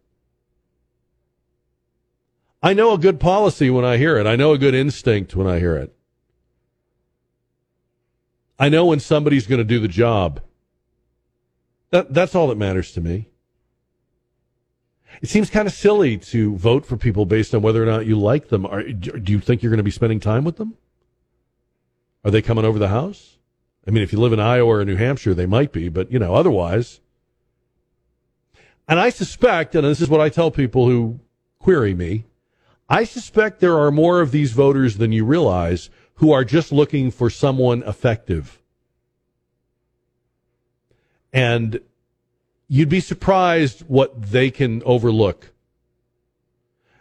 I 2.63 2.75
know 2.75 2.93
a 2.93 2.99
good 2.99 3.19
policy 3.19 3.71
when 3.71 3.85
I 3.85 3.97
hear 3.97 4.19
it. 4.19 4.27
I 4.27 4.37
know 4.37 4.53
a 4.53 4.59
good 4.59 4.75
instinct 4.75 5.35
when 5.35 5.49
I 5.49 5.59
hear 5.59 5.77
it. 5.77 5.93
I 8.63 8.71
know 8.71 8.87
when 8.87 9.01
somebody's 9.01 9.47
going 9.47 9.59
to 9.59 9.65
do 9.65 9.79
the 9.79 9.89
job. 9.89 10.41
That, 11.91 12.15
that's 12.15 12.35
all 12.35 12.49
that 12.49 12.57
matters 12.57 12.93
to 12.93 13.03
me 13.03 13.29
it 15.21 15.29
seems 15.29 15.51
kind 15.51 15.69
of 15.69 15.75
silly 15.75 16.17
to 16.17 16.57
vote 16.57 16.87
for 16.87 16.97
people 16.97 17.27
based 17.27 17.55
on 17.55 17.63
whether 17.63 17.83
or 17.83 17.87
not 17.87 18.07
you 18.07 18.19
like 18.19 18.49
them. 18.49 18.65
Are, 18.65 18.83
do 18.83 19.33
you 19.33 19.41
think 19.41 19.63
you're 19.63 19.71
going 19.71 19.79
to 19.79 19.85
be 19.85 19.91
spending 19.91 20.21
time 20.21 20.45
with 20.45 20.57
them? 20.57 20.75
Are 22.25 22.31
they 22.31 22.43
coming 22.43 22.65
over 22.65 22.79
the 22.79 22.89
house? 22.89 23.39
I 23.87 23.91
mean, 23.91 24.03
if 24.03 24.13
you 24.13 24.21
live 24.21 24.33
in 24.33 24.41
Iowa 24.41 24.79
or 24.79 24.85
New 24.85 24.97
Hampshire, 24.97 25.35
they 25.35 25.47
might 25.47 25.73
be, 25.73 25.89
but 25.89 26.11
you 26.11 26.19
know, 26.19 26.35
otherwise. 26.35 27.01
And 28.89 28.99
I 28.99 29.11
suspect, 29.11 29.75
and 29.75 29.85
this 29.85 30.01
is 30.01 30.09
what 30.09 30.21
I 30.21 30.29
tell 30.29 30.51
people 30.51 30.87
who 30.87 31.21
query 31.59 31.95
me, 31.95 32.25
I 32.89 33.05
suspect 33.05 33.61
there 33.61 33.79
are 33.79 33.91
more 33.91 34.21
of 34.21 34.33
these 34.33 34.53
voters 34.53 34.99
than 34.99 35.13
you 35.13 35.25
realize 35.25 35.89
who 36.17 36.33
are 36.33 36.45
just 36.45 36.73
looking 36.73 37.11
for 37.11 37.31
someone 37.31 37.83
effective. 37.83 38.61
And 41.33 41.81
you'd 42.69 42.89
be 42.89 43.01
surprised 43.01 43.83
what 43.83 44.31
they 44.31 44.51
can 44.51 44.83
overlook. 44.85 45.51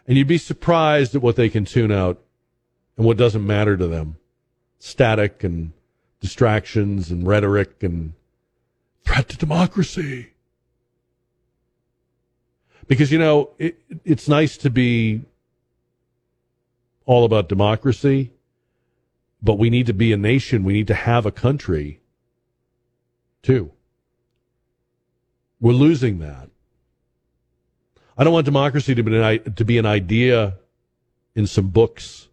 And 0.06 0.16
you'd 0.16 0.28
be 0.28 0.38
surprised 0.38 1.14
at 1.14 1.22
what 1.22 1.36
they 1.36 1.48
can 1.48 1.64
tune 1.64 1.92
out 1.92 2.20
and 2.96 3.06
what 3.06 3.16
doesn't 3.16 3.46
matter 3.46 3.76
to 3.76 3.86
them. 3.86 4.16
Static 4.78 5.44
and 5.44 5.72
distractions 6.20 7.10
and 7.10 7.26
rhetoric 7.26 7.82
and 7.82 8.14
threat 9.04 9.28
to 9.28 9.36
democracy. 9.36 10.32
Because, 12.88 13.12
you 13.12 13.18
know, 13.18 13.50
it, 13.58 13.78
it's 14.04 14.28
nice 14.28 14.56
to 14.58 14.70
be 14.70 15.22
all 17.06 17.24
about 17.24 17.48
democracy, 17.48 18.30
but 19.42 19.58
we 19.58 19.70
need 19.70 19.86
to 19.86 19.92
be 19.92 20.12
a 20.12 20.16
nation. 20.16 20.64
We 20.64 20.72
need 20.72 20.86
to 20.86 20.94
have 20.94 21.26
a 21.26 21.32
country, 21.32 22.00
too. 23.42 23.72
We're 25.60 25.72
losing 25.72 26.18
that. 26.20 26.48
I 28.16 28.24
don't 28.24 28.32
want 28.32 28.44
democracy 28.44 28.94
to 28.94 29.02
be 29.02 29.16
an, 29.16 29.54
to 29.54 29.64
be 29.64 29.78
an 29.78 29.86
idea 29.86 30.58
in 31.34 31.46
some 31.46 31.68
books. 31.68 32.28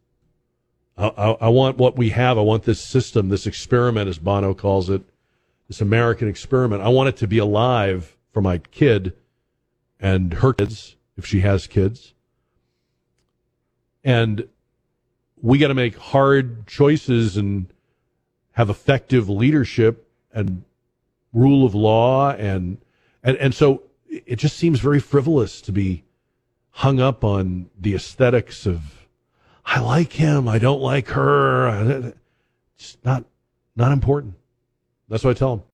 I, 0.97 1.07
I, 1.07 1.29
I, 1.31 1.49
want 1.49 1.77
what 1.77 1.95
we 1.95 2.09
have. 2.09 2.37
I 2.37 2.41
want 2.41 2.63
this 2.63 2.81
system, 2.81 3.29
this 3.29 3.47
experiment, 3.47 4.09
as 4.09 4.19
Bono 4.19 4.53
calls 4.53 4.89
it, 4.89 5.01
this 5.67 5.81
American 5.81 6.27
experiment. 6.27 6.81
I 6.81 6.89
want 6.89 7.09
it 7.09 7.17
to 7.17 7.27
be 7.27 7.37
alive 7.37 8.17
for 8.31 8.41
my 8.41 8.57
kid 8.57 9.13
and 9.99 10.33
her 10.35 10.53
kids, 10.53 10.95
if 11.17 11.25
she 11.25 11.41
has 11.41 11.67
kids. 11.67 12.13
And 14.03 14.47
we 15.41 15.57
got 15.57 15.69
to 15.69 15.73
make 15.73 15.97
hard 15.97 16.67
choices 16.67 17.37
and 17.37 17.71
have 18.53 18.69
effective 18.69 19.29
leadership 19.29 20.07
and 20.33 20.63
rule 21.33 21.65
of 21.65 21.75
law 21.75 22.31
and 22.31 22.77
and 23.23 23.37
and 23.37 23.53
so 23.53 23.83
it 24.09 24.37
just 24.37 24.57
seems 24.57 24.79
very 24.79 24.99
frivolous 24.99 25.61
to 25.61 25.71
be 25.71 26.03
hung 26.71 26.99
up 26.99 27.23
on 27.23 27.69
the 27.79 27.93
aesthetics 27.93 28.65
of 28.65 29.07
I 29.65 29.79
like 29.79 30.13
him, 30.13 30.47
I 30.47 30.57
don't 30.57 30.81
like 30.81 31.09
her. 31.09 32.13
It's 32.77 32.97
not 33.03 33.25
not 33.75 33.91
important. 33.91 34.33
That's 35.07 35.23
what 35.23 35.31
I 35.31 35.33
tell 35.33 35.57
them. 35.57 35.65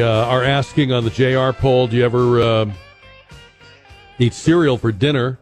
Uh, 0.00 0.26
are 0.26 0.42
asking 0.44 0.92
on 0.92 1.04
the 1.04 1.10
JR 1.10 1.50
poll 1.58 1.86
do 1.86 1.96
you 1.96 2.04
ever 2.04 2.40
uh, 2.40 2.72
eat 4.18 4.32
cereal 4.32 4.78
for 4.78 4.92
dinner? 4.92 5.38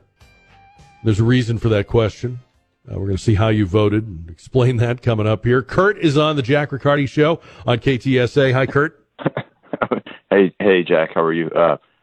There's 1.05 1.21
a 1.21 1.25
reason 1.25 1.59
for 1.59 1.69
that 1.69 1.87
question. 1.87 2.41
Uh, 2.91 2.99
we're 2.99 3.07
going 3.07 3.17
to 3.17 3.23
see 3.23 3.35
how 3.35 3.49
you 3.49 3.67
voted 3.67 4.07
and 4.07 4.29
explain 4.31 4.79
that 4.79 5.03
coming 5.03 5.27
up 5.27 5.45
here. 5.45 5.63
Kurt 5.63 5.99
is 5.99 6.17
on 6.19 6.37
the 6.37 6.43
Jack 6.43 6.73
Riccardi 6.73 7.07
Show 7.07 7.41
on 7.67 7.79
KTSA. 7.79 8.53
Hi, 8.53 8.67
Kurt. 8.67 9.07
Hey, 10.33 10.55
hey, 10.61 10.85
Jack. 10.85 11.11
How 11.13 11.23
are 11.23 11.33
you? 11.33 11.51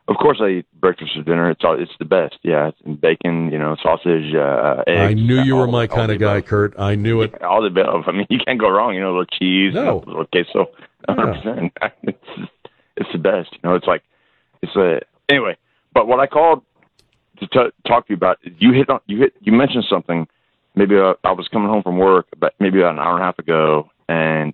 Uh, 0.08 0.12
of 0.12 0.18
course, 0.18 0.40
I 0.42 0.48
eat 0.60 0.66
breakfast 0.80 1.12
for 1.16 1.24
dinner. 1.24 1.50
It's 1.50 1.64
all, 1.64 1.80
it's 1.82 1.92
the 2.00 2.06
best. 2.06 2.38
Yeah, 2.44 2.70
it's 2.70 3.00
bacon, 3.02 3.52
you 3.52 3.60
know, 3.60 3.76
sausage, 3.82 4.34
uh, 4.34 4.84
eggs. 4.88 5.00
I 5.12 5.14
knew 5.14 5.42
you 5.42 5.56
all- 5.56 5.62
were 5.62 5.68
my 5.68 5.82
all 5.82 5.88
kind 5.88 6.10
the 6.10 6.16
of 6.16 6.20
guy, 6.22 6.38
above. 6.38 6.46
Kurt. 6.50 6.80
I 6.80 6.96
knew 6.96 7.22
it. 7.22 7.42
All 7.42 7.62
the 7.62 7.68
above. 7.68 8.04
I 8.08 8.12
mean, 8.12 8.28
you 8.30 8.40
can't 8.46 8.60
go 8.60 8.70
wrong. 8.70 8.94
You 8.96 9.02
know, 9.02 9.08
a 9.10 9.16
little 9.20 9.26
cheese, 9.26 9.74
No. 9.74 10.04
a 10.06 10.08
little 10.08 10.26
queso. 10.26 10.68
Hundred 11.08 11.34
percent. 11.36 11.74
It's 12.04 12.50
it's 12.98 13.10
the 13.12 13.20
best. 13.20 13.50
You 13.54 13.60
know, 13.70 13.76
it's 13.76 13.86
like 13.88 14.04
it's 14.62 14.76
a 14.76 15.02
anyway. 15.30 15.56
But 15.94 16.08
what 16.08 16.20
I 16.20 16.28
called 16.28 16.64
to 17.40 17.48
t- 17.48 17.72
talk 17.88 18.08
to 18.08 18.14
you 18.14 18.16
about, 18.18 18.40
you 18.44 18.74
hit 18.74 18.90
on 18.90 19.00
you 19.08 19.18
hit 19.20 19.34
you 19.42 19.52
mentioned 19.54 19.86
something. 19.90 20.28
Maybe 20.76 20.96
uh, 20.98 21.14
I 21.24 21.32
was 21.32 21.48
coming 21.48 21.70
home 21.70 21.82
from 21.84 21.98
work, 21.98 22.28
but 22.38 22.54
maybe 22.60 22.80
about 22.80 22.94
an 22.94 23.00
hour 23.00 23.14
and 23.14 23.22
a 23.22 23.26
half 23.26 23.40
ago, 23.40 23.90
and 24.10 24.54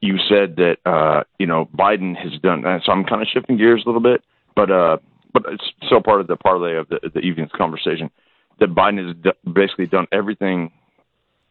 you 0.00 0.16
said 0.28 0.56
that 0.56 0.76
uh, 0.86 1.24
you 1.38 1.46
know 1.46 1.66
Biden 1.76 2.16
has 2.16 2.32
done. 2.40 2.64
And 2.64 2.82
so 2.84 2.92
I'm 2.92 3.04
kind 3.04 3.20
of 3.22 3.28
shifting 3.32 3.56
gears 3.56 3.82
a 3.84 3.88
little 3.88 4.00
bit, 4.02 4.22
but 4.54 4.70
uh, 4.70 4.98
but 5.32 5.44
it's 5.48 5.64
still 5.86 6.02
part 6.02 6.20
of 6.20 6.26
the 6.26 6.36
parlay 6.36 6.76
of 6.76 6.88
the, 6.88 6.98
the 7.14 7.20
evening's 7.20 7.52
conversation. 7.56 8.10
That 8.58 8.74
Biden 8.74 9.06
has 9.06 9.16
d- 9.22 9.50
basically 9.52 9.86
done 9.86 10.06
everything, 10.12 10.70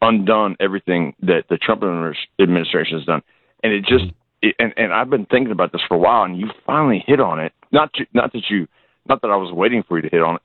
undone 0.00 0.56
everything 0.60 1.14
that 1.22 1.44
the 1.48 1.56
Trump 1.56 1.82
administration 1.82 2.98
has 2.98 3.06
done, 3.06 3.22
and 3.64 3.72
it 3.72 3.84
just 3.84 4.04
it, 4.42 4.54
and 4.58 4.72
and 4.76 4.92
I've 4.92 5.10
been 5.10 5.26
thinking 5.26 5.52
about 5.52 5.72
this 5.72 5.82
for 5.88 5.94
a 5.94 5.98
while, 5.98 6.24
and 6.24 6.38
you 6.38 6.48
finally 6.66 7.02
hit 7.06 7.20
on 7.20 7.40
it. 7.40 7.52
Not 7.72 7.92
to, 7.94 8.06
not 8.12 8.32
that 8.32 8.42
you, 8.48 8.66
not 9.08 9.22
that 9.22 9.30
I 9.30 9.36
was 9.36 9.52
waiting 9.52 9.82
for 9.86 9.98
you 9.98 10.02
to 10.02 10.08
hit 10.08 10.22
on 10.22 10.36
it, 10.36 10.42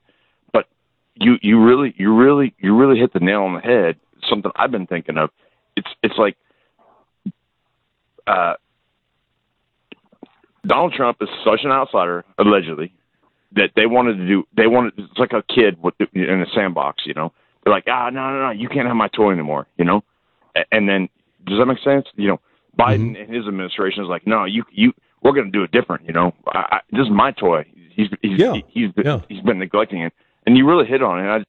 but 0.52 0.66
you 1.14 1.36
you 1.42 1.62
really 1.62 1.94
you 1.96 2.14
really 2.14 2.54
you 2.58 2.76
really 2.76 2.98
hit 2.98 3.12
the 3.12 3.20
nail 3.20 3.42
on 3.42 3.54
the 3.54 3.60
head. 3.60 3.96
Something 4.28 4.50
I've 4.56 4.70
been 4.70 4.86
thinking 4.86 5.18
of. 5.18 5.30
It's 5.76 5.88
it's 6.02 6.18
like 6.18 6.36
uh, 8.26 8.54
Donald 10.66 10.92
Trump 10.92 11.18
is 11.20 11.28
such 11.44 11.60
an 11.64 11.70
outsider, 11.70 12.24
allegedly, 12.38 12.92
that 13.52 13.70
they 13.76 13.86
wanted 13.86 14.16
to 14.18 14.26
do. 14.26 14.44
They 14.56 14.66
wanted. 14.66 14.94
It's 14.98 15.18
like 15.18 15.32
a 15.32 15.42
kid 15.42 15.82
with 15.82 15.94
in 16.14 16.40
a 16.40 16.46
sandbox. 16.54 17.04
You 17.06 17.14
know, 17.14 17.32
they're 17.64 17.72
like, 17.72 17.84
ah, 17.88 18.10
no, 18.10 18.30
no, 18.32 18.46
no, 18.46 18.50
you 18.50 18.68
can't 18.68 18.86
have 18.86 18.96
my 18.96 19.08
toy 19.08 19.32
anymore. 19.32 19.66
You 19.76 19.84
know, 19.84 20.04
and 20.72 20.88
then 20.88 21.08
does 21.46 21.58
that 21.58 21.66
make 21.66 21.78
sense? 21.78 22.06
You 22.16 22.28
know, 22.28 22.40
Biden 22.78 23.20
and 23.20 23.34
his 23.34 23.46
administration 23.46 24.02
is 24.02 24.08
like, 24.08 24.26
no, 24.26 24.44
you 24.44 24.64
you 24.70 24.92
we're 25.22 25.32
going 25.32 25.46
to 25.46 25.52
do 25.52 25.62
it 25.62 25.70
different. 25.72 26.06
You 26.06 26.12
know, 26.12 26.32
I, 26.46 26.58
I, 26.58 26.80
this 26.90 27.02
is 27.02 27.10
my 27.10 27.32
toy. 27.32 27.64
He's 27.90 28.08
he's 28.22 28.38
Yeah. 28.38 28.54
he's 28.68 28.92
been, 28.92 29.04
he's 29.28 29.42
been 29.42 29.58
neglecting 29.58 30.02
it, 30.02 30.12
and 30.46 30.56
you 30.56 30.66
really 30.68 30.86
hit 30.86 31.02
on 31.02 31.24
it. 31.24 31.28
I 31.28 31.44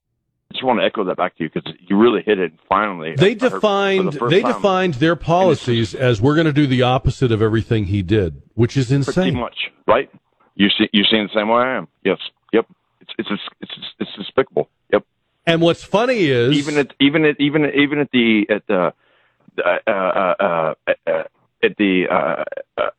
just 0.52 0.64
want 0.64 0.80
to 0.80 0.86
echo 0.86 1.04
that 1.04 1.18
back 1.18 1.36
to 1.38 1.44
you 1.44 1.50
because 1.54 1.72
you 1.88 1.98
really 1.98 2.22
hit 2.24 2.40
it 2.40 2.54
finally. 2.70 3.16
They 3.16 3.32
I 3.32 3.36
for 3.36 3.50
the 3.50 3.56
defined 3.56 4.14
they 4.30 4.42
time. 4.42 4.54
defined 4.54 4.94
their 4.96 5.16
policies 5.16 5.94
as 5.94 6.22
we're 6.22 6.36
going 6.36 6.48
to 6.48 6.54
do 6.54 6.68
the 6.68 6.84
opposite 6.84 7.32
of 7.32 7.42
everything 7.42 7.86
he 7.86 8.02
did, 8.02 8.42
which 8.56 8.78
is 8.78 8.92
insane. 8.92 9.14
pretty 9.14 9.32
much, 9.32 9.58
right? 9.88 10.10
You 10.56 10.70
see, 10.70 10.90
you 10.94 11.04
seeing 11.10 11.24
the 11.28 11.40
same 11.40 11.50
way 11.50 11.62
I 11.62 11.78
am. 11.78 11.88
Yes, 12.04 12.18
yep. 12.54 12.66
It's 13.02 13.12
it's 13.18 13.30
it's 13.32 13.42
it's 13.62 13.88
it's 14.00 14.12
despicable. 14.18 14.70
Yep. 14.92 15.04
And 15.46 15.62
what's 15.62 15.84
funny 15.84 16.26
is 16.26 16.58
even 16.58 16.78
at 16.78 16.94
even 17.00 17.26
at 17.26 17.40
even 17.40 17.66
at, 17.66 17.76
even 17.76 18.00
at 18.00 18.10
the 18.12 18.46
at 18.50 18.66
the 18.68 18.94
uh, 19.64 19.78
uh, 19.88 19.92
uh, 19.92 20.74
uh, 21.08 21.24
at 21.64 21.78
the 21.78 22.08
uh, 22.10 22.44
uh, 22.78 22.90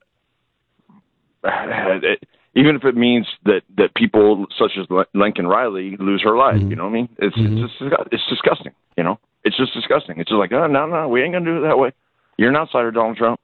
even 2.59 2.75
if 2.75 2.85
it 2.85 2.97
means 2.97 3.27
that 3.45 3.63
that 3.77 3.95
people 3.95 4.47
such 4.59 4.73
as 4.79 4.87
Laken 5.15 5.49
Riley 5.49 5.97
lose 5.99 6.23
her 6.25 6.37
life, 6.37 6.57
mm-hmm. 6.57 6.71
you 6.71 6.77
know 6.77 6.85
what 6.85 6.91
I 6.91 6.93
mean? 6.93 7.09
It's 7.19 7.37
it's 7.37 7.49
mm-hmm. 7.49 7.89
just, 7.89 8.13
it's 8.13 8.23
disgusting. 8.29 8.73
You 8.97 9.05
know, 9.05 9.21
it's 9.45 9.57
just 9.57 9.73
disgusting. 9.75 10.19
It's 10.19 10.29
just 10.29 10.39
like, 10.39 10.53
oh 10.53 10.67
no, 10.67 10.87
no, 10.87 11.09
we 11.09 11.23
ain't 11.23 11.33
gonna 11.33 11.45
do 11.45 11.59
it 11.59 11.69
that 11.69 11.79
way. 11.79 11.93
You're 12.37 12.51
an 12.51 12.57
outsider, 12.57 12.91
Donald 12.91 13.17
Trump. 13.17 13.41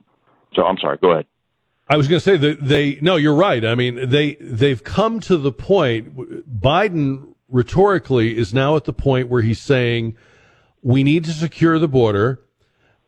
So 0.55 0.62
I'm 0.62 0.78
sorry. 0.78 0.99
Go 1.01 1.12
ahead. 1.12 1.27
I 1.89 1.97
was 1.97 2.09
going 2.09 2.19
to 2.19 2.24
say 2.24 2.36
that 2.39 2.65
they 2.65 2.99
no, 3.03 3.16
you're 3.16 3.35
right. 3.35 3.65
I 3.65 3.74
mean, 3.74 4.09
they 4.09 4.36
they've 4.41 4.82
come 4.82 5.20
to 5.20 5.36
the 5.36 5.53
point. 5.53 6.61
Biden 6.61 7.35
rhetorically 7.49 8.36
is 8.36 8.55
now 8.55 8.77
at 8.77 8.85
the 8.85 8.93
point 8.93 9.28
where 9.28 9.43
he's 9.43 9.61
saying, 9.61 10.16
"We 10.82 11.05
need 11.05 11.24
to 11.24 11.32
secure 11.32 11.78
the 11.78 11.89
border, 11.89 12.41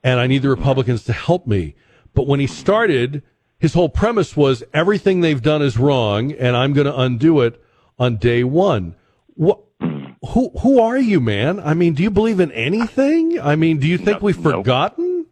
and 0.05 0.21
I 0.21 0.27
need 0.27 0.43
the 0.43 0.51
Republicans 0.51 1.05
to 1.05 1.13
help 1.13 1.47
me." 1.47 1.75
But 2.15 2.27
when 2.27 2.39
he 2.39 2.47
started, 2.47 3.23
his 3.67 3.75
whole 3.75 3.89
premise 3.89 4.37
was 4.37 4.63
everything 4.73 5.23
they've 5.23 5.43
done 5.43 5.61
is 5.61 5.77
wrong, 5.77 6.31
and 6.31 6.57
I'm 6.57 6.73
going 6.73 6.87
to 6.87 6.97
undo 6.97 7.41
it 7.41 7.61
on 7.99 8.15
day 8.17 8.45
one. 8.45 8.95
What? 9.35 9.59
Who 9.81 10.51
who 10.61 10.81
are 10.81 10.97
you, 10.97 11.21
man? 11.21 11.59
I 11.59 11.75
mean, 11.75 11.95
do 11.95 12.05
you 12.05 12.11
believe 12.13 12.39
in 12.39 12.53
anything? 12.53 13.41
I 13.41 13.57
mean, 13.57 13.79
do 13.79 13.89
you 13.89 13.99
think 13.99 14.23
we've 14.23 14.41
forgotten? 14.41 15.27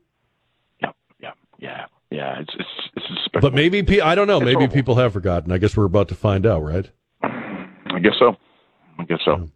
Yeah, 0.82 0.90
yeah. 1.60 1.86
Yeah. 2.10 2.40
It's 2.40 2.52
it's 2.58 2.68
it's 2.96 3.06
despicable. 3.06 3.40
But 3.40 3.54
maybe 3.54 3.84
pe- 3.84 4.00
I 4.00 4.16
don't 4.16 4.26
know. 4.26 4.38
It's 4.38 4.46
Maybe 4.46 4.54
horrible. 4.54 4.74
people 4.74 4.94
have 4.96 5.12
forgotten. 5.12 5.52
I 5.52 5.58
guess 5.58 5.76
we're 5.76 5.84
about 5.84 6.08
to 6.08 6.16
find 6.16 6.44
out, 6.44 6.64
right? 6.64 6.90
I 7.22 8.00
guess 8.02 8.14
so. 8.18 8.34
I 8.98 9.04
guess 9.04 9.20
so. 9.24 9.48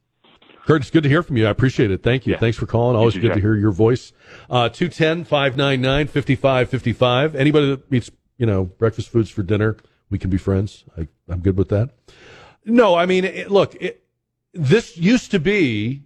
Kurt, 0.66 0.82
it's 0.82 0.90
good 0.90 1.02
to 1.02 1.08
hear 1.08 1.24
from 1.24 1.36
you. 1.36 1.48
I 1.48 1.50
appreciate 1.50 1.90
it. 1.90 2.04
Thank 2.04 2.28
you. 2.28 2.36
Thanks 2.36 2.56
for 2.56 2.66
calling. 2.66 2.94
Always 2.96 3.14
too, 3.14 3.20
good 3.22 3.34
to 3.34 3.40
hear 3.40 3.56
your 3.56 3.72
voice. 3.72 4.12
Uh, 4.48 4.68
210 4.68 5.24
599 5.24 6.06
5555. 6.06 7.34
Anybody 7.34 7.70
that 7.70 7.92
eats, 7.92 8.10
you 8.38 8.46
know, 8.46 8.64
breakfast 8.64 9.10
foods 9.10 9.28
for 9.28 9.42
dinner, 9.42 9.76
we 10.08 10.18
can 10.18 10.30
be 10.30 10.38
friends. 10.38 10.84
I, 10.96 11.08
I'm 11.28 11.40
good 11.40 11.58
with 11.58 11.68
that. 11.68 11.90
No, 12.64 12.94
I 12.94 13.06
mean, 13.06 13.24
it, 13.24 13.50
look, 13.50 13.74
it, 13.80 14.04
this 14.54 14.96
used 14.96 15.30
to 15.32 15.38
be. 15.38 16.04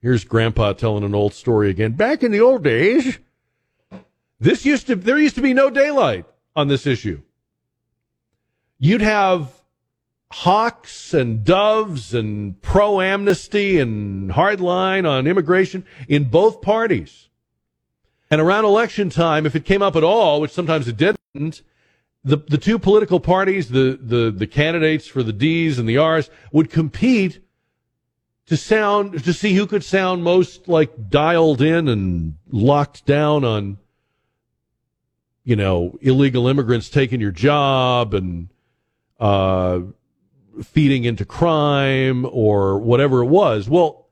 Here's 0.00 0.24
Grandpa 0.24 0.74
telling 0.74 1.02
an 1.02 1.14
old 1.14 1.32
story 1.32 1.70
again. 1.70 1.92
Back 1.92 2.22
in 2.22 2.30
the 2.30 2.40
old 2.40 2.62
days, 2.62 3.18
this 4.38 4.66
used 4.66 4.86
to 4.88 4.96
there 4.96 5.18
used 5.18 5.36
to 5.36 5.40
be 5.40 5.54
no 5.54 5.70
daylight 5.70 6.26
on 6.54 6.68
this 6.68 6.86
issue. 6.86 7.22
You'd 8.78 9.00
have 9.00 9.50
hawks 10.30 11.14
and 11.14 11.44
doves 11.44 12.12
and 12.12 12.60
pro 12.60 13.00
amnesty 13.00 13.78
and 13.78 14.30
hardline 14.32 15.08
on 15.08 15.26
immigration 15.26 15.86
in 16.08 16.24
both 16.24 16.60
parties. 16.60 17.28
And 18.34 18.40
around 18.40 18.64
election 18.64 19.10
time, 19.10 19.46
if 19.46 19.54
it 19.54 19.64
came 19.64 19.80
up 19.80 19.94
at 19.94 20.02
all, 20.02 20.40
which 20.40 20.50
sometimes 20.50 20.88
it 20.88 20.96
didn't, 20.96 21.62
the, 22.24 22.36
the 22.36 22.58
two 22.58 22.80
political 22.80 23.20
parties, 23.20 23.68
the, 23.68 23.96
the, 24.02 24.32
the 24.36 24.48
candidates 24.48 25.06
for 25.06 25.22
the 25.22 25.32
D's 25.32 25.78
and 25.78 25.88
the 25.88 25.98
R's 25.98 26.30
would 26.50 26.68
compete 26.68 27.38
to 28.46 28.56
sound, 28.56 29.22
to 29.22 29.32
see 29.32 29.54
who 29.54 29.68
could 29.68 29.84
sound 29.84 30.24
most 30.24 30.66
like 30.66 31.08
dialed 31.08 31.62
in 31.62 31.86
and 31.86 32.34
locked 32.50 33.06
down 33.06 33.44
on, 33.44 33.78
you 35.44 35.54
know, 35.54 35.96
illegal 36.00 36.48
immigrants 36.48 36.88
taking 36.88 37.20
your 37.20 37.30
job 37.30 38.14
and, 38.14 38.48
uh, 39.20 39.78
feeding 40.60 41.04
into 41.04 41.24
crime 41.24 42.26
or 42.32 42.80
whatever 42.80 43.22
it 43.22 43.28
was. 43.28 43.68
Well, 43.68 44.03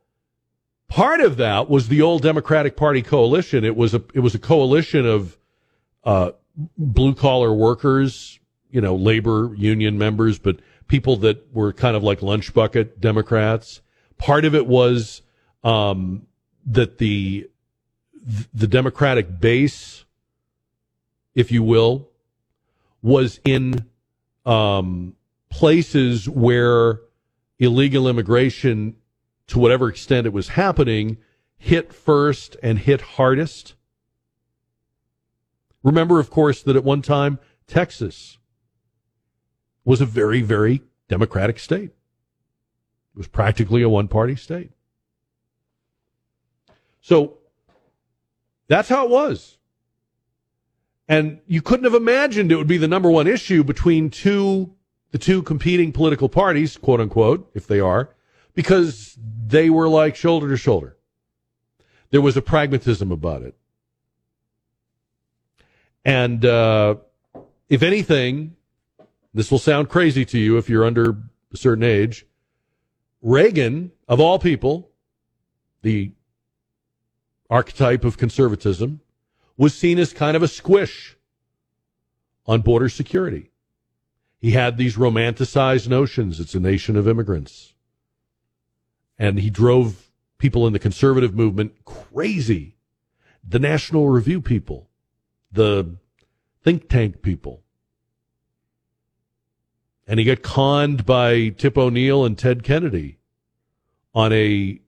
part 0.92 1.22
of 1.22 1.38
that 1.38 1.70
was 1.70 1.88
the 1.88 2.02
old 2.02 2.22
Democratic 2.22 2.76
Party 2.76 3.00
coalition. 3.00 3.64
It 3.64 3.76
was 3.76 3.94
a 3.94 4.02
it 4.12 4.20
was 4.20 4.34
a 4.34 4.38
coalition 4.38 5.06
of 5.06 5.38
uh, 6.04 6.32
blue 6.76 7.14
collar 7.14 7.52
workers, 7.52 8.38
you 8.70 8.80
know, 8.80 8.94
labor 8.94 9.54
union 9.56 9.96
members, 9.96 10.38
but 10.38 10.60
people 10.88 11.16
that 11.18 11.52
were 11.54 11.72
kind 11.72 11.96
of 11.96 12.02
like 12.02 12.20
lunch 12.20 12.52
bucket 12.52 13.00
Democrats. 13.00 13.80
Part 14.18 14.44
of 14.44 14.54
it 14.54 14.66
was 14.66 15.22
um, 15.64 16.26
that 16.66 16.98
the 16.98 17.48
the 18.52 18.66
Democratic 18.66 19.40
base, 19.40 20.04
if 21.34 21.50
you 21.50 21.62
will, 21.62 22.10
was 23.00 23.40
in 23.46 23.86
um, 24.44 25.16
places 25.48 26.28
where 26.28 27.00
illegal 27.58 28.08
immigration, 28.08 28.96
to 29.48 29.58
whatever 29.58 29.88
extent 29.88 30.26
it 30.26 30.32
was 30.32 30.48
happening, 30.48 31.18
hit 31.58 31.92
first 31.92 32.56
and 32.62 32.78
hit 32.78 33.00
hardest. 33.00 33.74
Remember, 35.82 36.20
of 36.20 36.30
course, 36.30 36.62
that 36.62 36.76
at 36.76 36.84
one 36.84 37.02
time, 37.02 37.38
Texas 37.66 38.38
was 39.84 40.00
a 40.00 40.06
very, 40.06 40.42
very 40.42 40.82
democratic 41.08 41.58
state. 41.58 41.90
It 41.90 43.18
was 43.18 43.28
practically 43.28 43.82
a 43.82 43.88
one 43.88 44.08
party 44.08 44.36
state. 44.36 44.70
So 47.00 47.38
that's 48.68 48.88
how 48.88 49.04
it 49.04 49.10
was. 49.10 49.58
And 51.08 51.40
you 51.46 51.60
couldn't 51.60 51.84
have 51.84 51.94
imagined 51.94 52.50
it 52.50 52.56
would 52.56 52.66
be 52.66 52.78
the 52.78 52.88
number 52.88 53.10
one 53.10 53.26
issue 53.26 53.64
between 53.64 54.08
two, 54.08 54.74
the 55.10 55.18
two 55.18 55.42
competing 55.42 55.92
political 55.92 56.28
parties, 56.28 56.76
quote 56.76 57.00
unquote, 57.00 57.50
if 57.54 57.66
they 57.66 57.80
are, 57.80 58.14
because 58.54 59.18
they 59.46 59.70
were 59.70 59.88
like 59.88 60.16
shoulder 60.16 60.48
to 60.48 60.56
shoulder. 60.56 60.96
There 62.10 62.20
was 62.20 62.36
a 62.36 62.42
pragmatism 62.42 63.10
about 63.10 63.42
it. 63.42 63.56
And, 66.04 66.44
uh, 66.44 66.96
if 67.68 67.82
anything, 67.82 68.56
this 69.32 69.50
will 69.50 69.58
sound 69.58 69.88
crazy 69.88 70.24
to 70.26 70.38
you 70.38 70.58
if 70.58 70.68
you're 70.68 70.84
under 70.84 71.16
a 71.52 71.56
certain 71.56 71.84
age. 71.84 72.26
Reagan, 73.22 73.92
of 74.08 74.20
all 74.20 74.38
people, 74.38 74.90
the 75.80 76.12
archetype 77.48 78.04
of 78.04 78.18
conservatism, 78.18 79.00
was 79.56 79.74
seen 79.74 79.98
as 79.98 80.12
kind 80.12 80.36
of 80.36 80.42
a 80.42 80.48
squish 80.48 81.16
on 82.46 82.60
border 82.60 82.88
security. 82.88 83.50
He 84.38 84.50
had 84.50 84.76
these 84.76 84.96
romanticized 84.96 85.88
notions. 85.88 86.40
It's 86.40 86.54
a 86.54 86.60
nation 86.60 86.96
of 86.96 87.06
immigrants. 87.06 87.71
And 89.22 89.38
he 89.38 89.50
drove 89.50 90.10
people 90.38 90.66
in 90.66 90.72
the 90.72 90.80
conservative 90.80 91.32
movement 91.32 91.84
crazy. 91.84 92.74
The 93.48 93.60
National 93.60 94.08
Review 94.08 94.40
people, 94.40 94.90
the 95.52 95.94
think 96.64 96.88
tank 96.88 97.22
people. 97.22 97.62
And 100.08 100.18
he 100.18 100.24
got 100.26 100.42
conned 100.42 101.06
by 101.06 101.50
Tip 101.50 101.78
O'Neill 101.78 102.24
and 102.24 102.36
Ted 102.36 102.64
Kennedy 102.64 103.18
on 104.12 104.32
a 104.32 104.80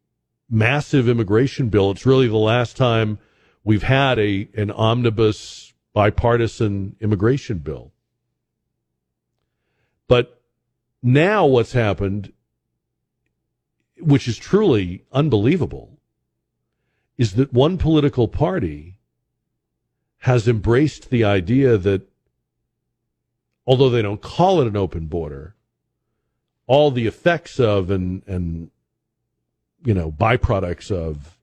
massive 0.50 1.08
immigration 1.08 1.68
bill. 1.68 1.92
It's 1.92 2.04
really 2.04 2.26
the 2.26 2.36
last 2.36 2.76
time 2.76 3.20
we've 3.62 3.84
had 3.84 4.18
a 4.18 4.48
an 4.56 4.72
omnibus 4.72 5.72
bipartisan 5.92 6.96
immigration 7.00 7.58
bill. 7.58 7.92
But 10.08 10.42
now 11.04 11.46
what's 11.46 11.72
happened, 11.72 12.32
which 14.04 14.28
is 14.28 14.36
truly 14.36 15.04
unbelievable, 15.12 15.98
is 17.16 17.34
that 17.34 17.52
one 17.52 17.78
political 17.78 18.28
party 18.28 18.98
has 20.18 20.48
embraced 20.48 21.10
the 21.10 21.24
idea 21.24 21.76
that 21.76 22.02
although 23.66 23.90
they 23.90 24.02
don't 24.02 24.22
call 24.22 24.60
it 24.60 24.66
an 24.66 24.76
open 24.76 25.06
border, 25.06 25.54
all 26.66 26.90
the 26.90 27.06
effects 27.06 27.60
of 27.60 27.90
and 27.90 28.22
and 28.26 28.70
you 29.84 29.94
know 29.94 30.10
byproducts 30.10 30.90
of 30.90 31.38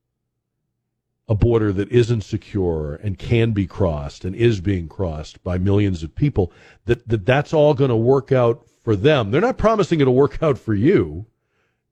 a 1.30 1.36
border 1.36 1.72
that 1.72 1.90
isn't 1.90 2.22
secure 2.22 2.96
and 2.96 3.18
can 3.18 3.52
be 3.52 3.66
crossed 3.66 4.26
and 4.26 4.36
is 4.36 4.60
being 4.60 4.90
crossed 4.90 5.42
by 5.44 5.58
millions 5.58 6.04
of 6.04 6.14
people 6.14 6.52
that, 6.86 7.08
that 7.08 7.26
that's 7.26 7.54
all 7.54 7.74
going 7.74 7.90
to 7.90 7.96
work 7.96 8.34
out 8.34 8.66
for 8.84 8.98
them. 8.98 9.32
They're 9.32 9.40
not 9.40 9.58
promising 9.58 10.02
it'll 10.02 10.14
work 10.14 10.44
out 10.44 10.58
for 10.58 10.74
you 10.74 11.28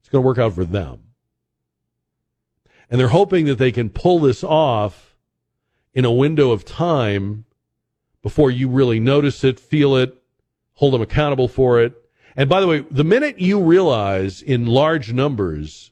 it's 0.09 0.11
going 0.11 0.23
to 0.23 0.25
work 0.25 0.37
out 0.37 0.53
for 0.53 0.65
them 0.65 0.99
and 2.89 2.99
they're 2.99 3.09
hoping 3.09 3.45
that 3.45 3.57
they 3.57 3.71
can 3.71 3.89
pull 3.89 4.19
this 4.19 4.43
off 4.43 5.15
in 5.93 6.05
a 6.05 6.11
window 6.11 6.51
of 6.51 6.65
time 6.65 7.45
before 8.21 8.49
you 8.49 8.67
really 8.67 8.99
notice 8.99 9.43
it 9.43 9.59
feel 9.59 9.95
it 9.95 10.21
hold 10.73 10.93
them 10.93 11.01
accountable 11.01 11.47
for 11.47 11.79
it 11.81 11.93
and 12.35 12.49
by 12.49 12.59
the 12.59 12.67
way 12.67 12.79
the 12.91 13.03
minute 13.03 13.39
you 13.39 13.61
realize 13.61 14.41
in 14.41 14.65
large 14.65 15.13
numbers 15.13 15.91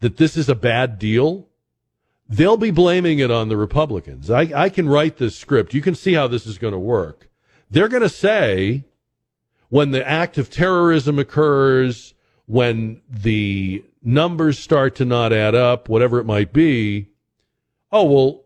that 0.00 0.16
this 0.16 0.36
is 0.36 0.48
a 0.48 0.54
bad 0.54 0.98
deal 0.98 1.48
they'll 2.28 2.56
be 2.56 2.70
blaming 2.70 3.18
it 3.18 3.30
on 3.30 3.48
the 3.48 3.56
Republicans. 3.56 4.30
I, 4.30 4.50
I 4.54 4.68
can 4.68 4.88
write 4.88 5.16
this 5.16 5.36
script. 5.36 5.74
You 5.74 5.82
can 5.82 5.94
see 5.94 6.14
how 6.14 6.26
this 6.26 6.46
is 6.46 6.58
going 6.58 6.72
to 6.72 6.78
work. 6.78 7.28
They're 7.70 7.88
going 7.88 8.02
to 8.02 8.08
say 8.08 8.84
when 9.68 9.90
the 9.90 10.06
act 10.06 10.38
of 10.38 10.50
terrorism 10.50 11.18
occurs, 11.18 12.14
when 12.46 13.00
the 13.08 13.84
numbers 14.02 14.58
start 14.58 14.94
to 14.96 15.04
not 15.04 15.32
add 15.32 15.54
up, 15.54 15.88
whatever 15.88 16.18
it 16.18 16.24
might 16.24 16.52
be, 16.52 17.08
oh, 17.92 18.04
well, 18.04 18.44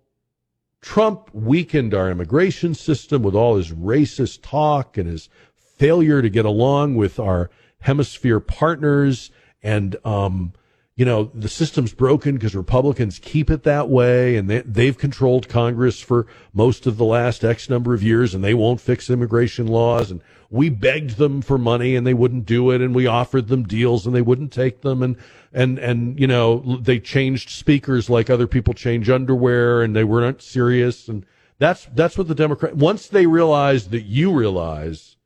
Trump 0.80 1.28
weakened 1.34 1.92
our 1.92 2.10
immigration 2.10 2.74
system 2.74 3.22
with 3.22 3.34
all 3.34 3.56
his 3.56 3.70
racist 3.72 4.40
talk 4.42 4.96
and 4.96 5.08
his 5.08 5.28
failure 5.54 6.22
to 6.22 6.30
get 6.30 6.46
along 6.46 6.94
with 6.94 7.18
our 7.18 7.50
hemisphere 7.80 8.40
partners 8.40 9.30
and 9.62 9.96
um, 10.04 10.52
you 11.00 11.06
know, 11.06 11.30
the 11.34 11.48
system's 11.48 11.94
broken 11.94 12.34
because 12.34 12.54
Republicans 12.54 13.18
keep 13.18 13.50
it 13.50 13.62
that 13.62 13.88
way 13.88 14.36
and 14.36 14.50
they, 14.50 14.60
they've 14.60 14.98
controlled 14.98 15.48
Congress 15.48 15.98
for 15.98 16.26
most 16.52 16.86
of 16.86 16.98
the 16.98 17.06
last 17.06 17.42
X 17.42 17.70
number 17.70 17.94
of 17.94 18.02
years 18.02 18.34
and 18.34 18.44
they 18.44 18.52
won't 18.52 18.82
fix 18.82 19.08
immigration 19.08 19.66
laws. 19.66 20.10
And 20.10 20.20
we 20.50 20.68
begged 20.68 21.16
them 21.16 21.40
for 21.40 21.56
money 21.56 21.96
and 21.96 22.06
they 22.06 22.12
wouldn't 22.12 22.44
do 22.44 22.70
it. 22.70 22.82
And 22.82 22.94
we 22.94 23.06
offered 23.06 23.48
them 23.48 23.62
deals 23.62 24.04
and 24.04 24.14
they 24.14 24.20
wouldn't 24.20 24.52
take 24.52 24.82
them. 24.82 25.02
And, 25.02 25.16
and, 25.54 25.78
and, 25.78 26.20
you 26.20 26.26
know, 26.26 26.76
they 26.82 27.00
changed 27.00 27.48
speakers 27.48 28.10
like 28.10 28.28
other 28.28 28.46
people 28.46 28.74
change 28.74 29.08
underwear 29.08 29.80
and 29.80 29.96
they 29.96 30.04
weren't 30.04 30.42
serious. 30.42 31.08
And 31.08 31.24
that's, 31.58 31.86
that's 31.94 32.18
what 32.18 32.28
the 32.28 32.34
Democrat, 32.34 32.76
once 32.76 33.06
they 33.06 33.24
realize 33.24 33.88
that 33.88 34.02
you 34.02 34.34
realize 34.34 35.16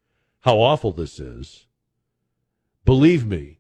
how 0.42 0.58
awful 0.60 0.92
this 0.92 1.18
is, 1.18 1.66
believe 2.84 3.26
me, 3.26 3.58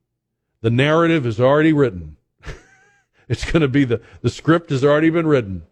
the 0.64 0.70
narrative 0.70 1.26
is 1.26 1.38
already 1.38 1.74
written. 1.74 2.16
it's 3.28 3.44
going 3.44 3.60
to 3.60 3.68
be 3.68 3.84
the, 3.84 4.00
the 4.22 4.30
script 4.30 4.70
has 4.70 4.82
already 4.82 5.10
been 5.10 5.26
written. 5.26 5.64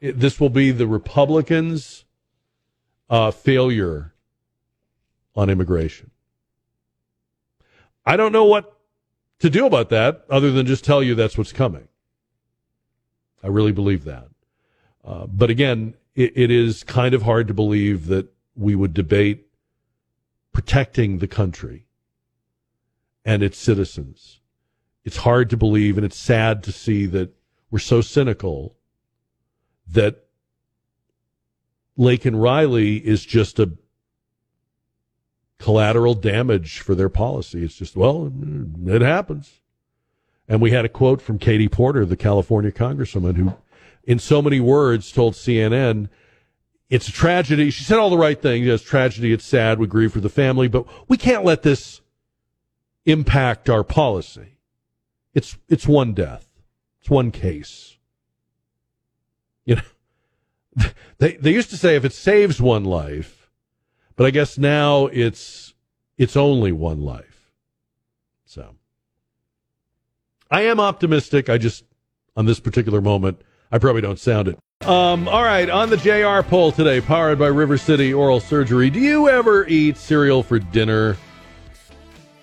It, 0.00 0.18
this 0.18 0.40
will 0.40 0.50
be 0.50 0.72
the 0.72 0.88
Republicans' 0.88 2.04
uh, 3.08 3.30
failure 3.30 4.12
on 5.36 5.48
immigration. 5.48 6.10
I 8.04 8.16
don't 8.16 8.32
know 8.32 8.44
what 8.44 8.76
to 9.38 9.48
do 9.48 9.66
about 9.66 9.88
that 9.90 10.24
other 10.28 10.50
than 10.50 10.66
just 10.66 10.82
tell 10.82 11.00
you 11.00 11.14
that's 11.14 11.38
what's 11.38 11.52
coming. 11.52 11.86
I 13.40 13.46
really 13.46 13.70
believe 13.70 14.02
that. 14.02 14.26
Uh, 15.04 15.26
but 15.28 15.48
again, 15.48 15.94
it, 16.16 16.32
it 16.34 16.50
is 16.50 16.82
kind 16.82 17.14
of 17.14 17.22
hard 17.22 17.46
to 17.46 17.54
believe 17.54 18.08
that 18.08 18.26
we 18.56 18.74
would 18.74 18.94
debate 18.94 19.46
protecting 20.52 21.18
the 21.18 21.28
country 21.28 21.84
and 23.24 23.42
its 23.42 23.58
citizens. 23.58 24.40
It's 25.04 25.18
hard 25.18 25.50
to 25.50 25.56
believe 25.56 25.96
and 25.96 26.04
it's 26.04 26.18
sad 26.18 26.62
to 26.64 26.72
see 26.72 27.06
that 27.06 27.34
we're 27.70 27.78
so 27.78 28.00
cynical 28.00 28.76
that 29.86 30.24
Laken 31.98 32.40
Riley 32.40 32.96
is 32.96 33.24
just 33.24 33.58
a 33.58 33.72
collateral 35.58 36.14
damage 36.14 36.80
for 36.80 36.94
their 36.94 37.08
policy. 37.08 37.64
It's 37.64 37.74
just, 37.74 37.96
well, 37.96 38.32
it 38.86 39.02
happens. 39.02 39.60
And 40.48 40.60
we 40.60 40.70
had 40.70 40.84
a 40.84 40.88
quote 40.88 41.20
from 41.20 41.38
Katie 41.38 41.68
Porter, 41.68 42.04
the 42.04 42.16
California 42.16 42.70
congresswoman, 42.70 43.36
who, 43.36 43.54
in 44.04 44.18
so 44.18 44.40
many 44.40 44.60
words, 44.60 45.12
told 45.12 45.34
CNN, 45.34 46.08
it's 46.88 47.08
a 47.08 47.12
tragedy. 47.12 47.70
She 47.70 47.84
said 47.84 47.98
all 47.98 48.08
the 48.08 48.16
right 48.16 48.40
things. 48.40 48.66
It's 48.66 48.82
tragedy. 48.82 49.32
It's 49.32 49.44
sad. 49.44 49.78
We 49.78 49.86
grieve 49.86 50.12
for 50.12 50.20
the 50.20 50.30
family, 50.30 50.68
but 50.68 50.86
we 51.08 51.18
can't 51.18 51.44
let 51.44 51.62
this 51.62 52.00
impact 53.08 53.70
our 53.70 53.82
policy. 53.82 54.58
It's 55.34 55.56
it's 55.68 55.88
one 55.88 56.12
death. 56.12 56.46
It's 57.00 57.10
one 57.10 57.30
case. 57.30 57.96
You 59.64 59.76
know, 59.76 60.84
they 61.18 61.36
they 61.36 61.52
used 61.52 61.70
to 61.70 61.76
say 61.76 61.96
if 61.96 62.04
it 62.04 62.12
saves 62.12 62.60
one 62.60 62.84
life, 62.84 63.50
but 64.14 64.26
I 64.26 64.30
guess 64.30 64.58
now 64.58 65.06
it's 65.06 65.74
it's 66.16 66.36
only 66.36 66.70
one 66.70 67.00
life. 67.00 67.50
So 68.44 68.74
I 70.50 70.62
am 70.62 70.78
optimistic. 70.78 71.48
I 71.48 71.58
just 71.58 71.84
on 72.36 72.46
this 72.46 72.60
particular 72.60 73.00
moment, 73.00 73.40
I 73.72 73.78
probably 73.78 74.02
don't 74.02 74.18
sound 74.18 74.48
it. 74.48 74.58
Um, 74.86 75.26
all 75.28 75.42
right, 75.42 75.68
on 75.68 75.90
the 75.90 75.96
JR 75.96 76.48
poll 76.48 76.70
today, 76.70 77.00
powered 77.00 77.38
by 77.38 77.48
River 77.48 77.76
City 77.76 78.14
Oral 78.14 78.38
Surgery. 78.38 78.90
Do 78.90 79.00
you 79.00 79.28
ever 79.28 79.66
eat 79.66 79.96
cereal 79.96 80.42
for 80.42 80.58
dinner? 80.58 81.16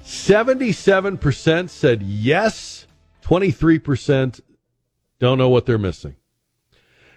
77% 0.06 1.70
said 1.70 2.04
yes, 2.04 2.86
23% 3.24 4.40
don't 5.20 5.38
know 5.38 5.50
what 5.50 5.66
they're 5.66 5.78
missing. 5.80 6.16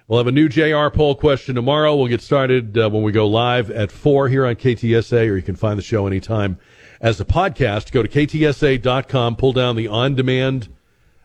We'll 0.07 0.21
have 0.21 0.27
a 0.27 0.33
new 0.33 0.49
JR 0.49 0.89
poll 0.89 1.15
question 1.15 1.55
tomorrow. 1.55 1.95
We'll 1.95 2.07
get 2.07 2.23
started 2.23 2.79
uh, 2.79 2.89
when 2.89 3.03
we 3.03 3.13
go 3.13 3.27
live 3.27 3.71
at 3.71 3.93
4 3.93 4.31
here 4.31 4.47
on 4.47 4.55
KTSA, 4.55 5.29
or 5.29 5.37
you 5.37 5.43
can 5.43 5.55
find 5.55 5.79
the 5.79 5.83
show 5.83 6.07
anytime 6.07 6.59
as 6.99 7.21
a 7.21 7.27
podcast. 7.27 7.93
Go 7.93 8.03
to 8.03 8.09
ktsa.com, 8.09 9.37
pull 9.37 9.53
down 9.53 9.77
the 9.77 9.87
on 9.87 10.15
demand 10.15 10.75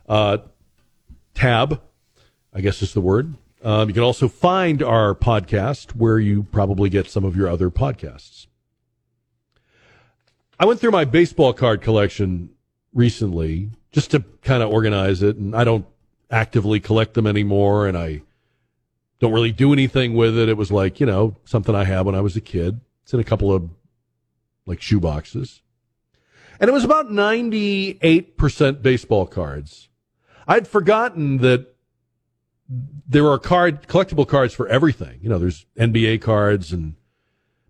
uh, 0.06 0.38
tab, 1.32 1.80
I 2.52 2.60
guess 2.60 2.82
is 2.82 2.92
the 2.92 3.00
word. 3.00 3.34
Um, 3.62 3.88
you 3.88 3.94
can 3.94 4.02
also 4.02 4.28
find 4.28 4.82
our 4.82 5.14
podcast 5.14 5.96
where 5.96 6.18
you 6.18 6.42
probably 6.42 6.90
get 6.90 7.08
some 7.08 7.24
of 7.24 7.34
your 7.34 7.48
other 7.48 7.70
podcasts. 7.70 8.48
I 10.58 10.66
went 10.66 10.80
through 10.80 10.92
my 10.92 11.04
baseball 11.04 11.52
card 11.52 11.80
collection 11.80 12.50
recently 12.92 13.70
just 13.92 14.10
to 14.12 14.24
kind 14.42 14.62
of 14.62 14.70
organize 14.70 15.22
it, 15.22 15.36
and 15.36 15.54
I 15.54 15.64
don't 15.64 15.86
actively 16.30 16.80
collect 16.80 17.14
them 17.14 17.26
anymore, 17.26 17.86
and 17.86 17.96
I 17.96 18.22
don't 19.20 19.32
really 19.32 19.52
do 19.52 19.72
anything 19.72 20.14
with 20.14 20.36
it. 20.38 20.48
It 20.48 20.56
was 20.56 20.70
like 20.70 21.00
you 21.00 21.06
know 21.06 21.36
something 21.44 21.74
I 21.74 21.84
had 21.84 22.06
when 22.06 22.14
I 22.14 22.20
was 22.20 22.36
a 22.36 22.40
kid. 22.40 22.80
It's 23.02 23.14
in 23.14 23.20
a 23.20 23.24
couple 23.24 23.52
of 23.52 23.68
like 24.66 24.80
shoe 24.80 25.00
boxes, 25.00 25.62
and 26.60 26.68
it 26.68 26.72
was 26.72 26.84
about 26.84 27.10
ninety 27.10 27.98
eight 28.02 28.36
percent 28.36 28.82
baseball 28.82 29.26
cards. 29.26 29.88
I'd 30.46 30.68
forgotten 30.68 31.38
that 31.38 31.74
there 33.08 33.26
are 33.28 33.38
card 33.38 33.88
collectible 33.88 34.26
cards 34.26 34.54
for 34.54 34.68
everything. 34.68 35.18
You 35.22 35.28
know, 35.28 35.38
there's 35.38 35.66
NBA 35.78 36.20
cards 36.20 36.72
and 36.72 36.94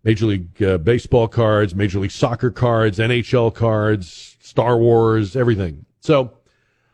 Major 0.04 0.26
League 0.26 0.62
uh, 0.62 0.78
Baseball 0.78 1.28
cards, 1.28 1.74
Major 1.74 1.98
League 1.98 2.10
Soccer 2.10 2.50
cards, 2.50 2.98
NHL 2.98 3.54
cards, 3.54 4.36
Star 4.40 4.76
Wars, 4.76 5.34
everything. 5.34 5.86
So 6.00 6.32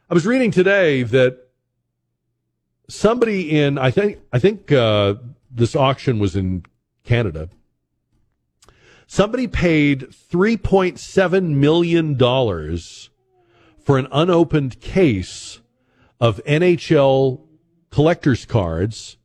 I 0.08 0.14
was 0.14 0.24
reading 0.24 0.52
today 0.52 1.02
that 1.02 1.48
somebody 2.88 3.58
in 3.58 3.78
I 3.78 3.90
think 3.90 4.18
I 4.32 4.38
think 4.38 4.70
uh, 4.70 5.14
this 5.50 5.74
auction 5.74 6.18
was 6.18 6.36
in 6.36 6.64
Canada. 7.04 7.48
Somebody 9.06 9.48
paid 9.48 10.14
three 10.14 10.56
point 10.56 11.00
seven 11.00 11.58
million 11.58 12.16
dollars 12.16 13.10
for 13.82 13.98
an 13.98 14.06
unopened 14.12 14.80
case 14.80 15.60
of 16.20 16.40
NHL 16.44 17.40
collector's 17.90 18.46
cards 18.46 19.16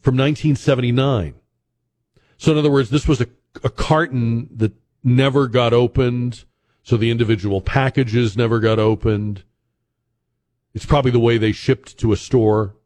from 0.00 0.16
1979. 0.16 1.34
So, 2.38 2.52
in 2.52 2.58
other 2.58 2.70
words, 2.70 2.90
this 2.90 3.08
was 3.08 3.20
a, 3.20 3.26
a 3.64 3.70
carton 3.70 4.48
that 4.54 4.72
never 5.02 5.46
got 5.46 5.72
opened. 5.72 6.44
So 6.82 6.96
the 6.96 7.10
individual 7.10 7.60
packages 7.60 8.36
never 8.36 8.60
got 8.60 8.78
opened. 8.78 9.44
It's 10.74 10.86
probably 10.86 11.10
the 11.10 11.18
way 11.18 11.38
they 11.38 11.52
shipped 11.52 11.98
to 11.98 12.12
a 12.12 12.16
store. 12.16 12.76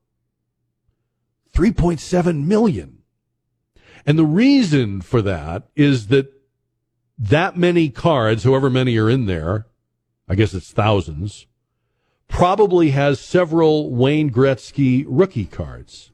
3.7 1.52 2.46
million. 2.46 2.98
And 4.06 4.18
the 4.18 4.24
reason 4.24 5.00
for 5.00 5.20
that 5.22 5.68
is 5.74 6.06
that 6.06 6.32
that 7.18 7.56
many 7.56 7.90
cards, 7.90 8.44
however 8.44 8.70
many 8.70 8.96
are 8.96 9.10
in 9.10 9.26
there, 9.26 9.66
I 10.28 10.34
guess 10.34 10.54
it's 10.54 10.70
thousands, 10.70 11.46
probably 12.28 12.90
has 12.90 13.20
several 13.20 13.90
Wayne 13.90 14.30
Gretzky 14.30 15.04
rookie 15.06 15.44
cards. 15.44 16.12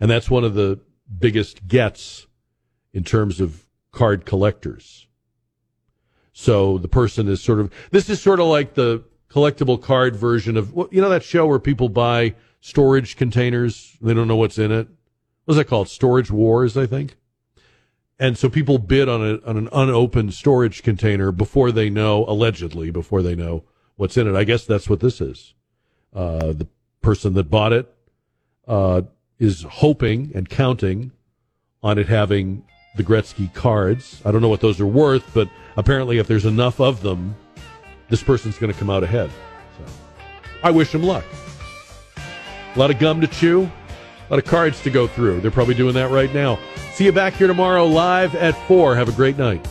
And 0.00 0.10
that's 0.10 0.30
one 0.30 0.42
of 0.42 0.54
the 0.54 0.80
biggest 1.18 1.68
gets 1.68 2.26
in 2.92 3.04
terms 3.04 3.40
of 3.40 3.66
card 3.92 4.24
collectors. 4.24 5.06
So 6.32 6.78
the 6.78 6.88
person 6.88 7.28
is 7.28 7.42
sort 7.42 7.60
of, 7.60 7.72
this 7.90 8.08
is 8.08 8.20
sort 8.20 8.40
of 8.40 8.46
like 8.46 8.74
the 8.74 9.04
collectible 9.30 9.80
card 9.80 10.16
version 10.16 10.56
of, 10.56 10.72
you 10.90 11.00
know, 11.00 11.08
that 11.08 11.22
show 11.22 11.46
where 11.46 11.58
people 11.58 11.88
buy 11.88 12.34
storage 12.60 13.16
containers. 13.16 13.96
They 14.00 14.14
don't 14.14 14.28
know 14.28 14.36
what's 14.36 14.58
in 14.58 14.72
it. 14.72 14.88
What's 15.44 15.58
that 15.58 15.66
called? 15.66 15.88
Storage 15.88 16.30
Wars, 16.30 16.76
I 16.76 16.86
think. 16.86 17.16
And 18.18 18.36
so 18.36 18.48
people 18.48 18.78
bid 18.78 19.08
on, 19.08 19.22
a, 19.22 19.48
on 19.48 19.56
an 19.56 19.68
unopened 19.72 20.34
storage 20.34 20.82
container 20.82 21.32
before 21.32 21.72
they 21.72 21.88
know, 21.88 22.24
allegedly, 22.26 22.90
before 22.90 23.22
they 23.22 23.34
know 23.34 23.64
what's 23.96 24.16
in 24.16 24.28
it. 24.28 24.36
I 24.36 24.44
guess 24.44 24.64
that's 24.64 24.90
what 24.90 25.00
this 25.00 25.20
is. 25.20 25.54
Uh, 26.14 26.52
the 26.52 26.68
person 27.00 27.32
that 27.34 27.50
bought 27.50 27.72
it 27.72 27.92
uh, 28.68 29.02
is 29.38 29.62
hoping 29.62 30.32
and 30.34 30.48
counting 30.48 31.12
on 31.82 31.98
it 31.98 32.08
having 32.08 32.64
the 32.94 33.04
Gretzky 33.04 33.52
cards. 33.54 34.20
I 34.24 34.30
don't 34.30 34.42
know 34.42 34.48
what 34.48 34.60
those 34.60 34.80
are 34.80 34.86
worth, 34.86 35.32
but 35.32 35.48
apparently, 35.76 36.18
if 36.18 36.26
there's 36.26 36.46
enough 36.46 36.80
of 36.80 37.02
them, 37.02 37.36
this 38.08 38.22
person's 38.22 38.58
going 38.58 38.72
to 38.72 38.78
come 38.78 38.90
out 38.90 39.02
ahead. 39.04 39.30
So 39.78 39.84
I 40.62 40.70
wish 40.70 40.94
him 40.94 41.02
luck. 41.02 41.24
A 42.74 42.78
lot 42.78 42.90
of 42.90 42.98
gum 42.98 43.20
to 43.20 43.26
chew, 43.26 43.62
a 43.62 44.30
lot 44.30 44.38
of 44.38 44.44
cards 44.44 44.80
to 44.82 44.90
go 44.90 45.06
through. 45.06 45.40
They're 45.40 45.50
probably 45.50 45.74
doing 45.74 45.94
that 45.94 46.10
right 46.10 46.32
now. 46.34 46.58
See 46.92 47.04
you 47.04 47.12
back 47.12 47.34
here 47.34 47.46
tomorrow 47.46 47.86
live 47.86 48.34
at 48.34 48.54
4. 48.66 48.96
Have 48.96 49.08
a 49.08 49.12
great 49.12 49.38
night. 49.38 49.66